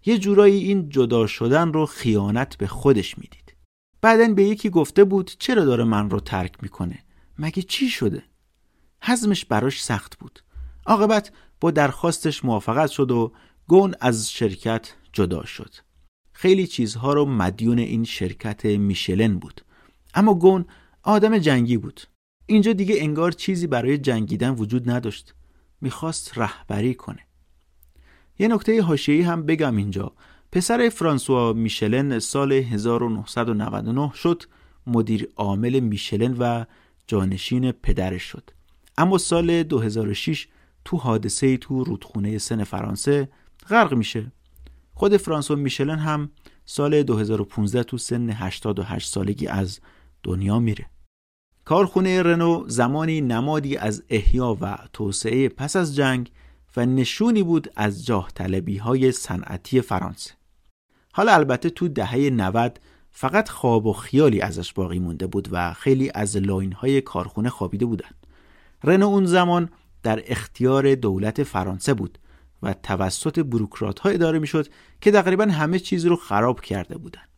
یه 0.05 0.17
جورایی 0.17 0.63
این 0.63 0.89
جدا 0.89 1.27
شدن 1.27 1.73
رو 1.73 1.85
خیانت 1.85 2.57
به 2.57 2.67
خودش 2.67 3.17
می‌دید. 3.17 3.55
بعدن 4.01 4.35
به 4.35 4.43
یکی 4.43 4.69
گفته 4.69 5.03
بود 5.03 5.31
چرا 5.39 5.65
داره 5.65 5.83
من 5.83 6.09
رو 6.09 6.19
ترک 6.19 6.63
می‌کنه؟ 6.63 6.99
مگه 7.39 7.61
چی 7.61 7.89
شده؟ 7.89 8.23
حزمش 9.01 9.45
براش 9.45 9.83
سخت 9.83 10.19
بود. 10.19 10.39
عاقبت 10.85 11.31
با 11.61 11.71
درخواستش 11.71 12.45
موافقت 12.45 12.89
شد 12.89 13.11
و 13.11 13.31
گون 13.67 13.95
از 13.99 14.31
شرکت 14.31 14.93
جدا 15.13 15.45
شد. 15.45 15.75
خیلی 16.33 16.67
چیزها 16.67 17.13
رو 17.13 17.25
مدیون 17.25 17.79
این 17.79 18.03
شرکت 18.03 18.65
میشلن 18.65 19.39
بود. 19.39 19.61
اما 20.13 20.33
گون 20.33 20.65
آدم 21.03 21.37
جنگی 21.37 21.77
بود. 21.77 22.01
اینجا 22.45 22.73
دیگه 22.73 22.95
انگار 22.99 23.31
چیزی 23.31 23.67
برای 23.67 23.97
جنگیدن 23.97 24.49
وجود 24.49 24.89
نداشت. 24.89 25.33
می‌خواست 25.81 26.37
رهبری 26.37 26.93
کنه. 26.93 27.19
یه 28.39 28.47
نکته 28.47 28.81
حاشیه‌ای 28.81 29.21
هم 29.21 29.45
بگم 29.45 29.75
اینجا. 29.75 30.11
پسر 30.51 30.89
فرانسوا 30.89 31.53
میشلن 31.53 32.19
سال 32.19 32.51
1999 32.51 34.11
شد 34.15 34.43
مدیر 34.87 35.29
عامل 35.35 35.79
میشلن 35.79 36.35
و 36.39 36.65
جانشین 37.07 37.71
پدرش 37.71 38.23
شد. 38.23 38.49
اما 38.97 39.17
سال 39.17 39.63
2006 39.63 40.47
تو 40.85 40.97
حادثه 40.97 41.57
تو 41.57 41.83
رودخونه 41.83 42.37
سن 42.37 42.63
فرانسه 42.63 43.29
غرق 43.69 43.93
میشه. 43.93 44.31
خود 44.93 45.17
فرانسوا 45.17 45.55
میشلن 45.55 45.99
هم 45.99 46.31
سال 46.65 47.03
2015 47.03 47.83
تو 47.83 47.97
سن 47.97 48.29
88 48.29 49.09
سالگی 49.13 49.47
از 49.47 49.79
دنیا 50.23 50.59
میره. 50.59 50.85
کارخونه 51.65 52.23
رنو 52.23 52.63
زمانی 52.67 53.21
نمادی 53.21 53.77
از 53.77 54.03
احیا 54.09 54.57
و 54.61 54.77
توسعه 54.93 55.49
پس 55.49 55.75
از 55.75 55.95
جنگ 55.95 56.31
و 56.77 56.85
نشونی 56.85 57.43
بود 57.43 57.71
از 57.75 58.05
جاه 58.05 58.31
طلبی 58.35 58.77
های 58.77 59.11
صنعتی 59.11 59.81
فرانسه. 59.81 60.31
حالا 61.13 61.33
البته 61.33 61.69
تو 61.69 61.87
دهه 61.87 62.29
90 62.29 62.79
فقط 63.11 63.49
خواب 63.49 63.85
و 63.85 63.93
خیالی 63.93 64.41
ازش 64.41 64.73
باقی 64.73 64.99
مونده 64.99 65.27
بود 65.27 65.47
و 65.51 65.73
خیلی 65.73 66.11
از 66.15 66.37
لاین 66.37 66.71
های 66.71 67.01
کارخونه 67.01 67.49
خوابیده 67.49 67.85
بودند. 67.85 68.27
رنو 68.83 69.07
اون 69.07 69.25
زمان 69.25 69.69
در 70.03 70.23
اختیار 70.25 70.95
دولت 70.95 71.43
فرانسه 71.43 71.93
بود. 71.93 72.19
و 72.63 72.73
توسط 72.73 73.39
بروکرات 73.39 73.99
ها 73.99 74.09
اداره 74.09 74.39
می‌شد 74.39 74.67
که 75.01 75.11
تقریبا 75.11 75.45
همه 75.45 75.79
چیز 75.79 76.05
رو 76.05 76.15
خراب 76.15 76.61
کرده 76.61 76.97
بودند. 76.97 77.29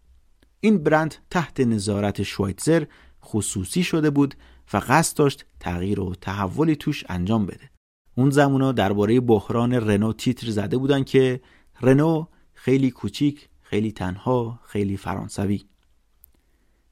این 0.59 0.77
برند 0.77 1.15
تحت 1.31 1.59
نظارت 1.59 2.23
شوایتزر 2.23 2.85
خصوصی 3.23 3.83
شده 3.83 4.09
بود 4.09 4.35
و 4.73 4.81
قصد 4.87 5.17
داشت 5.17 5.45
تغییر 5.59 5.99
و 5.99 6.15
تحولی 6.21 6.75
توش 6.75 7.03
انجام 7.09 7.45
بده. 7.45 7.69
اون 8.15 8.29
زمونا 8.29 8.71
درباره 8.71 9.19
بحران 9.19 9.73
رنو 9.73 10.13
تیتر 10.13 10.49
زده 10.49 10.77
بودن 10.77 11.03
که 11.03 11.41
رنو 11.81 12.25
خیلی 12.53 12.91
کوچیک، 12.91 13.49
خیلی 13.61 13.91
تنها، 13.91 14.59
خیلی 14.63 14.97
فرانسوی. 14.97 15.63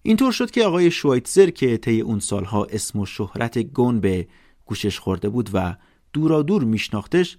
اینطور 0.01 0.31
شد 0.31 0.51
که 0.51 0.63
آقای 0.63 0.91
شوایتزر 0.91 1.49
که 1.49 1.77
طی 1.77 2.01
اون 2.01 2.19
سالها 2.19 2.65
اسم 2.65 2.99
و 2.99 3.05
شهرت 3.05 3.57
گون 3.57 3.99
به 3.99 4.27
گوشش 4.65 4.99
خورده 4.99 5.29
بود 5.29 5.49
و 5.53 5.75
دورا 6.13 6.41
دور 6.41 6.63
میشناختش 6.63 7.37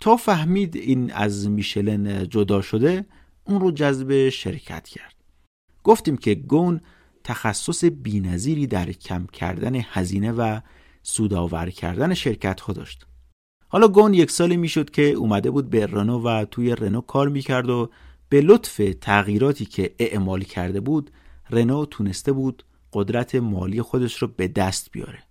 تا 0.00 0.16
فهمید 0.16 0.76
این 0.76 1.12
از 1.12 1.48
میشلن 1.48 2.28
جدا 2.28 2.62
شده 2.62 3.06
اون 3.44 3.60
رو 3.60 3.70
جذب 3.70 4.28
شرکت 4.28 4.88
کرد. 4.88 5.14
گفتیم 5.84 6.16
که 6.16 6.34
گون 6.34 6.80
تخصص 7.24 7.84
بینظیری 7.84 8.66
در 8.66 8.92
کم 8.92 9.26
کردن 9.26 9.72
هزینه 9.74 10.32
و 10.32 10.60
سودآور 11.02 11.70
کردن 11.70 12.14
شرکت 12.14 12.60
ها 12.60 12.72
داشت. 12.72 13.06
حالا 13.68 13.88
گون 13.88 14.14
یک 14.14 14.30
سالی 14.30 14.56
می‌شد 14.56 14.90
که 14.90 15.02
اومده 15.02 15.50
بود 15.50 15.70
به 15.70 15.86
رنو 15.86 16.18
و 16.18 16.44
توی 16.44 16.74
رنو 16.74 17.00
کار 17.00 17.28
می‌کرد 17.28 17.70
و 17.70 17.90
به 18.28 18.40
لطف 18.40 18.80
تغییراتی 19.00 19.64
که 19.64 19.94
اعمال 19.98 20.42
کرده 20.42 20.80
بود 20.80 21.10
رنو 21.50 21.86
تونسته 21.86 22.32
بود 22.32 22.62
قدرت 22.92 23.34
مالی 23.34 23.82
خودش 23.82 24.22
رو 24.22 24.28
به 24.28 24.48
دست 24.48 24.90
بیاره. 24.90 25.22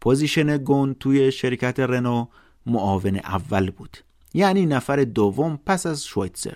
position 0.00 0.56
گون 0.56 0.94
توی 0.94 1.32
شرکت 1.32 1.80
رنو 1.80 2.26
معاون 2.66 3.16
اول 3.16 3.70
بود. 3.70 3.96
یعنی 4.34 4.66
نفر 4.66 5.04
دوم 5.04 5.58
پس 5.66 5.86
از 5.86 6.04
شویتزر. 6.04 6.54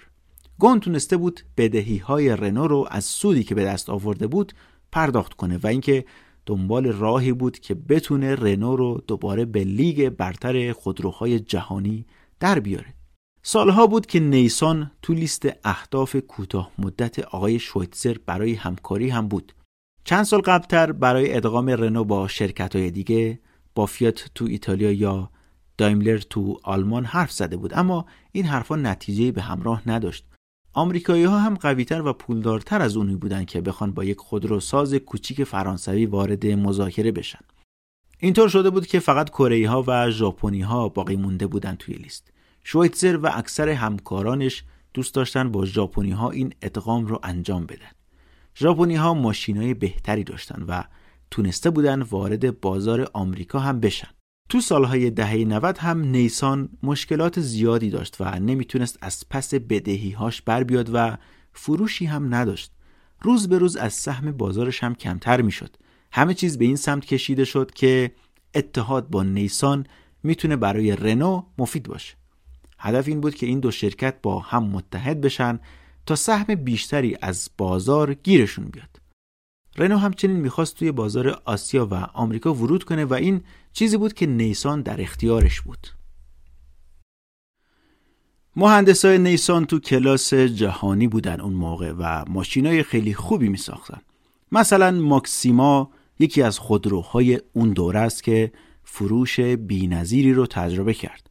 گون 0.58 0.80
تونسته 0.80 1.16
بود 1.16 1.40
بدهی 1.56 1.98
های 1.98 2.36
رنو 2.36 2.66
رو 2.66 2.86
از 2.90 3.04
سودی 3.04 3.44
که 3.44 3.54
به 3.54 3.64
دست 3.64 3.90
آورده 3.90 4.26
بود 4.26 4.52
پرداخت 4.92 5.34
کنه 5.34 5.58
و 5.62 5.66
اینکه 5.66 6.04
دنبال 6.46 6.86
راهی 6.86 7.32
بود 7.32 7.58
که 7.58 7.74
بتونه 7.74 8.34
رنو 8.34 8.76
رو 8.76 9.02
دوباره 9.06 9.44
به 9.44 9.64
لیگ 9.64 10.08
برتر 10.08 10.72
خودروهای 10.72 11.40
جهانی 11.40 12.06
در 12.40 12.60
بیاره. 12.60 12.94
سالها 13.42 13.86
بود 13.86 14.06
که 14.06 14.20
نیسان 14.20 14.90
تو 15.02 15.12
لیست 15.12 15.48
اهداف 15.64 16.16
کوتاه 16.16 16.70
مدت 16.78 17.18
آقای 17.18 17.58
شویتزر 17.58 18.16
برای 18.26 18.54
همکاری 18.54 19.08
هم 19.08 19.28
بود. 19.28 19.52
چند 20.04 20.24
سال 20.24 20.40
قبلتر 20.40 20.92
برای 20.92 21.36
ادغام 21.36 21.68
رنو 21.68 22.04
با 22.04 22.28
شرکت 22.28 22.76
های 22.76 22.90
دیگه 22.90 23.38
با 23.74 23.86
فیات 23.86 24.30
تو 24.34 24.44
ایتالیا 24.44 24.92
یا 24.92 25.30
دایملر 25.78 26.18
تو 26.18 26.60
آلمان 26.62 27.04
حرف 27.04 27.32
زده 27.32 27.56
بود 27.56 27.74
اما 27.74 28.06
این 28.32 28.44
حرفها 28.44 28.76
نتیجه 28.76 29.32
به 29.32 29.42
همراه 29.42 29.82
نداشت. 29.86 30.24
آمریکایی 30.72 31.24
ها 31.24 31.38
هم 31.38 31.54
قویتر 31.54 32.02
و 32.02 32.12
پولدارتر 32.12 32.82
از 32.82 32.96
اونی 32.96 33.16
بودن 33.16 33.44
که 33.44 33.60
بخوان 33.60 33.92
با 33.92 34.04
یک 34.04 34.18
خودروساز 34.18 34.94
کوچیک 34.94 35.44
فرانسوی 35.44 36.06
وارد 36.06 36.46
مذاکره 36.46 37.12
بشن. 37.12 37.38
اینطور 38.18 38.48
شده 38.48 38.70
بود 38.70 38.86
که 38.86 38.98
فقط 38.98 39.30
کره 39.30 39.68
ها 39.68 39.84
و 39.86 40.10
ژاپنی 40.10 40.60
ها 40.60 40.88
باقی 40.88 41.16
مونده 41.16 41.46
بودن 41.46 41.74
توی 41.74 41.94
لیست. 41.94 42.32
شویتزر 42.64 43.16
و 43.16 43.30
اکثر 43.34 43.68
همکارانش 43.68 44.64
دوست 44.94 45.14
داشتن 45.14 45.52
با 45.52 45.64
ژاپنی 45.64 46.10
ها 46.10 46.30
این 46.30 46.54
ادغام 46.62 47.06
رو 47.06 47.20
انجام 47.22 47.66
بدن. 47.66 47.90
ژاپنی 48.56 48.96
ها 48.96 49.14
ماشینای 49.14 49.74
بهتری 49.74 50.24
داشتن 50.24 50.62
و 50.62 50.82
تونسته 51.30 51.70
بودن 51.70 52.02
وارد 52.02 52.60
بازار 52.60 53.10
آمریکا 53.12 53.58
هم 53.58 53.80
بشن. 53.80 54.17
تو 54.48 54.60
سالهای 54.60 55.10
دهه 55.10 55.36
90 55.36 55.78
هم 55.78 56.00
نیسان 56.00 56.68
مشکلات 56.82 57.40
زیادی 57.40 57.90
داشت 57.90 58.16
و 58.20 58.38
نمی‌تونست 58.38 58.98
از 59.00 59.24
پس 59.30 59.54
بدهیهاش 59.54 60.42
بر 60.42 60.64
بیاد 60.64 60.90
و 60.92 61.16
فروشی 61.52 62.06
هم 62.06 62.34
نداشت. 62.34 62.72
روز 63.22 63.48
به 63.48 63.58
روز 63.58 63.76
از 63.76 63.94
سهم 63.94 64.32
بازارش 64.32 64.82
هم 64.82 64.94
کمتر 64.94 65.42
می‌شد. 65.42 65.76
همه 66.12 66.34
چیز 66.34 66.58
به 66.58 66.64
این 66.64 66.76
سمت 66.76 67.04
کشیده 67.04 67.44
شد 67.44 67.70
که 67.70 68.12
اتحاد 68.54 69.10
با 69.10 69.22
نیسان 69.22 69.86
می‌تونه 70.22 70.56
برای 70.56 70.96
رنو 70.96 71.42
مفید 71.58 71.82
باشه. 71.82 72.14
هدف 72.78 73.08
این 73.08 73.20
بود 73.20 73.34
که 73.34 73.46
این 73.46 73.60
دو 73.60 73.70
شرکت 73.70 74.14
با 74.22 74.38
هم 74.38 74.64
متحد 74.64 75.20
بشن 75.20 75.60
تا 76.06 76.16
سهم 76.16 76.54
بیشتری 76.54 77.16
از 77.22 77.50
بازار 77.58 78.14
گیرشون 78.14 78.64
بیاد. 78.64 79.00
رنو 79.76 79.96
همچنین 79.96 80.36
می‌خواست 80.36 80.76
توی 80.76 80.92
بازار 80.92 81.42
آسیا 81.44 81.86
و 81.86 81.94
آمریکا 81.94 82.54
ورود 82.54 82.84
کنه 82.84 83.04
و 83.04 83.14
این 83.14 83.40
چیزی 83.78 83.96
بود 83.96 84.12
که 84.12 84.26
نیسان 84.26 84.82
در 84.82 85.00
اختیارش 85.00 85.60
بود 85.60 85.86
مهندسای 88.56 89.18
نیسان 89.18 89.66
تو 89.66 89.78
کلاس 89.78 90.34
جهانی 90.34 91.08
بودن 91.08 91.40
اون 91.40 91.52
موقع 91.52 91.92
و 91.98 92.24
ماشینای 92.28 92.82
خیلی 92.82 93.14
خوبی 93.14 93.48
می 93.48 93.56
ساختن. 93.56 94.00
مثلا 94.52 94.90
ماکسیما 94.90 95.90
یکی 96.18 96.42
از 96.42 96.58
خودروهای 96.58 97.40
اون 97.52 97.72
دوره 97.72 98.00
است 98.00 98.22
که 98.22 98.52
فروش 98.84 99.40
بینظیری 99.40 100.32
رو 100.32 100.46
تجربه 100.46 100.94
کرد. 100.94 101.30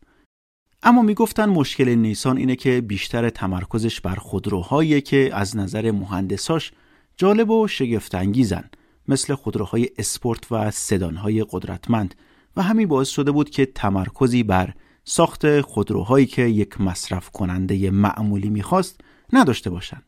اما 0.84 1.02
می‌گفتن 1.02 1.45
مشکل 1.45 1.89
نیسان 1.89 2.38
اینه 2.38 2.56
که 2.56 2.82
بیشتر 2.82 3.30
تمرکزش 3.30 4.02
بر 4.02 4.16
خودروهایی 4.16 5.02
که 5.02 5.30
از 5.34 5.58
نظر 5.58 5.91
مهندساش 5.91 6.72
جالب 7.18 7.50
و 7.50 7.68
شگفتانگیزن 7.68 8.70
مثل 9.08 9.36
خودروهای 9.36 9.89
اسپورت 9.98 10.52
و 10.52 10.72
سدانهای 10.72 11.45
قدرتمند 11.50 12.16
و 12.58 12.62
همین 12.62 12.88
باعث 12.88 13.10
شده 13.10 13.32
بود 13.32 13.49
که 13.49 13.66
تمرکزی 13.66 14.43
بر 14.43 14.74
ساخت 15.03 15.62
خودروهایی 15.62 16.26
که 16.26 16.41
یک 16.41 16.82
مصرف 16.82 17.30
کننده 17.30 17.91
معمولی 17.91 18.49
می‌خواست 18.49 19.01
نداشته 19.34 19.70
باشند. 19.70 20.03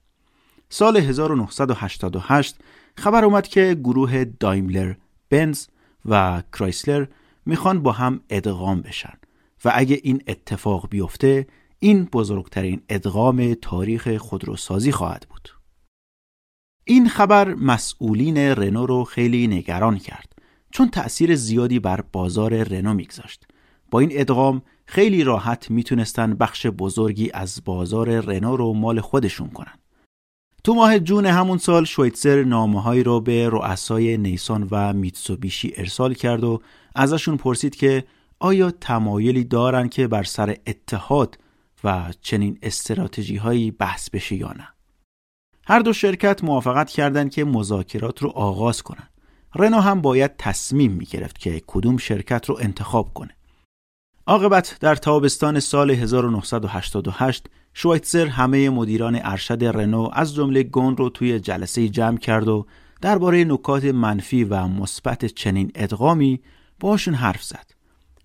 سال 0.69 0.97
1988 0.97 2.55
خبر 2.97 3.25
اومد 3.25 3.47
که 3.47 3.77
گروه 3.83 4.25
دایملر 4.25 4.93
بنز 5.29 5.65
و 6.05 6.43
کرایسلر 6.53 7.05
می‌خوان 7.45 7.83
با 7.83 7.91
هم 7.91 8.19
ادغام 8.29 8.81
بشن 8.81 9.13
و 9.65 9.71
اگه 9.75 9.99
این 10.03 10.21
اتفاق 10.27 10.89
بیفته 10.89 11.47
این 11.79 12.05
بزرگترین 12.05 12.81
ادغام 12.89 13.53
تاریخ 13.53 14.17
خودروسازی 14.17 14.91
خواهد 14.91 15.25
بود. 15.29 15.49
این 16.85 17.09
خبر 17.09 17.53
مسئولین 17.53 18.37
رنو 18.37 18.85
رو 18.85 19.03
خیلی 19.03 19.47
نگران 19.47 19.97
کرد 19.97 20.38
چون 20.71 20.89
تأثیر 20.89 21.35
زیادی 21.35 21.79
بر 21.79 22.01
بازار 22.01 22.63
رنو 22.63 22.93
میگذاشت. 22.93 23.47
با 23.91 23.99
این 23.99 24.09
ادغام 24.13 24.61
خیلی 24.85 25.23
راحت 25.23 25.71
می‌تونستن 25.71 26.33
بخش 26.33 26.67
بزرگی 26.67 27.31
از 27.33 27.61
بازار 27.65 28.19
رنو 28.19 28.57
رو 28.57 28.73
مال 28.73 29.01
خودشون 29.01 29.49
کنن. 29.49 29.73
تو 30.63 30.73
ماه 30.73 30.99
جون 30.99 31.25
همون 31.25 31.57
سال 31.57 31.85
شویتزر 31.85 32.43
نامه 32.43 33.03
رو 33.03 33.21
به 33.21 33.49
رؤسای 33.49 34.17
نیسان 34.17 34.67
و 34.71 34.93
میتسوبیشی 34.93 35.73
ارسال 35.77 36.13
کرد 36.13 36.43
و 36.43 36.61
ازشون 36.95 37.37
پرسید 37.37 37.75
که 37.75 38.03
آیا 38.39 38.71
تمایلی 38.71 39.43
دارن 39.43 39.89
که 39.89 40.07
بر 40.07 40.23
سر 40.23 40.57
اتحاد 40.67 41.37
و 41.83 42.13
چنین 42.21 42.59
استراتژی 42.61 43.35
هایی 43.35 43.71
بحث 43.71 44.09
بشه 44.09 44.35
یا 44.35 44.51
نه 44.57 44.67
هر 45.65 45.79
دو 45.79 45.93
شرکت 45.93 46.43
موافقت 46.43 46.89
کردند 46.89 47.31
که 47.31 47.43
مذاکرات 47.45 48.23
رو 48.23 48.29
آغاز 48.29 48.81
کنن 48.81 49.08
رنو 49.55 49.79
هم 49.79 50.01
باید 50.01 50.37
تصمیم 50.37 50.91
می 50.91 51.05
گرفت 51.05 51.37
که 51.37 51.61
کدوم 51.67 51.97
شرکت 51.97 52.45
رو 52.45 52.57
انتخاب 52.61 53.13
کنه 53.13 53.35
عاقبت 54.27 54.77
در 54.79 54.95
تابستان 54.95 55.59
سال 55.59 55.91
1988 55.91 57.47
شویتزر 57.73 58.27
همه 58.27 58.69
مدیران 58.69 59.19
ارشد 59.23 59.63
رنو 59.63 60.09
از 60.13 60.35
جمله 60.35 60.63
گون 60.63 60.97
رو 60.97 61.09
توی 61.09 61.39
جلسه 61.39 61.89
جمع 61.89 62.17
کرد 62.17 62.47
و 62.47 62.65
درباره 63.01 63.43
نکات 63.43 63.85
منفی 63.85 64.43
و 64.43 64.67
مثبت 64.67 65.25
چنین 65.25 65.71
ادغامی 65.75 66.41
باشون 66.79 67.13
حرف 67.13 67.43
زد. 67.43 67.71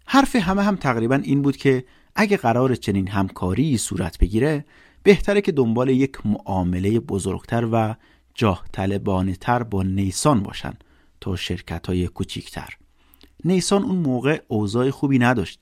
حرف 0.06 0.36
همه 0.36 0.62
هم 0.62 0.76
تقریبا 0.76 1.14
این 1.14 1.42
بود 1.42 1.56
که 1.56 1.84
اگه 2.14 2.36
قرار 2.36 2.74
چنین 2.74 3.08
همکاری 3.08 3.78
صورت 3.78 4.18
بگیره 4.18 4.64
بهتره 5.02 5.40
که 5.40 5.52
دنبال 5.52 5.88
یک 5.88 6.26
معامله 6.26 7.00
بزرگتر 7.00 7.68
و 7.72 7.94
جاه 8.34 8.64
تر 9.40 9.62
با 9.62 9.82
نیسان 9.82 10.42
باشن 10.42 10.74
تا 11.24 11.36
شرکت 11.36 11.86
های 11.86 12.08
کوچیکتر. 12.08 12.68
نیسان 13.44 13.82
اون 13.82 13.96
موقع 13.96 14.42
اوضاع 14.48 14.90
خوبی 14.90 15.18
نداشت. 15.18 15.60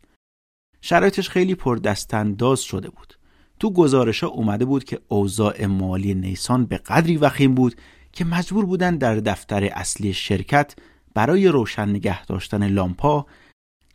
شرایطش 0.80 1.28
خیلی 1.28 1.54
پر 1.54 1.76
دستانداز 1.76 2.60
شده 2.60 2.90
بود. 2.90 3.14
تو 3.60 3.72
گزارش 3.72 4.24
ها 4.24 4.30
اومده 4.30 4.64
بود 4.64 4.84
که 4.84 5.00
اوضاع 5.08 5.66
مالی 5.66 6.14
نیسان 6.14 6.66
به 6.66 6.76
قدری 6.78 7.16
وخیم 7.16 7.54
بود 7.54 7.74
که 8.12 8.24
مجبور 8.24 8.66
بودن 8.66 8.96
در 8.96 9.14
دفتر 9.16 9.64
اصلی 9.64 10.12
شرکت 10.12 10.74
برای 11.14 11.48
روشن 11.48 11.88
نگه 11.88 12.24
داشتن 12.26 12.66
لامپا 12.66 13.26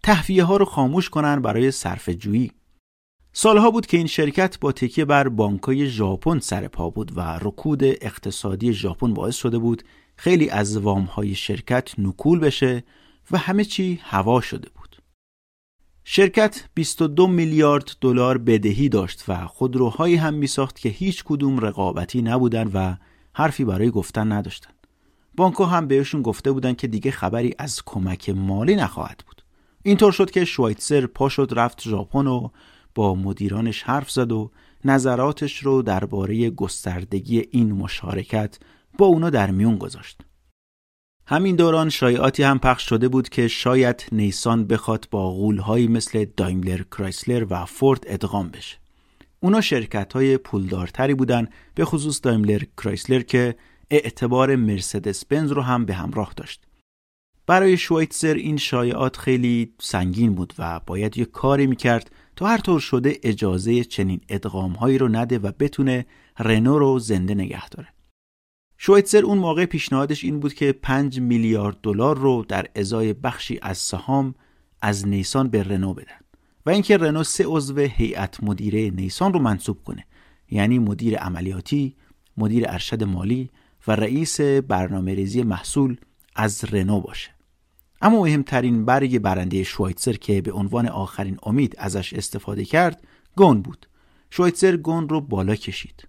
تهویه 0.03 0.43
ها 0.43 0.57
رو 0.57 0.65
خاموش 0.65 1.09
کنن 1.09 1.41
برای 1.41 1.71
صرف 1.71 2.09
جویی. 2.09 2.51
سالها 3.33 3.71
بود 3.71 3.85
که 3.85 3.97
این 3.97 4.07
شرکت 4.07 4.59
با 4.59 4.71
تکیه 4.71 5.05
بر 5.05 5.29
بانکای 5.29 5.87
ژاپن 5.87 6.39
سر 6.39 6.67
پا 6.67 6.89
بود 6.89 7.17
و 7.17 7.21
رکود 7.21 7.83
اقتصادی 7.83 8.73
ژاپن 8.73 9.13
باعث 9.13 9.35
شده 9.35 9.57
بود 9.57 9.83
خیلی 10.17 10.49
از 10.49 10.77
وام 10.77 11.03
های 11.03 11.35
شرکت 11.35 11.99
نکول 11.99 12.39
بشه 12.39 12.83
و 13.31 13.37
همه 13.37 13.63
چی 13.63 13.99
هوا 14.03 14.41
شده 14.41 14.69
بود. 14.69 14.97
شرکت 16.03 16.63
22 16.73 17.27
میلیارد 17.27 17.91
دلار 18.01 18.37
بدهی 18.37 18.89
داشت 18.89 19.23
و 19.27 19.47
خودروهایی 19.47 20.15
هم 20.15 20.33
می 20.33 20.47
ساخت 20.47 20.79
که 20.79 20.89
هیچ 20.89 21.23
کدوم 21.23 21.59
رقابتی 21.59 22.21
نبودن 22.21 22.71
و 22.73 22.95
حرفی 23.33 23.65
برای 23.65 23.89
گفتن 23.89 24.31
نداشتن. 24.31 24.71
بانکو 25.35 25.63
هم 25.63 25.87
بهشون 25.87 26.21
گفته 26.21 26.51
بودن 26.51 26.73
که 26.73 26.87
دیگه 26.87 27.11
خبری 27.11 27.55
از 27.59 27.81
کمک 27.85 28.29
مالی 28.29 28.75
نخواهد 28.75 29.23
بود. 29.27 29.43
اینطور 29.83 30.11
شد 30.11 30.31
که 30.31 30.45
شوایتسر 30.45 31.05
پا 31.05 31.29
شد 31.29 31.53
رفت 31.55 31.81
ژاپن 31.81 32.27
و 32.27 32.49
با 32.95 33.15
مدیرانش 33.15 33.83
حرف 33.83 34.11
زد 34.11 34.31
و 34.31 34.51
نظراتش 34.85 35.57
رو 35.57 35.81
درباره 35.81 36.49
گستردگی 36.49 37.43
این 37.51 37.71
مشارکت 37.71 38.59
با 38.97 39.05
اونا 39.05 39.29
در 39.29 39.51
میون 39.51 39.77
گذاشت. 39.77 40.21
همین 41.25 41.55
دوران 41.55 41.89
شایعاتی 41.89 42.43
هم 42.43 42.59
پخش 42.59 42.89
شده 42.89 43.07
بود 43.07 43.29
که 43.29 43.47
شاید 43.47 44.05
نیسان 44.11 44.67
بخواد 44.67 45.07
با 45.11 45.31
غولهایی 45.31 45.87
مثل 45.87 46.25
دایملر 46.37 46.83
کرایسلر 46.83 47.45
و 47.49 47.65
فورد 47.65 48.03
ادغام 48.07 48.49
بشه. 48.49 48.77
اونا 49.39 49.61
شرکت 49.61 50.13
های 50.13 50.37
پولدارتری 50.37 51.13
بودن 51.13 51.47
به 51.75 51.85
خصوص 51.85 52.19
دایملر 52.23 52.61
کرایسلر 52.77 53.21
که 53.21 53.55
اعتبار 53.91 54.55
مرسدس 54.55 55.25
بنز 55.25 55.51
رو 55.51 55.61
هم 55.61 55.85
به 55.85 55.93
همراه 55.93 56.33
داشت. 56.37 56.63
برای 57.47 57.77
شویتزر 57.77 58.33
این 58.33 58.57
شایعات 58.57 59.17
خیلی 59.17 59.73
سنگین 59.79 60.35
بود 60.35 60.53
و 60.59 60.81
باید 60.85 61.17
یه 61.17 61.25
کاری 61.25 61.67
می‌کرد 61.67 62.11
تا 62.35 62.47
هر 62.47 62.57
طور 62.57 62.79
شده 62.79 63.19
اجازه 63.23 63.83
چنین 63.83 64.21
ادغام 64.29 64.71
هایی 64.71 64.97
رو 64.97 65.07
نده 65.07 65.39
و 65.39 65.51
بتونه 65.59 66.05
رنو 66.39 66.79
رو 66.79 66.99
زنده 66.99 67.35
نگه 67.35 67.69
داره. 67.69 67.87
شویتزر 68.77 69.25
اون 69.25 69.37
موقع 69.37 69.65
پیشنهادش 69.65 70.23
این 70.23 70.39
بود 70.39 70.53
که 70.53 70.71
5 70.71 71.19
میلیارد 71.19 71.77
دلار 71.83 72.17
رو 72.17 72.45
در 72.47 72.67
ازای 72.75 73.13
بخشی 73.13 73.59
از 73.61 73.77
سهام 73.77 74.35
از 74.81 75.07
نیسان 75.07 75.49
به 75.49 75.63
رنو 75.63 75.93
بدن 75.93 76.19
و 76.65 76.69
اینکه 76.69 76.97
رنو 76.97 77.23
سه 77.23 77.45
عضو 77.47 77.79
هیئت 77.79 78.43
مدیره 78.43 78.89
نیسان 78.89 79.33
رو 79.33 79.39
منصوب 79.39 79.83
کنه 79.83 80.05
یعنی 80.51 80.79
مدیر 80.79 81.17
عملیاتی، 81.17 81.95
مدیر 82.37 82.65
ارشد 82.67 83.03
مالی 83.03 83.49
و 83.87 83.91
رئیس 83.91 84.41
برنامه 84.41 85.13
ریزی 85.13 85.43
محصول 85.43 85.97
از 86.35 86.63
رنو 86.63 87.01
باشه. 87.01 87.31
اما 88.01 88.21
مهمترین 88.21 88.85
برگ 88.85 89.19
برنده 89.19 89.63
شویتزر 89.63 90.13
که 90.13 90.41
به 90.41 90.51
عنوان 90.51 90.87
آخرین 90.87 91.37
امید 91.43 91.75
ازش 91.77 92.13
استفاده 92.13 92.65
کرد 92.65 93.07
گون 93.35 93.61
بود. 93.61 93.87
شویتزر 94.31 94.77
گون 94.77 95.09
رو 95.09 95.21
بالا 95.21 95.55
کشید. 95.55 96.06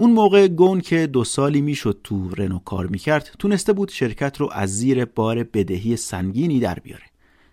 اون 0.00 0.12
موقع 0.12 0.48
گون 0.48 0.80
که 0.80 1.06
دو 1.06 1.24
سالی 1.24 1.60
می‌شد 1.60 2.00
تو 2.04 2.30
رنو 2.30 2.58
کار 2.58 2.86
می‌کرد 2.86 3.30
تونسته 3.38 3.72
بود 3.72 3.88
شرکت 3.88 4.40
رو 4.40 4.48
از 4.52 4.78
زیر 4.78 5.04
بار 5.04 5.42
بدهی 5.42 5.96
سنگینی 5.96 6.60
در 6.60 6.74
بیاره. 6.74 7.04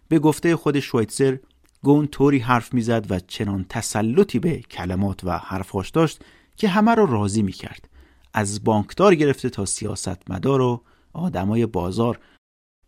به 0.07 0.19
گفته 0.19 0.56
خود 0.56 0.80
شویتزر 0.80 1.38
گون 1.84 2.07
طوری 2.07 2.40
حرف 2.40 2.74
می‌زد 2.74 3.06
و 3.10 3.19
چنان 3.19 3.65
تسلطی 3.69 4.40
به 4.40 4.57
کلمات 4.60 5.24
و 5.24 5.38
حرفاش 5.38 5.90
داشت 5.90 6.22
که 6.56 6.68
همه 6.68 6.95
رو 6.95 7.06
راضی 7.06 7.41
می‌کرد. 7.41 7.90
از 8.34 8.64
بانکدار 8.64 9.15
گرفته 9.15 9.49
تا 9.49 9.65
سیاستمدار 9.65 10.61
و 10.61 10.82
آدمای 11.14 11.65
بازار. 11.65 12.19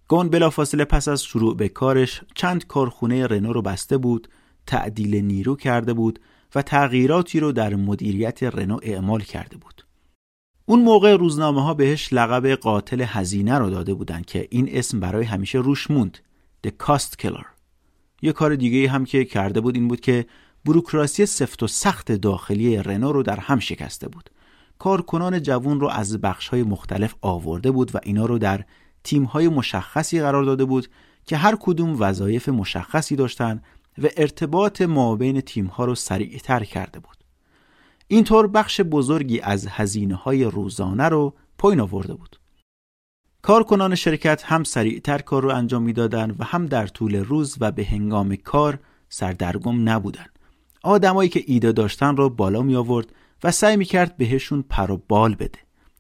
گون 0.08 0.30
بلافاصله 0.30 0.86
پس 0.86 1.08
از 1.08 1.24
شروع 1.24 1.56
به 1.58 1.70
کارش 1.70 2.22
چند 2.36 2.68
کارخونه 2.68 3.28
رنو 3.28 3.54
رو 3.54 3.62
بسته 3.62 3.98
بود 3.98 4.28
تعدیل 4.68 5.16
نیرو 5.16 5.56
کرده 5.56 5.94
بود 5.94 6.20
و 6.56 6.62
تغییراتی 6.62 7.40
رو 7.40 7.52
در 7.52 7.76
مدیریت 7.76 8.44
رنو 8.44 8.80
اعمال 8.84 9.22
کرده 9.22 9.58
بود. 9.58 9.86
اون 10.66 10.82
موقع 10.82 11.16
روزنامه 11.16 11.64
ها 11.64 11.74
بهش 11.74 12.14
لقب 12.14 12.48
قاتل 12.48 13.02
هزینه 13.02 13.58
رو 13.58 13.70
داده 13.70 13.94
بودن 13.94 14.22
که 14.22 14.48
این 14.50 14.70
اسم 14.72 15.00
برای 15.00 15.26
همیشه 15.26 15.58
روش 15.58 15.92
موند. 15.92 16.18
The 16.68 16.70
Cost 16.84 17.24
Killer. 17.24 17.46
یه 18.22 18.32
کار 18.32 18.56
دیگه 18.56 18.90
هم 18.90 19.06
که 19.06 19.26
کرده 19.26 19.62
بود 19.62 19.76
این 19.76 19.88
بود 19.88 20.00
که 20.00 20.26
بروکراسی 20.66 21.26
سفت 21.26 21.64
و 21.64 21.68
سخت 21.68 22.12
داخلی 22.12 22.78
رنو 22.78 23.12
رو 23.12 23.24
در 23.24 23.40
هم 23.40 23.60
شکسته 23.60 24.08
بود. 24.08 24.30
کارکنان 24.80 25.42
جوون 25.42 25.80
رو 25.80 25.88
از 25.88 26.22
بخش 26.22 26.48
های 26.48 26.64
مختلف 26.64 27.16
آورده 27.22 27.72
بود 27.72 27.96
و 27.96 28.00
اینا 28.04 28.26
رو 28.26 28.38
در 28.38 28.66
تیم 29.04 29.24
های 29.24 29.48
مشخصی 29.48 30.22
قرار 30.22 30.44
داده 30.44 30.66
بود 30.66 30.88
که 31.26 31.38
هر 31.38 31.58
کدوم 31.60 31.96
وظایف 32.00 32.50
مشخصی 32.50 33.16
داشتن 33.16 33.62
و 34.04 34.08
ارتباط 34.18 34.82
ما 34.82 35.16
بین 35.16 35.42
تیم 35.42 35.66
ها 35.66 35.86
رو 35.86 35.96
سریعتر 35.96 36.64
کرده 36.64 37.00
بود. 37.00 37.18
اینطور 38.08 38.48
بخش 38.48 38.82
بزرگی 38.82 39.40
از 39.40 39.68
هزینه 39.68 40.16
های 40.16 40.44
روزانه 40.44 41.10
رو 41.10 41.34
پایین 41.58 41.80
آورده 41.80 42.14
بود. 42.14 42.40
کارکنان 43.42 43.96
شرکت 43.96 44.44
هم 44.46 44.64
سریعتر 44.64 45.18
کار 45.18 45.44
رو 45.44 45.56
انجام 45.56 45.84
می‌دادند 45.84 46.36
و 46.40 46.44
هم 46.44 46.66
در 46.66 46.88
طول 46.88 47.16
روز 47.16 47.58
و 47.60 47.72
به 47.72 47.86
هنگام 47.86 48.36
کار 48.36 48.80
سردرگم 49.10 49.90
نبودن. 49.90 50.26
آدمایی 50.84 51.30
که 51.30 51.44
ایده 51.48 51.72
داشتن 51.72 52.18
رو 52.18 52.30
بالا 52.30 52.62
می 52.62 52.76
آورد 52.76 53.14
و 53.44 53.52
سعی 53.52 53.78
می 53.78 53.86
کرد 53.86 54.18
بهشون 54.18 54.64
پر 54.70 54.92
و 54.92 55.02
بال 55.08 55.36
بده. 55.36 55.60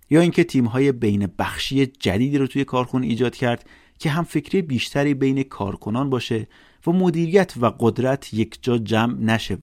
یا 0.10 0.22
اینکه 0.22 0.44
تیم 0.44 0.66
های 0.66 0.92
بین 0.92 1.30
بخشی 1.40 1.86
جدیدی 1.86 2.38
رو 2.38 2.48
توی 2.48 2.64
کارخونه 2.64 3.08
ایجاد 3.08 3.36
کرد 3.36 3.70
که 4.00 4.10
هم 4.10 4.24
فکری 4.24 4.62
بیشتری 4.62 5.14
بین 5.14 5.44
کارکنان 5.44 6.10
باشه 6.10 6.48
و 6.88 6.92
مدیریت 6.92 7.54
و 7.58 7.66
قدرت 7.80 8.34
یک 8.34 8.60
جا 8.62 8.78
جمع 8.78 9.20
نشه. 9.20 9.58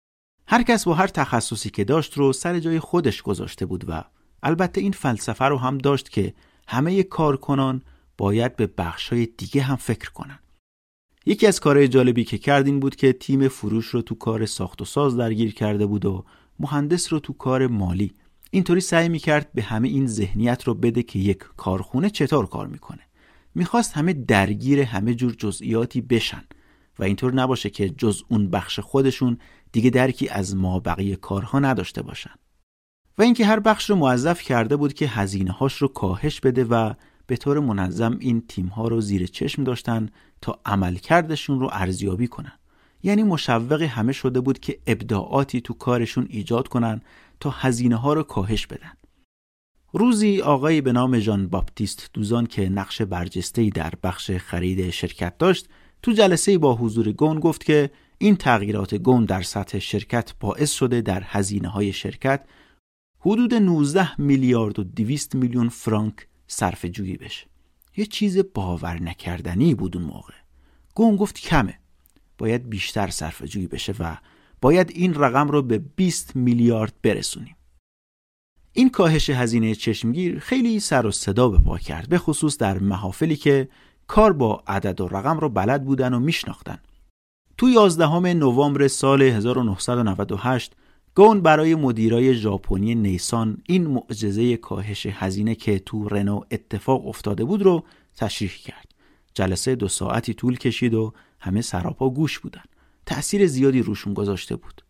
هر 0.48 0.62
کس 0.62 0.84
با 0.84 0.94
هر 0.94 1.06
تخصصی 1.06 1.70
که 1.70 1.84
داشت 1.84 2.18
رو 2.18 2.32
سر 2.32 2.58
جای 2.58 2.80
خودش 2.80 3.22
گذاشته 3.22 3.66
بود 3.66 3.84
و 3.88 4.04
البته 4.42 4.80
این 4.80 4.92
فلسفه 4.92 5.44
رو 5.44 5.58
هم 5.58 5.78
داشت 5.78 6.10
که 6.10 6.34
همه 6.68 7.02
کارکنان 7.02 7.82
باید 8.18 8.56
به 8.56 8.66
بخشای 8.66 9.26
دیگه 9.26 9.62
هم 9.62 9.76
فکر 9.76 10.10
کنن. 10.10 10.38
یکی 11.26 11.46
از 11.46 11.60
کارهای 11.60 11.88
جالبی 11.88 12.24
که 12.24 12.38
کرد 12.38 12.66
این 12.66 12.80
بود 12.80 12.96
که 12.96 13.12
تیم 13.12 13.48
فروش 13.48 13.86
رو 13.86 14.02
تو 14.02 14.14
کار 14.14 14.46
ساخت 14.46 14.82
و 14.82 14.84
ساز 14.84 15.16
درگیر 15.16 15.54
کرده 15.54 15.86
بود 15.86 16.04
و 16.04 16.24
مهندس 16.60 17.12
رو 17.12 17.18
تو 17.18 17.32
کار 17.32 17.66
مالی. 17.66 18.12
اینطوری 18.50 18.80
سعی 18.80 19.08
می‌کرد 19.08 19.52
به 19.54 19.62
همه 19.62 19.88
این 19.88 20.06
ذهنیت 20.06 20.64
رو 20.64 20.74
بده 20.74 21.02
که 21.02 21.18
یک 21.18 21.38
کارخونه 21.56 22.10
چطور 22.10 22.46
کار 22.46 22.66
می‌کنه. 22.66 23.02
می‌خواست 23.54 23.92
همه 23.92 24.12
درگیر 24.12 24.80
همه 24.80 25.14
جور 25.14 25.34
جزئیاتی 25.34 26.00
بشن. 26.00 26.44
و 26.98 27.04
اینطور 27.04 27.34
نباشه 27.34 27.70
که 27.70 27.88
جز 27.88 28.22
اون 28.28 28.50
بخش 28.50 28.80
خودشون 28.80 29.38
دیگه 29.72 29.90
درکی 29.90 30.28
از 30.28 30.56
ما 30.56 30.80
بقیه 30.80 31.16
کارها 31.16 31.58
نداشته 31.58 32.02
باشن. 32.02 32.34
و 33.18 33.22
اینکه 33.22 33.46
هر 33.46 33.60
بخش 33.60 33.90
رو 33.90 33.96
موظف 33.96 34.42
کرده 34.42 34.76
بود 34.76 34.94
که 34.94 35.06
هزینه 35.06 35.52
هاش 35.52 35.76
رو 35.76 35.88
کاهش 35.88 36.40
بده 36.40 36.64
و 36.64 36.94
به 37.26 37.36
طور 37.36 37.60
منظم 37.60 38.16
این 38.20 38.42
تیم 38.48 38.66
ها 38.66 38.88
رو 38.88 39.00
زیر 39.00 39.26
چشم 39.26 39.64
داشتن 39.64 40.08
تا 40.40 40.60
عملکردشون 40.64 41.60
رو 41.60 41.68
ارزیابی 41.72 42.26
کنن. 42.26 42.52
یعنی 43.02 43.22
مشوق 43.22 43.82
همه 43.82 44.12
شده 44.12 44.40
بود 44.40 44.58
که 44.58 44.78
ابداعاتی 44.86 45.60
تو 45.60 45.74
کارشون 45.74 46.26
ایجاد 46.30 46.68
کنن 46.68 47.00
تا 47.40 47.50
هزینه 47.50 47.96
ها 47.96 48.12
رو 48.12 48.22
کاهش 48.22 48.66
بدن. 48.66 48.92
روزی 49.92 50.40
آقایی 50.40 50.80
به 50.80 50.92
نام 50.92 51.18
ژان 51.18 51.48
باپتیست 51.48 52.10
دوزان 52.12 52.46
که 52.46 52.68
نقش 52.68 53.02
برجسته 53.02 53.70
در 53.70 53.92
بخش 54.02 54.30
خرید 54.30 54.90
شرکت 54.90 55.38
داشت 55.38 55.68
تو 56.06 56.12
جلسه 56.12 56.58
با 56.58 56.74
حضور 56.74 57.12
گون 57.12 57.40
گفت 57.40 57.64
که 57.64 57.90
این 58.18 58.36
تغییرات 58.36 58.94
گون 58.94 59.24
در 59.24 59.42
سطح 59.42 59.78
شرکت 59.78 60.32
باعث 60.40 60.72
شده 60.72 61.00
در 61.00 61.22
هزینه 61.26 61.68
های 61.68 61.92
شرکت 61.92 62.44
حدود 63.18 63.54
19 63.54 64.20
میلیارد 64.20 64.78
و 64.78 64.84
200 64.84 65.34
میلیون 65.34 65.68
فرانک 65.68 66.26
صرف 66.46 66.84
جویی 66.84 67.16
بشه. 67.16 67.46
یه 67.96 68.06
چیز 68.06 68.38
باور 68.54 69.02
نکردنی 69.02 69.74
بود 69.74 69.96
اون 69.96 70.06
موقع. 70.06 70.34
گون 70.94 71.16
گفت 71.16 71.40
کمه. 71.40 71.78
باید 72.38 72.70
بیشتر 72.70 73.08
صرف 73.08 73.42
جویی 73.42 73.66
بشه 73.66 73.94
و 73.98 74.16
باید 74.60 74.90
این 74.94 75.14
رقم 75.14 75.48
رو 75.48 75.62
به 75.62 75.78
20 75.78 76.36
میلیارد 76.36 76.94
برسونیم. 77.02 77.56
این 78.72 78.90
کاهش 78.90 79.30
هزینه 79.30 79.74
چشمگیر 79.74 80.38
خیلی 80.38 80.80
سر 80.80 81.06
و 81.06 81.10
صدا 81.10 81.48
به 81.48 81.58
پا 81.58 81.78
کرد 81.78 82.08
به 82.08 82.18
خصوص 82.18 82.58
در 82.58 82.78
محافلی 82.78 83.36
که 83.36 83.68
کار 84.06 84.32
با 84.32 84.62
عدد 84.66 85.00
و 85.00 85.08
رقم 85.08 85.38
رو 85.38 85.48
بلد 85.48 85.84
بودن 85.84 86.14
و 86.14 86.20
میشناختن 86.20 86.78
تو 87.58 87.68
11 87.68 88.34
نوامبر 88.34 88.88
سال 88.88 89.22
1998 89.22 90.72
گون 91.16 91.40
برای 91.40 91.74
مدیرای 91.74 92.34
ژاپنی 92.34 92.94
نیسان 92.94 93.58
این 93.66 93.86
معجزه 93.86 94.56
کاهش 94.56 95.06
هزینه 95.10 95.54
که 95.54 95.78
تو 95.78 96.08
رنو 96.08 96.40
اتفاق 96.50 97.08
افتاده 97.08 97.44
بود 97.44 97.62
رو 97.62 97.84
تشریح 98.16 98.50
کرد. 98.50 98.88
جلسه 99.34 99.74
دو 99.74 99.88
ساعتی 99.88 100.34
طول 100.34 100.56
کشید 100.56 100.94
و 100.94 101.12
همه 101.40 101.60
سراپا 101.60 102.10
گوش 102.10 102.38
بودن. 102.38 102.62
تأثیر 103.06 103.46
زیادی 103.46 103.82
روشون 103.82 104.14
گذاشته 104.14 104.56
بود. 104.56 104.82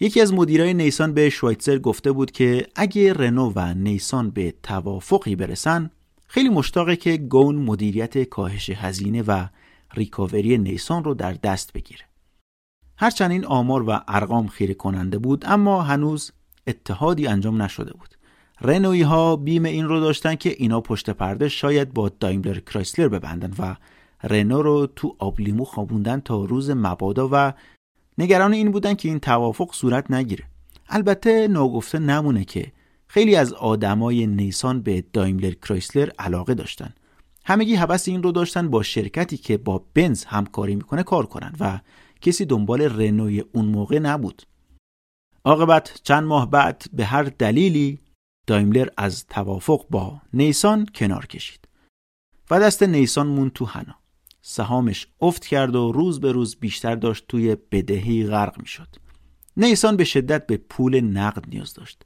یکی 0.00 0.20
از 0.20 0.34
مدیرای 0.34 0.74
نیسان 0.74 1.14
به 1.14 1.30
شوایتزر 1.30 1.78
گفته 1.78 2.12
بود 2.12 2.30
که 2.30 2.66
اگه 2.74 3.12
رنو 3.12 3.52
و 3.56 3.74
نیسان 3.74 4.30
به 4.30 4.54
توافقی 4.62 5.36
برسن 5.36 5.90
خیلی 6.36 6.48
مشتاقه 6.48 6.96
که 6.96 7.16
گون 7.16 7.56
مدیریت 7.56 8.22
کاهش 8.22 8.70
هزینه 8.70 9.22
و 9.22 9.46
ریکاوری 9.94 10.58
نیسان 10.58 11.04
رو 11.04 11.14
در 11.14 11.32
دست 11.32 11.72
بگیره. 11.72 12.04
هرچند 12.96 13.30
این 13.30 13.44
آمار 13.44 13.88
و 13.88 14.00
ارقام 14.08 14.46
خیره 14.46 14.74
کننده 14.74 15.18
بود 15.18 15.44
اما 15.46 15.82
هنوز 15.82 16.32
اتحادی 16.66 17.26
انجام 17.26 17.62
نشده 17.62 17.92
بود 17.92 18.08
رنوی 18.60 19.02
ها 19.02 19.36
بیم 19.36 19.64
این 19.64 19.88
رو 19.88 20.00
داشتن 20.00 20.34
که 20.34 20.54
اینا 20.58 20.80
پشت 20.80 21.10
پرده 21.10 21.48
شاید 21.48 21.94
با 21.94 22.08
دایملر 22.08 22.60
کرایسلر 22.60 23.08
ببندن 23.08 23.52
و 23.58 23.76
رنو 24.22 24.62
رو 24.62 24.86
تو 24.96 25.16
آبلیمو 25.18 25.64
خوابوندن 25.64 26.20
تا 26.20 26.44
روز 26.44 26.70
مبادا 26.70 27.28
و 27.32 27.52
نگران 28.18 28.52
این 28.52 28.70
بودن 28.70 28.94
که 28.94 29.08
این 29.08 29.20
توافق 29.20 29.74
صورت 29.74 30.10
نگیره 30.10 30.44
البته 30.88 31.48
ناگفته 31.48 31.98
نمونه 31.98 32.44
که 32.44 32.72
خیلی 33.08 33.36
از 33.36 33.52
آدمای 33.52 34.26
نیسان 34.26 34.82
به 34.82 35.04
دایملر 35.12 35.50
کرایسلر 35.50 36.10
علاقه 36.18 36.54
داشتن 36.54 36.94
همگی 37.44 37.74
حبس 37.74 38.08
این 38.08 38.22
رو 38.22 38.32
داشتن 38.32 38.70
با 38.70 38.82
شرکتی 38.82 39.36
که 39.36 39.56
با 39.56 39.84
بنز 39.94 40.24
همکاری 40.24 40.76
می‌کنه 40.76 41.02
کار 41.02 41.26
کنن 41.26 41.52
و 41.60 41.80
کسی 42.20 42.44
دنبال 42.44 42.82
رنوی 42.82 43.44
اون 43.52 43.64
موقع 43.64 43.98
نبود 43.98 44.42
عاقبت 45.44 46.00
چند 46.02 46.24
ماه 46.24 46.50
بعد 46.50 46.84
به 46.92 47.04
هر 47.04 47.22
دلیلی 47.22 47.98
دایملر 48.46 48.88
از 48.96 49.26
توافق 49.26 49.86
با 49.90 50.20
نیسان 50.32 50.86
کنار 50.94 51.26
کشید 51.26 51.68
و 52.50 52.60
دست 52.60 52.82
نیسان 52.82 53.26
مون 53.26 53.50
تو 53.50 53.64
حنا 53.64 53.94
سهامش 54.42 55.06
افت 55.20 55.46
کرد 55.46 55.76
و 55.76 55.92
روز 55.92 56.20
به 56.20 56.32
روز 56.32 56.56
بیشتر 56.56 56.94
داشت 56.94 57.24
توی 57.28 57.56
بدهی 57.70 58.26
غرق 58.26 58.60
می 58.60 58.66
شد. 58.66 58.88
نیسان 59.56 59.96
به 59.96 60.04
شدت 60.04 60.46
به 60.46 60.56
پول 60.56 61.00
نقد 61.00 61.44
نیاز 61.48 61.74
داشت. 61.74 62.04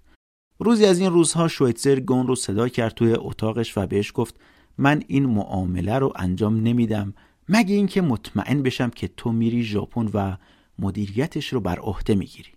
روزی 0.62 0.86
از 0.86 0.98
این 0.98 1.10
روزها 1.10 1.48
شویتزر 1.48 2.00
گون 2.00 2.26
رو 2.26 2.34
صدا 2.34 2.68
کرد 2.68 2.94
توی 2.94 3.12
اتاقش 3.12 3.78
و 3.78 3.86
بهش 3.86 4.12
گفت 4.14 4.34
من 4.78 5.02
این 5.06 5.26
معامله 5.26 5.98
رو 5.98 6.12
انجام 6.16 6.56
نمیدم 6.62 7.14
مگه 7.48 7.74
اینکه 7.74 8.00
مطمئن 8.02 8.62
بشم 8.62 8.90
که 8.90 9.08
تو 9.08 9.32
میری 9.32 9.62
ژاپن 9.62 10.10
و 10.14 10.36
مدیریتش 10.78 11.52
رو 11.52 11.60
بر 11.60 11.78
عهده 11.78 12.14
می‌گیری. 12.14 12.52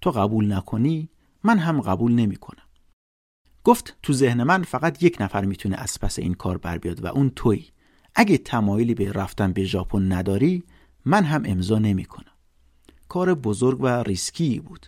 تو 0.00 0.10
قبول 0.10 0.52
نکنی؟ 0.52 1.08
من 1.44 1.58
هم 1.58 1.80
قبول 1.80 2.12
نمی‌کنم. 2.12 2.62
گفت 3.64 3.96
تو 4.02 4.12
ذهن 4.12 4.42
من 4.42 4.62
فقط 4.62 5.02
یک 5.02 5.16
نفر 5.20 5.44
می‌تونه 5.44 5.76
از 5.76 6.00
پس 6.00 6.18
این 6.18 6.34
کار 6.34 6.58
بر 6.58 6.78
بیاد 6.78 7.04
و 7.04 7.06
اون 7.06 7.32
تویی. 7.36 7.66
اگه 8.14 8.38
تمایلی 8.38 8.94
به 8.94 9.12
رفتن 9.12 9.52
به 9.52 9.64
ژاپن 9.64 10.12
نداری 10.12 10.64
من 11.04 11.24
هم 11.24 11.42
امضا 11.46 11.78
نمی‌کنم. 11.78 12.32
کار 13.08 13.34
بزرگ 13.34 13.80
و 13.80 13.86
ریسکی 13.86 14.60
بود. 14.60 14.86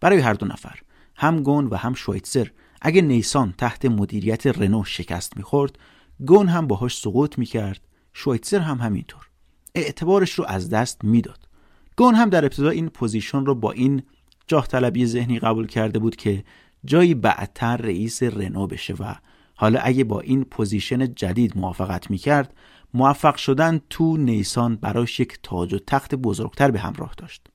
برای 0.00 0.18
هر 0.18 0.34
دو 0.34 0.46
نفر. 0.46 0.78
هم 1.20 1.42
گون 1.42 1.66
و 1.66 1.76
هم 1.76 1.94
شویتزر. 1.94 2.46
اگه 2.82 3.02
نیسان 3.02 3.54
تحت 3.58 3.84
مدیریت 3.84 4.46
رنو 4.46 4.84
شکست 4.84 5.36
می‌خورد 5.36 5.78
گون 6.26 6.48
هم 6.48 6.66
باهاش 6.66 6.98
سقوط 6.98 7.38
می‌کرد. 7.38 7.80
شویتزر 8.12 8.58
هم 8.58 8.78
همینطور. 8.78 9.28
اعتبارش 9.74 10.32
رو 10.32 10.44
از 10.48 10.70
دست 10.70 11.04
می‌داد. 11.04 11.48
گون 11.96 12.14
هم 12.14 12.30
در 12.30 12.44
ابتدا 12.44 12.70
این 12.70 12.88
position 12.88 13.44
رو 13.44 13.54
با 13.54 13.72
این 13.72 14.02
جاه 14.46 14.66
طلبی 14.66 15.06
ذهنی 15.06 15.38
قبول 15.38 15.66
کرده 15.66 15.98
بود 15.98 16.16
که 16.16 16.44
جایی 16.84 17.14
بعدتر 17.14 17.76
رئیس 17.76 18.22
رنو 18.22 18.66
بشه 18.66 18.94
و 18.94 19.14
حالا 19.54 19.80
اگه 19.80 20.04
با 20.04 20.20
این 20.20 20.44
position 20.44 21.14
جدید 21.14 21.58
موافقت 21.58 22.10
می‌کرد 22.10 22.54
موفق 22.94 23.36
شدن 23.36 23.80
تو 23.90 24.16
نیسان 24.16 24.76
براش 24.76 25.20
یک 25.20 25.38
تاج 25.42 25.74
و 25.74 25.78
تخت 25.86 26.14
بزرگتر 26.14 26.70
به 26.70 26.80
همراه 26.80 27.14
داشت. 27.16 27.49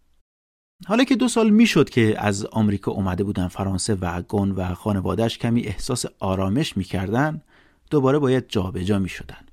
حالا 0.87 1.03
که 1.03 1.15
دو 1.15 1.27
سال 1.27 1.49
می‌شد 1.49 1.89
که 1.89 2.15
از 2.17 2.45
آمریکا 2.45 2.91
اومده 2.91 3.23
بودن 3.23 3.47
فرانسه 3.47 3.95
و 3.95 4.21
گون 4.21 4.51
و 4.51 4.73
خانوادهش 4.73 5.37
کمی 5.37 5.61
احساس 5.61 6.05
آرامش 6.19 6.77
می‌کردن 6.77 7.41
دوباره 7.89 8.19
باید 8.19 8.45
جابجا 8.47 8.99
می‌شدن. 8.99 9.45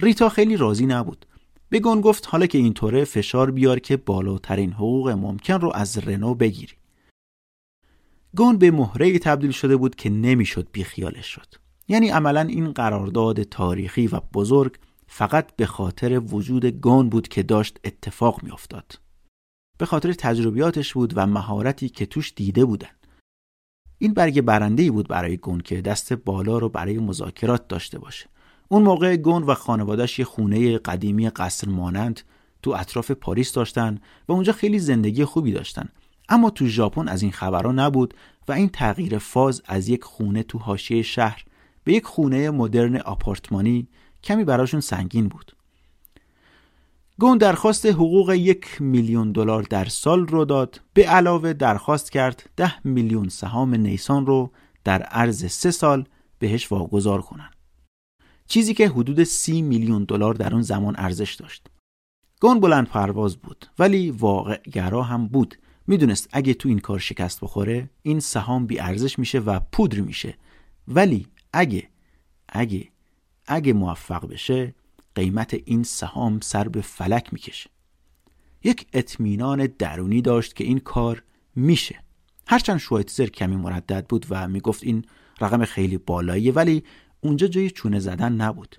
ریتا 0.00 0.28
خیلی 0.28 0.56
راضی 0.56 0.86
نبود. 0.86 1.26
به 1.70 1.82
گون 1.82 2.00
گفت 2.00 2.28
حالا 2.30 2.46
که 2.46 2.58
اینطوره 2.58 3.04
فشار 3.04 3.50
بیار 3.50 3.78
که 3.78 3.96
بالاترین 3.96 4.72
حقوق 4.72 5.08
ممکن 5.08 5.54
رو 5.54 5.72
از 5.74 5.98
رنو 5.98 6.34
بگیری. 6.34 6.74
گون 8.36 8.58
به 8.58 8.70
مهره 8.70 9.18
تبدیل 9.18 9.50
شده 9.50 9.76
بود 9.76 9.94
که 9.94 10.10
نمی‌شد 10.10 10.68
بیخیالش 10.72 11.26
شد. 11.26 11.54
یعنی 11.88 12.08
عملا 12.08 12.40
این 12.40 12.72
قرارداد 12.72 13.42
تاریخی 13.42 14.06
و 14.06 14.20
بزرگ 14.34 14.76
فقط 15.06 15.56
به 15.56 15.66
خاطر 15.66 16.18
وجود 16.18 16.66
گون 16.66 17.08
بود 17.08 17.28
که 17.28 17.42
داشت 17.42 17.78
اتفاق 17.84 18.42
میافتاد. 18.42 19.05
به 19.78 19.86
خاطر 19.86 20.12
تجربیاتش 20.12 20.94
بود 20.94 21.12
و 21.16 21.26
مهارتی 21.26 21.88
که 21.88 22.06
توش 22.06 22.32
دیده 22.36 22.64
بودن. 22.64 22.88
این 23.98 24.14
برگ 24.14 24.40
برنده 24.40 24.90
بود 24.90 25.08
برای 25.08 25.36
گون 25.36 25.60
که 25.60 25.80
دست 25.80 26.12
بالا 26.12 26.58
رو 26.58 26.68
برای 26.68 26.98
مذاکرات 26.98 27.68
داشته 27.68 27.98
باشه. 27.98 28.28
اون 28.68 28.82
موقع 28.82 29.16
گون 29.16 29.42
و 29.42 29.54
خانوادش 29.54 30.18
یه 30.18 30.24
خونه 30.24 30.78
قدیمی 30.78 31.30
قصر 31.30 31.68
مانند 31.68 32.20
تو 32.62 32.70
اطراف 32.70 33.10
پاریس 33.10 33.52
داشتن 33.52 33.98
و 34.28 34.32
اونجا 34.32 34.52
خیلی 34.52 34.78
زندگی 34.78 35.24
خوبی 35.24 35.52
داشتن. 35.52 35.88
اما 36.28 36.50
تو 36.50 36.66
ژاپن 36.66 37.08
از 37.08 37.22
این 37.22 37.32
خبرها 37.32 37.72
نبود 37.72 38.14
و 38.48 38.52
این 38.52 38.68
تغییر 38.68 39.18
فاز 39.18 39.62
از 39.66 39.88
یک 39.88 40.04
خونه 40.04 40.42
تو 40.42 40.58
حاشیه 40.58 41.02
شهر 41.02 41.44
به 41.84 41.92
یک 41.92 42.04
خونه 42.04 42.50
مدرن 42.50 42.96
آپارتمانی 42.96 43.88
کمی 44.22 44.44
براشون 44.44 44.80
سنگین 44.80 45.28
بود. 45.28 45.55
گون 47.18 47.38
درخواست 47.38 47.86
حقوق 47.86 48.30
یک 48.30 48.82
میلیون 48.82 49.32
دلار 49.32 49.62
در 49.62 49.84
سال 49.84 50.26
رو 50.26 50.44
داد. 50.44 50.80
به 50.94 51.08
علاوه 51.08 51.52
درخواست 51.52 52.12
کرد 52.12 52.50
ده 52.56 52.86
میلیون 52.86 53.28
سهام 53.28 53.74
نیسان 53.74 54.26
رو 54.26 54.50
در 54.84 55.02
عرض 55.02 55.52
سه 55.52 55.70
سال 55.70 56.04
بهش 56.38 56.72
واگذار 56.72 57.22
کنن 57.22 57.50
چیزی 58.48 58.74
که 58.74 58.88
حدود 58.88 59.24
سی 59.24 59.62
میلیون 59.62 60.04
دلار 60.04 60.34
در 60.34 60.52
اون 60.52 60.62
زمان 60.62 60.94
ارزش 60.98 61.34
داشت. 61.34 61.66
گون 62.40 62.60
بلند 62.60 62.88
پرواز 62.88 63.36
بود 63.36 63.66
ولی 63.78 64.10
واقع 64.10 64.62
گرا 64.62 65.02
هم 65.02 65.28
بود. 65.28 65.58
می‌دونست 65.86 66.28
اگه 66.32 66.54
تو 66.54 66.68
این 66.68 66.78
کار 66.78 66.98
شکست 66.98 67.40
بخوره 67.40 67.90
این 68.02 68.20
سهام 68.20 68.66
بی 68.66 68.78
ارزش 68.78 69.18
میشه 69.18 69.38
و 69.38 69.60
پودر 69.72 70.00
میشه. 70.00 70.38
ولی 70.88 71.26
اگه 71.52 71.88
اگه 72.48 72.88
اگه 73.46 73.72
موفق 73.72 74.28
بشه 74.28 74.74
قیمت 75.16 75.54
این 75.64 75.82
سهام 75.82 76.40
سر 76.40 76.68
به 76.68 76.80
فلک 76.80 77.32
می‌کشه. 77.32 77.70
یک 78.64 78.86
اطمینان 78.92 79.68
درونی 79.78 80.22
داشت 80.22 80.56
که 80.56 80.64
این 80.64 80.78
کار 80.78 81.22
میشه. 81.54 82.02
هرچند 82.48 82.78
شوایتزر 82.78 83.26
کمی 83.26 83.56
مردد 83.56 84.06
بود 84.06 84.26
و 84.30 84.48
می‌گفت 84.48 84.84
این 84.84 85.04
رقم 85.40 85.64
خیلی 85.64 85.98
بالاییه 85.98 86.52
ولی 86.52 86.84
اونجا 87.20 87.46
جای 87.46 87.70
چونه 87.70 87.98
زدن 87.98 88.32
نبود. 88.32 88.76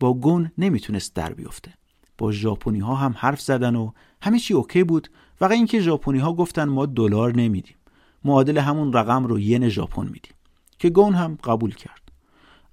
با 0.00 0.14
گون 0.14 0.52
نمی‌تونست 0.58 1.14
در 1.14 1.32
بیفته. 1.32 1.74
با 2.18 2.32
ژاپنی 2.32 2.78
ها 2.78 2.94
هم 2.94 3.14
حرف 3.18 3.40
زدن 3.40 3.76
و 3.76 3.92
همه 4.22 4.38
چی 4.38 4.54
اوکی 4.54 4.84
بود. 4.84 5.08
فقط 5.36 5.52
اینکه 5.52 5.80
ژاپنی 5.80 6.18
ها 6.18 6.32
گفتن 6.32 6.64
ما 6.64 6.86
دلار 6.86 7.36
نمیدیم. 7.36 7.76
معادل 8.24 8.58
همون 8.58 8.92
رقم 8.92 9.26
رو 9.26 9.38
ین 9.38 9.68
ژاپن 9.68 10.04
میدیم. 10.04 10.34
که 10.78 10.90
گون 10.90 11.14
هم 11.14 11.38
قبول 11.44 11.74
کرد. 11.74 12.12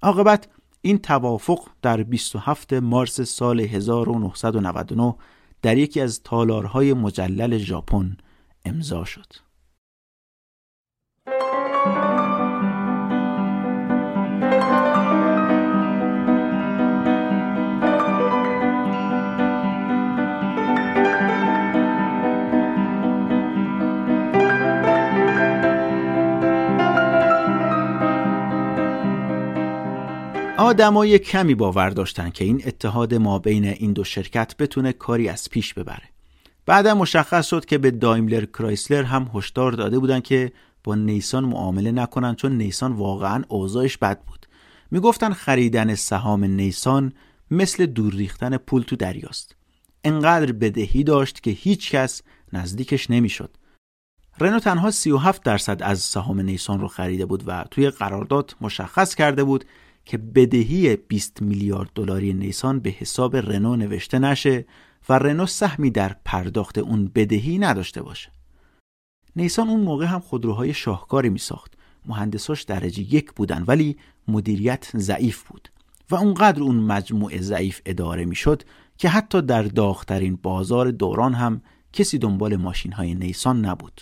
عاقبت 0.02 0.48
این 0.82 0.98
توافق 0.98 1.68
در 1.82 2.02
27 2.02 2.72
مارس 2.72 3.20
سال 3.20 3.60
1999 3.60 5.14
در 5.62 5.78
یکی 5.78 6.00
از 6.00 6.22
تالارهای 6.22 6.92
مجلل 6.94 7.58
ژاپن 7.58 8.16
امضا 8.64 9.04
شد. 9.04 9.47
آدمای 30.68 31.18
کمی 31.18 31.54
باور 31.54 31.90
داشتن 31.90 32.30
که 32.30 32.44
این 32.44 32.62
اتحاد 32.66 33.14
ما 33.14 33.38
بین 33.38 33.64
این 33.64 33.92
دو 33.92 34.04
شرکت 34.04 34.56
بتونه 34.56 34.92
کاری 34.92 35.28
از 35.28 35.50
پیش 35.50 35.74
ببره. 35.74 36.02
بعدا 36.66 36.94
مشخص 36.94 37.46
شد 37.46 37.64
که 37.64 37.78
به 37.78 37.90
دایملر 37.90 38.44
کرایسلر 38.44 39.02
هم 39.02 39.30
هشدار 39.34 39.72
داده 39.72 39.98
بودن 39.98 40.20
که 40.20 40.52
با 40.84 40.94
نیسان 40.94 41.44
معامله 41.44 41.92
نکنن 41.92 42.34
چون 42.34 42.52
نیسان 42.52 42.92
واقعا 42.92 43.44
اوضاعش 43.48 43.96
بد 43.96 44.20
بود. 44.24 44.46
می‌گفتن 44.90 45.32
خریدن 45.32 45.94
سهام 45.94 46.44
نیسان 46.44 47.12
مثل 47.50 47.86
دور 47.86 48.14
ریختن 48.14 48.56
پول 48.56 48.82
تو 48.82 48.96
دریاست. 48.96 49.56
انقدر 50.04 50.52
بدهی 50.52 51.04
داشت 51.04 51.42
که 51.42 51.50
هیچ 51.50 51.90
کس 51.90 52.22
نزدیکش 52.52 53.10
نمی‌شد. 53.10 53.50
رنو 54.40 54.58
تنها 54.58 54.90
37 54.90 55.42
درصد 55.42 55.82
از 55.82 56.00
سهام 56.00 56.40
نیسان 56.40 56.80
رو 56.80 56.88
خریده 56.88 57.26
بود 57.26 57.42
و 57.46 57.64
توی 57.70 57.90
قرارداد 57.90 58.54
مشخص 58.60 59.14
کرده 59.14 59.44
بود 59.44 59.64
که 60.08 60.18
بدهی 60.18 60.96
20 60.96 61.42
میلیارد 61.42 61.90
دلاری 61.94 62.32
نیسان 62.32 62.80
به 62.80 62.90
حساب 62.90 63.36
رنو 63.36 63.76
نوشته 63.76 64.18
نشه 64.18 64.66
و 65.08 65.12
رنو 65.12 65.46
سهمی 65.46 65.90
در 65.90 66.16
پرداخت 66.24 66.78
اون 66.78 67.10
بدهی 67.14 67.58
نداشته 67.58 68.02
باشه. 68.02 68.30
نیسان 69.36 69.68
اون 69.68 69.80
موقع 69.80 70.06
هم 70.06 70.20
خودروهای 70.20 70.74
شاهکاری 70.74 71.28
می 71.28 71.38
ساخت. 71.38 71.74
مهندساش 72.06 72.62
درجه 72.62 73.14
یک 73.14 73.32
بودن 73.32 73.64
ولی 73.66 73.96
مدیریت 74.28 74.90
ضعیف 74.96 75.42
بود 75.42 75.68
و 76.10 76.14
اونقدر 76.14 76.62
اون 76.62 76.76
مجموعه 76.76 77.40
ضعیف 77.40 77.80
اداره 77.86 78.24
می 78.24 78.36
شد 78.36 78.62
که 78.98 79.08
حتی 79.08 79.42
در 79.42 79.62
داغترین 79.62 80.36
بازار 80.42 80.90
دوران 80.90 81.34
هم 81.34 81.62
کسی 81.92 82.18
دنبال 82.18 82.56
ماشین 82.56 82.92
های 82.92 83.14
نیسان 83.14 83.64
نبود. 83.64 84.00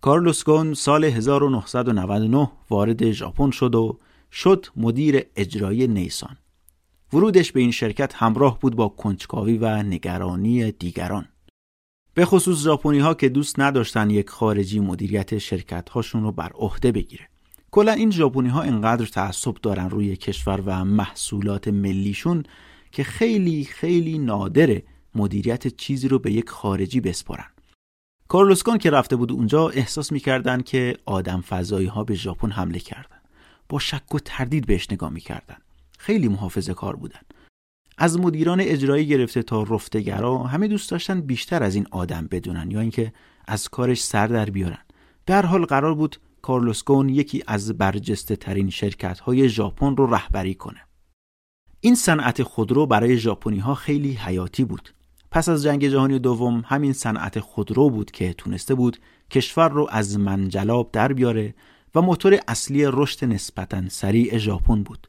کارلوس 0.00 0.44
گون 0.44 0.74
سال 0.74 1.04
1999 1.04 2.50
وارد 2.70 3.10
ژاپن 3.12 3.50
شد 3.50 3.74
و 3.74 3.98
شد 4.34 4.66
مدیر 4.76 5.22
اجرایی 5.36 5.86
نیسان. 5.86 6.36
ورودش 7.12 7.52
به 7.52 7.60
این 7.60 7.70
شرکت 7.70 8.14
همراه 8.14 8.58
بود 8.58 8.76
با 8.76 8.88
کنجکاوی 8.88 9.58
و 9.58 9.82
نگرانی 9.82 10.72
دیگران. 10.72 11.28
به 12.14 12.24
خصوص 12.24 12.58
ژاپنی 12.58 12.98
ها 12.98 13.14
که 13.14 13.28
دوست 13.28 13.60
نداشتن 13.60 14.10
یک 14.10 14.30
خارجی 14.30 14.80
مدیریت 14.80 15.38
شرکت 15.38 15.88
هاشون 15.88 16.22
رو 16.22 16.32
بر 16.32 16.52
عهده 16.54 16.92
بگیره. 16.92 17.28
کلا 17.70 17.92
این 17.92 18.10
ژاپنی 18.10 18.48
ها 18.48 18.62
انقدر 18.62 19.06
تعصب 19.06 19.54
دارن 19.62 19.90
روی 19.90 20.16
کشور 20.16 20.62
و 20.66 20.84
محصولات 20.84 21.68
ملیشون 21.68 22.42
که 22.92 23.04
خیلی 23.04 23.64
خیلی 23.64 24.18
نادره 24.18 24.82
مدیریت 25.14 25.66
چیزی 25.66 26.08
رو 26.08 26.18
به 26.18 26.32
یک 26.32 26.50
خارجی 26.50 27.00
بسپارن 27.00 27.46
کارلوسکان 28.28 28.78
که 28.78 28.90
رفته 28.90 29.16
بود 29.16 29.32
اونجا 29.32 29.68
احساس 29.68 30.12
می‌کردن 30.12 30.60
که 30.60 30.96
آدم 31.06 31.40
فضایی 31.40 31.86
ها 31.86 32.04
به 32.04 32.14
ژاپن 32.14 32.50
حمله 32.50 32.78
کردن 32.78 33.13
با 33.68 33.78
شک 33.78 34.14
و 34.14 34.18
تردید 34.18 34.66
بهش 34.66 34.90
نگاه 34.90 35.10
می‌کردن. 35.10 35.56
خیلی 35.98 36.28
محافظه 36.28 36.74
کار 36.74 36.96
بودن. 36.96 37.20
از 37.98 38.20
مدیران 38.20 38.60
اجرایی 38.60 39.06
گرفته 39.06 39.42
تا 39.42 39.62
رفتگرا 39.62 40.38
همه 40.38 40.68
دوست 40.68 40.90
داشتن 40.90 41.20
بیشتر 41.20 41.62
از 41.62 41.74
این 41.74 41.86
آدم 41.90 42.28
بدونن 42.30 42.70
یا 42.70 42.80
اینکه 42.80 43.12
از 43.46 43.68
کارش 43.68 44.02
سر 44.02 44.26
در 44.26 44.50
بیارن. 44.50 44.78
در 45.26 45.46
حال 45.46 45.64
قرار 45.64 45.94
بود 45.94 46.16
کارلوس 46.42 46.84
گون 46.84 47.08
یکی 47.08 47.42
از 47.46 47.78
برجسته 47.78 48.36
ترین 48.36 48.70
شرکت 48.70 49.20
های 49.20 49.48
ژاپن 49.48 49.96
رو 49.96 50.14
رهبری 50.14 50.54
کنه. 50.54 50.80
این 51.80 51.94
صنعت 51.94 52.42
خودرو 52.42 52.86
برای 52.86 53.18
ژاپنی 53.18 53.58
ها 53.58 53.74
خیلی 53.74 54.12
حیاتی 54.12 54.64
بود. 54.64 54.94
پس 55.30 55.48
از 55.48 55.62
جنگ 55.62 55.88
جهانی 55.88 56.18
دوم 56.18 56.64
همین 56.66 56.92
صنعت 56.92 57.40
خودرو 57.40 57.90
بود 57.90 58.10
که 58.10 58.32
تونسته 58.32 58.74
بود 58.74 58.98
کشور 59.30 59.68
رو 59.68 59.88
از 59.90 60.18
منجلاب 60.18 60.90
در 60.92 61.12
بیاره 61.12 61.54
و 61.94 62.02
موتور 62.02 62.38
اصلی 62.48 62.84
رشد 62.86 63.24
نسبتا 63.24 63.88
سریع 63.88 64.38
ژاپن 64.38 64.82
بود. 64.82 65.08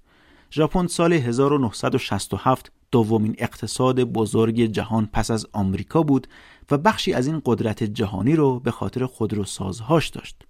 ژاپن 0.52 0.88
سال 0.88 1.14
1967 1.14 2.72
دومین 2.92 3.36
اقتصاد 3.38 4.04
بزرگ 4.04 4.66
جهان 4.66 5.10
پس 5.14 5.32
از 5.32 5.48
آمریکا 5.54 6.04
بود 6.04 6.28
و 6.72 6.78
بخشی 6.78 7.14
از 7.14 7.28
این 7.28 7.42
قدرت 7.46 7.84
جهانی 7.84 8.36
رو 8.36 8.60
به 8.60 8.72
خاطر 8.72 9.06
خودروسازهاش 9.06 10.10
داشت. 10.10 10.44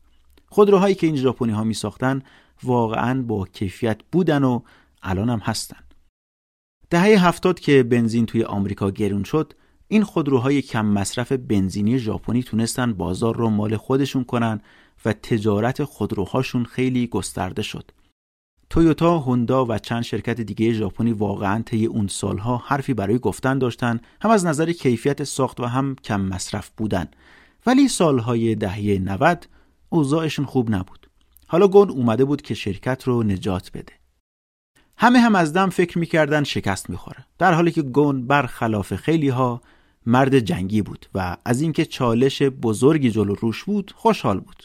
خودروهایی 0.50 0.96
که 0.96 1.08
این 1.08 1.16
ژاپنی 1.16 1.52
ها 1.52 1.64
می 1.64 1.74
ساختن 1.74 2.22
واقعا 2.64 3.22
با 3.22 3.46
کیفیت 3.46 4.02
بودن 4.12 4.44
و 4.44 4.60
الان 5.04 5.30
هم 5.30 5.40
هستن. 5.40 5.78
دهه 6.90 7.28
هفتاد 7.28 7.60
که 7.60 7.84
بنزین 7.84 8.26
توی 8.26 8.44
آمریکا 8.44 8.90
گرون 8.92 9.24
شد 9.24 9.54
این 9.88 10.04
خودروهای 10.04 10.62
کم 10.62 10.86
مصرف 10.86 11.32
بنزینی 11.32 12.00
ژاپنی 12.00 12.44
تونستن 12.44 12.94
بازار 12.94 13.36
رو 13.36 13.50
مال 13.50 13.78
خودشون 13.78 14.24
کنن 14.24 14.62
و 15.06 15.14
تجارت 15.14 15.84
خودروهاشون 15.84 16.66
خیلی 16.66 17.08
گسترده 17.08 17.62
شد. 17.62 17.92
تویوتا، 18.70 19.20
هوندا 19.20 19.66
و 19.66 19.78
چند 19.78 20.04
شرکت 20.04 20.42
دیگه 20.42 20.74
ژاپنی 20.74 21.12
واقعا 21.12 21.62
طی 21.66 21.86
اون 21.86 22.08
سالها 22.08 22.58
حرفی 22.58 22.94
برای 22.94 23.20
گفتن 23.20 23.58
داشتن 23.58 24.00
هم 24.22 24.32
از 24.32 24.46
نظر 24.46 24.72
کیفیت 24.72 25.24
ساخت 25.24 25.60
و 25.60 25.66
هم 25.66 25.96
کم 26.04 26.22
مصرف 26.22 26.72
بودن 26.78 27.08
ولی 27.66 27.88
سالهای 27.88 28.56
دهه 28.56 29.00
90 29.00 29.48
اوضاعشون 29.90 30.46
خوب 30.46 30.72
نبود. 30.72 31.10
حالا 31.48 31.68
گون 31.68 31.90
اومده 31.90 32.26
بود 32.26 32.42
که 32.42 32.54
شرکت 32.54 33.04
رو 33.04 33.24
نجات 33.24 33.72
بده. 33.74 33.94
همه 34.98 35.20
هم 35.20 35.36
از 35.36 35.54
دم 35.54 35.70
فکر 35.70 36.00
می‌کردن 36.00 36.44
شکست 36.44 36.90
می‌خوره 36.90 37.26
در 37.38 37.54
حالی 37.54 37.72
که 37.72 37.82
گون 37.82 38.28
برخلاف 38.28 38.96
خیلی 38.96 39.30
ها 39.30 39.62
مرد 40.06 40.40
جنگی 40.40 40.82
بود 40.82 41.06
و 41.16 41.38
از 41.46 41.62
اینکه 41.62 41.86
چالش 41.86 42.42
بزرگی 42.42 43.12
جلو 43.12 43.36
روش 43.36 43.64
بود 43.64 43.92
خوشحال 43.96 44.40
بود 44.40 44.64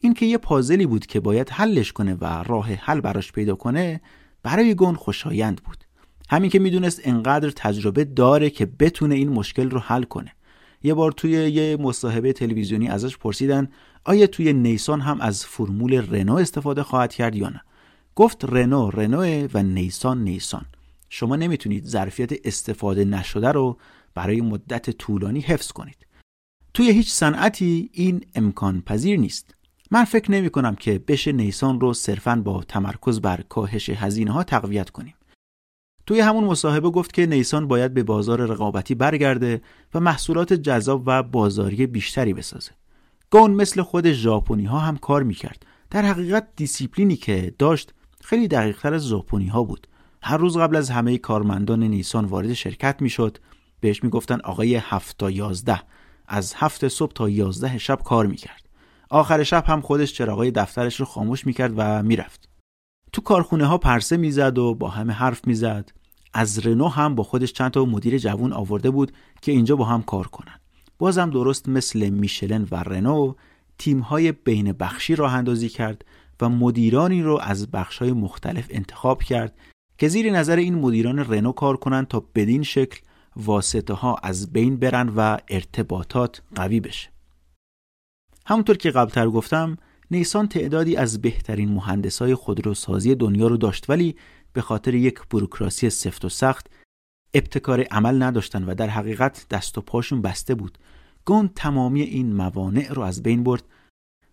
این 0.00 0.14
که 0.14 0.26
یه 0.26 0.38
پازلی 0.38 0.86
بود 0.86 1.06
که 1.06 1.20
باید 1.20 1.50
حلش 1.50 1.92
کنه 1.92 2.14
و 2.14 2.24
راه 2.24 2.72
حل 2.72 3.00
براش 3.00 3.32
پیدا 3.32 3.54
کنه 3.54 4.00
برای 4.42 4.74
گون 4.74 4.94
خوشایند 4.94 5.62
بود. 5.62 5.84
همین 6.28 6.50
که 6.50 6.58
می‌دونست 6.58 7.00
انقدر 7.04 7.50
تجربه 7.50 8.04
داره 8.04 8.50
که 8.50 8.66
بتونه 8.66 9.14
این 9.14 9.28
مشکل 9.28 9.70
رو 9.70 9.78
حل 9.78 10.02
کنه. 10.02 10.32
یه 10.82 10.94
بار 10.94 11.12
توی 11.12 11.30
یه 11.30 11.76
مصاحبه 11.80 12.32
تلویزیونی 12.32 12.88
ازش 12.88 13.16
پرسیدن 13.18 13.68
آیا 14.04 14.26
توی 14.26 14.52
نیسان 14.52 15.00
هم 15.00 15.20
از 15.20 15.46
فرمول 15.46 15.94
رنو 15.94 16.34
استفاده 16.34 16.82
خواهد 16.82 17.14
کرد 17.14 17.36
یا 17.36 17.48
نه؟ 17.48 17.60
گفت 18.14 18.44
رنو 18.44 18.90
رنو 18.90 19.48
و 19.54 19.62
نیسان 19.62 20.24
نیسان. 20.24 20.66
شما 21.08 21.36
نمی‌تونید 21.36 21.84
ظرفیت 21.84 22.46
استفاده 22.46 23.04
نشده 23.04 23.52
رو 23.52 23.78
برای 24.14 24.40
مدت 24.40 24.90
طولانی 24.90 25.40
حفظ 25.40 25.72
کنید. 25.72 26.06
توی 26.74 26.90
هیچ 26.90 27.10
صنعتی 27.10 27.90
این 27.92 28.24
امکان 28.34 28.80
پذیر 28.80 29.18
نیست. 29.18 29.54
من 29.90 30.04
فکر 30.04 30.30
نمی 30.30 30.50
کنم 30.50 30.74
که 30.74 30.98
بشه 30.98 31.32
نیسان 31.32 31.80
رو 31.80 31.94
صرفا 31.94 32.42
با 32.44 32.62
تمرکز 32.62 33.20
بر 33.20 33.40
کاهش 33.48 33.90
هزینه 33.90 34.32
ها 34.32 34.44
تقویت 34.44 34.90
کنیم. 34.90 35.14
توی 36.06 36.20
همون 36.20 36.44
مصاحبه 36.44 36.90
گفت 36.90 37.12
که 37.12 37.26
نیسان 37.26 37.68
باید 37.68 37.94
به 37.94 38.02
بازار 38.02 38.40
رقابتی 38.40 38.94
برگرده 38.94 39.62
و 39.94 40.00
محصولات 40.00 40.52
جذاب 40.52 41.02
و 41.06 41.22
بازاری 41.22 41.86
بیشتری 41.86 42.34
بسازه. 42.34 42.70
گون 43.30 43.50
مثل 43.50 43.82
خود 43.82 44.12
ژاپنی 44.12 44.64
ها 44.64 44.78
هم 44.78 44.96
کار 44.96 45.22
می‌کرد. 45.22 45.66
در 45.90 46.02
حقیقت 46.02 46.48
دیسیپلینی 46.56 47.16
که 47.16 47.54
داشت 47.58 47.94
خیلی 48.20 48.48
دقیقتر 48.48 48.94
از 48.94 49.06
ژاپنی 49.06 49.46
ها 49.46 49.62
بود. 49.62 49.86
هر 50.22 50.36
روز 50.36 50.56
قبل 50.56 50.76
از 50.76 50.90
همه 50.90 51.18
کارمندان 51.18 51.82
نیسان 51.82 52.24
وارد 52.24 52.52
شرکت 52.52 53.02
می‌شد 53.02 53.38
بهش 53.80 54.04
می‌گفتن 54.04 54.40
آقای 54.40 54.74
هفت 54.74 55.18
تا 55.18 55.30
یازده 55.30 55.80
از 56.26 56.54
هفت 56.56 56.88
صبح 56.88 57.12
تا 57.12 57.28
یازده 57.28 57.78
شب 57.78 58.02
کار 58.02 58.26
می‌کرد 58.26 58.67
آخر 59.10 59.42
شب 59.42 59.64
هم 59.66 59.80
خودش 59.80 60.14
چراغای 60.14 60.50
دفترش 60.50 61.00
رو 61.00 61.06
خاموش 61.06 61.46
می‌کرد 61.46 61.72
و 61.76 62.02
می‌رفت. 62.02 62.48
تو 63.12 63.22
کارخونه 63.22 63.66
ها 63.66 63.78
پرسه 63.78 64.16
می‌زد 64.16 64.58
و 64.58 64.74
با 64.74 64.88
همه 64.88 65.12
حرف 65.12 65.46
می‌زد. 65.46 65.92
از 66.34 66.66
رنو 66.66 66.88
هم 66.88 67.14
با 67.14 67.22
خودش 67.22 67.52
چند 67.52 67.70
تا 67.70 67.84
مدیر 67.84 68.18
جوون 68.18 68.52
آورده 68.52 68.90
بود 68.90 69.12
که 69.42 69.52
اینجا 69.52 69.76
با 69.76 69.84
هم 69.84 70.02
کار 70.02 70.26
کنن. 70.26 70.60
بازم 70.98 71.30
درست 71.30 71.68
مثل 71.68 72.08
میشلن 72.08 72.68
و 72.70 72.76
رنو 72.76 73.34
تیمهای 73.78 74.32
بین 74.32 74.72
بخشی 74.72 75.16
راه 75.16 75.34
اندازی 75.34 75.68
کرد 75.68 76.04
و 76.40 76.48
مدیرانی 76.48 77.22
رو 77.22 77.38
از 77.42 77.70
بخشهای 77.70 78.12
مختلف 78.12 78.66
انتخاب 78.70 79.22
کرد 79.22 79.54
که 79.98 80.08
زیر 80.08 80.30
نظر 80.32 80.56
این 80.56 80.74
مدیران 80.74 81.18
رنو 81.18 81.52
کار 81.52 81.76
کنند 81.76 82.08
تا 82.08 82.24
بدین 82.34 82.62
شکل 82.62 83.00
واسطه 83.36 83.94
ها 83.94 84.16
از 84.22 84.52
بین 84.52 84.76
برن 84.76 85.08
و 85.16 85.38
ارتباطات 85.48 86.42
قوی 86.54 86.80
بشه. 86.80 87.08
همونطور 88.48 88.76
که 88.76 88.90
قبلتر 88.90 89.28
گفتم 89.28 89.76
نیسان 90.10 90.48
تعدادی 90.48 90.96
از 90.96 91.22
بهترین 91.22 91.72
مهندسای 91.72 92.34
خودروسازی 92.34 93.14
دنیا 93.14 93.46
رو 93.46 93.56
داشت 93.56 93.90
ولی 93.90 94.16
به 94.52 94.60
خاطر 94.60 94.94
یک 94.94 95.18
بروکراسی 95.30 95.90
سفت 95.90 96.24
و 96.24 96.28
سخت 96.28 96.66
ابتکار 97.34 97.82
عمل 97.82 98.22
نداشتن 98.22 98.64
و 98.64 98.74
در 98.74 98.88
حقیقت 98.88 99.46
دست 99.50 99.78
و 99.78 99.80
پاشون 99.80 100.22
بسته 100.22 100.54
بود. 100.54 100.78
گون 101.24 101.48
تمامی 101.48 102.02
این 102.02 102.32
موانع 102.32 102.92
رو 102.92 103.02
از 103.02 103.22
بین 103.22 103.44
برد 103.44 103.62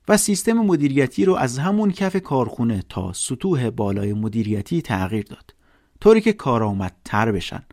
و 0.07 0.17
سیستم 0.17 0.53
مدیریتی 0.53 1.25
رو 1.25 1.35
از 1.35 1.59
همون 1.59 1.91
کف 1.91 2.15
کارخونه 2.15 2.83
تا 2.89 3.13
سطوح 3.13 3.69
بالای 3.69 4.13
مدیریتی 4.13 4.81
تغییر 4.81 5.25
داد 5.25 5.53
طوری 6.01 6.21
که 6.21 6.33
کارآمدتر 6.33 7.31
بشن 7.31 7.65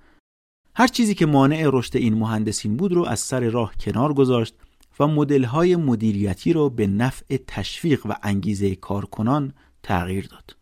هر 0.75 0.87
چیزی 0.87 1.15
که 1.15 1.27
مانع 1.27 1.71
رشد 1.73 1.97
این 1.97 2.15
مهندسین 2.15 2.77
بود 2.77 2.93
رو 2.93 3.05
از 3.05 3.21
سر 3.21 3.41
راه 3.41 3.75
کنار 3.81 4.15
گذاشت 4.15 4.55
و 5.01 5.07
مدل‌های 5.07 5.77
مدیریتی 5.77 6.53
رو 6.53 6.71
به 6.71 6.87
نفع 6.87 7.37
تشویق 7.47 8.07
و 8.07 8.17
انگیزه 8.23 8.75
کارکنان 8.75 9.55
تغییر 9.83 10.27
داد. 10.27 10.57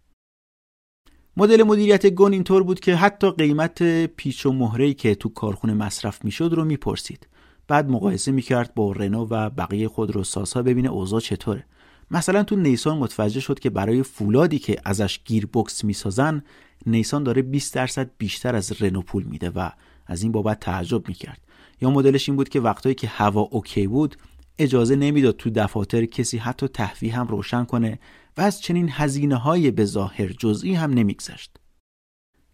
مدل 1.36 1.62
مدیریت 1.62 2.06
گون 2.06 2.32
اینطور 2.32 2.62
بود 2.62 2.80
که 2.80 2.96
حتی 2.96 3.30
قیمت 3.30 4.06
پیچ 4.06 4.46
و 4.46 4.52
مهره‌ای 4.52 4.94
که 4.94 5.14
تو 5.14 5.28
کارخونه 5.28 5.74
مصرف 5.74 6.24
می‌شد 6.24 6.50
رو 6.52 6.64
می‌پرسید. 6.64 7.28
بعد 7.68 7.90
مقایسه 7.90 8.32
می‌کرد 8.32 8.74
با 8.74 8.92
رنو 8.92 9.26
و 9.30 9.50
بقیه 9.50 9.88
خودروسازها 9.88 10.62
ببینه 10.62 10.88
اوضاع 10.88 11.20
چطوره. 11.20 11.64
مثلا 12.10 12.42
تو 12.42 12.56
نیسان 12.56 12.98
متوجه 12.98 13.40
شد 13.40 13.58
که 13.58 13.70
برای 13.70 14.02
فولادی 14.02 14.58
که 14.58 14.80
ازش 14.84 15.20
گیر 15.24 15.46
بوکس 15.46 15.84
می‌سازن 15.84 16.42
نیسان 16.86 17.22
داره 17.22 17.42
20 17.42 17.74
درصد 17.74 18.10
بیشتر 18.18 18.56
از 18.56 18.82
رنو 18.82 19.02
پول 19.02 19.22
میده 19.22 19.50
و 19.50 19.70
از 20.06 20.22
این 20.22 20.32
بابت 20.32 20.60
تعجب 20.60 21.08
می‌کرد 21.08 21.40
یا 21.80 21.90
مدلش 21.90 22.28
این 22.28 22.36
بود 22.36 22.48
که 22.48 22.60
وقتایی 22.60 22.94
که 22.94 23.08
هوا 23.08 23.40
اوکی 23.40 23.86
بود 23.86 24.16
اجازه 24.58 24.96
نمی‌داد 24.96 25.36
تو 25.36 25.50
دفاتر 25.50 26.04
کسی 26.04 26.38
حتی 26.38 26.68
تهویه 26.68 27.16
هم 27.16 27.26
روشن 27.26 27.64
کنه 27.64 27.98
و 28.36 28.40
از 28.40 28.60
چنین 28.60 28.88
هزینه 28.92 29.36
های 29.36 29.70
به 29.70 29.84
ظاهر 29.84 30.26
جزئی 30.26 30.74
هم 30.74 30.90
نمیگذشت. 30.90 31.56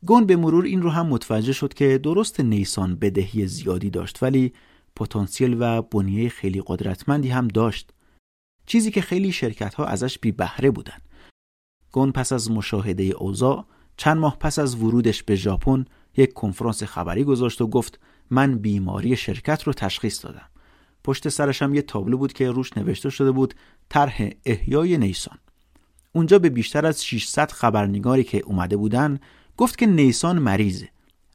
گون 0.07 0.27
به 0.27 0.37
مرور 0.37 0.65
این 0.65 0.83
رو 0.83 0.91
هم 0.91 1.07
متوجه 1.07 1.53
شد 1.53 1.75
که 1.75 1.99
درست 1.99 2.41
نیسان 2.41 2.97
بدهی 2.97 3.47
زیادی 3.47 3.91
داشت 3.91 4.23
ولی 4.23 4.53
پتانسیل 4.97 5.57
و 5.61 5.83
بنیه 5.83 6.29
خیلی 6.29 6.63
قدرتمندی 6.67 7.29
هم 7.29 7.49
داشت 7.49 7.93
چیزی 8.67 8.91
که 8.91 9.01
خیلی 9.01 9.33
شرکت 9.33 9.75
ها 9.75 9.85
ازش 9.85 10.19
بی 10.19 10.33
بهره 10.33 10.71
بودن 10.71 10.99
گون 11.93 12.13
پس 12.13 12.33
از 12.33 12.51
مشاهده 12.51 13.03
اوضاع 13.03 13.67
چند 13.97 14.17
ماه 14.17 14.39
پس 14.39 14.59
از 14.59 14.83
ورودش 14.83 15.23
به 15.23 15.35
ژاپن 15.35 15.85
یک 16.17 16.33
کنفرانس 16.33 16.83
خبری 16.83 17.25
گذاشت 17.25 17.61
و 17.61 17.67
گفت 17.67 18.01
من 18.31 18.59
بیماری 18.59 19.17
شرکت 19.17 19.63
رو 19.63 19.73
تشخیص 19.73 20.25
دادم. 20.25 20.49
پشت 21.05 21.29
سرش 21.29 21.63
هم 21.63 21.75
یه 21.75 21.83
تابلو 21.83 22.19
بود 22.19 22.33
که 22.33 22.51
روش 22.51 22.77
نوشته 22.77 23.11
شده 23.11 23.31
بود 23.31 23.55
طرح 23.89 24.31
احیای 24.45 24.99
نیسان. 24.99 25.39
اونجا 26.13 26.39
به 26.39 26.49
بیشتر 26.49 26.87
از 26.87 27.05
600 27.05 27.51
خبرنگاری 27.51 28.25
که 28.25 28.39
اومده 28.39 28.77
بودن 28.77 29.19
گفت 29.57 29.79
که 29.79 29.87
نیسان 29.87 30.39
مریضه 30.39 30.89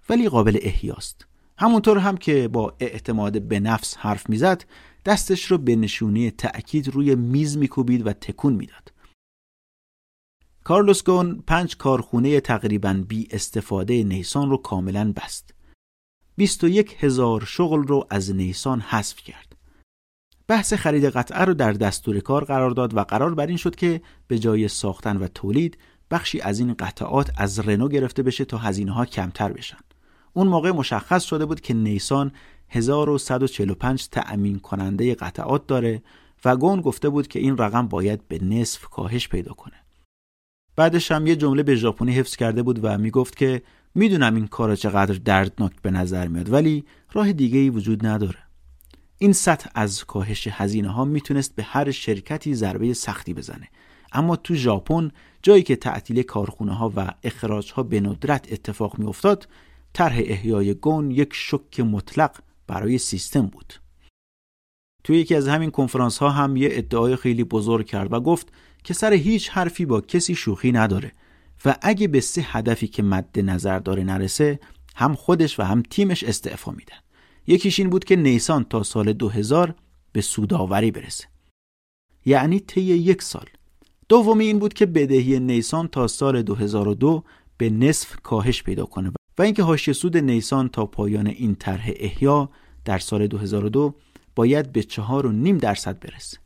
ولی 0.09 0.29
قابل 0.29 0.57
احیاست 0.61 1.27
همونطور 1.57 1.97
هم 1.97 2.17
که 2.17 2.47
با 2.47 2.75
اعتماد 2.79 3.41
به 3.41 3.59
نفس 3.59 3.97
حرف 3.97 4.29
می‌زد 4.29 4.65
دستش 5.05 5.45
رو 5.45 5.57
به 5.57 5.75
نشونه 5.75 6.31
تأکید 6.31 6.87
روی 6.87 7.15
میز 7.15 7.57
میکوبید 7.57 8.07
و 8.07 8.13
تکون 8.13 8.53
می‌داد. 8.53 8.91
کارلوس 10.63 11.03
گون 11.03 11.43
پنج 11.47 11.77
کارخونه 11.77 12.39
تقریبا 12.39 13.03
بی 13.07 13.27
استفاده 13.31 14.03
نیسان 14.03 14.49
رو 14.49 14.57
کاملا 14.57 15.13
بست. 15.13 15.53
21 16.41 16.95
هزار 16.99 17.43
شغل 17.45 17.83
رو 17.83 18.07
از 18.09 18.35
نیسان 18.35 18.79
حذف 18.79 19.17
کرد 19.17 19.55
بحث 20.47 20.73
خرید 20.73 21.05
قطعه 21.05 21.45
رو 21.45 21.53
در 21.53 21.71
دستور 21.71 22.19
کار 22.19 22.45
قرار 22.45 22.71
داد 22.71 22.97
و 22.97 22.99
قرار 22.99 23.35
بر 23.35 23.47
این 23.47 23.57
شد 23.57 23.75
که 23.75 24.01
به 24.27 24.39
جای 24.39 24.67
ساختن 24.67 25.17
و 25.17 25.27
تولید 25.27 25.77
بخشی 26.11 26.41
از 26.41 26.59
این 26.59 26.73
قطعات 26.73 27.31
از 27.37 27.59
رنو 27.59 27.87
گرفته 27.87 28.23
بشه 28.23 28.45
تا 28.45 28.57
هزینه 28.57 28.91
ها 28.91 29.05
کمتر 29.05 29.53
بشن 29.53 29.77
اون 30.33 30.47
موقع 30.47 30.71
مشخص 30.71 31.23
شده 31.23 31.45
بود 31.45 31.61
که 31.61 31.73
نیسان 31.73 32.31
1145 32.69 34.07
تأمین 34.07 34.59
کننده 34.59 35.15
قطعات 35.15 35.67
داره 35.67 36.01
و 36.45 36.55
گون 36.55 36.81
گفته 36.81 37.09
بود 37.09 37.27
که 37.27 37.39
این 37.39 37.57
رقم 37.57 37.87
باید 37.87 38.27
به 38.27 38.43
نصف 38.43 38.85
کاهش 38.85 39.27
پیدا 39.27 39.53
کنه. 39.53 39.75
بعدش 40.75 41.11
هم 41.11 41.27
یه 41.27 41.35
جمله 41.35 41.63
به 41.63 41.75
ژاپنی 41.75 42.11
حفظ 42.11 42.35
کرده 42.35 42.63
بود 42.63 42.79
و 42.83 42.97
می‌گفت 42.97 43.35
که 43.35 43.61
می‌دونم 43.95 44.35
این 44.35 44.47
کار 44.47 44.75
چقدر 44.75 45.13
دردناک 45.13 45.71
به 45.81 45.91
نظر 45.91 46.27
میاد 46.27 46.53
ولی 46.53 46.85
راه 47.13 47.33
دیگه 47.33 47.59
ای 47.59 47.69
وجود 47.69 48.05
نداره. 48.05 48.39
این 49.17 49.33
سطح 49.33 49.69
از 49.75 50.03
کاهش 50.03 50.47
هزینه 50.51 50.89
ها 50.89 51.05
می‌تونست 51.05 51.55
به 51.55 51.63
هر 51.63 51.91
شرکتی 51.91 52.55
ضربه 52.55 52.93
سختی 52.93 53.33
بزنه. 53.33 53.67
اما 54.11 54.35
تو 54.35 54.55
ژاپن 54.55 55.11
جایی 55.43 55.63
که 55.63 55.75
تعطیل 55.75 56.21
کارخونه 56.21 56.73
ها 56.73 56.93
و 56.95 57.13
اخراج 57.23 57.71
ها 57.71 57.83
به 57.83 57.99
ندرت 57.99 58.53
اتفاق 58.53 58.99
میافتاد 58.99 59.47
طرح 59.93 60.21
احیای 60.25 60.73
گون 60.73 61.11
یک 61.11 61.29
شک 61.33 61.79
مطلق 61.79 62.39
برای 62.67 62.97
سیستم 62.97 63.47
بود. 63.47 63.73
توی 65.03 65.17
یکی 65.17 65.35
از 65.35 65.47
همین 65.47 65.71
کنفرانس 65.71 66.17
ها 66.17 66.29
هم 66.29 66.57
یه 66.57 66.69
ادعای 66.71 67.15
خیلی 67.15 67.43
بزرگ 67.43 67.85
کرد 67.85 68.13
و 68.13 68.19
گفت 68.19 68.47
که 68.83 68.93
سر 68.93 69.13
هیچ 69.13 69.49
حرفی 69.49 69.85
با 69.85 70.01
کسی 70.01 70.35
شوخی 70.35 70.71
نداره. 70.71 71.11
و 71.65 71.75
اگه 71.81 72.07
به 72.07 72.19
سه 72.19 72.41
هدفی 72.41 72.87
که 72.87 73.03
مد 73.03 73.39
نظر 73.39 73.79
داره 73.79 74.03
نرسه 74.03 74.59
هم 74.95 75.15
خودش 75.15 75.59
و 75.59 75.63
هم 75.63 75.83
تیمش 75.89 76.23
استعفا 76.23 76.71
میدن. 76.71 76.97
یکیش 77.47 77.79
این 77.79 77.89
بود 77.89 78.03
که 78.03 78.15
نیسان 78.15 78.63
تا 78.63 78.83
سال 78.83 79.13
2000 79.13 79.75
به 80.11 80.21
سوداوری 80.21 80.91
برسه. 80.91 81.25
یعنی 82.25 82.59
طی 82.59 82.81
یک 82.81 83.21
سال. 83.21 83.45
دومی 84.09 84.45
این 84.45 84.59
بود 84.59 84.73
که 84.73 84.85
بدهی 84.85 85.39
نیسان 85.39 85.87
تا 85.87 86.07
سال 86.07 86.41
2002 86.41 87.23
به 87.57 87.69
نصف 87.69 88.15
کاهش 88.23 88.63
پیدا 88.63 88.85
کنه 88.85 89.11
و 89.37 89.41
اینکه 89.41 89.63
حاشیه 89.63 89.93
سود 89.93 90.17
نیسان 90.17 90.69
تا 90.69 90.85
پایان 90.85 91.27
این 91.27 91.55
طرح 91.55 91.91
احیا 91.95 92.49
در 92.85 92.99
سال 92.99 93.27
2002 93.27 93.95
باید 94.35 94.71
به 94.71 94.83
چهار 94.83 95.25
و 95.25 95.31
نیم 95.31 95.57
درصد 95.57 95.99
برسه. 95.99 96.37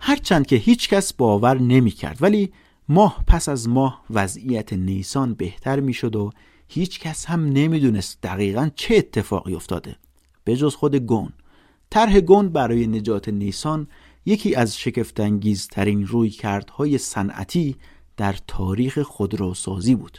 هرچند 0.00 0.46
که 0.46 0.56
هیچ 0.56 0.88
کس 0.88 1.12
باور 1.12 1.58
نمی 1.58 1.90
کرد 1.90 2.22
ولی 2.22 2.52
ماه 2.88 3.24
پس 3.26 3.48
از 3.48 3.68
ماه 3.68 4.04
وضعیت 4.10 4.72
نیسان 4.72 5.34
بهتر 5.34 5.80
می 5.80 5.92
شد 5.92 6.16
و 6.16 6.30
هیچ 6.68 7.00
کس 7.00 7.24
هم 7.24 7.44
نمی‌دونست 7.44 8.22
دقیقا 8.22 8.70
چه 8.76 8.96
اتفاقی 8.96 9.54
افتاده. 9.54 9.96
به 10.44 10.56
جز 10.56 10.74
خود 10.74 10.96
گون. 10.96 11.32
طرح 11.90 12.20
گون 12.20 12.48
برای 12.48 12.86
نجات 12.86 13.28
نیسان 13.28 13.86
یکی 14.26 14.54
از 14.54 14.78
شگفتانگیزترین 14.78 16.06
رویکردهای 16.06 16.98
صنعتی 16.98 17.76
در 18.16 18.36
تاریخ 18.46 18.98
خودروسازی 18.98 19.94
بود. 19.94 20.18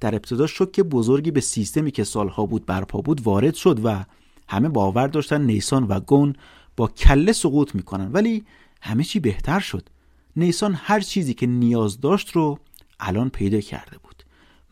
در 0.00 0.14
ابتدا 0.14 0.46
شک 0.46 0.80
بزرگی 0.80 1.30
به 1.30 1.40
سیستمی 1.40 1.90
که 1.90 2.04
سالها 2.04 2.46
بود 2.46 2.66
برپا 2.66 3.00
بود 3.00 3.20
وارد 3.20 3.54
شد 3.54 3.80
و 3.84 4.04
همه 4.48 4.68
باور 4.68 5.06
داشتن 5.06 5.40
نیسان 5.40 5.84
و 5.84 6.00
گون 6.00 6.36
با 6.76 6.88
کله 6.88 7.32
سقوط 7.32 7.74
می‌کنن 7.74 8.12
ولی 8.12 8.44
همه 8.80 9.04
چی 9.04 9.20
بهتر 9.20 9.60
شد. 9.60 9.88
نیسان 10.36 10.74
هر 10.74 11.00
چیزی 11.00 11.34
که 11.34 11.46
نیاز 11.46 12.00
داشت 12.00 12.30
رو 12.30 12.58
الان 13.00 13.30
پیدا 13.30 13.60
کرده 13.60 13.98
بود 13.98 14.22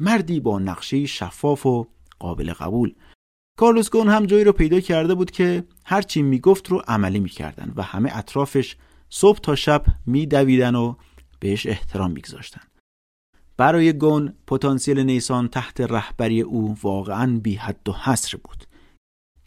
مردی 0.00 0.40
با 0.40 0.58
نقشه 0.58 1.06
شفاف 1.06 1.66
و 1.66 1.86
قابل 2.18 2.52
قبول 2.52 2.94
کارلوس 3.58 3.90
گون 3.90 4.08
هم 4.08 4.26
جایی 4.26 4.44
رو 4.44 4.52
پیدا 4.52 4.80
کرده 4.80 5.14
بود 5.14 5.30
که 5.30 5.64
هر 5.84 6.02
چی 6.02 6.22
می‌گفت 6.22 6.68
رو 6.68 6.82
عملی 6.88 7.20
می‌کردن 7.20 7.72
و 7.76 7.82
همه 7.82 8.16
اطرافش 8.16 8.76
صبح 9.10 9.38
تا 9.38 9.54
شب 9.54 9.84
میدویدن 10.06 10.74
و 10.74 10.94
بهش 11.40 11.66
احترام 11.66 12.10
میگذاشتن 12.10 12.62
برای 13.56 13.92
گون 13.92 14.34
پتانسیل 14.46 14.98
نیسان 14.98 15.48
تحت 15.48 15.80
رهبری 15.80 16.40
او 16.40 16.76
واقعا 16.82 17.40
بی 17.42 17.54
حد 17.54 17.88
و 17.88 17.92
حصر 17.92 18.38
بود. 18.44 18.64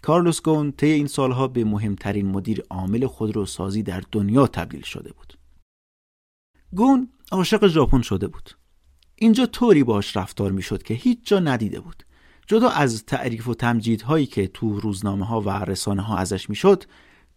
کارلوس 0.03 0.41
گون 0.41 0.71
طی 0.71 0.87
این 0.87 1.07
سالها 1.07 1.47
به 1.47 1.63
مهمترین 1.63 2.27
مدیر 2.27 2.63
عامل 2.69 3.07
خودروسازی 3.07 3.83
در 3.83 4.03
دنیا 4.11 4.47
تبدیل 4.47 4.81
شده 4.81 5.13
بود. 5.13 5.33
گون 6.73 7.09
عاشق 7.31 7.67
ژاپن 7.67 8.01
شده 8.01 8.27
بود. 8.27 8.49
اینجا 9.15 9.45
طوری 9.45 9.83
باش 9.83 10.17
رفتار 10.17 10.51
می‌شد 10.51 10.83
که 10.83 10.93
هیچ 10.93 11.19
جا 11.23 11.39
ندیده 11.39 11.79
بود. 11.79 12.03
جدا 12.47 12.69
از 12.69 13.05
تعریف 13.05 13.47
و 13.47 13.53
تمجیدهایی 13.53 14.25
که 14.25 14.47
تو 14.47 14.79
روزنامه 14.79 15.25
ها 15.25 15.41
و 15.41 15.49
رسانه 15.49 16.01
ها 16.01 16.17
ازش 16.17 16.49
می‌شد، 16.49 16.83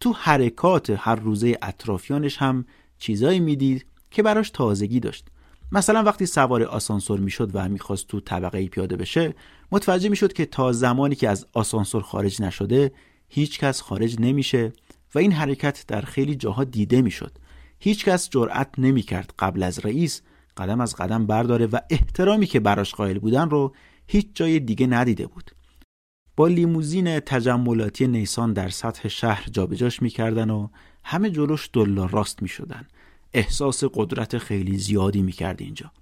تو 0.00 0.12
حرکات 0.12 0.90
هر 0.98 1.14
روزه 1.14 1.58
اطرافیانش 1.62 2.36
هم 2.36 2.64
چیزایی 2.98 3.40
می‌دید 3.40 3.86
که 4.10 4.22
براش 4.22 4.50
تازگی 4.50 5.00
داشت. 5.00 5.26
مثلا 5.72 6.02
وقتی 6.02 6.26
سوار 6.26 6.62
آسانسور 6.62 7.20
می‌شد 7.20 7.50
و 7.54 7.68
می‌خواست 7.68 8.06
تو 8.06 8.20
طبقه 8.20 8.66
پیاده 8.66 8.96
بشه 8.96 9.34
متوجه 9.72 10.08
می‌شد 10.08 10.32
که 10.32 10.46
تا 10.46 10.72
زمانی 10.72 11.14
که 11.14 11.28
از 11.28 11.46
آسانسور 11.52 12.02
خارج 12.02 12.42
نشده 12.42 12.92
هیچ 13.28 13.58
کس 13.58 13.80
خارج 13.80 14.16
نمیشه 14.20 14.72
و 15.14 15.18
این 15.18 15.32
حرکت 15.32 15.84
در 15.88 16.00
خیلی 16.00 16.34
جاها 16.34 16.64
دیده 16.64 17.02
می‌شد 17.02 17.32
هیچکس 17.80 18.30
جرأت 18.30 18.68
نمی‌کرد 18.78 19.34
قبل 19.38 19.62
از 19.62 19.78
رئیس 19.78 20.22
قدم 20.56 20.80
از 20.80 20.96
قدم 20.96 21.26
برداره 21.26 21.66
و 21.66 21.78
احترامی 21.90 22.46
که 22.46 22.60
براش 22.60 22.94
قائل 22.94 23.18
بودن 23.18 23.50
رو 23.50 23.74
هیچ 24.06 24.28
جای 24.34 24.60
دیگه 24.60 24.86
ندیده 24.86 25.26
بود. 25.26 25.50
با 26.36 26.48
لیموزین 26.48 27.20
تجملاتی 27.20 28.06
نیسان 28.06 28.52
در 28.52 28.68
سطح 28.68 29.08
شهر 29.08 29.48
جابجاش 29.50 30.02
می‌کردن 30.02 30.50
و 30.50 30.68
همه 31.04 31.30
جلوش 31.30 31.70
دلار 31.72 32.10
راست 32.10 32.42
می‌شدن. 32.42 32.86
احساس 33.32 33.84
قدرت 33.84 34.38
خیلی 34.38 34.78
زیادی 34.78 35.22
می‌کرد 35.22 35.62
اینجا. 35.62 35.92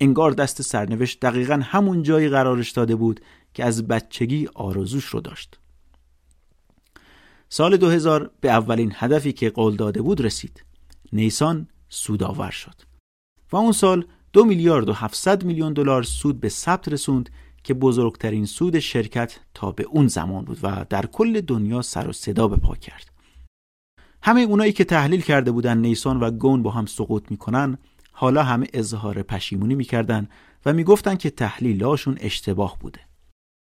انگار 0.00 0.30
دست 0.30 0.62
سرنوشت 0.62 1.20
دقیقا 1.20 1.60
همون 1.64 2.02
جایی 2.02 2.28
قرارش 2.28 2.70
داده 2.70 2.96
بود 2.96 3.20
که 3.54 3.64
از 3.64 3.88
بچگی 3.88 4.48
آرزوش 4.54 5.04
رو 5.04 5.20
داشت. 5.20 5.58
سال 7.48 7.76
2000 7.76 8.30
به 8.40 8.50
اولین 8.50 8.92
هدفی 8.94 9.32
که 9.32 9.50
قول 9.50 9.76
داده 9.76 10.02
بود 10.02 10.20
رسید. 10.20 10.65
نیسان 11.16 11.68
سودآور 11.88 12.50
شد. 12.50 12.74
و 13.52 13.56
اون 13.56 13.72
سال 13.72 14.06
دو 14.32 14.44
میلیارد 14.44 14.88
و 14.88 14.92
700 14.92 15.44
میلیون 15.44 15.72
دلار 15.72 16.02
سود 16.02 16.40
به 16.40 16.48
ثبت 16.48 16.88
رسوند 16.88 17.30
که 17.64 17.74
بزرگترین 17.74 18.46
سود 18.46 18.78
شرکت 18.78 19.38
تا 19.54 19.72
به 19.72 19.82
اون 19.82 20.06
زمان 20.06 20.44
بود 20.44 20.58
و 20.62 20.86
در 20.90 21.06
کل 21.06 21.40
دنیا 21.40 21.82
سر 21.82 22.08
و 22.08 22.12
صدا 22.12 22.48
به 22.48 22.56
پا 22.56 22.74
کرد. 22.74 23.10
همه 24.22 24.40
اونایی 24.40 24.72
که 24.72 24.84
تحلیل 24.84 25.20
کرده 25.20 25.50
بودن 25.50 25.78
نیسان 25.78 26.20
و 26.20 26.30
گون 26.30 26.62
با 26.62 26.70
هم 26.70 26.86
سقوط 26.86 27.30
می‌کنن 27.30 27.78
حالا 28.12 28.42
همه 28.42 28.66
اظهار 28.72 29.22
پشیمونی 29.22 29.74
می‌کردن 29.74 30.28
و 30.66 30.72
می‌گفتن 30.72 31.14
که 31.14 31.30
تحلیلاشون 31.30 32.16
اشتباه 32.20 32.78
بوده. 32.80 33.00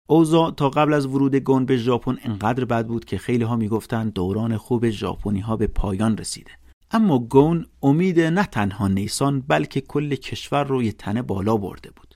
اوضاع 0.10 0.52
تا 0.52 0.70
قبل 0.70 0.94
از 0.94 1.06
ورود 1.06 1.36
گون 1.36 1.66
به 1.66 1.78
ژاپن 1.78 2.18
انقدر 2.24 2.66
بد 2.66 2.88
بود 2.88 3.06
که 3.06 3.18
خیلی 3.18 3.44
ها 3.44 3.56
می‌گفتن 3.56 4.10
دوران 4.10 4.58
خوب 4.58 4.90
ژاپنی 4.90 5.40
ها 5.40 5.58
به 5.58 5.68
پایان 5.68 6.18
رسیده. 6.18 6.52
اما 6.96 7.20
گون 7.20 7.66
امید 7.84 8.20
نه 8.20 8.46
تنها 8.46 8.88
نیسان 8.88 9.42
بلکه 9.42 9.82
کل 9.82 10.16
کشور 10.16 10.64
رو 10.64 10.84
یه 10.84 10.92
تنه 10.92 11.22
بالا 11.22 11.58
برده 11.58 11.92
بود. 11.92 12.16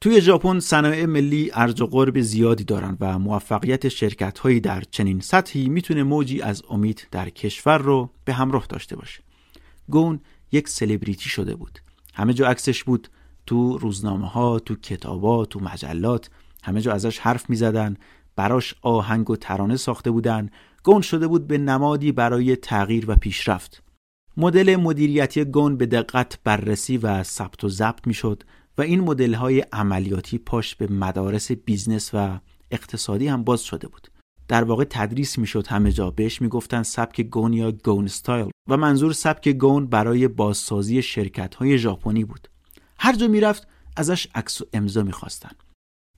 توی 0.00 0.20
ژاپن 0.20 0.60
صنایع 0.60 1.06
ملی 1.06 1.50
ارج 1.54 1.80
و 1.80 1.86
قرب 1.86 2.20
زیادی 2.20 2.64
دارن 2.64 2.96
و 3.00 3.18
موفقیت 3.18 3.88
شرکت 3.88 4.38
هایی 4.38 4.60
در 4.60 4.82
چنین 4.90 5.20
سطحی 5.20 5.68
می‌تونه 5.68 6.02
موجی 6.02 6.42
از 6.42 6.62
امید 6.70 7.08
در 7.10 7.28
کشور 7.28 7.78
رو 7.78 8.10
به 8.24 8.32
همراه 8.32 8.66
داشته 8.68 8.96
باشه. 8.96 9.22
گون 9.90 10.20
یک 10.52 10.68
سلبریتی 10.68 11.28
شده 11.28 11.54
بود. 11.54 11.78
همه 12.14 12.34
جا 12.34 12.48
عکسش 12.48 12.84
بود. 12.84 13.08
تو 13.46 13.78
روزنامه 13.78 14.28
ها 14.28 14.58
تو 14.58 14.74
کتابا 14.74 15.44
تو 15.44 15.60
مجلات. 15.60 16.30
همه 16.62 16.80
جا 16.80 16.92
ازش 16.92 17.18
حرف 17.18 17.50
می 17.50 17.56
زدن 17.56 17.96
براش 18.36 18.74
آهنگ 18.82 19.30
و 19.30 19.36
ترانه 19.36 19.76
ساخته 19.76 20.10
بودن. 20.10 20.50
گون 20.82 21.00
شده 21.00 21.26
بود 21.28 21.46
به 21.46 21.58
نمادی 21.58 22.12
برای 22.12 22.56
تغییر 22.56 23.10
و 23.10 23.16
پیشرفت. 23.16 23.85
مدل 24.38 24.76
مدیریتی 24.76 25.44
گون 25.44 25.76
به 25.76 25.86
دقت 25.86 26.38
بررسی 26.44 26.98
و 26.98 27.22
ثبت 27.22 27.64
و 27.64 27.68
ضبط 27.68 28.06
می‌شد 28.06 28.42
و 28.78 28.82
این 28.82 29.00
مدل 29.00 29.34
های 29.34 29.60
عملیاتی 29.60 30.38
پاش 30.38 30.74
به 30.74 30.92
مدارس 30.92 31.52
business 31.52 32.10
و 32.14 32.40
اقتصادی 32.70 33.28
هم 33.28 33.44
باز 33.44 33.62
شده 33.62 33.88
بود. 33.88 34.08
در 34.48 34.64
واقع 34.64 34.84
تدریس 34.90 35.38
می‌شد 35.38 35.66
همه 35.66 35.92
جا. 35.92 36.10
بهش 36.10 36.42
می‌گفتن 36.42 36.82
سبک 36.82 37.20
گون 37.20 37.52
یا 37.52 37.72
گون 37.72 38.04
استایل 38.04 38.50
و 38.68 38.76
منظور 38.76 39.12
سبک 39.12 39.48
گون 39.48 39.86
برای 39.86 40.28
بازسازی 40.28 41.02
شرکت 41.02 41.54
های 41.54 41.78
ژاپنی 41.78 42.24
بود. 42.24 42.48
هر 42.98 43.16
جا 43.16 43.28
می‌رفت 43.28 43.68
ازش 43.96 44.28
عکس 44.34 44.60
و 44.60 44.64
امضا 44.72 45.02
می‌خواستن. 45.02 45.50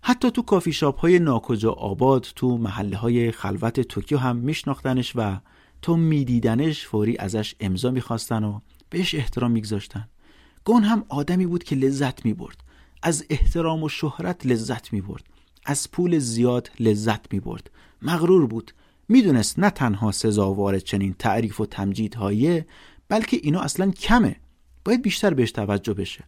حتی 0.03 0.31
تو 0.31 0.43
کافی 0.43 0.73
شاپ 0.73 1.01
های 1.01 1.19
ناکجا 1.19 1.73
آباد 1.73 2.27
تو 2.37 2.59
محله 2.59 2.97
های 2.97 3.33
خلوت 3.33 3.81
توکیو 3.81 4.19
هم 4.19 4.37
میشناختنش 4.37 5.13
و 5.17 5.41
تو 5.83 5.97
میدیدنش 5.97 6.87
فوری 6.87 7.19
ازش 7.19 7.55
امضا 7.61 7.91
می‌خواستن 7.91 8.45
و 8.45 8.61
بهش 8.91 9.15
احترام 9.15 9.51
میگذاشتن. 9.51 10.09
گون 10.65 10.83
هم 10.83 11.05
آدمی 11.09 11.47
بود 11.47 11.65
که 11.65 11.77
لذت 11.77 12.25
می‌برد. 12.25 12.65
از 13.03 13.25
احترام 13.31 13.83
و 13.83 13.89
شهرت 13.89 14.47
لذت 14.47 14.93
می‌برد. 14.93 15.25
از 15.65 15.91
پول 15.91 16.19
زیاد 16.19 16.71
لذت 16.81 17.33
می‌برد. 17.33 17.71
مغرور 18.03 18.47
بود. 18.47 18.73
می‌دونست 19.09 19.59
نه 19.59 19.71
تنها 19.71 20.13
سزاوار 20.13 20.79
چنین 20.79 21.15
تعریف 21.19 21.61
و 21.61 21.67
تمجیدهایی 21.67 22.65
بلکه 23.09 23.41
اینا 23.43 23.61
اصلا 23.61 23.91
کمه. 23.91 24.37
باید 24.85 25.03
بیشتر 25.03 25.35
بهش 25.35 25.53
توجه 25.53 25.95
بشه. 25.95 26.25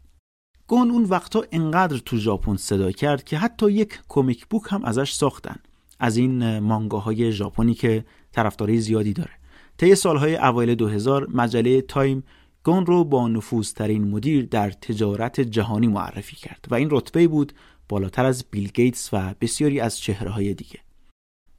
گون 0.67 0.91
اون 0.91 1.05
وقتا 1.05 1.45
انقدر 1.53 1.99
تو 1.99 2.17
ژاپن 2.17 2.57
صدا 2.57 2.93
کرد 2.93 3.25
که 3.25 3.39
حتی 3.39 3.73
یک 3.73 4.01
comic 4.09 4.47
book 4.47 4.63
هم 4.67 4.85
ازش 4.85 5.13
ساختن. 5.13 5.57
از 6.01 6.17
این 6.17 6.59
مانگاهای 6.59 7.33
ژاپنی 7.33 7.75
که 7.75 8.05
طرفدارای 8.33 8.81
زیادی 8.81 9.13
داره. 9.13 9.31
طی 9.81 9.95
سالهای 9.95 10.37
اوایل 10.37 10.75
2000 10.75 11.29
مجله 11.35 11.81
تایم 11.81 12.25
گون 12.65 12.87
رو 12.87 13.05
با 13.05 13.29
نفوذترین 13.29 14.09
مدیر 14.09 14.47
در 14.47 14.71
تجارت 14.71 15.41
جهانی 15.41 15.87
معرفی 15.87 16.37
کرد 16.37 16.67
و 16.71 16.75
این 16.75 16.89
رتبه 16.91 17.29
بود 17.29 17.53
بالاتر 17.89 18.25
از 18.25 18.45
بیل 18.51 18.69
گیتس 18.75 19.09
و 19.13 19.35
بسیاری 19.41 19.81
از 19.81 19.99
چهره 19.99 20.31
های 20.31 20.55
دیگه. 20.55 20.79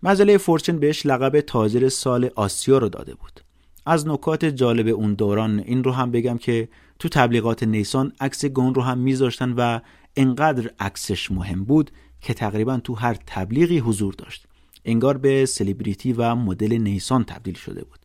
مجله 0.04 0.38
فورچن 0.38 0.80
بهش 0.80 1.06
لقب 1.06 1.42
تاجر 1.42 1.90
سال 1.90 2.30
آسیا 2.36 2.78
رو 2.78 2.90
داده 2.90 3.14
بود. 3.16 3.42
از 3.86 4.08
نکات 4.08 4.46
جالب 4.46 4.88
اون 4.88 5.14
دوران 5.14 5.60
این 5.60 5.84
رو 5.84 5.92
هم 5.92 6.12
بگم 6.12 6.38
که 6.38 6.70
تو 7.00 7.10
تبلیغات 7.10 7.64
نیسان 7.64 8.14
عکس 8.20 8.46
گون 8.46 8.74
رو 8.74 8.82
هم 8.82 8.98
میذاشتن 8.98 9.54
و 9.58 9.80
انقدر 10.16 10.72
عکسش 10.80 11.32
مهم 11.32 11.64
بود 11.64 11.92
که 12.22 12.34
تقریبا 12.34 12.78
تو 12.78 12.96
هر 12.96 13.18
تبلیغی 13.28 13.80
حضور 13.80 14.14
داشت. 14.14 14.48
انگار 14.86 15.18
به 15.18 15.46
سلیبریتی 15.46 16.14
و 16.14 16.36
مدل 16.36 16.74
نیسان 16.74 17.24
تبدیل 17.24 17.56
شده 17.56 17.84
بود. 17.84 18.01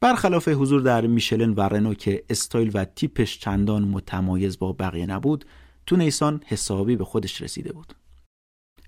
برخلاف 0.00 0.48
حضور 0.48 0.80
در 0.80 1.06
میشلن 1.06 1.50
و 1.50 1.60
رنو 1.60 1.94
که 1.94 2.24
استایل 2.30 2.70
و 2.74 2.84
تیپش 2.84 3.38
چندان 3.38 3.84
متمایز 3.84 4.58
با 4.58 4.72
بقیه 4.72 5.06
نبود 5.06 5.44
تو 5.86 5.96
نیسان 5.96 6.40
حسابی 6.46 6.96
به 6.96 7.04
خودش 7.04 7.42
رسیده 7.42 7.72
بود. 7.72 7.94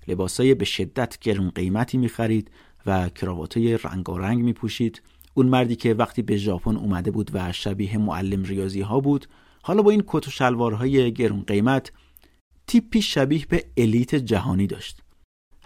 لباسای 0.07 0.53
به 0.55 0.65
شدت 0.65 1.19
گرون 1.19 1.49
قیمتی 1.49 1.97
می‌خرید 1.97 2.51
و 2.85 3.09
کراواتای 3.09 3.77
رنگارنگ 3.77 4.43
میپوشید. 4.43 5.01
اون 5.33 5.45
مردی 5.45 5.75
که 5.75 5.93
وقتی 5.93 6.21
به 6.21 6.37
ژاپن 6.37 6.77
اومده 6.77 7.11
بود 7.11 7.31
و 7.33 7.51
شبیه 7.51 7.97
معلم 7.97 8.43
ریاضی 8.43 8.81
ها 8.81 8.99
بود 8.99 9.27
حالا 9.61 9.81
با 9.81 9.91
این 9.91 10.03
کت 10.07 10.27
و 10.27 10.31
شلوارهای 10.31 11.13
گرون 11.13 11.41
قیمت 11.41 11.91
تیپی 12.67 13.01
شبیه 13.01 13.45
به 13.49 13.65
الیت 13.77 14.15
جهانی 14.15 14.67
داشت. 14.67 15.01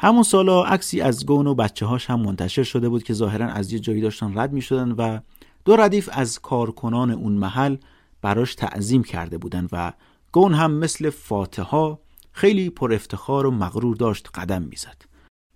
همون 0.04 0.24
سالا 0.24 0.64
عکسی 0.64 1.02
از 1.02 1.26
گون 1.26 1.48
و 1.48 1.56
بچه 1.56 1.86
هاش 1.86 2.10
هم 2.10 2.20
منتشر 2.22 2.64
شده 2.64 2.90
بود 2.90 3.04
که 3.04 3.14
ظاهرا 3.14 3.48
از 3.48 3.74
یه 3.74 3.80
جایی 3.80 4.02
داشتن 4.02 4.40
رد 4.40 4.54
می 4.54 4.62
شدن 4.62 4.92
و 4.92 5.20
دو 5.66 5.76
ردیف 5.76 6.10
از 6.12 6.40
کارکنان 6.40 7.12
اون 7.12 7.34
محل 7.34 7.78
براش 8.22 8.56
تعظیم 8.56 9.04
کرده 9.04 9.38
بودن 9.38 9.68
و 9.72 9.94
گون 10.32 10.54
هم 10.54 10.72
مثل 10.72 11.10
فاتحا 11.10 12.00
خیلی 12.32 12.70
پر 12.70 12.94
افتخار 12.94 13.46
و 13.46 13.52
مغرور 13.52 13.96
داشت 13.96 14.30
قدم 14.36 14.62
می‌زد. 14.62 15.02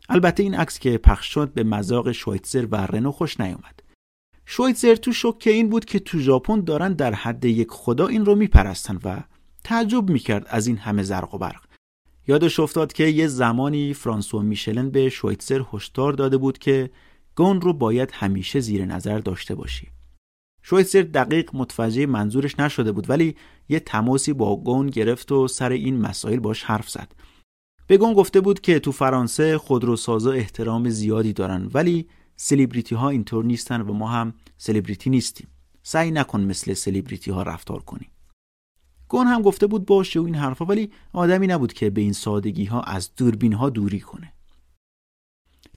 البته 0.10 0.44
این 0.44 0.56
عکس 0.56 0.80
که 0.80 0.98
پخش 0.98 1.28
شد 1.34 1.54
به 1.54 1.64
مذاق 1.64 2.12
شویتزر 2.12 2.68
و 2.72 2.76
رنو 2.76 3.12
خوش 3.12 3.40
نیومد. 3.40 3.80
شویتزر 4.46 4.96
تو 4.96 5.12
شک 5.12 5.44
این 5.46 5.70
بود 5.70 5.86
که 5.86 6.00
تو 6.00 6.20
ژاپن 6.20 6.62
دارن 6.62 6.94
در 6.94 7.14
حد 7.14 7.46
یک 7.46 7.68
خدا 7.72 8.08
این 8.08 8.26
رو 8.26 8.36
میپرستن 8.36 9.00
و 9.04 9.20
تعجب 9.64 10.10
می‌کرد 10.10 10.46
از 10.50 10.68
این 10.68 10.78
همه 10.78 11.04
زرق 11.04 11.34
و 11.34 11.38
برق. 11.38 11.75
یادش 12.28 12.60
افتاد 12.60 12.94
که 12.94 13.04
یه 13.04 13.28
زمانی 13.28 13.94
فرانسوا 13.94 14.42
میشلن 14.42 14.90
به 14.90 15.10
شویتزر 15.10 15.62
هشدار 15.74 16.14
داده 16.14 16.38
بود 16.38 16.58
که 16.58 16.90
گون 17.36 17.62
رو 17.62 17.74
باید 17.74 18.12
همیشه 18.14 18.60
زیر 18.60 18.86
نظر 18.86 19.20
داشته 19.20 19.56
باشی. 19.56 19.88
شویتزر 20.64 21.02
دقیق 21.02 21.50
متوجه 21.54 22.06
منظورش 22.06 22.60
نشده 22.60 22.92
بود 22.92 23.10
ولی 23.10 23.36
یه 23.70 23.80
تماسی 23.80 24.34
با 24.34 24.56
گون 24.56 24.88
گرفت 24.88 25.32
و 25.32 25.48
سر 25.48 25.70
این 25.70 26.02
مسائل 26.02 26.40
باش 26.40 26.64
حرف 26.64 26.90
زد. 26.90 27.12
به 27.88 27.98
گون 27.98 28.14
گفته 28.14 28.42
بود 28.42 28.62
که 28.62 28.80
تو 28.80 28.92
فرانسه 28.92 29.58
خودروسازا 29.58 30.32
احترام 30.32 30.90
زیادی 30.90 31.34
دارن 31.34 31.70
ولی 31.74 32.08
سلیبریتی 32.36 32.96
ها 32.96 33.10
اینطور 33.10 33.46
نیستن 33.46 33.82
و 33.82 33.94
ما 33.94 34.08
هم 34.08 34.34
سلیبریتی 34.58 35.10
نیستیم. 35.10 35.48
سعی 35.84 36.12
نکن 36.12 36.42
مثل 36.42 36.74
سلیبریتی 36.74 37.32
ها 37.32 37.44
رفتار 37.44 37.80
کنی. 37.80 38.10
گون 39.16 39.28
هم 39.28 39.42
گفته 39.42 39.68
بود 39.68 39.86
باشه 39.86 40.20
و 40.20 40.26
این 40.26 40.36
حرفا 40.36 40.66
ولی 40.66 40.92
آدمی 41.14 41.48
نبود 41.48 41.74
که 41.74 41.90
به 41.90 42.02
این 42.02 42.14
سادگی 42.14 42.66
ها 42.66 42.82
از 42.82 43.16
دوربین 43.18 43.54
ها 43.54 43.70
دوری 43.70 44.00
کنه. 44.00 44.34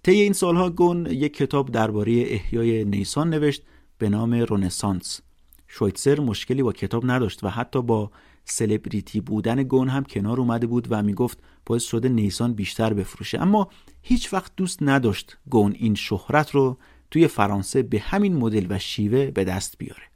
طی 0.02 0.12
این 0.20 0.32
سالها 0.32 0.70
گون 0.70 1.06
یک 1.06 1.36
کتاب 1.36 1.70
درباره 1.70 2.12
احیای 2.12 2.85
نیسان 2.85 3.31
نوشت 3.31 3.62
به 3.98 4.09
نام 4.09 4.35
رونسانس 4.35 5.20
شویتزر 5.69 6.20
مشکلی 6.20 6.62
با 6.62 6.73
کتاب 6.73 7.10
نداشت 7.10 7.44
و 7.44 7.48
حتی 7.48 7.82
با 7.82 8.10
سلبریتی 8.44 9.20
بودن 9.20 9.62
گون 9.62 9.89
هم 9.89 10.05
کنار 10.05 10.40
اومده 10.40 10.66
بود 10.66 10.86
و 10.90 11.02
می‌گفت 11.02 11.39
باعث 11.66 11.85
شده 11.85 12.09
نیسان 12.09 12.52
بیشتر 12.52 12.94
بفروشه. 12.94 13.43
اما 13.43 13.69
هیچ 14.02 14.32
وقت 14.32 14.52
دوست 14.56 14.78
نداشت 14.82 15.36
گون 15.51 15.73
این 15.78 15.94
شهرت 15.94 16.51
رو 16.51 16.78
توی 17.10 17.28
فرانسه 17.28 17.82
به 17.82 17.98
همین 17.98 18.36
مدل 18.36 18.66
و 18.70 18.78
شیوه 18.78 19.27
به 19.27 19.44
دست 19.44 19.78
بیاره. 19.78 20.08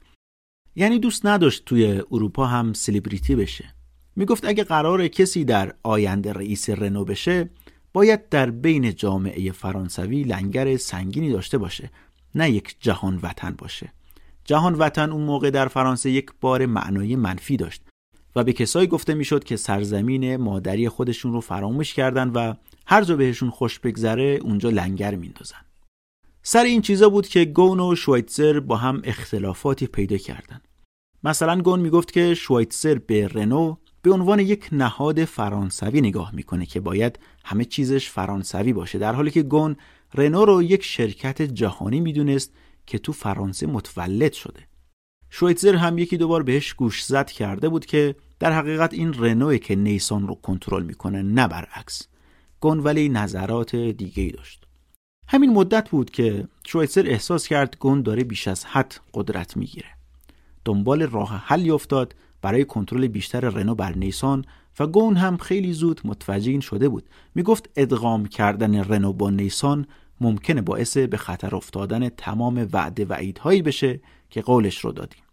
یعنی 0.75 0.99
دوست 0.99 1.25
نداشت 1.25 1.65
توی 1.65 2.01
اروپا 2.11 2.45
هم 2.45 2.73
سلبریتی 2.73 3.35
بشه. 3.35 3.65
می‌گفت 4.15 4.45
اگه 4.45 4.63
قرار 4.63 5.07
کسی 5.07 5.45
در 5.45 5.73
آینده 5.83 6.33
رئیس 6.33 6.69
رنو 6.69 7.05
بشه 7.05 7.49
باید 7.93 8.29
در 8.29 8.49
بین 8.49 8.95
جامعه 8.95 9.51
فرانسوی 9.51 10.23
لنگر 10.23 10.77
سنگینی 10.77 11.31
داشته 11.31 11.57
باشه 11.57 11.91
نه 12.35 12.51
یک 12.51 12.75
جهان 12.79 13.19
وطن 13.23 13.55
باشه. 13.57 13.91
جهان 14.45 14.75
وطن 14.75 15.11
اون 15.11 15.23
موقع 15.23 15.49
در 15.49 15.67
فرانسه 15.67 16.11
یک 16.11 16.31
بار 16.41 16.65
معنای 16.65 17.15
منفی 17.15 17.57
داشت 17.57 17.81
و 18.35 18.43
به 18.43 18.53
کسایی 18.53 18.87
گفته 18.87 19.13
می‌شد 19.13 19.43
که 19.43 19.55
سرزمین 19.55 20.35
مادری 20.37 20.89
خودشون 20.89 21.33
رو 21.33 21.41
فراموش 21.41 21.93
کردن 21.93 22.29
و 22.29 22.53
هر 22.85 23.03
جا 23.03 23.15
بهشون 23.15 23.49
خوش 23.49 23.79
بگذره 23.79 24.39
اونجا 24.41 24.69
لنگر 24.69 25.15
میندازن. 25.15 25.57
سر 26.45 26.63
این 26.63 26.81
چیزا 26.81 27.09
بود 27.09 27.27
که 27.27 27.45
گون 27.45 27.79
و 27.79 27.95
شوایتزر 27.95 28.59
با 28.59 28.75
هم 28.75 29.01
اختلافاتی 29.03 29.87
پیدا 29.87 30.17
کردن. 30.17 30.61
مثلا 31.23 31.61
گون 31.61 31.79
می‌گفت 31.79 32.11
که 32.11 32.33
شوایتزر 32.33 32.95
به 32.95 33.27
رنو 33.27 33.75
به 34.01 34.11
عنوان 34.11 34.39
یک 34.39 34.69
نهاد 34.71 35.25
فرانسوی 35.25 36.01
نگاه 36.01 36.35
می‌کنه 36.35 36.65
که 36.65 36.79
باید 36.79 37.19
همه 37.45 37.65
چیزش 37.65 38.09
فرانسوی 38.09 38.73
باشه 38.73 38.99
در 38.99 39.13
حالی 39.13 39.31
که 39.31 39.43
گون 39.43 39.75
رنو 40.13 40.45
رو 40.45 40.63
یک 40.63 40.83
شرکت 40.83 41.41
جهانی 41.41 41.99
می‌دونست 41.99 42.53
که 42.87 42.97
تو 42.97 43.11
فرانسه 43.11 43.67
متولد 43.67 44.33
شده. 44.33 44.67
شویتزر 45.29 45.75
هم 45.75 45.97
یکی 45.97 46.17
دوبار 46.17 46.43
بهش 46.43 46.73
گوش 46.73 47.03
زد 47.03 47.29
کرده 47.29 47.69
بود 47.69 47.85
که 47.85 48.15
در 48.39 48.51
حقیقت 48.51 48.93
این 48.93 49.13
رنوی 49.13 49.59
که 49.59 49.75
نیسان 49.75 50.27
رو 50.27 50.35
کنترل 50.35 50.83
می‌کنه 50.83 51.21
نه 51.21 51.47
برعکس. 51.47 52.07
گون 52.59 52.79
ولی 52.79 53.09
نظرات 53.09 53.75
دیگه 53.75 54.23
ای 54.23 54.31
داشت. 54.31 54.67
همین 55.27 55.53
مدت 55.53 55.89
بود 55.89 56.09
که 56.09 56.47
شویتزر 56.63 57.03
احساس 57.07 57.47
کرد 57.47 57.77
گون 57.79 58.01
داره 58.01 58.23
بیش 58.23 58.47
از 58.47 58.65
حد 58.65 58.99
قدرت 59.13 59.57
می‌گیره. 59.57 59.87
دنبال 60.65 61.01
راه 61.01 61.43
حلی 61.45 61.71
افتاد 61.71 62.15
برای 62.41 62.65
کنترل 62.65 63.07
بیشتر 63.07 63.39
رنو 63.39 63.75
بر 63.75 63.95
نیسان 63.95 64.45
و 64.79 64.87
گون 64.87 65.15
هم 65.15 65.37
خیلی 65.37 65.73
زود 65.73 66.01
متوجه 66.03 66.51
این 66.51 66.59
شده 66.59 66.89
بود. 66.89 67.09
می‌گفت 67.35 67.69
ادغام 67.75 68.25
کردن 68.25 68.83
رنو 68.83 69.13
با 69.13 69.29
نیسان 69.29 69.87
ممکنه 70.21 70.61
باعث 70.61 70.97
به 70.97 71.17
خطر 71.17 71.55
افتادن 71.55 72.09
تمام 72.09 72.67
وعده 72.73 73.05
و 73.05 73.13
عیدهایی 73.13 73.61
بشه 73.61 73.99
که 74.29 74.41
قولش 74.41 74.79
رو 74.79 74.91
دادیم. 74.91 75.23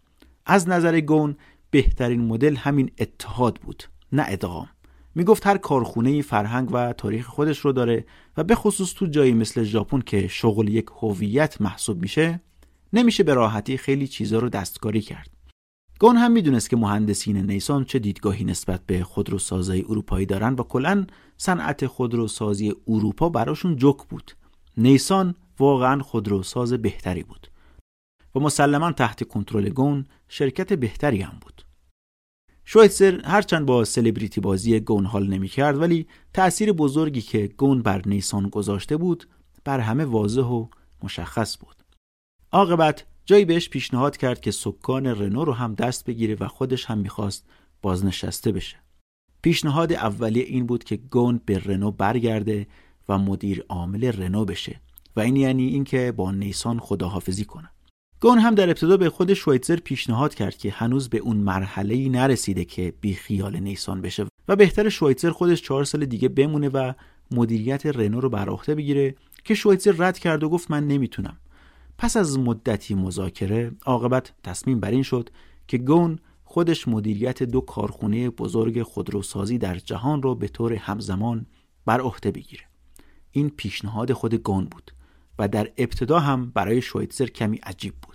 از 0.46 0.68
نظر 0.68 1.00
گون 1.00 1.36
بهترین 1.70 2.20
مدل 2.20 2.56
همین 2.56 2.90
اتحاد 2.98 3.58
بود 3.58 3.82
نه 4.12 4.24
ادغام. 4.28 4.68
می‌گفت 5.14 5.46
هر 5.46 5.58
کارخونه 5.58 6.22
فرهنگ 6.22 6.68
و 6.72 6.92
تاریخ 6.92 7.26
خودش 7.26 7.58
رو 7.58 7.72
داره 7.72 8.04
و 8.36 8.44
به 8.44 8.54
خصوص 8.54 8.92
تو 8.94 9.06
جایی 9.06 9.34
مثل 9.34 9.62
ژاپن 9.62 10.00
که 10.00 10.28
شغل 10.28 10.68
یک 10.68 10.86
هویت 11.02 11.60
محسوب 11.60 12.02
میشه 12.02 12.40
نمیشه 12.92 13.22
به 13.22 13.34
راحتی 13.34 13.76
خیلی 13.76 14.06
چیزا 14.06 14.38
رو 14.38 14.48
دستکاری 14.48 15.00
کرد. 15.00 15.30
گون 16.00 16.16
هم 16.16 16.32
می‌دونست 16.32 16.70
که 16.70 16.76
مهندسین 16.76 17.36
نیسان 17.36 17.84
چه 17.84 17.98
دیدگاهی 17.98 18.44
نسبت 18.44 18.86
به 18.86 19.04
خودروسازی 19.04 19.84
اروپایی 19.88 20.26
دارن 20.26 20.54
و 20.54 20.62
کلا 20.62 21.06
صنعت 21.36 21.86
خودروسازی 21.86 22.74
اروپا 22.88 23.28
براشون 23.28 23.76
جک 23.76 23.96
بود. 24.08 24.32
نیسان 24.76 25.34
واقعا 25.58 26.02
خودروساز 26.02 26.72
بهتری 26.72 27.22
بود. 27.22 27.50
و 28.34 28.40
مسلما 28.40 28.92
تحت 28.92 29.28
کنترل 29.28 29.68
گون 29.68 30.06
شرکت 30.28 30.72
بهتری 30.72 31.22
هم 31.22 31.38
بود. 31.40 31.62
شویتزر 32.72 33.20
هرچند 33.24 33.66
با 33.66 33.84
سلبریتی 33.84 34.40
بازی 34.40 34.80
گون 34.80 35.06
حال 35.06 35.26
نمی 35.26 35.48
کرد 35.48 35.78
ولی 35.78 36.06
تأثیر 36.34 36.72
بزرگی 36.72 37.20
که 37.20 37.46
گون 37.46 37.82
بر 37.82 38.02
نیسان 38.06 38.48
گذاشته 38.48 38.96
بود 38.96 39.28
بر 39.64 39.80
همه 39.80 40.04
واضح 40.04 40.42
و 40.42 40.66
مشخص 41.02 41.58
بود. 41.58 41.76
عاقبت 42.52 43.06
جایی 43.24 43.44
بهش 43.44 43.68
پیشنهاد 43.68 44.16
کرد 44.16 44.40
که 44.40 44.50
سکان 44.50 45.06
رنو 45.06 45.44
رو 45.44 45.52
هم 45.52 45.74
دست 45.74 46.04
بگیره 46.04 46.36
و 46.40 46.48
خودش 46.48 46.84
هم 46.84 46.98
می‌خواست 46.98 47.46
بازنشسته 47.82 48.52
بشه. 48.52 48.76
پیشنهاد 49.42 49.92
اولیه 49.92 50.44
این 50.44 50.66
بود 50.66 50.84
که 50.84 50.96
گون 50.96 51.40
به 51.46 51.58
رنو 51.58 51.90
برگرده 51.90 52.66
و 53.08 53.18
مدیر 53.18 53.64
عامل 53.68 54.04
رنو 54.04 54.44
بشه 54.44 54.80
و 55.16 55.20
این 55.20 55.36
یعنی 55.36 55.66
اینکه 55.66 56.12
با 56.16 56.30
نیسان 56.30 56.78
خداحافظی 56.78 57.44
کنه. 57.44 57.70
گون 58.22 58.38
هم 58.38 58.54
در 58.54 58.68
ابتدا 58.70 58.96
به 58.96 59.10
خود 59.10 59.34
شویتزر 59.34 59.76
پیشنهاد 59.76 60.34
کرد 60.34 60.56
که 60.56 60.70
هنوز 60.70 61.08
به 61.08 61.18
اون 61.18 61.36
مرحله 61.36 61.94
ای 61.94 62.08
نرسیده 62.08 62.64
که 62.64 62.92
بی 63.00 63.14
خیال 63.14 63.56
نیسان 63.56 64.00
بشه 64.00 64.26
و 64.48 64.56
بهتر 64.56 64.88
شویتزر 64.88 65.30
خودش 65.30 65.62
چهار 65.62 65.84
سال 65.84 66.06
دیگه 66.06 66.28
بمونه 66.28 66.68
و 66.68 66.92
مدیریت 67.30 67.86
رنو 67.86 68.20
رو 68.20 68.28
بر 68.28 68.48
عهده 68.48 68.74
بگیره 68.74 69.14
که 69.44 69.54
شویتزر 69.54 69.94
رد 69.98 70.18
کرد 70.18 70.44
و 70.44 70.48
گفت 70.48 70.70
من 70.70 70.86
نمی‌تونم. 70.86 71.36
پس 71.98 72.16
از 72.16 72.38
مدتی 72.38 72.94
مذاکره 72.94 73.72
عاقبت 73.86 74.32
تصمیم 74.42 74.80
بر 74.80 74.90
این 74.90 75.02
شد 75.02 75.30
که 75.68 75.78
گون 75.78 76.18
خودش 76.44 76.88
مدیریت 76.88 77.42
دو 77.42 77.60
کارخونه 77.60 78.30
بزرگ 78.30 78.82
خودروسازی 78.82 79.58
در 79.58 79.78
جهان 79.78 80.22
رو 80.22 80.34
به 80.34 80.48
طور 80.48 80.72
همزمان 80.72 81.46
بر 81.86 82.00
عهده 82.00 82.30
بگیره. 82.30 82.62
این 83.30 83.50
پیشنهاد 83.50 84.12
خود 84.12 84.34
گون 84.34 84.64
بود 84.64 84.92
و 85.38 85.48
در 85.48 85.70
ابتدا 85.78 86.18
هم 86.18 86.50
برای 86.50 86.82
شویتزر 86.82 87.26
کمی 87.26 87.56
عجیب 87.56 87.94
بود. 88.02 88.09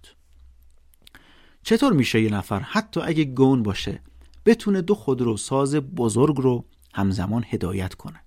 چطور 1.67 1.93
میشه 1.93 2.21
یه 2.21 2.33
نفر 2.33 2.59
حتی 2.59 3.01
اگه 3.01 3.23
گون 3.23 3.63
باشه 3.63 4.01
بتونه 4.45 4.81
دو 4.81 4.95
خودروساز 4.95 5.75
بزرگ 5.75 6.35
رو 6.37 6.65
همزمان 6.93 7.45
هدایت 7.49 7.93
کنه؟ 7.93 8.21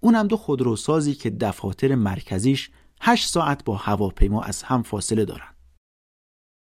اونم 0.00 0.26
دو 0.26 0.36
خودروسازی 0.36 1.14
که 1.14 1.30
دفاتر 1.30 1.94
مرکزیش 1.94 2.70
8 3.00 3.28
ساعت 3.28 3.64
با 3.64 3.76
هواپیما 3.76 4.42
از 4.42 4.62
هم 4.62 4.82
فاصله 4.82 5.24
دارن. 5.24 5.54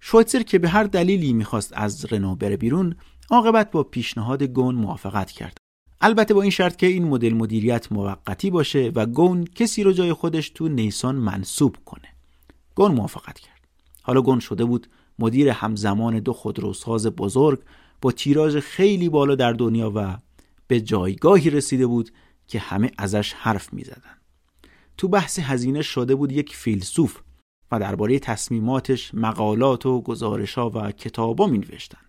شویتزر 0.01 0.41
که 0.41 0.59
به 0.59 0.69
هر 0.69 0.83
دلیلی 0.83 1.33
می‌خواست 1.33 1.73
از 1.75 2.13
رنو 2.13 2.35
بره 2.35 2.57
بیرون 2.57 2.95
عاقبت 3.29 3.71
با 3.71 3.83
پیشنهاد 3.83 4.43
گون 4.43 4.75
موافقت 4.75 5.31
کرد. 5.31 5.57
البته 6.01 6.33
با 6.33 6.41
این 6.41 6.51
شرط 6.51 6.75
که 6.75 6.87
این 6.87 7.07
مدل 7.07 7.33
مدیریت 7.33 7.91
موقتی 7.91 8.49
باشه 8.49 8.91
و 8.95 9.05
گون 9.05 9.45
کسی 9.45 9.83
رو 9.83 9.91
جای 9.91 10.13
خودش 10.13 10.49
تو 10.49 10.67
نیسان 10.67 11.15
منصوب 11.15 11.77
کنه. 11.85 12.07
گون 12.75 12.91
موافقت 12.91 13.39
کرد. 13.39 13.67
حالا 14.01 14.21
گون 14.21 14.39
شده 14.39 14.65
بود 14.65 14.87
مدیر 15.19 15.49
همزمان 15.49 16.19
دو 16.19 16.33
خودروساز 16.33 17.07
بزرگ 17.07 17.59
با 18.01 18.11
تیراژ 18.11 18.57
خیلی 18.57 19.09
بالا 19.09 19.35
در 19.35 19.53
دنیا 19.53 19.91
و 19.95 20.17
به 20.67 20.81
جایگاهی 20.81 21.49
رسیده 21.49 21.87
بود 21.87 22.11
که 22.47 22.59
همه 22.59 22.91
ازش 22.97 23.33
حرف 23.33 23.73
می 23.73 23.83
زدن. 23.83 24.17
تو 24.97 25.07
بحث 25.07 25.39
هزینه 25.39 25.81
شده 25.81 26.15
بود 26.15 26.31
یک 26.31 26.55
فیلسوف 26.55 27.21
و 27.71 27.79
درباره 27.79 28.19
تصمیماتش 28.19 29.13
مقالات 29.13 29.85
و 29.85 30.01
گزارشها 30.01 30.71
و 30.75 30.91
کتابا 30.91 31.47
می 31.47 31.57
نوشتن. 31.57 32.01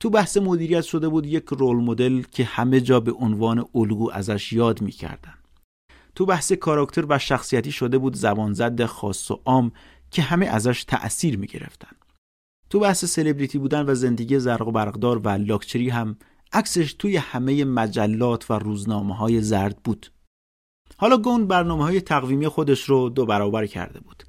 تو 0.00 0.10
بحث 0.10 0.36
مدیریت 0.36 0.84
شده 0.84 1.08
بود 1.08 1.26
یک 1.26 1.44
رول 1.44 1.76
مدل 1.76 2.22
که 2.22 2.44
همه 2.44 2.80
جا 2.80 3.00
به 3.00 3.12
عنوان 3.12 3.64
الگو 3.74 4.10
ازش 4.12 4.52
یاد 4.52 4.82
می‌کردن. 4.82 5.34
تو 6.14 6.26
بحث 6.26 6.52
کاراکتر 6.52 7.04
و 7.08 7.18
شخصیتی 7.18 7.72
شده 7.72 7.98
بود 7.98 8.16
زبان 8.16 8.52
زد 8.52 8.84
خاص 8.84 9.30
و 9.30 9.40
عام 9.44 9.72
که 10.10 10.22
همه 10.22 10.46
ازش 10.46 10.84
تأثیر 10.84 11.38
می‌گرفتن. 11.38 11.96
تو 12.70 12.80
بحث 12.80 13.04
سلبریتی 13.04 13.58
بودن 13.58 13.90
و 13.90 13.94
زندگی 13.94 14.38
زرق 14.38 14.68
و 14.68 14.72
برقدار 14.72 15.18
و 15.18 15.28
لاکچری 15.28 15.88
هم 15.88 16.16
عکسش 16.52 16.92
توی 16.92 17.16
همه 17.16 17.64
مجلات 17.64 18.50
و 18.50 18.54
روزنامه 18.54 19.16
های 19.16 19.40
زرد 19.40 19.82
بود. 19.84 20.06
حالا 20.96 21.16
گون 21.16 21.46
برنامه 21.46 21.84
های 21.84 22.00
تقویمی 22.00 22.48
خودش 22.48 22.82
رو 22.82 23.08
دو 23.08 23.26
برابر 23.26 23.66
کرده 23.66 24.00
بود. 24.00 24.22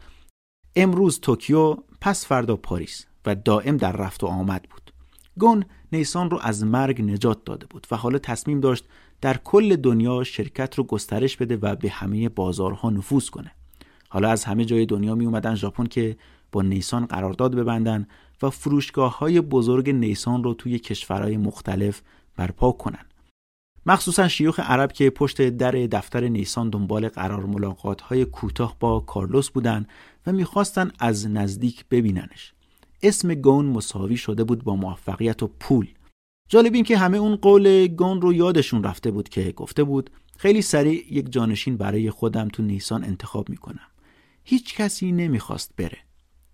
امروز 0.76 1.20
توکیو، 1.20 1.78
پس 2.02 2.26
فردا 2.26 2.56
پاریس 2.56 3.06
و 3.26 3.36
دائم 3.36 3.78
در 3.78 3.92
رفت 3.92 4.24
و 4.24 4.28
آمد 4.28 4.64
بود. 4.72 4.94
گون 5.40 5.66
نیسان 5.92 6.30
رو 6.30 6.40
از 6.42 6.64
مرگ 6.64 7.02
نجات 7.02 7.46
داده 7.46 7.66
بود 7.66 7.88
و 7.92 7.96
حالا 7.96 8.20
تصمیم 8.20 8.60
داشت 8.60 8.86
در 9.22 9.38
کل 9.38 9.76
دنیا 9.76 10.24
شرکت 10.24 10.76
رو 10.76 10.84
گسترش 10.84 11.38
بده 11.38 11.58
و 11.58 11.76
به 11.76 11.90
همه 11.90 12.30
بازارها 12.30 12.90
نفوذ 12.90 13.30
کنه 13.30 13.52
حالا 14.10 14.30
از 14.30 14.44
همه 14.44 14.66
جای 14.66 14.86
دنیا 14.86 15.16
می 15.16 15.26
اومدن 15.26 15.56
ژاپن 15.56 15.86
که 15.86 16.18
با 16.52 16.62
نیسان 16.62 17.06
قرارداد 17.06 17.56
ببندن 17.56 18.08
و 18.42 18.50
فروشگاه 18.50 19.18
های 19.18 19.42
بزرگ 19.42 19.90
نیسان 19.90 20.44
رو 20.44 20.54
توی 20.54 20.80
کشورهای 20.80 21.38
مختلف 21.38 22.02
برپا 22.36 22.72
کنن. 22.72 23.06
مخصوصا 23.86 24.28
شیوخ 24.28 24.60
عرب 24.60 24.92
که 24.92 25.10
پشت 25.10 25.42
در 25.42 25.72
دفتر 25.72 26.28
نیسان 26.28 26.70
دنبال 26.70 27.08
قرار 27.08 27.46
ملاقات 27.46 28.02
های 28.02 28.26
کوتاه 28.26 28.76
با 28.80 29.00
کارلوس 29.00 29.50
بودن 29.50 29.86
و 30.28 30.32
می‌خواستن 30.32 30.92
از 31.00 31.30
نزدیک 31.30 31.86
ببیننش. 31.92 32.54
اسم 33.04 33.34
گون 33.34 33.66
مساوی 33.66 34.18
شده 34.18 34.44
بود 34.44 34.64
با 34.64 34.76
موفقیت 34.76 35.44
و 35.44 35.48
پول. 35.60 35.88
جالب 36.50 36.74
این 36.74 36.84
که 36.84 36.98
همه 36.98 37.18
اون 37.18 37.36
قول 37.36 37.88
گون 37.88 38.22
رو 38.22 38.34
یادشون 38.34 38.84
رفته 38.84 39.12
بود 39.12 39.30
که 39.30 39.52
گفته 39.52 39.84
بود 39.84 40.10
خیلی 40.38 40.62
سریع 40.62 41.14
یک 41.14 41.32
جانشین 41.32 41.78
برای 41.78 42.10
خودم 42.10 42.48
تو 42.48 42.64
نیسان 42.64 43.04
انتخاب 43.04 43.50
می‌کنم. 43.50 43.88
هیچ 44.44 44.76
کسی 44.76 45.12
نمی‌خواست 45.12 45.74
بره. 45.78 45.98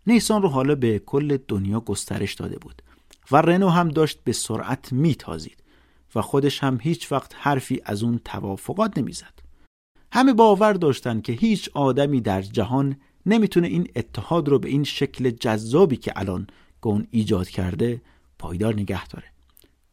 نیسان 0.08 0.42
رو 0.42 0.50
حالا 0.50 0.76
به 0.76 1.00
کل 1.00 1.38
دنیا 1.48 1.80
گسترش 1.80 2.34
داده 2.34 2.58
بود 2.58 2.82
و 3.32 3.38
رنو 3.38 3.70
هم 3.70 3.90
داشت 3.90 4.24
به 4.24 4.32
سرعت 4.32 4.94
میتازید 4.94 5.64
و 6.16 6.22
خودش 6.22 6.64
هم 6.64 6.78
هیچ 6.82 7.12
وقت 7.12 7.36
حرفی 7.38 7.82
از 7.86 8.04
اون 8.04 8.20
توافقات 8.26 8.98
نمی‌زد. 8.98 9.40
همه 10.14 10.34
باور 10.34 10.74
داشتن 10.74 11.22
که 11.22 11.34
هیچ 11.34 11.70
آدمی 11.74 12.22
در 12.22 12.42
جهان 12.42 12.96
نمی‌تونه 13.26 13.68
این 13.68 13.88
اتحاد 13.96 14.50
رو 14.50 14.60
به 14.60 14.70
این 14.70 14.84
شکل 14.84 15.30
جذابی 15.30 15.98
که 15.98 16.14
الان 16.16 16.48
گون 16.82 17.08
ایجاد 17.12 17.50
کرده 17.50 18.02
پایدار 18.40 18.74
نگه 18.74 19.08
داره. 19.08 19.26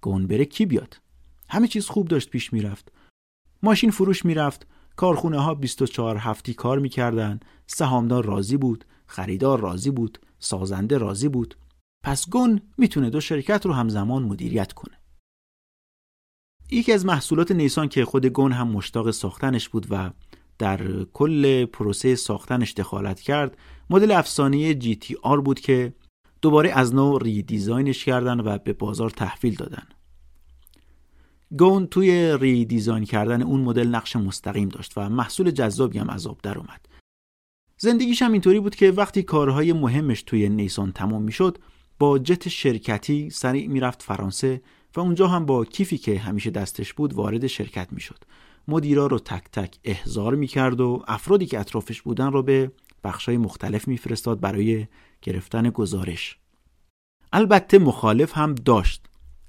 گون 0.01 0.27
بره 0.27 0.45
کی 0.45 0.67
بیاد؟ 0.67 0.97
همه 1.49 1.69
چیز 1.69 1.87
خوب 1.87 2.09
داشت 2.09 2.31
پیش 2.31 2.53
می‌رفت. 2.53 2.93
ماشین 3.63 3.91
فروش 3.91 4.25
می‌رفت. 4.25 4.67
کارخونه 4.97 5.41
ها 5.41 5.55
24 5.55 6.17
هفتی 6.17 6.55
کار 6.55 6.79
می‌کردن. 6.79 7.41
سهامدار 7.67 8.25
راضی 8.25 8.57
بود. 8.57 8.85
خریدار 9.15 9.61
راضی 9.61 9.91
بود 9.91 10.19
سازنده 10.39 10.99
راضی 10.99 11.29
بود. 11.29 11.57
پس 12.05 12.31
گون 12.31 12.61
می‌تونه 12.79 13.11
دو 13.11 13.21
شرکت 13.21 13.67
رو 13.67 13.73
همزمان 13.73 14.23
مدیریت 14.23 14.73
کنه. 14.73 14.99
یکی 16.71 16.93
از 16.93 17.07
محصولات 17.07 17.53
نیسان 17.53 17.89
که 17.89 18.05
خود 18.05 18.27
گون 18.27 18.53
هم 18.53 18.69
مشتاق 18.69 19.11
ساختنش 19.11 19.69
بود 19.69 19.87
و 19.91 20.11
در 20.59 21.05
کل 21.05 21.65
پروسه 21.65 22.15
ساختنش 22.15 22.73
دخالت 22.73 23.21
کرد 23.21 23.57
مدل 23.91 24.11
افسانه 24.11 24.75
جی 24.75 24.97
تی 24.97 25.17
آر 25.23 25.41
بود 25.41 25.61
که 25.61 25.95
دوباره 26.43 26.71
از 26.71 26.95
نو 26.95 27.19
ری 27.19 27.43
دیزاینش 27.43 28.05
کردن 28.05 28.41
و 28.41 28.59
به 28.59 28.73
بازار 28.73 29.11
تحویل 29.11 29.55
دادن. 29.55 29.87
گون 31.59 31.87
توی 31.87 32.37
ری 32.41 32.65
دیزاین 32.65 33.05
کردن 33.05 33.43
اون 33.43 33.61
مدل 33.61 33.89
نقش 33.89 34.17
مستقیم 34.17 34.69
داشت 34.69 34.93
و 34.97 35.09
محصول 35.09 35.51
جذابی 35.51 35.99
هم 35.99 36.11
از 36.11 36.27
آب 36.27 36.41
در 36.43 36.59
اومد. 36.59 36.94
زندگیش 37.85 38.23
هم 38.23 38.33
اینطوری 38.33 38.61
بود 38.61 38.77
که 38.77 38.91
وقتی 38.91 39.23
کارهای 39.23 39.73
مهمش 39.73 40.23
توی 40.23 40.49
نیسان 40.49 40.93
تمام 40.93 41.23
می‌شد 41.23 41.59
با 41.99 42.19
جت 42.19 42.49
شرکتی 42.49 43.31
سریع 43.31 43.67
می‌رفت 43.69 44.03
فرانسه 44.03 44.63
و 44.97 45.01
اونجا 45.01 45.29
هم 45.29 45.47
با 45.47 45.65
کیفی 45.65 45.99
که 45.99 46.19
همیشه 46.19 46.51
دستش 46.51 46.95
بود 46.95 47.15
وارد 47.15 47.47
شرکت 47.47 47.89
می‌شد. 47.93 48.25
مدیرا 48.69 49.07
رو 49.07 49.19
تک 49.19 49.45
تک 49.53 49.79
احضار 49.85 50.35
می‌کرد 50.35 50.81
و 50.81 51.03
افرادی 51.09 51.47
که 51.47 51.61
اطرافش 51.61 52.03
بودن 52.03 52.33
رو 52.33 52.43
به 52.43 52.73
بخشای 53.05 53.37
مختلف 53.37 53.89
میفرستاد 53.89 54.41
برای 54.41 54.87
گرفتن 55.23 55.71
گزارش. 55.71 56.39
البته 57.33 57.79
مخالف 57.79 58.39
هم 58.39 58.55
داشت 58.55 59.07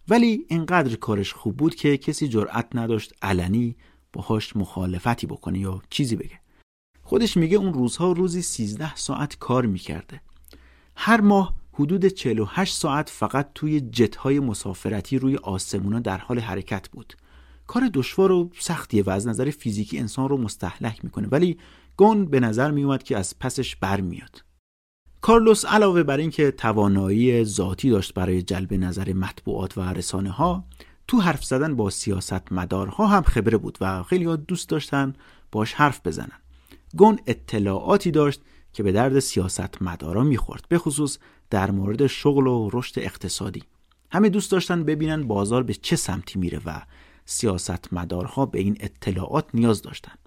ولی 0.08 0.46
اینقدر 0.48 0.96
کارش 0.96 1.34
خوب 1.34 1.58
بود 1.58 1.76
که 1.76 1.98
کسی 1.98 2.28
جرأت 2.28 2.68
نداشت 2.74 3.14
علنی 3.22 3.76
باهاش 4.14 4.56
مخالفتی 4.56 5.28
بکنه 5.28 5.60
یا 5.60 5.82
چیزی 5.90 6.16
بگه. 6.16 6.45
خودش 7.08 7.38
میگه 7.38 7.58
اون 7.58 7.74
روزها 7.74 8.12
روزی 8.12 8.42
13 8.42 8.96
ساعت 8.96 9.38
کار 9.40 9.66
می‌کرده. 9.66 10.22
هر 10.96 11.22
ماه 11.22 11.56
حدود 11.74 12.06
48 12.06 12.76
ساعت 12.76 13.10
فقط 13.10 13.50
توی 13.56 13.82
جتهای 13.82 14.40
مسافرتی 14.40 15.20
روی 15.20 15.38
آسمونا 15.38 16.00
در 16.00 16.18
حال 16.18 16.40
حرکت 16.40 16.90
بود. 16.90 17.14
کار 17.68 17.90
دشوار 17.94 18.32
و 18.32 18.50
سختیه 18.60 19.04
و 19.04 19.10
از 19.10 19.28
نظر 19.28 19.50
فیزیکی 19.50 20.00
انسان 20.00 20.30
رو 20.30 20.38
مستحلک 20.38 21.04
می‌کنه. 21.04 21.28
ولی 21.28 21.58
گون 21.98 22.26
به 22.26 22.40
نظر 22.40 22.72
میومد 22.72 23.04
که 23.04 23.18
از 23.18 23.40
پسش 23.40 23.76
برمیاد. 23.76 24.44
کارلوس 25.22 25.66
علاوه 25.66 26.04
بر 26.04 26.18
اینکه 26.18 26.52
توانایی 26.52 27.44
ذاتی 27.44 27.90
داشت 27.90 28.14
برای 28.14 28.42
جلب 28.42 28.74
نظر 28.74 29.14
مطبوعات 29.14 29.78
و 29.78 29.82
رسانه 29.82 30.30
ها 30.30 30.66
تو 31.08 31.20
حرف 31.22 31.46
زدن 31.46 31.76
با 31.76 31.90
سیاست 31.90 32.52
مدارها 32.52 33.08
هم 33.08 33.24
خبره 33.24 33.58
بود 33.58 33.78
و 33.82 34.04
خیلی 34.04 34.38
دوست 34.38 34.70
داشتن 34.70 35.14
باش 35.52 35.74
حرف 35.74 36.02
بزنن. 36.06 36.45
گون 36.98 37.20
اطلاعاتی 37.28 38.12
داشت 38.12 38.42
که 38.74 38.84
به 38.84 38.92
درد 38.92 39.20
سیاست 39.20 39.82
مدارا 39.82 40.24
می‌خورد 40.24 40.66
به 40.70 40.78
خصوص 40.78 41.18
در 41.50 41.72
مورد 41.72 42.08
شغل 42.08 42.48
و 42.48 42.70
رشد 42.74 43.00
اقتصادی 43.00 43.64
همه 44.12 44.30
دوست 44.30 44.52
داشتن 44.52 44.84
ببینن 44.84 45.28
بازار 45.28 45.64
به 45.64 45.74
چه 45.74 45.96
سمتی 45.96 46.40
میره 46.40 46.62
و 46.66 46.82
سیاست 47.26 47.94
مدارها 47.94 48.46
به 48.46 48.60
این 48.60 48.78
اطلاعات 48.80 49.46
نیاز 49.54 49.82
داشتند. 49.82 50.20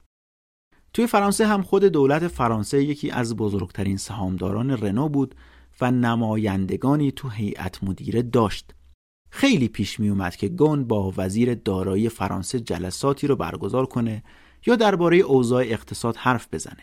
توی 0.92 1.06
فرانسه 1.06 1.46
هم 1.46 1.62
خود 1.62 1.84
دولت 1.84 2.28
فرانسه 2.28 2.84
یکی 2.84 3.10
از 3.10 3.36
بزرگترین 3.36 3.96
سهامداران 3.96 4.70
رنو 4.70 5.08
بود 5.08 5.34
و 5.80 5.90
نمایندگانی 5.90 7.12
تو 7.12 7.28
هیئت 7.28 7.84
مدیره 7.84 8.22
داشت. 8.22 8.74
خیلی 9.30 9.68
پیش 9.68 10.00
می 10.00 10.08
اومد 10.08 10.36
که 10.36 10.48
گون 10.48 10.84
با 10.84 11.12
وزیر 11.16 11.54
دارایی 11.54 12.08
فرانسه 12.08 12.60
جلساتی 12.60 13.26
رو 13.26 13.36
برگزار 13.36 13.86
کنه 13.86 14.22
یا 14.66 14.76
درباره 14.76 15.16
اوضاع 15.16 15.62
اقتصاد 15.62 16.16
حرف 16.16 16.48
بزنه. 16.52 16.82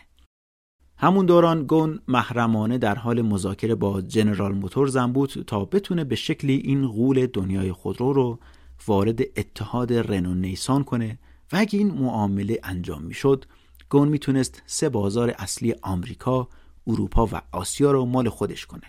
همون 0.98 1.26
دوران 1.26 1.66
گون 1.66 2.00
محرمانه 2.08 2.78
در 2.78 2.94
حال 2.94 3.22
مذاکره 3.22 3.74
با 3.74 4.00
جنرال 4.00 4.52
موتورزم 4.54 5.12
بود 5.12 5.44
تا 5.46 5.64
بتونه 5.64 6.04
به 6.04 6.16
شکلی 6.16 6.56
این 6.56 6.86
غول 6.86 7.26
دنیای 7.26 7.72
خودرو 7.72 8.12
رو 8.12 8.38
وارد 8.86 9.20
اتحاد 9.20 9.92
رنو 9.92 10.34
نیسان 10.34 10.84
کنه 10.84 11.18
و 11.52 11.56
اگه 11.56 11.78
این 11.78 11.94
معامله 11.94 12.60
انجام 12.62 13.02
می‌شد 13.02 13.44
گون 13.88 14.08
می‌تونست 14.08 14.62
سه 14.66 14.88
بازار 14.88 15.34
اصلی 15.38 15.74
آمریکا، 15.82 16.48
اروپا 16.86 17.26
و 17.26 17.40
آسیا 17.52 17.90
رو 17.90 18.04
مال 18.04 18.28
خودش 18.28 18.66
کنه. 18.66 18.86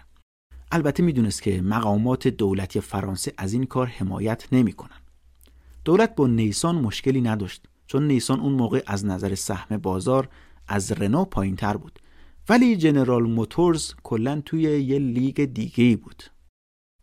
البته 0.71 1.03
می‌دونست 1.03 1.41
که 1.41 1.61
مقامات 1.61 2.27
دولتی 2.27 2.79
فرانسه 2.79 3.33
از 3.37 3.53
این 3.53 3.65
کار 3.65 3.87
حمایت 3.87 4.47
نمی‌کنن. 4.51 5.01
دولت 5.85 6.15
با 6.15 6.27
نیسان 6.27 6.75
مشکلی 6.75 7.21
نداشت 7.21 7.63
چون 7.87 8.07
نیسان 8.07 8.39
اون 8.39 8.53
موقع 8.53 8.83
از 8.87 9.05
نظر 9.05 9.35
سهم 9.35 9.77
بازار 9.77 10.29
از 10.67 10.91
رنو 10.91 11.25
پایین 11.25 11.55
تر 11.55 11.77
بود. 11.77 11.99
ولی 12.49 12.75
جنرال 12.75 13.23
موتورز 13.23 13.93
کلا 14.03 14.41
توی 14.45 14.61
یه 14.61 14.99
لیگ 14.99 15.45
دیگه 15.45 15.83
ای 15.83 15.95
بود. 15.95 16.23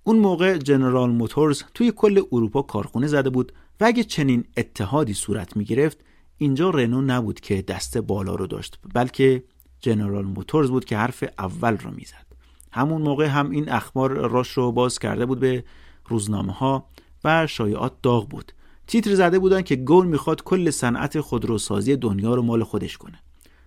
اون 0.05 0.19
موقع 0.19 0.59
جنرال 0.59 1.11
موتورز 1.11 1.63
توی 1.75 1.93
کل 1.97 2.23
اروپا 2.33 2.63
کارخونه 2.63 3.07
زده 3.07 3.31
بود 3.31 3.53
و 3.81 3.85
اگه 3.85 4.05
چنین 4.05 4.45
اتحادی 4.57 5.15
صورت 5.15 5.57
می 5.57 5.65
گرفت 5.65 6.05
اینجا 6.39 6.71
رنو 6.71 7.01
نبود 7.01 7.41
که 7.41 7.63
دست 7.63 7.99
بالا 7.99 8.35
رو 8.35 8.47
داشت 8.47 8.79
بلکه 8.95 9.45
جنرال 9.81 10.25
موتورز 10.25 10.71
بود 10.71 10.85
که 10.85 10.97
حرف 10.97 11.25
اول 11.39 11.77
رو 11.77 11.91
می‌زد. 11.91 12.27
همون 12.73 13.03
موقع 13.03 13.27
هم 13.27 13.51
این 13.51 13.69
اخبار 13.69 14.11
راش 14.29 14.49
رو 14.49 14.73
باز 14.73 14.99
کرده 14.99 15.27
بود 15.27 15.41
به 15.41 15.65
روزنامه 16.09 16.53
ها 16.53 16.89
و 17.25 17.47
شایعات 17.47 17.93
داغ 18.03 18.29
بود. 18.29 18.53
تیتر 18.87 19.15
زده 19.15 19.39
بودن 19.39 19.63
که 19.63 19.77
گول 19.77 20.07
می‌خواد 20.07 20.43
کل 20.43 20.71
صنعت 20.71 21.21
خودروسازی 21.21 21.97
دنیا 21.97 22.35
رو 22.35 22.43
مال 22.43 22.65
خودش 22.65 22.97
کنه. 22.97 23.21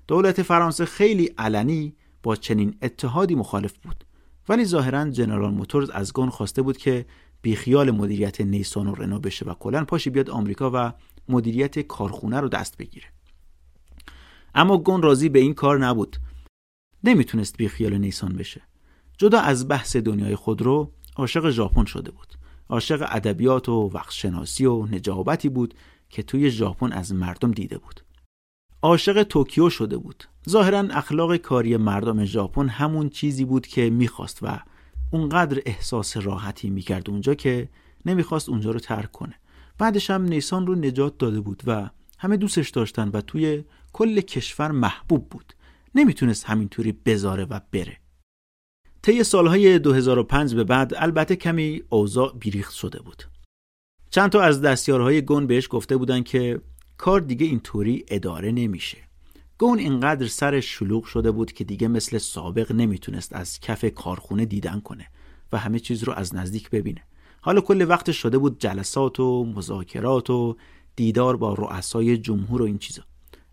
دولت 0.08 0.42
فرانسه 0.42 0.86
خیلی 0.86 1.26
علنی 1.38 1.96
با 2.24 2.36
چنین 2.36 2.76
اتحادی 2.82 3.36
مخالف 3.36 3.78
بود. 3.78 4.04
ولی 4.50 4.66
ظاهرا 4.66 5.10
جنرال 5.10 5.54
موتورز 5.54 5.90
از 5.90 6.14
گون 6.14 6.30
خواسته 6.30 6.62
بود 6.62 6.78
که 6.78 7.06
بیخیال 7.42 7.92
مدیریت 7.92 8.42
نیسان 8.42 8.88
و 8.88 8.96
رنو 8.96 9.20
بشه 9.20 9.46
و 9.46 9.54
کلا 9.54 9.86
پاشی 9.86 10.10
بیاد 10.10 10.30
آمریکا 10.30 10.72
و 10.74 10.94
مدیریت 11.30 11.80
کارخونه 11.80 12.40
رو 12.40 12.50
دست 12.50 12.78
بگیره. 12.78 13.06
اما 14.56 14.78
گون 14.78 15.02
راضی 15.02 15.30
به 15.30 15.40
این 15.40 15.54
کار 15.54 15.80
نبود. 15.80 16.18
نمی‌تونست 17.04 17.58
بیخیال 17.58 17.98
نیسان 17.98 18.34
بشه. 18.34 18.62
جدا 19.18 19.40
از 19.40 19.68
بحث 19.68 19.96
دنیای 19.96 20.36
خودرو 20.36 20.92
عاشق 21.16 21.50
ژاپن 21.50 21.86
شده 21.86 22.12
بود. 22.12 22.37
عاشق 22.70 23.08
ادبیات 23.10 23.70
و 23.70 23.92
وقتشناسی 23.94 24.66
و 24.66 24.86
نجابتی 24.86 25.50
بود 25.50 25.74
که 26.10 26.24
توی 26.24 26.52
ژاپن 26.52 26.92
از 26.92 27.14
مردم 27.14 27.52
دیده 27.52 27.78
بود. 27.78 28.02
عاشق 28.82 29.24
توکیو 29.24 29.70
شده 29.70 29.98
بود. 29.98 30.24
ظاهرا 30.50 30.80
اخلاق 30.80 31.36
کاری 31.38 31.78
مردم 31.78 32.26
ژاپن 32.26 32.68
همون 32.68 33.10
چیزی 33.10 33.46
بود 33.46 33.68
که 33.68 33.90
می‌خواست 33.90 34.40
و 34.42 34.60
اونقدر 35.12 35.62
احساس 35.66 36.18
راحتی 36.18 36.70
می‌کرد 36.70 37.10
اونجا 37.10 37.34
که 37.34 37.70
نمی‌خواست 38.06 38.50
اونجا 38.50 38.72
رو 38.72 38.80
ترک 38.80 39.12
کنه. 39.12 39.34
بعدش 39.78 40.10
هم 40.10 40.24
نیسان 40.24 40.68
رو 40.68 40.76
نجات 40.76 41.18
داده 41.18 41.42
بود 41.42 41.64
و 41.68 41.90
همه 42.20 42.38
دوستش 42.38 42.70
داشتن 42.70 43.10
و 43.10 43.22
توی 43.22 43.64
کل 43.94 44.22
کشور 44.22 44.72
محبوب 44.72 45.30
بود. 45.30 45.54
نمی‌تونست 45.96 46.46
همینطوری 46.46 46.92
بذاره 46.92 47.46
و 47.46 47.60
بره. 47.72 47.98
طی 49.08 49.24
سالهای 49.24 49.80
2005 49.80 50.56
به 50.56 50.64
بعد 50.64 50.94
البته 50.98 51.36
کمی 51.36 51.84
اوضاع 51.90 52.36
بیریخت 52.40 52.74
شده 52.74 53.02
بود. 53.02 53.24
چند 54.10 54.30
تا 54.30 54.42
از 54.42 54.62
دستیارهای 54.62 55.22
گون 55.22 55.48
بهش 55.48 55.68
گفته 55.72 55.98
بودن 55.98 56.24
که 56.24 56.62
کار 56.98 57.20
دیگه 57.20 57.46
اینطوری 57.46 58.06
اداره 58.08 58.52
نمیشه. 58.52 58.98
گون 59.58 59.80
اینقدر 59.80 60.28
سرش 60.28 60.66
شلوغ 60.66 61.06
شده 61.06 61.32
بود 61.32 61.52
که 61.52 61.64
دیگه 61.64 61.88
مثل 61.88 62.18
سابق 62.18 62.72
نمی‌تونست 62.72 63.34
از 63.34 63.60
کف 63.60 63.86
کارخونه 63.86 64.46
دیدن 64.46 64.80
کنه 64.80 65.08
و 65.52 65.58
همه 65.58 65.80
چیز 65.80 66.04
رو 66.04 66.14
از 66.14 66.36
نزدیک 66.36 66.70
ببینه. 66.70 67.02
حالا 67.42 67.62
کل 67.62 67.86
وقت 67.90 68.12
شده 68.12 68.38
بود 68.38 68.60
جلسات 68.60 69.20
و 69.20 69.46
مذاکرات 69.46 70.30
و 70.30 70.58
دیدار 70.96 71.38
با 71.38 71.54
رؤسای 71.54 72.18
جمهور 72.18 72.62
و 72.62 72.66
این 72.66 72.78
چیزا. 72.78 73.04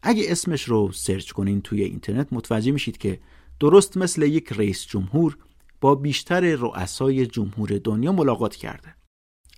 اگه 0.03 0.25
اسمش 0.29 0.65
رو 0.65 0.93
سرچ 0.93 1.33
کنین 1.33 1.61
توی 1.61 1.83
اینترنت 1.83 2.29
متوجه 2.33 2.73
میشید 2.73 2.99
که 2.99 3.21
درست 3.61 3.97
مثل 3.97 4.23
یک 4.23 4.53
رئیس 4.53 4.87
جمهور 4.87 5.37
با 5.85 5.95
بیشتر 5.95 6.41
رؤسای 6.41 7.27
جمهور 7.27 7.79
دنیا 7.85 8.13
ملاقات 8.13 8.57
کرده. 8.57 8.95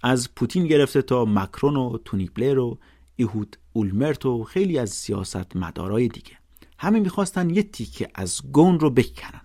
از 0.03 0.35
پوتین 0.35 0.67
گرفته 0.67 1.03
تا 1.03 1.25
مکرون 1.25 1.77
و 1.77 1.99
تونی 2.05 2.31
بلر 2.35 2.59
و 2.59 2.79
ایهود 3.17 3.57
اولمرت 3.73 4.27
و 4.27 4.45
خیلی 4.45 4.79
از 4.79 4.91
سیاست 4.91 5.57
مدارای 5.57 6.09
دیگه. 6.09 6.33
همه 6.79 7.01
می‌خواستن 7.01 7.51
یه 7.51 7.63
تیکه 7.63 8.09
از 8.15 8.41
گون 8.53 8.81
رو 8.81 8.91
بکنن. 8.91 9.41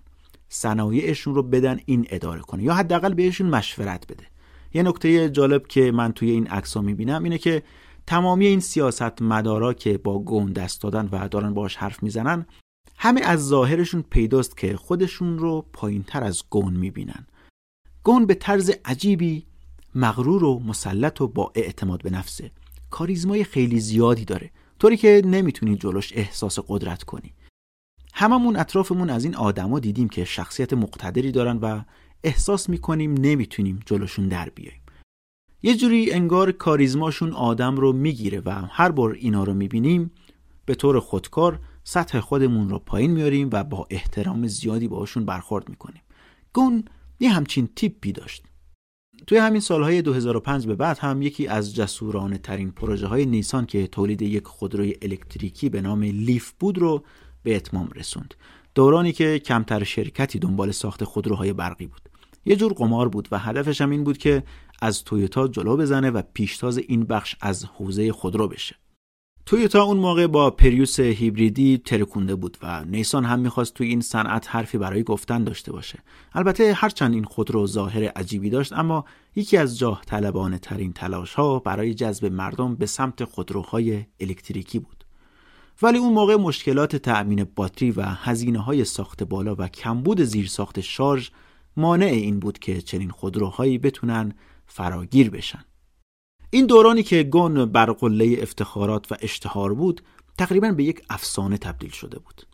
صنایعشون 0.50 1.36
رو 1.36 1.44
بدن 1.44 1.80
این 1.86 2.08
اداره 2.10 2.42
کنه 2.42 2.64
یا 2.64 2.74
حداقل 2.74 3.14
بهشون 3.14 3.48
مشورت 3.48 4.08
بده. 4.08 4.28
یه 4.74 4.84
نکته 4.84 5.30
جالب 5.30 5.68
که 5.68 5.92
من 5.92 6.12
توی 6.12 6.32
این 6.32 6.48
عکس 6.48 6.78
می‌بینم 6.78 7.24
اینه 7.24 7.38
که 7.38 7.64
تمامی 8.08 8.46
این 8.46 8.60
سیاست 8.60 9.22
مدارا 9.22 9.74
که 9.74 9.98
با 9.98 10.20
گون 10.20 10.54
دست 10.54 10.82
دادن 10.82 11.10
و 11.12 11.28
دارن 11.28 11.54
باش 11.54 11.76
حرف 11.76 12.04
می‌زنن 12.04 12.46
همه 13.04 13.22
از 13.22 13.48
ظاهرشون 13.48 14.02
پیداست 14.10 14.58
که 14.58 14.78
خودشون 14.78 15.40
رو 15.40 15.66
پایین 15.74 16.04
تر 16.04 16.24
از 16.24 16.44
گون 16.50 16.74
می‌بینن. 16.74 17.28
گون 18.04 18.26
به 18.26 18.34
طرز 18.34 18.72
عجیبی 18.86 19.46
مغرور 19.96 20.44
و 20.44 20.60
مسلط 20.60 21.22
و 21.22 21.28
با 21.28 21.52
اعتماد 21.56 22.02
به 22.04 22.10
نفسه. 22.10 22.52
کاریزمای 22.90 23.44
خیلی 23.44 23.80
زیادی 23.80 24.26
داره. 24.26 24.52
طوری 24.80 24.98
که 24.98 25.22
نمی‌تونی 25.26 25.76
جلوش 25.76 26.14
احساس 26.16 26.60
قدرت 26.68 27.04
کنی. 27.04 27.34
هممون 28.14 28.56
اطرافمون 28.56 29.10
از 29.10 29.24
این 29.24 29.36
آدما 29.36 29.80
دیدیم 29.80 30.10
که 30.10 30.26
شخصیت 30.26 30.74
مقتدری 30.74 31.32
دارن 31.32 31.58
و 31.58 31.82
احساس 32.24 32.70
می‌کنیم 32.70 33.14
نمی‌تونیم 33.14 33.80
جلوشون 33.86 34.28
در 34.28 34.50
بیاییم. 34.50 34.82
یه 35.64 35.76
جوری 35.76 36.12
انگار 36.12 36.52
کاریزماشون 36.52 37.34
آدم 37.34 37.76
رو 37.76 37.94
می‌گیره 37.94 38.42
و 38.46 38.50
هر 38.50 38.92
بار 38.92 39.12
اینا 39.12 39.44
رو 39.44 39.54
می‌بینیم 39.54 40.12
به 40.66 40.76
طور 40.76 41.00
خودکار 41.00 41.60
سطح 41.84 42.20
خودمون 42.20 42.70
رو 42.70 42.80
پایین 42.80 43.12
میاریم 43.12 43.50
و 43.52 43.64
با 43.64 43.88
احترام 43.90 44.48
زیادی 44.48 44.88
باشون 44.88 45.26
برخورد 45.26 45.70
می‌کنیم. 45.70 46.02
گون 46.54 46.84
یه 47.20 47.30
همچین 47.30 47.70
تیپی 47.76 48.12
داشت. 48.12 48.44
توی 49.28 49.38
همین 49.38 49.62
سالهای 49.62 50.02
2005 50.02 50.68
به 50.68 50.76
بعد 50.76 50.98
هم 50.98 51.22
یکی 51.22 51.48
از 51.48 51.76
جسورانه 51.76 52.38
ترین 52.38 52.72
پروژه 52.72 53.08
های 53.08 53.26
نیسان 53.26 53.66
که 53.66 53.88
تولید 53.88 54.22
یک 54.22 54.48
خودروی 54.48 54.96
الکتریکی 55.02 55.70
به 55.70 55.82
نام 55.82 56.04
لیف 56.04 56.52
بود 56.60 56.78
رو 56.78 57.04
به 57.44 57.56
اتمام 57.56 57.90
رسوند. 57.96 58.34
دورانی 58.76 59.12
که 59.12 59.40
کمتر 59.40 59.84
شرکتی 59.84 60.40
دنبال 60.40 60.72
ساخت 60.72 61.04
خودروهای 61.04 61.54
برقی 61.54 61.88
بود. 61.88 62.10
یه 62.46 62.56
جور 62.56 62.74
قمار 62.74 63.10
بود 63.10 63.28
و 63.32 63.40
هدفش 63.40 63.82
هم 63.82 63.90
این 63.90 64.04
بود 64.04 64.18
که 64.18 64.44
از 64.82 65.04
تویوتا 65.04 65.48
جلو 65.48 65.78
بزنه 65.78 66.10
و 66.10 66.22
پیشتاز 66.34 66.78
این 66.78 67.04
بخش 67.04 67.36
از 67.42 67.66
حوزه 67.66 68.12
خودرو 68.12 68.48
بشه. 68.48 68.76
تویوتا 69.52 69.84
اون 69.84 69.98
موقع 69.98 70.28
با 70.28 70.52
پریوس 70.52 71.00
هیبریدی 71.00 71.82
ترکونده 71.86 72.36
بود 72.36 72.58
و 72.64 72.86
نیسان 72.86 73.26
هم 73.26 73.40
می‌خواست 73.40 73.74
توی 73.74 73.88
این 73.88 74.02
صنعت 74.02 74.48
حرفی 74.50 74.78
برای 74.78 75.04
گفتن 75.04 75.44
داشته 75.44 75.72
باشه. 75.72 76.00
البته 76.34 76.74
هرچند 76.74 77.14
این 77.14 77.24
خودرو 77.24 77.68
ظاهر 77.68 78.04
عجیبی 78.04 78.50
داشت 78.50 78.74
اما 78.74 79.06
یکی 79.36 79.58
از 79.58 79.80
جاه 79.80 80.02
طلبانه 80.06 80.58
ترین 80.58 80.94
تلاش 80.94 81.34
ها 81.34 81.60
برای 81.60 81.94
جذب 81.94 82.26
مردم 82.26 82.76
به 82.76 82.86
سمت 82.86 83.24
خودروهای 83.24 84.06
الکتریکی 84.20 84.80
بود. 84.80 85.06
ولی 85.82 85.98
اون 85.98 86.14
موقع 86.14 86.36
مشکلات 86.36 86.96
تأمین 86.96 87.48
باتری 87.56 87.92
و 87.92 88.02
هزینه 88.02 88.60
های 88.60 88.86
ساخت 88.86 89.24
بالا 89.24 89.56
و 89.58 89.68
کمبود 89.68 90.22
زیرساخت 90.22 90.80
شارژ 90.80 91.30
مانع 91.78 92.06
این 92.06 92.40
بود 92.40 92.60
که 92.60 92.82
چنین 92.82 93.10
خودروهایی 93.10 93.78
بتونن 93.78 94.34
فراگیر 94.68 95.30
بشن. 95.30 95.66
این 96.54 96.66
دورانی 96.66 97.04
که 97.04 97.24
گون 97.24 97.66
بر 97.66 97.92
قله 97.92 98.38
افتخارات 98.42 99.12
و 99.12 99.16
اشتهار 99.22 99.74
بود 99.74 100.02
تقریبا 100.38 100.72
به 100.72 100.84
یک 100.84 101.02
افسانه 101.10 101.58
تبدیل 101.58 101.90
شده 101.90 102.20
بود. 102.20 102.48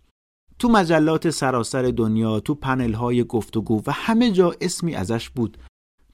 تو 0.60 0.70
مجلات 0.70 1.30
سراسر 1.30 1.82
دنیا 1.82 2.40
تو 2.40 2.56
پنل 2.56 2.94
های 2.94 3.24
گفتگو 3.24 3.82
و 3.88 3.92
همه 3.92 4.32
جا 4.32 4.56
اسمی 4.62 4.96
ازش 4.96 5.30
بود. 5.30 5.58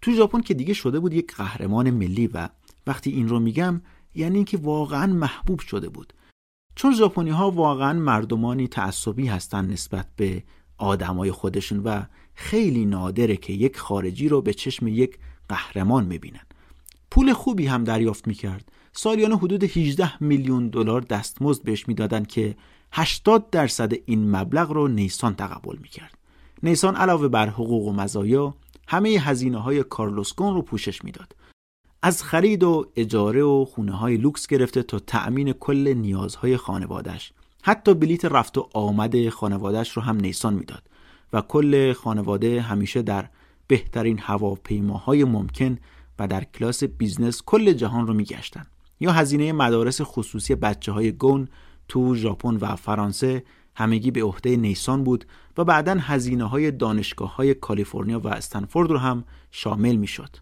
تو 0.01 0.11
ژاپن 0.11 0.41
که 0.41 0.53
دیگه 0.53 0.73
شده 0.73 0.99
بود 0.99 1.13
یک 1.13 1.35
قهرمان 1.35 1.91
ملی 1.91 2.27
و 2.27 2.49
وقتی 2.87 3.11
این 3.11 3.29
رو 3.29 3.39
میگم 3.39 3.81
یعنی 4.15 4.35
اینکه 4.35 4.57
واقعا 4.57 5.13
محبوب 5.13 5.59
شده 5.59 5.89
بود. 5.89 6.13
چون 6.75 6.95
ژاپنی 6.95 7.29
ها 7.29 7.51
واقعا 7.51 7.99
مردمانی 7.99 8.67
تعصبی 8.67 9.27
هستن 9.27 9.65
نسبت 9.65 10.07
به 10.15 10.43
آدمای 10.77 11.31
خودشون 11.31 11.79
و 11.79 12.03
خیلی 12.33 12.85
نادره 12.85 13.35
که 13.35 13.53
یک 13.53 13.77
خارجی 13.77 14.29
رو 14.29 14.41
به 14.41 14.53
چشم 14.53 14.87
یک 14.87 15.19
قهرمان 15.49 16.05
می‌بینن. 16.05 16.45
پول 17.13 17.33
خوبی 17.33 17.67
هم 17.67 17.83
دریافت 17.83 18.27
می‌کرد. 18.27 18.71
سالیانه 18.91 19.37
حدود 19.37 19.63
18 19.63 20.23
میلیون 20.23 20.67
دلار 20.67 21.01
دستمزد 21.01 21.63
بهش 21.63 21.87
می‌دادند 21.87 22.27
که 22.27 22.55
80 22.91 23.49
درصد 23.49 23.93
این 24.05 24.35
مبلغ 24.35 24.71
رو 24.71 24.87
نیسان 24.87 25.35
تقبل 25.35 25.77
می‌کرد. 25.81 26.17
نیسان 26.63 26.95
علاوه 26.95 27.27
بر 27.27 27.49
حقوق 27.49 27.87
و 27.87 27.91
مزایا 27.91 28.55
همه 28.87 29.09
هزینه 29.09 29.57
های 29.57 29.83
کارلوسکون 29.83 30.53
رو 30.53 30.61
پوشش 30.61 31.03
می‌داد. 31.03 31.35
از 32.01 32.23
خرید 32.23 32.63
و 32.63 32.85
اجاره 32.95 33.43
و 33.43 33.65
خونه 33.65 33.91
های 33.91 34.17
لوکس 34.17 34.47
گرفته 34.47 34.83
تا 34.83 34.99
تأمین 34.99 35.53
کل 35.53 35.93
نیازهای 35.93 36.57
خانوادش 36.57 37.33
حتی 37.63 37.93
بلیت 37.93 38.25
رفت 38.25 38.57
و 38.57 38.69
آمد 38.73 39.29
خانوادش 39.29 39.91
رو 39.91 40.01
هم 40.01 40.15
نیسان 40.15 40.53
می‌داد 40.53 40.83
و 41.33 41.41
کل 41.41 41.93
خانواده 41.93 42.61
همیشه 42.61 43.01
در 43.01 43.29
بهترین 43.67 44.19
هواپیماهای 44.19 45.23
ممکن 45.23 45.77
و 46.19 46.27
در 46.27 46.43
کلاس 46.43 46.83
business 46.83 47.41
کل 47.45 47.73
جهان 47.73 48.07
رو 48.07 48.13
میگشتن 48.13 48.65
یا 48.99 49.11
هزینه 49.11 49.51
مدارس 49.51 50.01
خصوصی 50.01 50.55
بچه 50.55 50.91
های 50.91 51.11
گون 51.11 51.47
تو 51.87 52.15
ژاپن 52.15 52.55
و 52.55 52.75
فرانسه 52.75 53.43
همگی 53.75 54.11
به 54.11 54.23
عهده 54.23 54.57
نیسان 54.57 55.03
بود 55.03 55.25
و 55.57 55.63
بعدا 55.63 55.95
هزینه 55.99 56.43
های 56.43 56.71
دانشگاه 56.71 57.35
های 57.35 57.53
کالیفرنیا 57.53 58.19
و 58.19 58.27
استنفورد 58.27 58.91
رو 58.91 58.97
هم 58.97 59.23
شامل 59.51 59.95
می‌شد. 59.95 60.37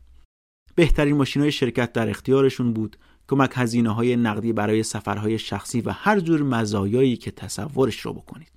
بهترین 0.75 1.17
ماشین 1.17 1.41
های 1.41 1.51
شرکت 1.51 1.93
در 1.93 2.09
اختیارشون 2.09 2.73
بود 2.73 2.97
کمک 3.27 3.51
هزینه 3.55 3.89
های 3.89 4.15
نقدی 4.15 4.53
برای 4.53 4.83
سفرهای 4.83 5.39
شخصی 5.39 5.81
و 5.81 5.91
هر 5.91 6.19
جور 6.19 6.43
مزایایی 6.43 7.17
که 7.17 7.31
تصورش 7.31 7.99
رو 7.99 8.13
بکنید. 8.13 8.51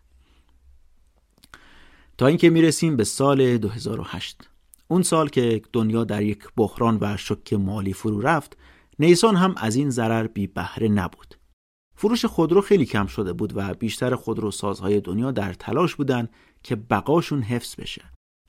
تا 2.19 2.27
اینکه 2.27 2.51
می‌رسیم 2.51 2.97
به 2.97 3.05
سال 3.05 3.59
2008 3.59 4.49
اون 4.89 5.03
سال 5.03 5.29
که 5.29 5.63
دنیا 5.73 6.05
در 6.05 6.23
یک 6.23 6.45
بحران 6.57 6.99
و 7.01 7.17
شک 7.17 7.53
مالی 7.53 7.93
فرو 7.93 8.21
رفت 8.21 8.57
نیسان 8.99 9.37
هم 9.37 9.55
از 9.57 9.77
این 9.77 9.91
ضرر 9.91 10.27
بی 10.27 10.47
بهره 10.47 10.89
نبود. 10.89 11.35
فروش 11.97 12.25
خودرو 12.25 12.61
خیلی 12.61 12.87
کم 12.87 13.07
شده 13.07 13.33
بود 13.33 13.53
و 13.57 13.75
بیشتر 13.75 14.15
خودروسازهای 14.15 15.01
دنیا 15.01 15.31
در 15.31 15.53
تلاش 15.53 15.95
بودند 15.95 16.31
که 16.63 16.77
بقاشون 16.77 17.43
حفظ 17.43 17.75
بشه. 17.81 18.05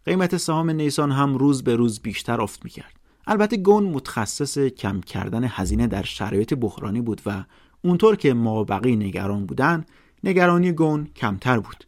قیمت 0.06 0.38
سهام 0.38 0.70
نیسان 0.70 1.12
هم 1.12 1.36
روز 1.38 1.64
به 1.64 1.76
روز 1.76 1.99
بیشتر 1.99 2.41
افت 2.41 2.64
می‌کرد. 2.64 2.99
البته 3.28 3.57
گون 3.57 3.84
متخصص 3.84 4.57
کم 4.57 5.02
کردن 5.02 5.44
هزینه 5.44 5.88
در 5.88 6.03
شرایط 6.03 6.53
بحرانی 6.53 7.02
بود 7.02 7.22
و 7.26 7.44
اونطور 7.82 8.16
که 8.16 8.34
ما 8.34 8.64
بقی 8.64 8.95
نگران 8.95 9.45
بودن 9.45 9.86
نگرانی 10.24 10.72
گون 10.72 11.07
کمتر 11.16 11.60
بود. 11.60 11.85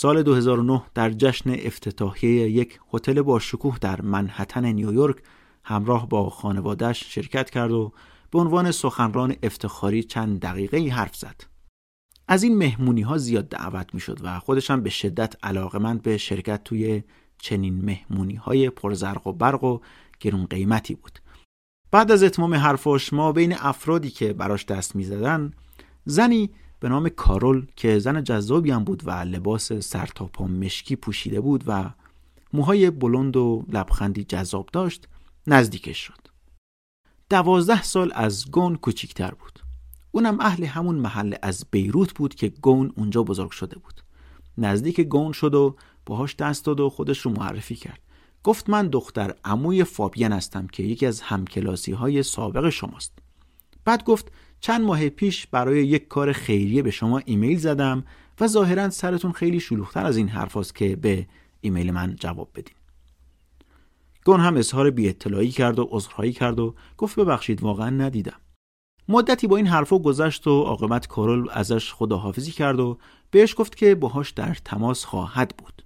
سال 0.00 0.22
2009 0.22 0.82
در 0.94 1.10
جشن 1.10 1.50
افتتاحیه 1.50 2.50
یک 2.50 2.80
هتل 2.94 3.22
با 3.22 3.38
شکوه 3.38 3.78
در 3.80 4.00
منحتن 4.00 4.64
نیویورک 4.64 5.16
همراه 5.64 6.08
با 6.08 6.30
خانوادهش 6.30 7.14
شرکت 7.14 7.50
کرد 7.50 7.72
و 7.72 7.92
به 8.30 8.38
عنوان 8.38 8.70
سخنران 8.70 9.36
افتخاری 9.42 10.02
چند 10.02 10.40
دقیقه 10.40 10.78
حرف 10.78 11.16
زد. 11.16 11.44
از 12.28 12.42
این 12.42 12.58
مهمونی 12.58 13.02
ها 13.02 13.18
زیاد 13.18 13.48
دعوت 13.48 13.94
می 13.94 14.00
شد 14.00 14.18
و 14.22 14.38
خودش 14.38 14.70
هم 14.70 14.82
به 14.82 14.90
شدت 14.90 15.34
علاقمند 15.42 16.02
به 16.02 16.16
شرکت 16.16 16.64
توی 16.64 17.02
چنین 17.38 17.84
مهمونی 17.84 18.34
های 18.34 18.70
پرزرق 18.70 19.26
و 19.26 19.32
برق 19.32 19.64
و 19.64 19.78
گرون 20.20 20.46
قیمتی 20.46 20.94
بود. 20.94 21.18
بعد 21.90 22.12
از 22.12 22.22
اتمام 22.22 22.54
حرفاش 22.54 23.12
ما 23.12 23.32
بین 23.32 23.54
افرادی 23.58 24.10
که 24.10 24.32
براش 24.32 24.66
دست 24.66 24.96
می 24.96 25.04
زدن 25.04 25.52
زنی 26.04 26.50
به 26.80 26.88
نام 26.88 27.08
کارول 27.08 27.66
که 27.76 27.98
زن 27.98 28.24
جذابی 28.24 28.70
هم 28.70 28.84
بود 28.84 29.02
و 29.06 29.10
لباس 29.10 29.72
سرتاپا 29.72 30.46
مشکی 30.46 30.96
پوشیده 30.96 31.40
بود 31.40 31.64
و 31.66 31.90
موهای 32.52 32.90
بلند 32.90 33.36
و 33.36 33.64
لبخندی 33.72 34.24
جذاب 34.24 34.68
داشت 34.72 35.08
نزدیکش 35.46 35.98
شد. 35.98 36.28
دوازده 37.30 37.82
سال 37.82 38.12
از 38.14 38.50
گون 38.50 38.76
کوچیکتر 38.76 39.30
بود. 39.30 39.58
اونم 40.10 40.40
اهل 40.40 40.64
همون 40.64 40.94
محله 40.94 41.38
از 41.42 41.64
بیروت 41.70 42.14
بود 42.14 42.34
که 42.34 42.48
گون 42.48 42.92
اونجا 42.96 43.22
بزرگ 43.22 43.50
شده 43.50 43.78
بود. 43.78 44.02
نزدیک 44.58 45.00
گون 45.00 45.32
شد 45.32 45.54
و 45.54 45.76
باهاش 46.06 46.36
دست 46.36 46.64
داد 46.64 46.80
و 46.80 46.90
خودش 46.90 47.18
رو 47.18 47.30
معرفی 47.30 47.76
کرد. 47.76 48.00
گفت 48.44 48.70
من 48.70 48.88
دختر 48.88 49.34
عموی 49.44 49.84
فابین 49.84 50.32
هستم 50.32 50.66
که 50.66 50.82
یکی 50.82 51.06
از 51.06 51.20
همکلاسی 51.20 51.92
های 51.92 52.22
سابق 52.22 52.68
شماست. 52.68 53.12
بعد 53.84 54.04
گفت 54.04 54.32
چند 54.60 54.80
ماه 54.80 55.08
پیش 55.08 55.46
برای 55.46 55.86
یک 55.86 56.08
کار 56.08 56.32
خیریه 56.32 56.82
به 56.82 56.90
شما 56.90 57.18
ایمیل 57.18 57.58
زدم 57.58 58.04
و 58.40 58.46
ظاهرا 58.46 58.90
سرتون 58.90 59.32
خیلی 59.32 59.60
شلوغتر 59.60 60.06
از 60.06 60.16
این 60.16 60.28
حرف 60.28 60.72
که 60.72 60.96
به 60.96 61.26
ایمیل 61.60 61.90
من 61.90 62.16
جواب 62.16 62.50
بدین. 62.54 62.74
گون 64.24 64.40
هم 64.40 64.56
اظهار 64.56 64.90
بی 64.90 65.08
اطلاعی 65.08 65.50
کرد 65.50 65.78
و 65.78 65.88
عذرخواهی 65.90 66.32
کرد 66.32 66.60
و 66.60 66.74
گفت 66.96 67.20
ببخشید 67.20 67.62
واقعا 67.62 67.90
ندیدم. 67.90 68.40
مدتی 69.08 69.46
با 69.46 69.56
این 69.56 69.66
حرفا 69.66 69.98
گذشت 69.98 70.46
و 70.46 70.62
عاقبت 70.62 71.06
کارول 71.06 71.48
ازش 71.52 71.92
خداحافظی 71.92 72.52
کرد 72.52 72.80
و 72.80 72.98
بهش 73.30 73.54
گفت 73.58 73.76
که 73.76 73.94
باهاش 73.94 74.30
در 74.30 74.54
تماس 74.64 75.04
خواهد 75.04 75.54
بود. 75.58 75.82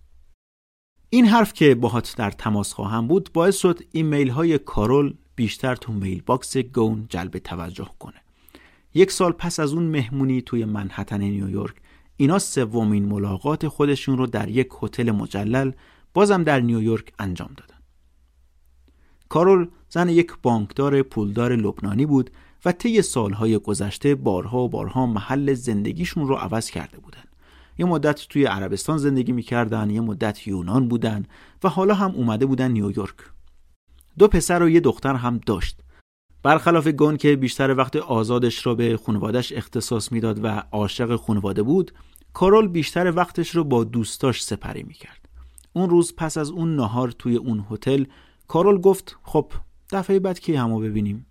این 1.11 1.27
حرف 1.27 1.53
که 1.53 1.75
باهات 1.75 2.15
در 2.17 2.31
تماس 2.31 2.73
خواهم 2.73 3.07
بود 3.07 3.31
باعث 3.33 3.57
شد 3.57 3.81
ایمیل 3.93 4.29
های 4.29 4.59
کارول 4.59 5.15
بیشتر 5.37 5.77
تو 5.77 5.93
mailbox 5.93 6.57
گون 6.57 7.07
جلب 7.09 7.39
توجه 7.39 7.89
کنه. 7.99 8.23
یک 8.95 9.11
سال 9.11 9.33
پس 9.33 9.61
از 9.61 9.73
اون 9.73 9.83
مهمونی 9.83 10.43
توی 10.43 10.65
منهتن 10.65 11.21
نیویورک 11.21 11.75
اینا 12.17 12.39
سومین 12.39 13.05
ملاقات 13.05 13.69
خودشون 13.69 14.19
رو 14.19 14.27
در 14.27 14.49
یک 14.49 14.69
هتل 14.83 15.11
مجلل 15.11 15.73
بازم 16.15 16.43
در 16.43 16.61
نیویورک 16.61 17.13
انجام 17.19 17.51
دادن. 17.57 17.75
کارول 19.29 19.69
زن 19.89 20.09
یک 20.09 20.33
بانکدار 20.43 21.03
پولدار 21.03 21.57
لبنانی 21.57 22.07
بود 22.07 22.31
و 22.65 22.73
طی 22.73 23.03
سالهای 23.03 23.59
گذشته 23.59 24.15
بارها 24.15 24.59
و 24.59 24.69
بارها 24.69 25.07
محل 25.07 25.55
زندگیشون 25.55 26.29
رو 26.29 26.35
عوض 26.35 26.71
کرده 26.71 26.99
بودن. 26.99 27.25
یه 27.79 27.87
مدت 27.87 28.29
توی 28.29 28.45
عربستان 28.45 28.99
زندگی 28.99 29.33
می‌کردن، 29.33 29.91
یه 29.91 30.01
مدت 30.01 30.47
یونان 30.47 30.89
بودن 30.89 31.27
و 31.65 31.69
حالا 31.69 31.95
هم 31.95 32.11
اومده 32.11 32.47
بودن 32.47 32.71
نیویورک. 32.71 33.17
دو 34.19 34.29
پسر 34.29 34.63
و 34.63 34.69
یه 34.69 34.81
دختر 34.81 35.15
هم 35.15 35.41
داشت 35.47 35.81
برخلاف 36.43 36.87
گون 36.87 37.17
که 37.17 37.37
بیشتر 37.37 37.75
وقت 37.75 37.97
آزادش 37.97 38.67
را 38.67 38.75
به 38.75 38.97
خانوادش 38.97 39.53
اختصاص 39.53 40.13
می‌داد 40.13 40.45
و 40.45 40.63
عاشق 40.73 41.17
خانواده 41.17 41.63
بود 41.63 41.93
کارول 42.33 42.69
بیشتر 42.69 43.13
وقتش 43.17 43.51
رو 43.51 43.65
با 43.65 43.85
دوستاش 43.85 44.45
سپری 44.45 44.83
می‌کرد. 44.83 45.29
اون 45.73 45.91
روز 45.91 46.15
پس 46.17 46.39
از 46.39 46.51
اون 46.51 46.77
نهار 46.77 47.11
توی 47.11 47.37
اون 47.37 47.65
هتل 47.71 48.05
کارول 48.49 48.79
گفت 48.79 49.17
خب 49.23 49.53
دفعه 49.93 50.19
بعد 50.19 50.41
کی 50.41 50.55
همو 50.55 50.81
ببینیم؟ 50.81 51.27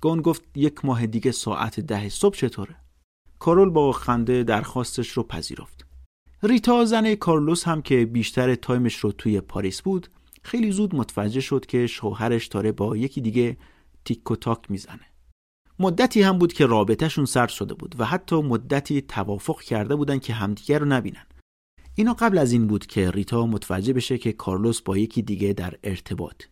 گون 0.00 0.20
گفت 0.20 0.42
یک 0.54 0.84
ماه 0.84 1.06
دیگه 1.06 1.32
ساعت 1.32 1.80
ده 1.80 2.08
صبح 2.08 2.36
چطوره؟ 2.36 2.76
کارول 3.38 3.70
با 3.70 3.92
خنده 3.92 4.42
درخواستش 4.42 5.08
رو 5.08 5.22
پذیرفت. 5.22 5.86
ریتا 6.42 6.84
زن 6.84 7.14
کارلوس 7.14 7.64
هم 7.64 7.82
که 7.82 8.06
بیشتر 8.06 8.54
time 8.54 8.82
ش 8.82 8.96
رو 8.96 9.12
توی 9.12 9.40
پاریس 9.40 9.82
بود 9.82 10.08
خیلی 10.42 10.70
زود 10.72 10.94
متوجه 10.94 11.40
شد 11.40 11.66
که 11.66 11.86
شوهرش 11.86 12.46
داره 12.46 12.72
با 12.72 12.96
یکی 12.96 13.20
دیگه 13.20 13.56
تیک 14.08 14.30
و 14.30 14.36
تاک 14.36 14.70
می‌زنه. 14.70 15.06
مدتی 15.78 16.22
هم 16.22 16.38
بود 16.38 16.52
که 16.52 16.66
رابطهشون 16.66 17.24
سرد 17.24 17.46
شده 17.46 17.74
بود 17.74 17.94
و 17.98 18.04
حتی 18.04 18.42
مدتی 18.42 19.02
توافق 19.02 19.60
کرده 19.60 19.96
بودن 19.96 20.18
که 20.18 20.32
همدیگه 20.32 20.78
رو 20.78 20.86
نبینن. 20.86 21.26
اینا 21.94 22.14
قبل 22.14 22.38
از 22.38 22.52
این 22.52 22.66
بود 22.66 22.86
که 22.86 23.10
ریتا 23.10 23.46
متوجه 23.46 23.92
بشه 23.92 24.18
که 24.18 24.32
کارلوس 24.32 24.80
با 24.80 24.98
یکی 24.98 25.22
دیگه 25.22 25.52
در 25.52 25.74
ارتباطه. 25.82 26.42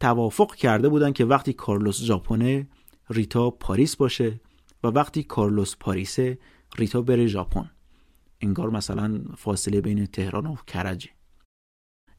توافق 0.00 0.54
کرده 0.54 0.88
بودن 0.88 1.12
که 1.12 1.24
وقتی 1.24 1.52
کارلوس 1.52 2.02
ژاپنه 2.02 2.68
ریتا 3.10 3.50
پاریس 3.50 3.96
باشه 3.96 4.40
و 4.84 4.88
وقتی 4.88 5.22
کارلوس 5.22 5.76
پاریسه 5.80 6.38
ریتا 6.78 7.02
بره 7.02 7.26
ژاپن. 7.26 7.70
انگار 8.40 8.70
مثلا 8.70 9.24
فاصله 9.36 9.80
بین 9.80 10.06
تهران 10.06 10.46
و 10.46 10.56
کرجه. 10.66 11.10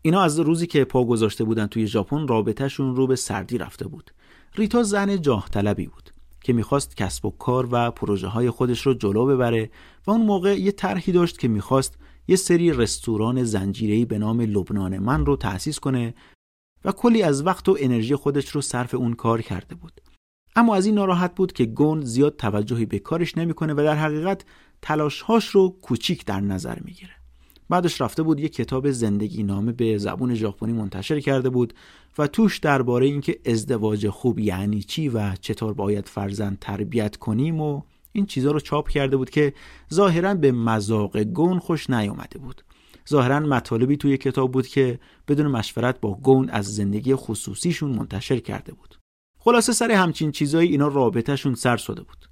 اینا 0.01 0.21
از 0.21 0.39
روزی 0.39 0.67
که 0.67 0.85
پا 0.85 1.03
گذاشته 1.03 1.43
بودن 1.43 1.67
توی 1.67 1.87
ژاپن 1.87 2.27
رابطهشون 2.27 2.95
رو 2.95 3.07
به 3.07 3.15
سردی 3.15 3.57
رفته 3.57 3.87
بود. 3.87 4.11
ریتا 4.57 4.83
زن 4.83 5.21
جاه 5.21 5.49
طلبی 5.49 5.87
بود 5.87 6.09
که 6.41 6.53
می‌خواست 6.53 6.97
کسب 6.97 7.25
و 7.25 7.29
کار 7.29 7.67
و 7.71 7.91
پروژه 7.91 8.27
های 8.27 8.49
خودش 8.49 8.81
رو 8.81 8.93
جلو 8.93 9.25
ببره 9.25 9.69
و 10.07 10.11
اون 10.11 10.21
موقع 10.21 10.59
یه 10.59 10.71
طرحی 10.71 11.11
داشت 11.11 11.39
که 11.39 11.47
می‌خواست 11.47 11.97
یه 12.27 12.35
سری 12.35 12.71
رستوران 12.71 13.43
زنجیره‌ای 13.43 14.05
به 14.05 14.17
نام 14.17 14.41
لبنان 14.41 14.97
من 14.97 15.25
رو 15.25 15.35
تأسیس 15.35 15.79
کنه 15.79 16.13
و 16.85 16.91
کلی 16.91 17.23
از 17.23 17.45
وقت 17.45 17.69
و 17.69 17.77
انرژی 17.79 18.15
خودش 18.15 18.49
رو 18.49 18.61
صرف 18.61 18.93
اون 18.93 19.13
کار 19.13 19.41
کرده 19.41 19.75
بود. 19.75 20.01
اما 20.55 20.75
از 20.75 20.85
این 20.85 20.95
ناراحت 20.95 21.35
بود 21.35 21.53
که 21.53 21.65
گون 21.65 22.01
زیاد 22.01 22.35
توجهی 22.35 22.85
به 22.85 22.99
کارش 22.99 23.37
نمی‌کنه 23.37 23.73
و 23.73 23.77
در 23.77 23.95
حقیقت 23.95 24.45
تلاشهاش 24.81 25.47
رو 25.47 25.69
کوچیک 25.81 26.25
در 26.25 26.39
نظر 26.39 26.79
می‌گیره. 26.79 27.13
بعدش 27.69 28.01
رفته 28.01 28.23
بود 28.23 28.39
یه 28.39 28.49
کتاب 28.49 28.91
زندگی 28.91 29.43
نامه 29.43 29.71
به 29.71 29.97
زبون 29.97 30.35
ژاپنی 30.35 30.73
منتشر 30.73 31.19
کرده 31.19 31.49
بود 31.49 31.73
و 32.17 32.27
توش 32.27 32.57
درباره 32.57 33.05
اینکه 33.05 33.39
ازدواج 33.45 34.09
خوب 34.09 34.39
یعنی 34.39 34.83
چی 34.83 35.09
و 35.09 35.35
چطور 35.35 35.73
باید 35.73 36.07
فرزند 36.07 36.57
تربیت 36.61 37.15
کنیم 37.15 37.61
و 37.61 37.81
این 38.11 38.25
چیزها 38.25 38.51
رو 38.51 38.59
چاپ 38.59 38.89
کرده 38.89 39.17
بود 39.17 39.29
که 39.29 39.53
ظاهرا 39.93 40.33
به 40.33 40.51
مذاق 40.51 41.17
گون 41.17 41.59
خوش 41.59 41.89
نیومده 41.89 42.39
بود. 42.39 42.61
ظاهرا 43.09 43.39
مطالبی 43.39 43.97
توی 43.97 44.17
کتاب 44.17 44.51
بود 44.51 44.67
که 44.67 44.99
بدون 45.27 45.47
مشورت 45.47 46.01
با 46.01 46.13
گون 46.13 46.49
از 46.49 46.75
زندگی 46.75 47.15
خصوصیشون 47.15 47.91
منتشر 47.91 48.39
کرده 48.39 48.73
بود. 48.73 48.95
خلاصه 49.39 49.73
سر 49.73 49.91
همچین 49.91 50.31
چیزایی 50.31 50.69
اینا 50.69 50.87
رابطهشون 50.87 51.55
سر 51.55 51.77
شده 51.77 52.03
بود. 52.03 52.29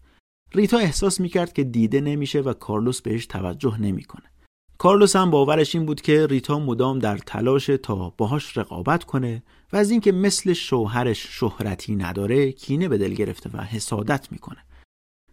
ریتا 0.53 0.77
احساس 0.77 1.19
می‌کرد 1.19 1.53
که 1.53 1.63
دیده 1.63 2.01
نمیشه 2.01 2.41
و 2.41 2.53
کارلوس 2.53 3.01
بهش 3.01 3.25
توجه 3.25 3.81
نمی‌کنه. 3.81 4.32
کارلوس 4.77 5.15
هم 5.15 5.31
باورش 5.31 5.75
این 5.75 5.85
بود 5.85 6.01
که 6.01 6.27
ریتا 6.27 6.59
مدام 6.59 6.99
در 6.99 7.17
تلاش 7.17 7.65
تا 7.65 8.09
باهاش 8.09 8.57
رقابت 8.57 9.03
کنه 9.03 9.43
و 9.73 9.77
از 9.77 9.91
اینکه 9.91 10.11
مثل 10.11 10.53
شوهرش 10.53 11.39
شهرتی 11.39 11.95
نداره 11.95 12.51
کینه 12.51 12.87
به 12.87 12.97
دل 12.97 13.13
گرفته 13.13 13.49
و 13.53 13.61
حسادت 13.61 14.31
می‌کنه. 14.31 14.59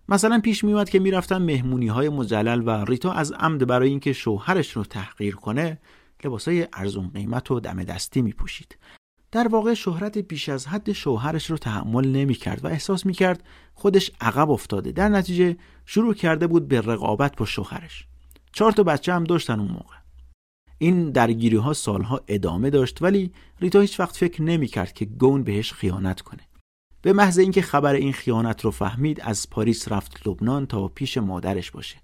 مثلا 0.09 0.41
پیش 0.41 0.65
میومد 0.65 0.91
که 0.91 0.99
می‌رفتن 0.99 1.43
مهمونی 1.43 1.89
های 1.89 2.09
مجلل 2.09 2.63
و 2.67 2.85
ریتا 2.85 3.13
از 3.13 3.33
عمد 3.33 3.67
برای 3.67 3.89
اینکه 3.89 4.13
شوهرش 4.13 4.73
رو 4.73 4.85
تحقیر 4.85 5.35
کنه 5.35 5.79
لباسای 6.25 6.69
ارزون 6.73 7.11
قیمت 7.15 7.51
و 7.51 7.61
دم 7.61 7.85
دستی 7.85 8.23
میپوشید. 8.23 8.79
در 9.33 9.49
واقع 9.49 9.75
شهرت 9.75 10.19
بیش 10.19 10.49
از 10.49 10.67
حد 10.67 10.93
شوهرش 10.93 11.51
رو 11.51 11.57
تحمل 11.57 12.09
نمی‌کرد 12.09 12.65
و 12.65 12.69
احساس 12.69 13.07
می‌کرد 13.07 13.45
خودش 13.75 14.11
عقب 14.21 14.51
افتاده. 14.51 14.93
در 14.93 15.09
نتیجه 15.09 15.57
شروع 15.87 16.15
کرده 16.15 16.47
بود 16.47 16.69
به 16.69 16.81
رقابت 16.81 17.37
با 17.37 17.47
شوهرش. 17.47 18.10
چهار 18.53 18.73
تا 18.73 18.83
بچه 18.83 19.15
هم 19.15 19.25
داشتن 19.25 19.61
اون 19.61 19.71
موقع. 19.71 19.97
این 20.79 21.11
درگیری 21.11 21.57
ها 21.57 21.73
سالها 21.73 22.21
ادامه 22.29 22.71
داشت 22.71 23.03
ولی 23.03 23.33
ریتا 23.61 23.81
هیچ 23.81 24.01
وقت 24.01 24.17
فکر 24.17 24.43
نمی‌کرد 24.43 24.93
که 24.93 25.05
گون 25.05 25.43
بهش 25.43 25.73
خیانت 25.73 26.21
کنه. 26.21 26.43
به 27.03 27.13
محض 27.13 27.39
اینکه 27.39 27.63
خبر 27.63 27.95
این 27.95 28.13
خیانت 28.13 28.65
رو 28.65 28.71
فهمید 28.71 29.21
از 29.21 29.51
پاریس 29.51 29.93
رفت 29.93 30.29
لبنان 30.29 30.67
تا 30.67 30.89
پیش 30.89 31.19
مادرش 31.19 31.71
باشه. 31.71 31.97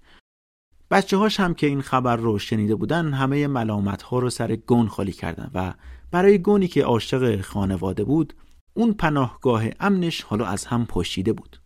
بچه 0.91 1.17
هاش 1.17 1.39
هم 1.39 1.53
که 1.53 1.67
این 1.67 1.81
خبر 1.81 2.15
رو 2.15 2.39
شنیده 2.39 2.75
بودن 2.75 3.13
همه 3.13 3.47
ملامت 3.47 4.01
ها 4.01 4.19
رو 4.19 4.29
سر 4.29 4.55
گون 4.55 4.87
خالی 4.87 5.11
کردن 5.11 5.51
و 5.53 5.73
برای 6.11 6.37
گونی 6.37 6.67
که 6.67 6.83
عاشق 6.83 7.41
خانواده 7.41 8.03
بود 8.03 8.33
اون 8.73 8.93
پناهگاه 8.93 9.63
امنش 9.79 10.21
حالا 10.21 10.45
از 10.45 10.65
هم 10.65 10.85
پشیده 10.85 11.33
بود. 11.33 11.59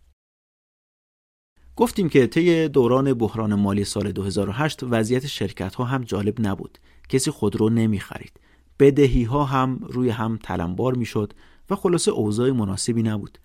گفتیم 1.76 2.08
که 2.08 2.26
طی 2.26 2.68
دوران 2.68 3.14
بحران 3.14 3.54
مالی 3.54 3.84
سال 3.84 4.12
2008 4.12 4.82
وضعیت 4.82 5.26
شرکت 5.26 5.74
ها 5.74 5.84
هم 5.84 6.04
جالب 6.04 6.46
نبود. 6.46 6.78
کسی 7.08 7.30
خودرو 7.30 7.70
نمی 7.70 8.00
خرید 8.00 8.40
بدهی 8.78 9.24
ها 9.24 9.44
هم 9.44 9.80
روی 9.82 10.10
هم 10.10 10.38
تلمبار 10.42 10.94
می 10.94 11.04
شد 11.04 11.32
و 11.70 11.76
خلاصه 11.76 12.10
اوضاع 12.10 12.50
مناسبی 12.50 13.02
نبود. 13.02 13.38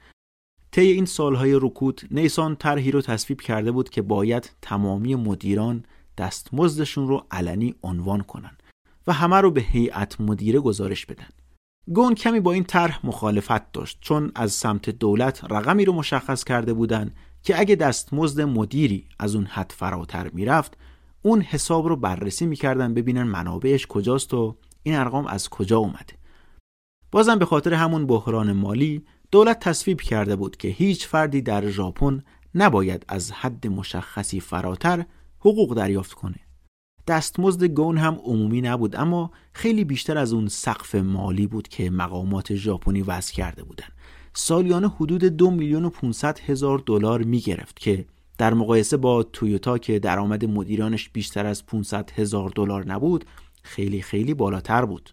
طی 0.72 0.82
این 0.82 1.06
سالهای 1.06 1.60
رکود 1.62 2.02
نیسان 2.12 2.56
طرحی 2.56 2.92
رو 2.92 3.02
تصویب 3.02 3.42
کرده 3.42 3.72
بود 3.72 3.90
که 3.90 4.02
باید 4.02 4.52
تمامی 4.62 5.16
مدیران 5.16 5.84
دستمزدشون 6.18 7.08
رو 7.08 7.26
علنی 7.32 7.76
عنوان 7.84 8.22
کنن 8.22 8.58
و 9.08 9.14
همه 9.14 9.36
رو 9.36 9.52
به 9.52 9.62
هیئت 9.62 10.22
مدیره 10.22 10.60
گزارش 10.60 11.06
بدن. 11.06 11.30
گون 11.94 12.16
کمی 12.16 12.40
با 12.40 12.52
این 12.52 12.64
طرح 12.64 13.00
مخالفت 13.04 13.72
داشت 13.72 13.98
چون 14.02 14.32
از 14.36 14.52
سمت 14.52 14.90
دولت 14.90 15.44
رقمی 15.44 15.86
رو 15.86 15.94
مشخص 15.94 16.44
کرده 16.44 16.74
بودن 16.74 17.12
که 17.48 17.60
اگه 17.60 17.76
دستمزد 17.76 18.42
مدیری 18.42 19.08
از 19.20 19.36
اون 19.36 19.46
حد 19.46 19.74
فراتر 19.78 20.30
می‌رفت 20.30 20.78
اون 21.22 21.42
حساب 21.42 21.88
رو 21.88 21.96
بررسی 21.96 22.46
می‌کردن 22.46 22.94
ببینن 22.94 23.24
منابعش 23.24 23.88
کجاست 23.88 24.34
و 24.34 24.58
این 24.84 24.96
ارقام 24.96 25.28
از 25.28 25.50
کجا 25.50 25.78
اومده 25.78 26.14
بازم 27.12 27.40
به 27.40 27.46
خاطر 27.46 27.74
همون 27.74 28.08
بحران 28.08 28.52
مالی 28.52 29.06
دولت 29.32 29.60
تصویب 29.60 30.02
کرده 30.02 30.36
بود 30.36 30.58
که 30.58 30.68
هیچ 30.68 31.08
فردی 31.08 31.42
در 31.42 31.70
ژاپن 31.70 32.24
نباید 32.56 33.06
از 33.08 33.32
حد 33.32 33.68
مشخصی 33.68 34.40
فراتر 34.40 35.06
حقوق 35.40 35.76
دریافت 35.76 36.14
کنه 36.14 36.40
دستمزد 37.08 37.64
گون 37.64 37.98
هم 37.98 38.20
عمومی 38.24 38.62
نبود 38.62 38.96
اما 38.96 39.32
خیلی 39.54 39.84
بیشتر 39.84 40.18
از 40.18 40.34
اون 40.34 40.48
سقف 40.48 40.96
مالی 40.96 41.48
بود 41.48 41.68
که 41.68 41.90
مقامات 41.90 42.56
ژاپنی 42.56 43.02
وضع 43.02 43.34
کرده 43.34 43.64
بودند. 43.64 43.92
سالیانه 44.38 44.90
حدود 44.90 45.24
دو 45.24 45.52
میلیون 45.52 45.86
و 45.86 45.90
500 45.90 46.40
هزار 46.40 46.84
دلار 46.86 47.24
می 47.24 47.40
گرفت 47.40 47.80
که 47.80 48.06
در 48.38 48.54
مقایسه 48.54 48.98
با 48.98 49.24
تویوتا 49.24 49.78
که 49.78 50.00
درآمد 50.00 50.46
مدیرانش 50.46 51.10
بیشتر 51.10 51.46
از 51.46 51.66
500 51.66 52.12
هزار 52.16 52.52
دلار 52.56 52.88
نبود 52.88 53.26
خیلی 53.64 54.02
خیلی 54.02 54.34
بالاتر 54.34 54.86
بود. 54.86 55.10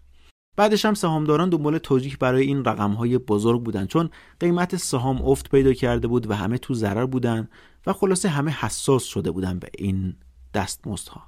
بعدش 0.55 0.85
هم 0.85 0.93
سهامداران 0.93 1.49
دنبال 1.49 1.77
توجیه 1.77 2.17
برای 2.19 2.45
این 2.45 2.65
های 2.65 3.17
بزرگ 3.17 3.63
بودن 3.63 3.85
چون 3.85 4.09
قیمت 4.39 4.75
سهام 4.75 5.21
افت 5.21 5.49
پیدا 5.49 5.73
کرده 5.73 6.07
بود 6.07 6.29
و 6.29 6.33
همه 6.33 6.57
تو 6.57 6.73
ضرر 6.73 7.05
بودن 7.05 7.47
و 7.87 7.93
خلاصه 7.93 8.29
همه 8.29 8.51
حساس 8.51 9.03
شده 9.03 9.31
بودن 9.31 9.59
به 9.59 9.67
این 9.77 10.15
دستمزدها. 10.53 11.23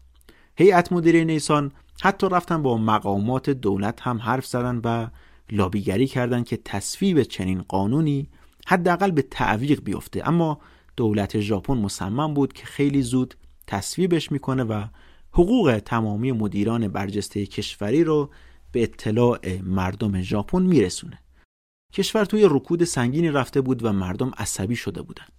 هیئت 0.55 0.91
مدیره 0.91 1.23
نیسان 1.23 1.71
حتی 2.01 2.29
رفتن 2.29 2.61
با 2.61 2.77
مقامات 2.77 3.49
دولت 3.49 4.01
هم 4.01 4.17
حرف 4.17 4.45
زدن 4.45 4.81
و 4.83 5.07
لابیگری 5.51 6.07
کردند 6.07 6.45
که 6.45 6.57
تصویب 6.57 7.23
چنین 7.23 7.61
قانونی 7.61 8.29
حداقل 8.67 9.11
به 9.11 9.21
تعویق 9.21 9.83
بیفته. 9.83 10.27
اما 10.27 10.59
دولت 10.95 11.39
ژاپن 11.39 11.73
مصمم 11.73 12.33
بود 12.33 12.53
که 12.53 12.65
خیلی 12.65 13.01
زود 13.01 13.35
تصویبش 13.67 14.31
می‌کنه 14.31 14.63
و 14.63 14.85
حقوق 15.31 15.81
تمامی 15.85 16.31
مدیران 16.31 16.87
برجسته 16.87 17.45
کشوری 17.45 18.03
رو 18.03 18.29
به 18.71 18.83
اطلاع 18.83 19.61
مردم 19.61 20.21
ژاپن 20.21 20.61
میرسونه. 20.61 21.19
کشور 21.93 22.25
توی 22.25 22.47
رکود 22.49 22.83
سنگینی 22.83 23.29
رفته 23.29 23.61
بود 23.61 23.85
و 23.85 23.93
مردم 23.93 24.31
عصبی 24.37 24.75
شده 24.75 25.01
بودند 25.01 25.31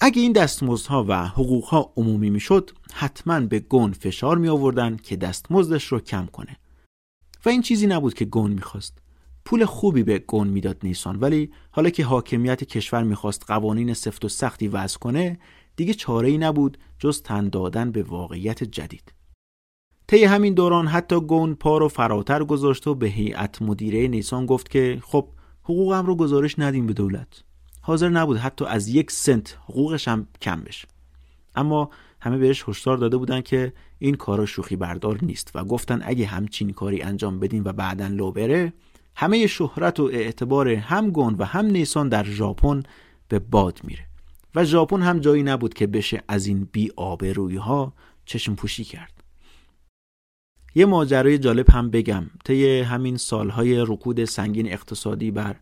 اگه 0.00 0.22
این 0.22 0.32
دستمزدها 0.32 1.04
و 1.08 1.26
حقوقها 1.26 1.92
عمومی 1.96 2.30
می‌شد 2.30 2.70
حتما 2.92 3.40
به 3.40 3.58
گون 3.58 3.92
فشار 3.92 4.38
می 4.38 4.48
آوردن 4.48 4.96
که 4.96 5.16
دستمزدش 5.16 5.84
رو 5.84 6.00
کم 6.00 6.26
کنه. 6.26 6.56
و 7.44 7.48
این 7.48 7.62
چیزی 7.62 7.86
نبود 7.86 8.14
که 8.14 8.24
گون 8.24 8.50
می‌خواست. 8.50 8.98
پول 9.46 9.64
خوبی 9.64 10.02
به 10.02 10.18
گون 10.18 10.48
می‌داد 10.48 10.76
نیسان. 10.82 11.20
ولی 11.20 11.50
حالا 11.70 11.90
که 11.90 12.04
حاکمیت 12.04 12.64
کشور 12.64 13.02
می‌خواست 13.02 13.44
قوانین 13.46 13.94
سفت 13.94 14.24
و 14.24 14.28
سختی 14.28 14.68
وضع 14.68 14.98
کنه 14.98 15.38
دیگه 15.76 15.94
چاره 15.94 16.28
ای 16.28 16.38
نبود 16.38 16.78
جز 16.98 17.22
تن 17.22 17.48
دادن 17.48 17.90
به 17.90 18.02
واقعیت 18.02 18.64
جدید. 18.64 19.12
طی 20.06 20.24
همین 20.24 20.54
دوران 20.54 20.86
حتی 20.86 21.20
گون 21.20 21.54
پا 21.54 21.78
رو 21.78 21.88
فراتر 21.88 22.44
گذاشت 22.44 22.86
و 22.86 22.94
به 22.94 23.06
هیئت 23.06 23.62
مدیره 23.62 24.08
نیسان 24.08 24.46
گفت 24.46 24.70
که 24.70 24.98
خب 25.02 25.28
حقوقم 25.62 26.06
رو 26.06 26.16
گزارش 26.16 26.58
ندیم 26.58 26.86
به 26.86 26.92
دولت. 26.92 27.42
حاضر 27.80 28.08
نبود 28.08 28.36
حتی 28.36 28.64
از 28.64 28.88
یک 28.88 29.10
سنت 29.10 29.58
حقوقش 29.64 30.08
هم 30.08 30.26
کم 30.42 30.60
بشه. 30.60 30.88
اما 31.54 31.90
همه 32.20 32.38
بهش 32.38 32.64
هشدار 32.68 32.96
داده 32.96 33.16
بودن 33.16 33.40
که 33.40 33.72
این 33.98 34.14
کارا 34.14 34.46
شوخی 34.46 34.76
بردار 34.76 35.18
نیست 35.22 35.50
و 35.54 35.64
گفتن 35.64 36.02
اگه 36.04 36.26
همچین 36.26 36.70
کاری 36.70 37.02
انجام 37.02 37.40
بدین 37.40 37.62
و 37.64 37.72
بعدا 37.72 38.06
لو 38.06 38.32
بره 38.32 38.72
همه 39.16 39.46
شهرت 39.46 40.00
و 40.00 40.04
اعتبار 40.12 40.68
هم 40.68 41.10
گون 41.10 41.34
و 41.38 41.44
هم 41.44 41.66
نیسان 41.66 42.08
در 42.08 42.24
ژاپن 42.24 42.82
به 43.28 43.38
باد 43.38 43.80
میره. 43.84 44.06
و 44.54 44.64
ژاپن 44.64 45.02
هم 45.02 45.18
جایی 45.18 45.42
نبود 45.42 45.74
که 45.74 45.86
بشه 45.86 46.22
از 46.28 46.46
این 46.46 46.68
بی 46.72 46.92
آبرویی 46.96 47.56
ها 47.56 47.92
چشم 48.24 48.54
پوشی 48.54 48.84
کرد. 48.84 49.12
یه 50.74 50.86
ماجرای 50.86 51.38
جالب 51.38 51.70
هم 51.70 51.90
بگم. 51.90 52.30
طی 52.44 52.80
همین 52.80 53.16
سالهای 53.16 53.84
رکود 53.86 54.24
سنگین 54.24 54.72
اقتصادی 54.72 55.30
بر 55.30 55.56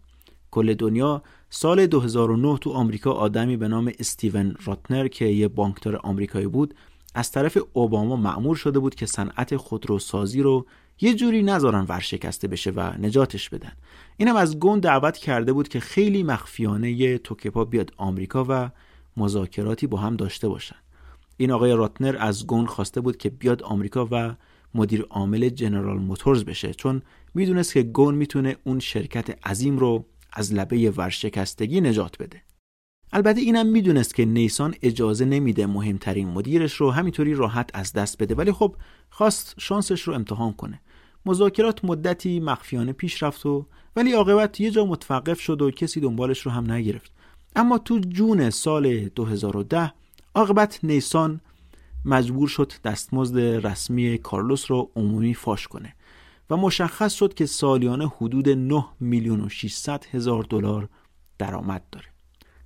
کل 0.51 0.75
دنیا 0.75 1.23
سال 1.51 1.87
2009 1.87 2.59
تو 2.59 2.71
آمریکا 2.71 3.13
آدمی 3.13 3.57
به 3.57 3.69
نام 3.69 3.93
استیون 3.99 4.57
راتنر 4.65 5.09
که 5.09 5.25
یه 5.25 5.49
بانکدار 5.49 5.97
آمریکایی 5.97 6.47
بود 6.47 6.75
از 7.15 7.31
طرف 7.31 7.59
اوباما 7.73 8.17
معمور 8.17 8.57
شده 8.57 8.79
بود 8.79 8.95
که 8.95 9.07
صنعت 9.07 9.57
خودروسازی 9.57 10.43
رو 10.43 10.67
یه 11.01 11.15
جوری 11.15 11.43
نذارن 11.43 11.87
ورشکسته 11.89 12.49
بشه 12.49 12.71
و 12.71 12.81
نجاتش 12.99 13.51
بدن. 13.51 13.73
اینم 14.17 14.37
از 14.37 14.59
گون 14.59 14.81
دعوت 14.81 15.17
کرده 15.17 15.53
بود 15.53 15.69
که 15.69 15.81
خیلی 15.81 16.23
مخفیانه 16.23 16.93
یه 16.93 17.19
توکپا 17.19 17.65
بیاد 17.65 17.93
آمریکا 17.97 18.47
و 18.49 18.71
مذاکراتی 19.17 19.87
با 19.87 19.99
هم 19.99 20.17
داشته 20.17 20.49
باشن. 20.49 20.77
این 21.37 21.51
آقای 21.51 21.73
راتنر 21.73 22.17
از 22.21 22.47
گون 22.47 22.67
خواسته 22.67 23.01
بود 23.01 23.17
که 23.17 23.31
بیاد 23.31 23.63
آمریکا 23.63 24.09
و 24.11 24.35
مدیر 24.75 25.07
عامل 25.11 25.49
جنرال 25.49 25.99
موتورز 25.99 26.45
بشه 26.45 26.75
چون 26.75 27.03
می‌دونست 27.35 27.73
که 27.73 27.83
گون 27.83 28.15
می‌تونه 28.15 28.57
اون 28.65 28.81
شرکت 28.81 29.47
عظیم 29.47 29.79
رو 29.79 30.07
از 30.33 30.55
لبه 30.55 30.91
ورشکستگی 30.91 31.81
نجات 31.81 32.19
بده. 32.19 32.43
البته 33.13 33.41
اینم 33.41 33.67
می‌دونست 33.67 34.15
که 34.15 34.25
نیسان 34.25 34.75
اجازه 34.83 35.25
نمیده 35.25 35.67
مهمترین 35.67 36.29
مدیرش 36.29 36.75
رو 36.75 36.91
همینطوری 36.91 37.35
راحت 37.35 37.71
از 37.75 37.93
دست 37.93 38.23
بده 38.23 38.35
ولی 38.35 38.53
خب 38.53 38.77
خواست 39.11 39.55
شانسش 39.59 40.03
رو 40.03 40.15
امتحان 40.15 40.53
کنه. 40.53 40.81
مذاکرات 41.27 41.85
مدتی 41.85 42.41
مخفیانه 42.41 42.93
پیش 42.93 43.23
رفت 43.23 43.47
و 43.47 43.67
ولی 43.97 44.13
عاقبت 44.13 44.61
یه 44.61 44.71
جا 44.71 44.85
متوقف 44.85 45.41
شد 45.41 45.63
و 45.63 45.71
کسی 45.71 46.01
دنبالش 46.01 46.41
رو 46.41 46.51
هم 46.51 46.73
نگرفت. 46.73 47.13
اما 47.57 47.79
تو 47.79 47.99
جون 47.99 48.51
سال 48.51 49.09
2010 49.09 49.93
عاقبت 50.35 50.81
نیسان 50.83 51.41
مجبور 52.05 52.49
شد 52.49 52.73
دستمزد 52.85 53.39
رسمی 53.67 54.19
کارلوس 54.19 54.71
رو 54.71 54.91
عمومی 54.97 55.35
فاش 55.35 55.69
کنه 55.69 55.95
و 56.51 56.57
مشخص 56.57 57.15
شد 57.15 57.35
که 57.35 57.47
سالیانه 57.47 58.09
حدود 58.17 58.49
9 58.49 58.85
میلیون 59.01 59.41
و 59.41 59.49
600 59.49 60.05
هزار 60.11 60.43
دلار 60.43 60.89
درآمد 61.39 61.83
داره. 61.93 62.07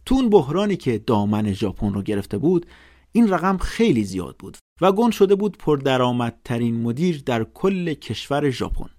تو 0.06 0.14
اون 0.14 0.30
بحرانی 0.30 0.76
که 0.76 0.98
دامن 0.98 1.52
ژاپن 1.52 1.92
رو 1.92 2.02
گرفته 2.02 2.38
بود 2.38 2.66
این 3.12 3.28
رقم 3.28 3.58
خیلی 3.58 4.04
زیاد 4.04 4.36
بود. 4.36 4.56
و 4.80 4.92
گون 4.92 5.10
شده 5.10 5.34
بود 5.34 5.58
پردرآمدترین 5.58 6.80
مدیر 6.80 7.22
در 7.26 7.44
کل 7.44 7.94
کشور 7.94 8.50
ژاپن. 8.50 8.90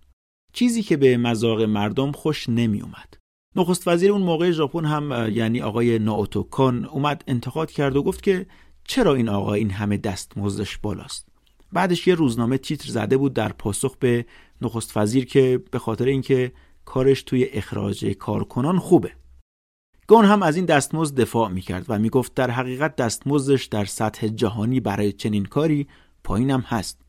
چیزی 0.53 0.83
که 0.83 0.97
به 0.97 1.17
مذاق 1.17 1.61
مردم 1.61 2.11
خوش 2.11 2.49
نمی 2.49 2.81
اومد 2.81 3.17
نخست 3.55 3.87
وزیر 3.87 4.11
اون 4.11 4.21
موقع 4.21 4.51
ژاپن 4.51 4.85
هم 4.85 5.29
یعنی 5.31 5.61
آقای 5.61 5.99
ناوتو 5.99 6.43
کان 6.43 6.85
اومد 6.85 7.23
انتقاد 7.27 7.71
کرد 7.71 7.95
و 7.95 8.03
گفت 8.03 8.23
که 8.23 8.45
چرا 8.83 9.15
این 9.15 9.29
آقا 9.29 9.53
این 9.53 9.71
همه 9.71 9.97
دستمزدش 9.97 10.77
بالاست. 10.77 11.27
بعدش 11.73 12.07
یه 12.07 12.15
روزنامه 12.15 12.57
تیتر 12.57 12.89
زده 12.89 13.17
بود 13.17 13.33
در 13.33 13.51
پاسخ 13.51 13.97
به 13.97 14.25
نخست 14.61 14.97
وزیر 14.97 15.25
که 15.25 15.63
به 15.71 15.79
خاطر 15.79 16.05
اینکه 16.05 16.51
کارش 16.85 17.23
توی 17.23 17.45
اخراج 17.45 18.05
کارکنان 18.05 18.79
خوبه. 18.79 19.11
گون 20.09 20.25
هم 20.25 20.43
از 20.43 20.55
این 20.55 20.65
دستمزد 20.65 21.15
دفاع 21.15 21.49
می‌کرد 21.49 21.85
و 21.89 21.99
می‌گفت 21.99 22.33
در 22.33 22.51
حقیقت 22.51 22.95
دستمزدش 22.95 23.65
در 23.65 23.85
سطح 23.85 24.27
جهانی 24.27 24.79
برای 24.79 25.11
چنین 25.11 25.45
کاری 25.45 25.87
پایینم 26.23 26.61
هست. 26.67 27.01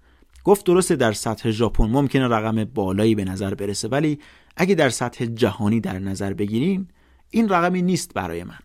گفت 0.44 0.66
درسته 0.66 0.96
در 0.96 1.12
سطح 1.12 1.50
ژاپن 1.50 1.84
ممکنه 1.84 2.28
رقم 2.28 2.64
بالایی 2.64 3.14
به 3.14 3.24
نظر 3.24 3.54
برسه 3.54 3.88
ولی 3.88 4.18
اگه 4.56 4.74
در 4.74 4.88
سطح 4.88 5.26
جهانی 5.26 5.80
در 5.80 5.98
نظر 5.98 6.32
بگیرین 6.32 6.88
این 7.30 7.48
رقمی 7.48 7.82
نیست 7.82 8.14
برای 8.14 8.44
من. 8.44 8.58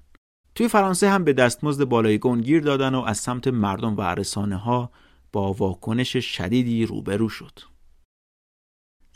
توی 0.55 0.67
فرانسه 0.67 1.09
هم 1.09 1.23
به 1.23 1.33
دستمزد 1.33 1.83
بالای 1.83 2.17
گون 2.17 2.41
گیر 2.41 2.61
دادن 2.61 2.95
و 2.95 3.01
از 3.01 3.17
سمت 3.17 3.47
مردم 3.47 3.97
و 3.97 4.01
رسانه 4.01 4.55
ها 4.55 4.91
با 5.31 5.53
واکنش 5.53 6.17
شدیدی 6.17 6.85
روبرو 6.85 7.29
شد. 7.29 7.74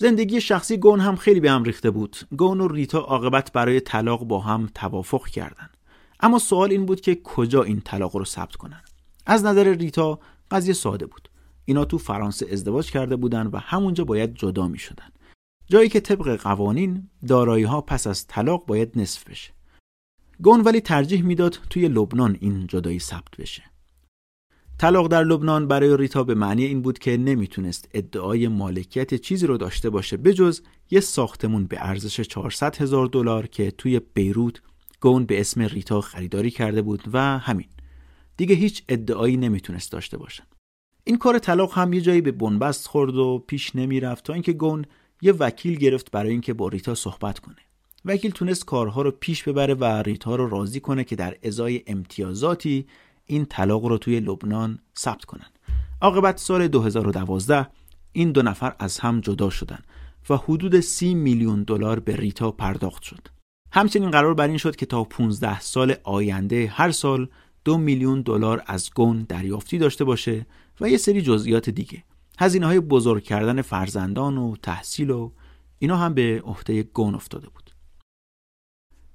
زندگی 0.02 0.42
شخصی 0.42 0.78
گون 0.78 1.00
هم 1.00 1.16
خیلی 1.16 1.40
به 1.40 1.52
هم 1.52 1.64
ریخته 1.64 1.92
بود. 1.92 2.18
گون 2.38 2.62
و 2.62 2.68
ریتا 2.68 3.00
عاقبت 3.00 3.52
برای 3.52 3.80
طلاق 3.80 4.24
با 4.24 4.40
هم 4.40 4.70
توافق 4.76 5.28
کردند 5.28 5.78
اما 6.20 6.40
سوال 6.40 6.72
این 6.72 6.86
بود 6.86 7.02
که 7.02 7.16
کجا 7.24 7.64
این 7.64 7.82
طلاق 7.82 8.16
رو 8.16 8.26
ثبت 8.26 8.56
کنن؟ 8.56 8.82
از 9.26 9.46
نظر 9.46 9.64
ریتا 9.64 10.20
قضیه 10.52 10.74
ساده 10.74 11.06
بود. 11.06 11.30
اینا 11.66 11.86
تو 11.86 11.98
فرانسه 11.98 12.48
ازدواج 12.52 12.92
کرده 12.92 13.16
بودن 13.16 13.48
و 13.48 13.58
همونجا 13.58 14.04
باید 14.04 14.36
جدا 14.36 14.68
می 14.68 14.80
شدن. 14.80 15.10
جایی 15.68 15.90
که 15.90 16.00
طبق 16.00 16.36
قوانین 16.36 17.10
دارایی 17.28 17.64
ها 17.64 17.82
پس 17.82 18.08
از 18.08 18.28
طلاق 18.28 18.66
باید 18.66 18.92
نصف 18.96 19.30
بشه. 19.30 19.52
گون 20.42 20.62
ولی 20.62 20.82
ترجیح 20.82 21.24
می‌داد 21.24 21.60
توی 21.70 21.88
لبنان 21.88 22.38
این 22.42 22.68
جدایی 22.68 23.00
ثبت 23.00 23.38
بشه. 23.40 23.64
طلاق 24.80 25.08
در 25.08 25.24
لبنان 25.24 25.68
برای 25.68 25.98
ریتا 25.98 26.24
به 26.24 26.36
معنی 26.36 26.66
این 26.66 26.82
بود 26.82 27.00
که 27.00 27.18
نمی‌تونست 27.18 27.90
ادعای 27.94 28.48
مالکیت 28.48 29.14
چیزی 29.14 29.48
رو 29.48 29.58
داشته 29.58 29.90
باشه 29.90 30.18
بجز 30.18 30.62
یه 30.92 31.00
ساختمون 31.00 31.66
به 31.66 31.78
ارزش 31.80 32.22
400 32.22 32.76
هزار 32.76 33.06
دلار 33.06 33.48
که 33.48 33.72
توی 33.72 34.02
بیروت 34.14 34.62
گون 35.02 35.26
به 35.26 35.40
اسم 35.40 35.62
ریتا 35.62 36.02
خریداری 36.02 36.52
کرده 36.52 36.82
بود 36.82 37.04
و 37.14 37.38
همین. 37.38 37.68
دیگه 38.38 38.56
هیچ 38.56 38.84
ادعایی 38.90 39.38
نمی‌تونست 39.38 39.92
داشته 39.92 40.18
باشه. 40.18 40.44
این 41.04 41.18
کار 41.18 41.40
طلاق 41.40 41.74
هم 41.74 41.94
یه 41.94 42.02
جایی 42.02 42.22
به 42.22 42.32
بنبست 42.32 42.88
خورد 42.88 43.16
و 43.16 43.44
پیش 43.48 43.76
نمی‌رفت 43.76 44.24
تا 44.24 44.34
اینکه 44.34 44.54
گون 44.54 44.86
یه 45.22 45.32
وکیل 45.32 45.76
گرفت 45.76 46.12
برای 46.12 46.32
اینکه 46.32 46.54
با 46.54 46.68
ریتا 46.68 46.96
صحبت 46.96 47.40
کنه. 47.40 47.56
وکیل 48.06 48.32
تونست 48.32 48.66
کارها 48.66 49.02
رو 49.02 49.12
پیش 49.12 49.44
ببره 49.44 49.74
و 49.74 49.84
ریتا 49.84 50.36
رو 50.36 50.50
راضی 50.50 50.80
کنه 50.80 51.04
که 51.04 51.16
در 51.16 51.38
ازای 51.44 51.84
امتیازاتی 51.88 52.86
این 53.30 53.46
طلاق 53.46 53.86
رو 53.86 53.98
توی 53.98 54.20
لبنان 54.20 54.80
ثبت 54.98 55.26
کنن. 55.26 55.48
عاقبت 56.02 56.38
سال 56.38 56.68
2012 56.68 57.68
این 58.12 58.32
دو 58.32 58.42
نفر 58.42 58.76
از 58.80 59.00
هم 59.00 59.22
جدا 59.22 59.50
شدن 59.50 59.80
و 60.30 60.38
حدود 60.38 60.80
30 60.80 61.14
میلیون 61.14 61.64
دلار 61.64 62.00
به 62.00 62.16
ریتا 62.16 62.52
پرداخت 62.52 63.04
شد. 63.04 63.28
همچنین 63.72 64.12
قرار 64.12 64.34
بر 64.34 64.48
این 64.48 64.58
شد 64.58 64.76
که 64.76 64.86
تا 64.86 65.04
15 65.04 65.60
سال 65.60 65.96
آینده 66.04 66.68
هر 66.68 66.92
سال 66.92 67.28
دو 67.66 67.78
میلیون 67.78 68.22
دلار 68.22 68.64
از 68.66 68.90
گون 68.96 69.26
دریافتی 69.30 69.78
داشته 69.78 70.04
باشه 70.04 70.46
و 70.82 70.90
یه 70.90 70.98
سری 70.98 71.22
جزئیات 71.22 71.70
دیگه. 71.70 72.04
هزینه 72.40 72.66
های 72.66 72.80
بزرگ 72.80 73.24
کردن 73.24 73.62
فرزندان 73.62 74.38
و 74.38 74.56
تحصیل 74.64 75.10
و 75.10 75.32
اینا 75.80 75.98
هم 75.98 76.14
به 76.14 76.42
عهده 76.46 76.84
گون 76.84 77.16
افتاده 77.16 77.48
بود. 77.50 77.72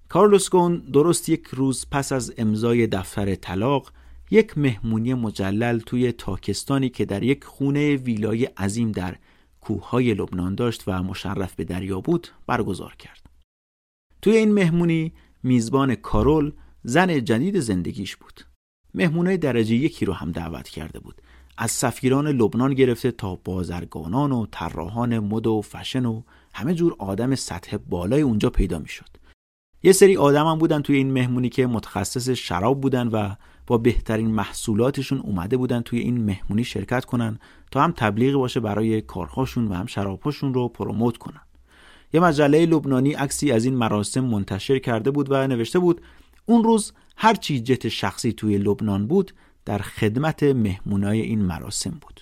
کارلوس 0.09 0.51
گون 0.51 0.77
درست 0.77 1.29
یک 1.29 1.47
روز 1.47 1.87
پس 1.91 2.13
از 2.13 2.35
امضای 2.39 2.87
دفتر 2.87 3.35
طلاق 3.35 3.93
یک 4.35 4.59
مهمونی 4.59 5.15
مجلل 5.15 5.79
توی 5.79 6.13
تاکستانی 6.13 6.89
که 6.89 7.05
در 7.05 7.23
یک 7.23 7.45
خونه 7.45 7.97
ویلای 7.97 8.45
عظیم 8.45 8.93
در 8.93 9.17
کوههای 9.61 10.15
لبنان 10.15 10.55
داشت 10.55 10.83
و 10.87 11.03
مشرف 11.03 11.55
به 11.55 11.65
دریا 11.65 12.01
بود 12.01 12.29
برگزار 12.47 12.95
کرد. 12.99 13.31
توی 14.23 14.37
این 14.37 14.53
مهمونی 14.53 15.13
میزبان 15.43 15.95
کارول 15.95 16.53
زن 16.85 17.25
جدید 17.25 17.61
زندگیش 17.61 18.17
بود. 18.17 18.41
مهمونه 18.95 19.37
درجه 19.37 19.75
یکی 19.75 20.05
رو 20.05 20.13
هم 20.13 20.33
دعوت 20.33 20.69
کرده 20.69 20.99
بود. 20.99 21.23
از 21.59 21.71
سفیران 21.71 22.29
لبنان 22.29 22.75
گرفته 22.75 23.11
تا 23.11 23.37
بازرگانان 23.45 24.33
و 24.33 24.47
طراحان 24.51 25.19
مد 25.19 25.47
و 25.47 25.63
فشن 25.63 26.07
و 26.07 26.23
همه 26.55 26.75
جور 26.75 26.97
آدم 26.99 27.35
سطح 27.35 27.77
بالای 27.77 28.23
اونجا 28.23 28.51
پیدا 28.51 28.79
می‌شد. 28.79 29.09
یه 29.83 29.93
سری 29.93 30.17
آدم 30.17 30.47
هم 30.47 30.59
بودن 30.59 30.83
توی 30.83 30.97
این 30.97 31.13
مهمونی 31.13 31.49
که 31.49 31.67
متخصص 31.67 32.31
شراب 32.31 32.81
بودن 32.81 33.09
و 33.09 33.35
با 33.67 33.79
بهترین 33.79 34.31
محصولاتشون 34.31 35.19
اومده 35.19 35.57
بودن 35.57 35.81
توی 35.81 35.99
این 35.99 36.25
مهمونی 36.25 36.65
شرکت 36.65 37.05
کنن 37.05 37.39
تا 37.71 37.83
هم 37.83 37.93
تبلیغی 37.97 38.37
باشه 38.37 38.61
برای 38.61 39.01
کارهاشون 39.01 39.69
و 39.69 39.75
هم 39.75 39.87
شرابهاشون 39.87 40.55
رو 40.55 40.69
پروموت 40.69 41.17
کنن. 41.17 41.41
یه 42.13 42.21
مجله 42.21 42.67
لبنانی 42.67 43.13
عکسی 43.13 43.53
از 43.53 43.65
این 43.65 43.75
مراسم 43.75 44.25
منتشر 44.25 44.79
کرده 44.79 45.11
بود 45.11 45.27
و 45.31 45.47
نوشته 45.47 45.79
بود 45.79 46.01
اون 46.47 46.65
روز 46.65 46.93
هر 47.17 47.35
چی 47.35 47.61
جت 47.61 47.89
شخصی 47.89 48.33
توی 48.33 48.59
لبنان 48.59 49.07
بود 49.07 49.33
در 49.65 49.79
خدمت 49.79 50.43
مهمونای 50.43 51.21
این 51.21 51.43
مراسم 51.43 51.91
بود. 51.91 52.21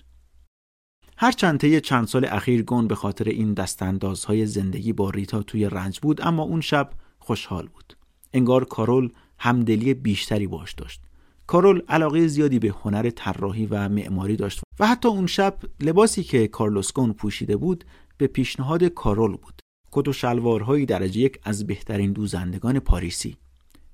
هر 1.16 1.32
چند 1.32 1.78
چند 1.78 2.06
سال 2.06 2.24
اخیر 2.24 2.62
گون 2.62 2.86
به 2.86 2.94
خاطر 2.94 3.28
این 3.28 3.54
دستاندازهای 3.54 4.46
زندگی 4.46 4.92
با 4.92 5.10
ریتا 5.10 5.42
توی 5.42 5.64
رنج 5.64 6.00
بود 6.00 6.20
اما 6.22 6.42
اون 6.42 6.60
شب 6.60 6.90
خوشحال 7.18 7.66
بود. 7.66 7.96
انگار 8.32 8.64
کارول 8.64 9.10
همدلی 9.38 9.94
بیشتری 9.94 10.46
باش 10.46 10.72
داشت. 10.72 11.00
کارول 11.46 11.82
علاقه 11.88 12.26
زیادی 12.26 12.58
به 12.58 12.74
هنر 12.82 13.10
طراحی 13.10 13.66
و 13.66 13.88
معماری 13.88 14.36
داشت 14.36 14.60
و 14.80 14.86
حتی 14.86 15.08
اون 15.08 15.26
شب 15.26 15.58
لباسی 15.80 16.22
که 16.22 16.48
کارلوس 16.48 16.92
گون 16.92 17.12
پوشیده 17.12 17.56
بود 17.56 17.84
به 18.18 18.26
پیشنهاد 18.26 18.84
کارول 18.84 19.36
بود. 19.36 19.60
کت 19.92 20.08
و 20.08 20.12
شلوارهایی 20.12 20.86
درجه 20.86 21.20
یک 21.20 21.38
از 21.42 21.66
بهترین 21.66 22.12
دوزندگان 22.12 22.80
پاریسی. 22.80 23.36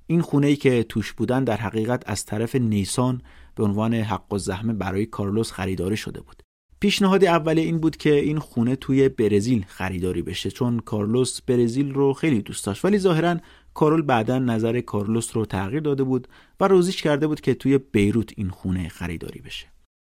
این 0.06 0.20
خونه 0.20 0.46
ای 0.46 0.56
که 0.56 0.82
توش 0.82 1.12
بودن 1.12 1.44
در 1.44 1.56
حقیقت 1.56 2.02
از 2.06 2.24
طرف 2.24 2.54
نیسان 2.54 3.22
به 3.54 3.64
عنوان 3.64 3.94
حق 3.94 4.32
و 4.32 4.38
زحمه 4.38 4.72
برای 4.72 5.06
کارلوس 5.06 5.52
خریداری 5.52 5.96
شده 5.96 6.20
بود. 6.20 6.42
پیشنهاد 6.80 7.24
اولی 7.24 7.60
این 7.60 7.78
بود 7.78 7.96
که 7.96 8.14
این 8.14 8.38
خونه 8.38 8.76
توی 8.76 9.08
برزیل 9.08 9.64
خریداری 9.68 10.22
بشه 10.22 10.50
چون 10.50 10.80
کارلوس 10.80 11.40
برزیل 11.42 11.94
رو 11.94 12.12
خیلی 12.12 12.42
دوست 12.42 12.66
داشت. 12.66 12.84
ولی 12.84 12.98
ظاهرا 12.98 13.36
کارول 13.78 14.02
بعدا 14.02 14.38
نظر 14.38 14.80
کارلوس 14.80 15.36
رو 15.36 15.46
تغییر 15.46 15.80
داده 15.80 16.05
بود 16.05 16.28
و 16.60 16.68
راضیش 16.68 17.02
کرده 17.02 17.26
بود 17.26 17.40
که 17.40 17.55
توی 17.55 17.78
بیروت 17.78 18.32
این 18.36 18.50
خونه 18.50 18.88
خریداری 18.88 19.40
بشه. 19.40 19.66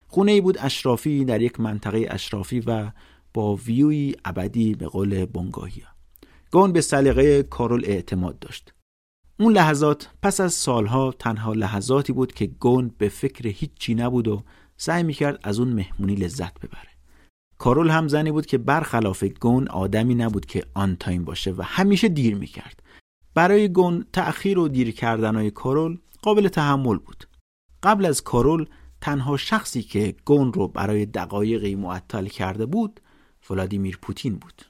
خونه 0.08 0.32
ای 0.32 0.42
بود 0.42 0.58
اشرافی 0.60 1.26
در 1.26 1.42
یک 1.42 1.60
منطقه 1.60 2.08
اشرافی 2.10 2.60
و 2.60 2.92
با 3.34 3.56
ویوی 3.56 4.16
ابدی 4.26 4.76
به 4.76 4.88
قول 4.88 5.26
بنگاهیا 5.26 5.86
گون 6.52 6.72
به 6.74 6.82
سلیقه 6.82 7.44
کارول 7.44 7.84
اعتماد 7.86 8.40
داشت. 8.40 8.74
اون 9.40 9.54
لحظات 9.54 10.10
پس 10.22 10.40
از 10.40 10.54
سالها 10.54 11.12
تنها 11.20 11.54
لحظاتی 11.54 12.14
بود 12.14 12.34
که 12.34 12.46
گون 12.46 12.92
به 12.98 13.10
فکر 13.10 13.48
هیچی 13.48 13.96
نبود 13.96 14.28
و 14.28 14.44
سعی 14.78 15.04
می‌کرد 15.04 15.40
از 15.44 15.60
اون 15.60 15.68
مهمونی 15.68 16.16
لذت 16.16 16.60
ببره. 16.60 16.90
کارول 17.58 17.90
هم 17.90 18.08
زنی 18.08 18.32
بود 18.32 18.46
که 18.46 18.58
برخلاف 18.58 19.24
گون 19.24 19.68
آدمی 19.68 20.16
نبود 20.16 20.46
که 20.46 20.64
on 20.74 20.96
time 20.96 21.24
باشه 21.24 21.52
و 21.52 21.62
همیشه 21.62 22.10
دیر 22.10 22.36
می‌کرد. 22.36 22.85
برای 23.36 23.70
گون 23.70 24.06
تأخیر 24.14 24.60
و 24.60 24.68
دیر 24.68 24.92
کردنهای 24.92 25.52
کارول 25.52 25.98
قابل 26.22 26.48
تحمل 26.48 26.98
بود. 26.98 27.28
قبل 27.84 28.06
از 28.06 28.24
کارول 28.24 28.66
تنها 29.02 29.38
شخصی 29.38 29.82
که 29.82 30.16
گون 30.26 30.54
رو 30.54 30.68
برای 30.68 31.06
دقایقی 31.06 31.76
معطل 31.76 32.26
کرده 32.26 32.66
بود 32.66 33.00
ولادیمیر 33.50 34.00
پوتین 34.02 34.36
بود. 34.36 34.62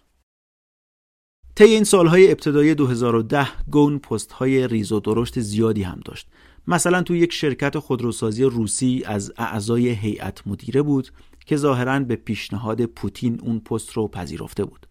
طی 1.56 1.64
این 1.64 1.84
سالهای 1.84 2.32
ابتدایی 2.32 2.76
2010 2.76 3.48
گون 3.72 4.00
پست 4.00 4.32
های 4.32 4.68
ریز 4.68 4.92
و 4.92 5.00
درشت 5.00 5.40
زیادی 5.40 5.84
هم 5.84 6.02
داشت. 6.06 6.28
مثلا 6.68 7.04
تو 7.04 7.16
یک 7.16 7.34
شرکت 7.34 7.80
خودروسازی 7.80 8.44
روسی 8.44 9.04
از 9.06 9.34
اعضای 9.38 9.90
هیئت 9.90 10.48
مدیره 10.48 10.82
بود 10.82 11.12
که 11.46 11.58
ظاهرا 11.58 12.00
به 12.00 12.16
پیشنهاد 12.16 12.86
پوتین 12.86 13.40
اون 13.42 13.60
پست 13.60 13.92
رو 13.92 14.08
پذیرفته 14.08 14.66
بود. 14.66 14.88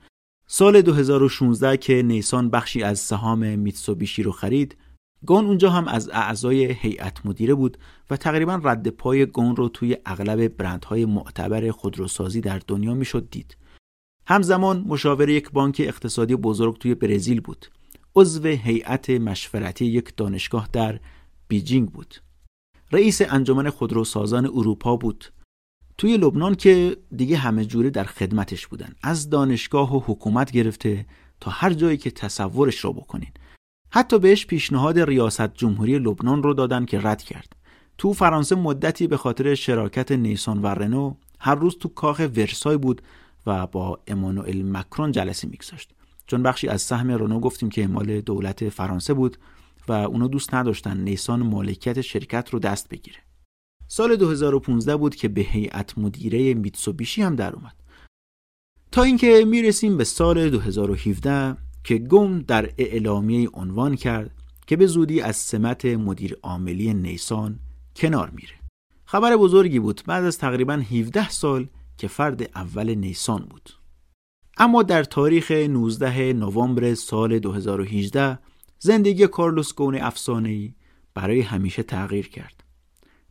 سال 0.47 0.83
2016 0.83 1.77
که 1.77 2.03
نیسان 2.03 2.51
بخشی 2.51 2.83
از 2.83 2.99
سهام 2.99 3.59
میتسوبیشی 3.59 4.23
رو 4.23 4.33
خرید 4.33 4.77
گون 5.27 5.47
اونجا 5.47 5.71
هم 5.71 5.89
از 5.89 6.11
اعضای 6.13 6.73
هیئت 6.73 7.27
مدیره 7.27 7.55
بود 7.55 7.79
و 8.11 8.17
تقریبا 8.17 8.61
رد 8.65 8.89
پای 8.89 9.27
گون 9.27 9.57
رو 9.57 9.69
توی 9.69 9.97
اغلب 10.07 10.49
برندهای 10.49 11.05
معتبر 11.05 11.71
خودروسازی 11.71 12.41
در 12.41 12.61
دنیا 12.69 12.95
می‌شد 12.95 13.31
دید. 13.31 13.57
همزمان 14.27 14.85
مشاور 14.89 15.29
یک 15.29 15.51
بانک 15.51 15.83
اقتصادی 15.85 16.37
بزرگ 16.37 16.79
توی 16.79 16.95
برزیل 16.95 17.41
بود. 17.41 17.67
عضو 18.17 18.49
هیئت 18.49 19.11
مشورتی 19.11 19.85
یک 19.85 20.17
دانشگاه 20.17 20.69
در 20.73 21.01
بیجینگ 21.49 21.91
بود. 21.91 22.15
رئیس 22.93 23.23
انجمن 23.29 23.71
خودروسازان 23.71 24.47
اروپا 24.47 24.97
بود. 24.97 25.25
توی 25.99 26.17
لبنان 26.17 26.55
که 26.55 26.97
دیگه 27.17 27.37
همه 27.37 27.65
جوره 27.65 27.91
در 27.91 28.05
خدمتش 28.05 28.67
بودن. 28.67 28.95
از 29.03 29.31
دانشگاه 29.31 29.97
و 29.97 30.01
حکومت 30.07 30.51
گرفته 30.51 31.07
تا 31.41 31.51
هر 31.51 31.73
جایی 31.73 31.97
که 31.97 32.11
تصورش 32.11 32.79
رو 32.79 32.93
بکنین. 32.93 33.31
حتی 33.91 34.19
بهش 34.19 34.47
پیشنهاد 34.47 35.01
ریاست 35.01 35.55
جمهوری 35.55 35.99
لبنان 35.99 36.43
رو 36.43 36.55
دادن 36.55 36.85
که 36.85 37.01
رد 37.01 37.23
کرد. 37.23 37.57
تو 37.99 38.13
فرانسه 38.13 38.55
مدتی 38.55 39.07
به 39.07 39.17
خاطر 39.17 39.55
شراکت 39.55 40.13
نیسان 40.13 40.63
و 40.63 40.67
رنو 40.67 41.15
هر 41.39 41.55
روز 41.55 41.79
تو 41.79 41.89
کاخ 41.89 42.19
ورسای 42.19 42.77
بود 42.77 43.03
و 43.47 43.67
با 43.67 44.01
امانوئل 44.07 44.63
مکرون 44.63 45.13
جلسه 45.13 45.49
میگذاشت. 45.49 45.91
چون 46.27 46.43
بخشی 46.43 46.69
از 46.69 46.83
سهم 46.83 47.11
رنو 47.11 47.41
گفتیم 47.41 47.71
که 47.71 47.87
مال 47.87 48.21
دولت 48.21 48.69
فرانسه 48.69 49.15
بود 49.15 49.39
و 49.89 49.93
اونو 49.93 50.29
دوست 50.29 50.55
نداشتن 50.55 50.97
نیسان 50.97 51.43
مالکیت 51.43 52.01
شرکت 52.01 52.51
رو 52.51 52.59
دست 52.59 52.89
بگیره. 52.89 53.24
سال 53.89 54.17
2015 54.17 54.97
بود 54.97 55.15
که 55.15 55.29
به 55.29 55.41
هیئت 55.41 55.99
مدیره 55.99 56.55
میتسوبیشی 56.55 57.23
هم 57.23 57.37
در 57.37 57.53
اومد. 57.53 57.75
تا 58.93 59.03
اینکه 59.03 59.45
می‌رسیم 59.49 59.97
به 59.97 60.05
سال 60.05 60.51
2017 60.51 61.57
که 61.85 61.99
گم 61.99 62.39
در 62.39 62.71
اعلامیه 62.79 63.49
عنوان 63.49 63.97
کرد 63.97 64.31
که 64.67 64.77
به 64.77 64.87
زودی 64.87 65.21
از 65.21 65.37
سمت 65.37 65.85
مدیر 65.85 66.37
عاملی 66.43 66.95
نیسان 66.95 67.59
کنار 67.97 68.31
میره. 68.31 68.55
خبر 69.05 69.37
بزرگی 69.37 69.79
بود 69.79 70.03
بعد 70.07 70.25
از 70.25 70.39
تقریبا 70.39 70.73
17 70.75 71.31
سال 71.31 71.67
که 71.99 72.09
فرد 72.09 72.43
اول 72.43 72.95
نیسان 72.95 73.47
بود. 73.51 73.71
اما 74.57 74.83
در 74.83 75.05
تاریخ 75.05 75.51
19 75.51 76.33
نوامبر 76.33 76.95
سال 76.95 77.39
2018 77.39 78.39
زندگی 78.79 79.27
کارلوس 79.27 79.75
گون 79.75 79.95
افسانه‌ای 79.95 80.75
برای 81.15 81.41
همیشه 81.41 81.83
تغییر 81.83 82.29
کرد. 82.29 82.64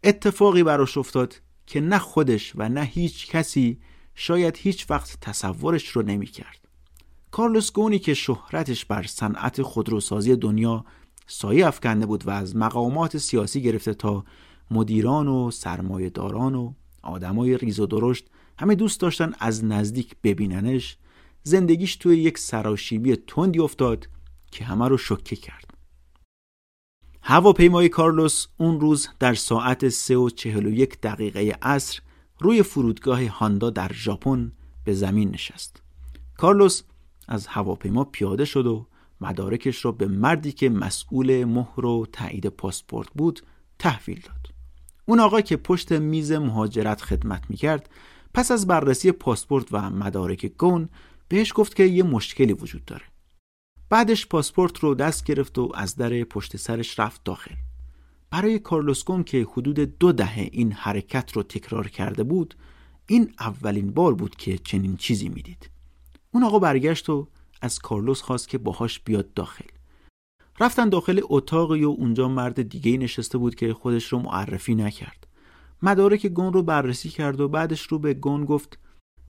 اتفاقی 0.03 0.63
براش 0.63 0.97
افتاد 0.97 1.41
که 1.65 1.81
نه 1.81 1.99
خودش 1.99 2.53
و 2.55 2.69
نه 2.69 2.81
هیچ 2.81 3.27
کسی 3.27 3.79
شاید 4.15 4.57
هیچ 4.57 4.91
وقت 4.91 5.17
تصورش 5.21 5.87
رو 5.87 6.01
نمی 6.01 6.25
کرد. 6.25 6.67
کارلوس 7.31 7.71
گونی 7.71 7.99
که 7.99 8.13
شهرتش 8.13 8.85
بر 8.85 9.03
صنعت 9.03 9.61
خودروسازی 9.61 10.35
دنیا 10.35 10.85
سایه 11.27 11.67
افکنده 11.67 12.05
بود 12.05 12.27
و 12.27 12.29
از 12.29 12.55
مقامات 12.55 13.17
سیاسی 13.17 13.61
گرفته 13.61 13.93
تا 13.93 14.25
مدیران 14.71 15.27
و 15.27 15.51
سرمایهداران 15.51 16.55
و 16.55 16.73
آدمای 17.01 17.57
ریز 17.57 17.79
و 17.79 17.85
درشت 17.85 18.29
همه 18.59 18.75
دوست 18.75 18.99
داشتن 18.99 19.33
از 19.39 19.65
نزدیک 19.65 20.15
ببیننش 20.23 20.97
زندگیش 21.43 21.95
توی 21.95 22.17
یک 22.17 22.37
سراشیبی 22.37 23.15
تندی 23.15 23.59
افتاد 23.59 24.09
که 24.51 24.65
همه 24.65 24.87
رو 24.87 24.97
شکه 24.97 25.35
کرد 25.35 25.72
هواپیمای 27.25 27.89
کارلوس 27.89 28.47
اون 28.57 28.79
روز 28.79 29.09
در 29.19 29.33
ساعت 29.33 29.89
3 29.89 30.17
و 30.17 30.29
41 30.29 31.01
دقیقه 31.01 31.57
عصر 31.61 31.99
روی 32.39 32.63
فرودگاه 32.63 33.25
هاندا 33.25 33.69
در 33.69 33.91
ژاپن 33.93 34.51
به 34.85 34.93
زمین 34.93 35.29
نشست. 35.29 35.81
کارلوس 36.37 36.81
از 37.27 37.47
هواپیما 37.47 38.03
پیاده 38.03 38.45
شد 38.45 38.67
و 38.67 38.87
مدارکش 39.21 39.85
را 39.85 39.91
به 39.91 40.07
مردی 40.07 40.51
که 40.51 40.69
مسئول 40.69 41.45
مهر 41.45 41.85
و 41.85 42.05
تایید 42.11 42.47
پاسپورت 42.47 43.09
بود 43.15 43.41
تحویل 43.79 44.19
داد. 44.19 44.47
اون 45.05 45.19
آقا 45.19 45.41
که 45.41 45.57
پشت 45.57 45.91
میز 45.91 46.31
مهاجرت 46.31 47.01
خدمت 47.01 47.43
می‌کرد 47.49 47.89
پس 48.33 48.51
از 48.51 48.67
بررسی 48.67 49.11
پاسپورت 49.11 49.67
و 49.71 49.89
مدارک 49.89 50.45
گون 50.45 50.89
بهش 51.27 51.51
گفت 51.55 51.75
که 51.75 51.83
یه 51.83 52.03
مشکلی 52.03 52.53
وجود 52.53 52.85
داره. 52.85 53.12
بعدش 53.93 54.27
پاسپورت 54.27 54.79
رو 54.79 54.95
دست 54.95 55.23
گرفت 55.23 55.57
و 55.57 55.71
از 55.75 55.95
در 55.95 56.23
پشت 56.23 56.57
سرش 56.57 56.99
رفت 56.99 57.23
داخل. 57.23 57.55
برای 58.31 58.59
کارلوسکون 58.59 59.23
که 59.23 59.47
حدود 59.51 59.79
دو 59.79 60.11
دهه 60.11 60.49
این 60.51 60.71
حرکت 60.71 61.31
رو 61.31 61.43
تکرار 61.43 61.87
کرده 61.87 62.23
بود 62.23 62.55
این 63.07 63.33
اولین 63.39 63.91
بار 63.91 64.13
بود 64.13 64.35
که 64.35 64.57
چنین 64.57 64.97
چیزی 64.97 65.29
می‌دید. 65.29 65.69
اون 66.31 66.43
آقا 66.43 66.59
برگشت 66.59 67.09
و 67.09 67.27
از 67.61 67.79
کارلوس 67.79 68.21
خواست 68.21 68.49
که 68.49 68.57
باهاش 68.57 68.99
بیاد 68.99 69.33
داخل. 69.33 69.65
رفتن 70.59 70.89
داخل 70.89 71.21
اتاقی 71.23 71.83
و 71.83 71.89
اونجا 71.89 72.27
مرد 72.27 72.61
دیگه 72.61 72.97
نشسته 72.97 73.37
بود 73.37 73.55
که 73.55 73.73
خودش 73.73 74.05
رو 74.05 74.19
معرفی 74.19 74.75
نکرد. 74.75 75.27
مدارک 75.81 76.27
گون 76.27 76.53
رو 76.53 76.63
بررسی 76.63 77.09
کرد 77.09 77.39
و 77.39 77.47
بعدش 77.47 77.81
رو 77.81 77.99
به 77.99 78.13
گون 78.13 78.45
گفت 78.45 78.79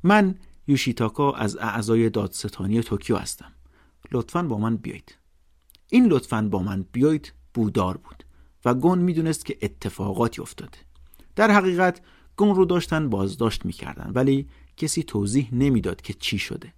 من 0.02 0.34
یوشیتاکا 0.66 1.32
از 1.32 1.56
اعضای 1.56 2.10
دادستانی 2.10 2.82
توکیو 2.82 3.16
هستم. 3.16 3.52
لطفا 4.12 4.42
با 4.42 4.58
من 4.58 4.76
بیایید. 4.76 5.14
این 5.90 6.06
لطفا 6.06 6.42
با 6.42 6.62
من 6.62 6.84
بیایید 6.92 7.32
بودار 7.54 7.96
بود 7.96 8.24
و 8.64 8.74
گون 8.74 8.98
می‌دونست 8.98 9.44
که 9.44 9.58
اتفاقاتی 9.62 10.42
افتاده. 10.42 10.78
در 11.36 11.50
حقیقت 11.50 12.00
گون 12.36 12.54
رو 12.54 12.64
داشتن 12.64 13.08
بازداشت 13.08 13.64
می‌کردن 13.64 14.12
ولی 14.14 14.48
کسی 14.76 15.02
توضیح 15.02 15.48
نمی‌داد 15.52 16.00
که 16.00 16.14
چی 16.14 16.38
شده. 16.38 16.72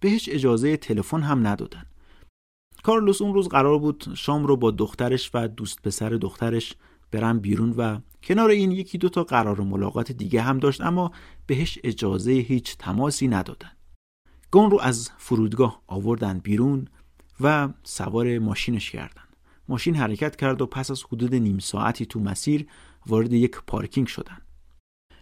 بهش 0.00 0.28
اجازه 0.28 0.76
تلفن 0.76 1.22
هم 1.22 1.46
ندادن. 1.46 1.86
کارلوس 2.82 3.22
اون 3.22 3.34
روز 3.34 3.48
قرار 3.48 3.78
بود 3.78 4.04
شام 4.14 4.46
رو 4.46 4.56
با 4.56 4.70
دخترش 4.70 5.30
و 5.34 5.48
دوست 5.48 5.82
پسر 5.82 6.10
دخترش 6.10 6.76
برن 7.10 7.38
بیرون 7.38 7.70
و 7.70 7.98
کنار 8.22 8.50
این 8.50 8.72
یکی 8.72 8.98
دو 8.98 9.08
تا 9.08 9.24
قرار 9.24 9.60
ملاقات 9.60 10.12
دیگه 10.12 10.42
هم 10.42 10.58
داشت 10.58 10.80
اما 10.80 11.12
بهش 11.46 11.78
اجازه 11.84 12.32
هیچ 12.32 12.76
تماسی 12.76 13.28
ندادن. 13.28 13.70
گون 14.50 14.70
رو 14.70 14.80
از 14.80 15.10
فرودگاه 15.18 15.82
آوردن 15.86 16.38
بیرون 16.38 16.88
و 17.40 17.68
سوار 17.82 18.38
ماشینش 18.38 18.90
کردن. 18.90 19.22
ماشین 19.68 19.94
حرکت 19.94 20.36
کرد 20.36 20.62
و 20.62 20.66
پس 20.66 20.90
از 20.90 21.04
حدود 21.04 21.34
نیم 21.34 21.58
ساعتی 21.58 22.06
تو 22.06 22.20
مسیر 22.20 22.66
وارد 23.06 23.32
یک 23.32 23.56
پارکینگ 23.66 24.06
شدن. 24.06 24.38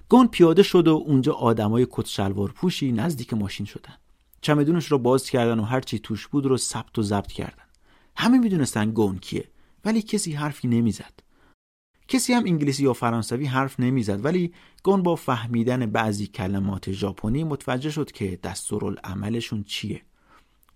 گون 0.08 0.26
پیاده 0.26 0.62
شد 0.62 0.88
و 0.88 0.90
اونجا 0.90 1.32
آدمای 1.32 1.86
کت 1.90 2.06
شلوار 2.06 2.52
پوشی 2.52 2.92
نزدیک 2.92 3.34
ماشین 3.34 3.66
شدن. 3.66 3.94
چمدونش 4.40 4.86
رو 4.86 4.98
باز 4.98 5.30
کردن 5.30 5.58
و 5.58 5.62
هرچی 5.62 5.98
توش 5.98 6.26
بود 6.26 6.46
رو 6.46 6.56
ثبت 6.56 6.98
و 6.98 7.02
ضبط 7.02 7.32
کردن. 7.32 7.64
همه 8.16 8.38
می‌دونستن 8.38 8.90
گون 8.90 9.18
کیه 9.18 9.48
ولی 9.84 10.02
کسی 10.02 10.32
حرفی 10.32 10.68
نمی‌زد. 10.68 11.27
کسی 12.08 12.32
هم 12.32 12.44
انگلیسی 12.46 12.84
یا 12.84 12.92
فرانسوی 12.92 13.46
حرف 13.46 13.80
نمی‌زد 13.80 14.24
ولی 14.24 14.52
گون 14.82 15.02
با 15.02 15.16
فهمیدن 15.16 15.86
بعضی 15.86 16.26
کلمات 16.26 16.92
ژاپنی 16.92 17.44
متوجه 17.44 17.90
شد 17.90 18.12
که 18.12 18.38
دستورالعملشون 18.42 19.62
چیه. 19.62 20.02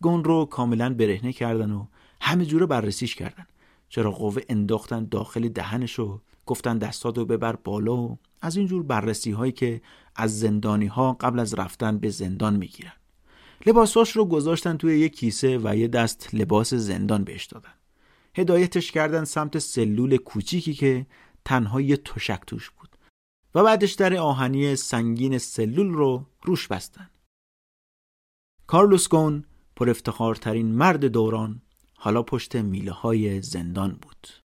گون 0.00 0.24
رو 0.24 0.44
کاملا 0.44 0.94
برهنه 0.94 1.32
کردن 1.32 1.70
و 1.70 1.86
همه 2.20 2.44
جوره 2.44 2.66
بررسیش 2.66 3.14
کردن. 3.14 3.46
چرا 3.88 4.10
قوه 4.10 4.42
انداختن 4.48 5.04
داخل 5.04 5.48
دهنش 5.48 5.98
و 5.98 6.20
گفتن 6.46 6.78
دستاتو 6.78 7.24
ببر 7.24 7.56
بالا 7.56 7.96
و 7.96 8.18
از 8.42 8.56
اینجور 8.56 8.82
بررسی 8.82 9.30
هایی 9.30 9.52
که 9.52 9.80
از 10.16 10.40
زندانی 10.40 10.86
ها 10.86 11.12
قبل 11.12 11.38
از 11.38 11.54
رفتن 11.54 11.98
به 11.98 12.08
زندان 12.08 12.56
می‌گیرن. 12.56 12.92
لباساش 13.66 14.16
رو 14.16 14.24
گذاشتن 14.24 14.76
توی 14.76 14.98
یک 14.98 15.16
کیسه 15.16 15.58
و 15.62 15.76
یه 15.76 15.88
دست 15.88 16.34
لباس 16.34 16.74
زندان 16.74 17.24
بهش 17.24 17.46
دادن. 17.46 17.72
هدایتش 18.36 18.92
کردن 18.92 19.24
سمت 19.24 19.58
سلول 19.58 20.16
کوچیکی 20.16 20.74
که 20.74 21.06
تنها 21.44 21.80
یه 21.80 21.96
تشک 21.96 22.40
توش 22.46 22.70
بود. 22.70 22.96
و 23.54 23.62
بعدش 23.64 23.92
در 23.92 24.16
آهنی 24.16 24.76
سنگین 24.76 25.38
سلول 25.38 25.88
رو 25.88 26.26
روش 26.42 26.68
بستن. 26.68 27.10
کارلوس 28.66 29.08
گون 29.08 29.44
پر 29.76 29.90
افتخارترین 29.90 30.74
مرد 30.74 31.04
دوران 31.04 31.62
حالا 31.94 32.22
پشت 32.22 32.56
میله 32.56 32.92
های 32.92 33.42
زندان 33.42 33.98
بود. 34.02 34.41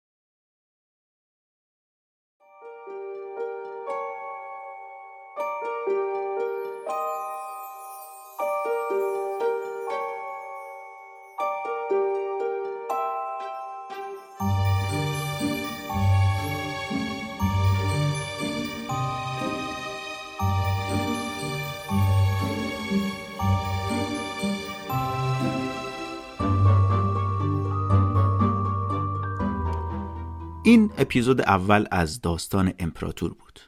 اپیزود 31.05 31.41
اول 31.41 31.87
از 31.91 32.21
داستان 32.21 32.73
امپراتور 32.79 33.35
بود. 33.35 33.61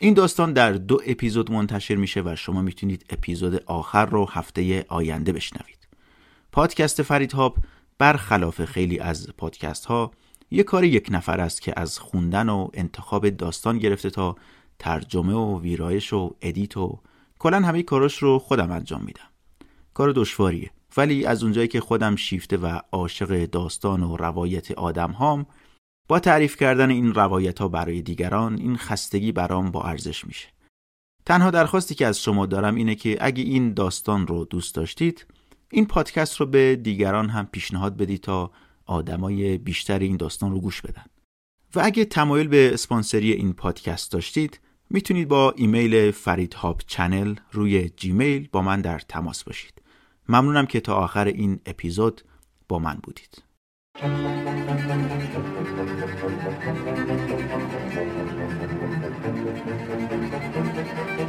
این 0.00 0.14
داستان 0.14 0.52
در 0.52 0.72
دو 0.72 1.00
اپیزود 1.06 1.52
منتشر 1.52 1.94
میشه 1.94 2.20
و 2.20 2.34
شما 2.36 2.62
می‌تونید 2.62 3.06
اپیزود 3.10 3.62
آخر 3.66 4.06
رو 4.06 4.28
هفته 4.30 4.84
آینده 4.88 5.32
بشنوید. 5.32 5.88
پادکست 6.52 7.02
فرید 7.02 7.32
هاب 7.32 7.56
برخلاف 7.98 8.64
خیلی 8.64 8.98
از 8.98 9.30
پادکست 9.36 9.86
ها 9.86 10.10
یه 10.50 10.62
کار 10.62 10.84
یک 10.84 11.08
نفر 11.10 11.40
است 11.40 11.62
که 11.62 11.72
از 11.76 11.98
خوندن 11.98 12.48
و 12.48 12.68
انتخاب 12.74 13.28
داستان 13.28 13.78
گرفته 13.78 14.10
تا 14.10 14.36
ترجمه 14.78 15.34
و 15.34 15.60
ویرایش 15.60 16.12
و 16.12 16.34
edit 16.42 16.76
و 16.76 17.00
کلا 17.38 17.60
همه 17.60 17.82
کاراش 17.82 18.22
رو 18.22 18.38
خودم 18.38 18.70
انجام 18.70 19.02
میدم. 19.04 19.28
کار 19.94 20.12
دشواریه. 20.12 20.70
ولی 20.96 21.26
از 21.26 21.42
اونجایی 21.42 21.68
که 21.68 21.80
خودم 21.80 22.16
شیفته 22.16 22.56
و 22.56 22.80
عاشق 22.92 23.44
داستان 23.44 24.02
و 24.02 24.16
روایت 24.16 24.70
آدم 24.70 25.10
هام 25.10 25.46
با 26.08 26.20
تعریف 26.20 26.56
کردن 26.56 26.90
این 26.90 27.14
روایت 27.14 27.58
ها 27.58 27.68
برای 27.68 28.02
دیگران 28.02 28.58
این 28.58 28.76
خستگی 28.76 29.32
برام 29.32 29.70
با 29.70 29.82
ارزش 29.82 30.24
میشه. 30.24 30.48
تنها 31.26 31.50
درخواستی 31.50 31.94
که 31.94 32.06
از 32.06 32.22
شما 32.22 32.46
دارم 32.46 32.74
اینه 32.74 32.94
که 32.94 33.18
اگه 33.20 33.42
این 33.42 33.74
داستان 33.74 34.26
رو 34.26 34.44
دوست 34.44 34.74
داشتید 34.74 35.26
این 35.70 35.86
پادکست 35.86 36.36
رو 36.36 36.46
به 36.46 36.76
دیگران 36.76 37.28
هم 37.28 37.46
پیشنهاد 37.46 37.96
بدید 37.96 38.20
تا 38.20 38.50
آدمای 38.86 39.58
بیشتر 39.58 39.98
این 39.98 40.16
داستان 40.16 40.52
رو 40.52 40.60
گوش 40.60 40.82
بدن. 40.82 41.04
و 41.74 41.80
اگه 41.84 42.04
تمایل 42.04 42.48
به 42.48 42.74
اسپانسری 42.74 43.32
این 43.32 43.52
پادکست 43.52 44.12
داشتید 44.12 44.60
می‌تونید 44.90 45.28
با 45.28 45.54
ایمیل 45.56 46.10
فرید 46.10 46.54
هاب 46.54 46.80
چنل 46.86 47.34
روی 47.52 47.88
جیمیل 47.88 48.48
با 48.52 48.62
من 48.62 48.80
در 48.80 48.98
تماس 48.98 49.44
باشید. 49.44 49.82
ممنونم 50.28 50.66
که 50.66 50.80
تا 50.80 50.94
آخر 50.94 51.24
این 51.24 51.60
اپیزود 51.66 52.22
با 52.68 52.78
من 52.78 52.98
بودید. 53.02 53.47
Thank 54.00 54.78
you. 61.20 61.27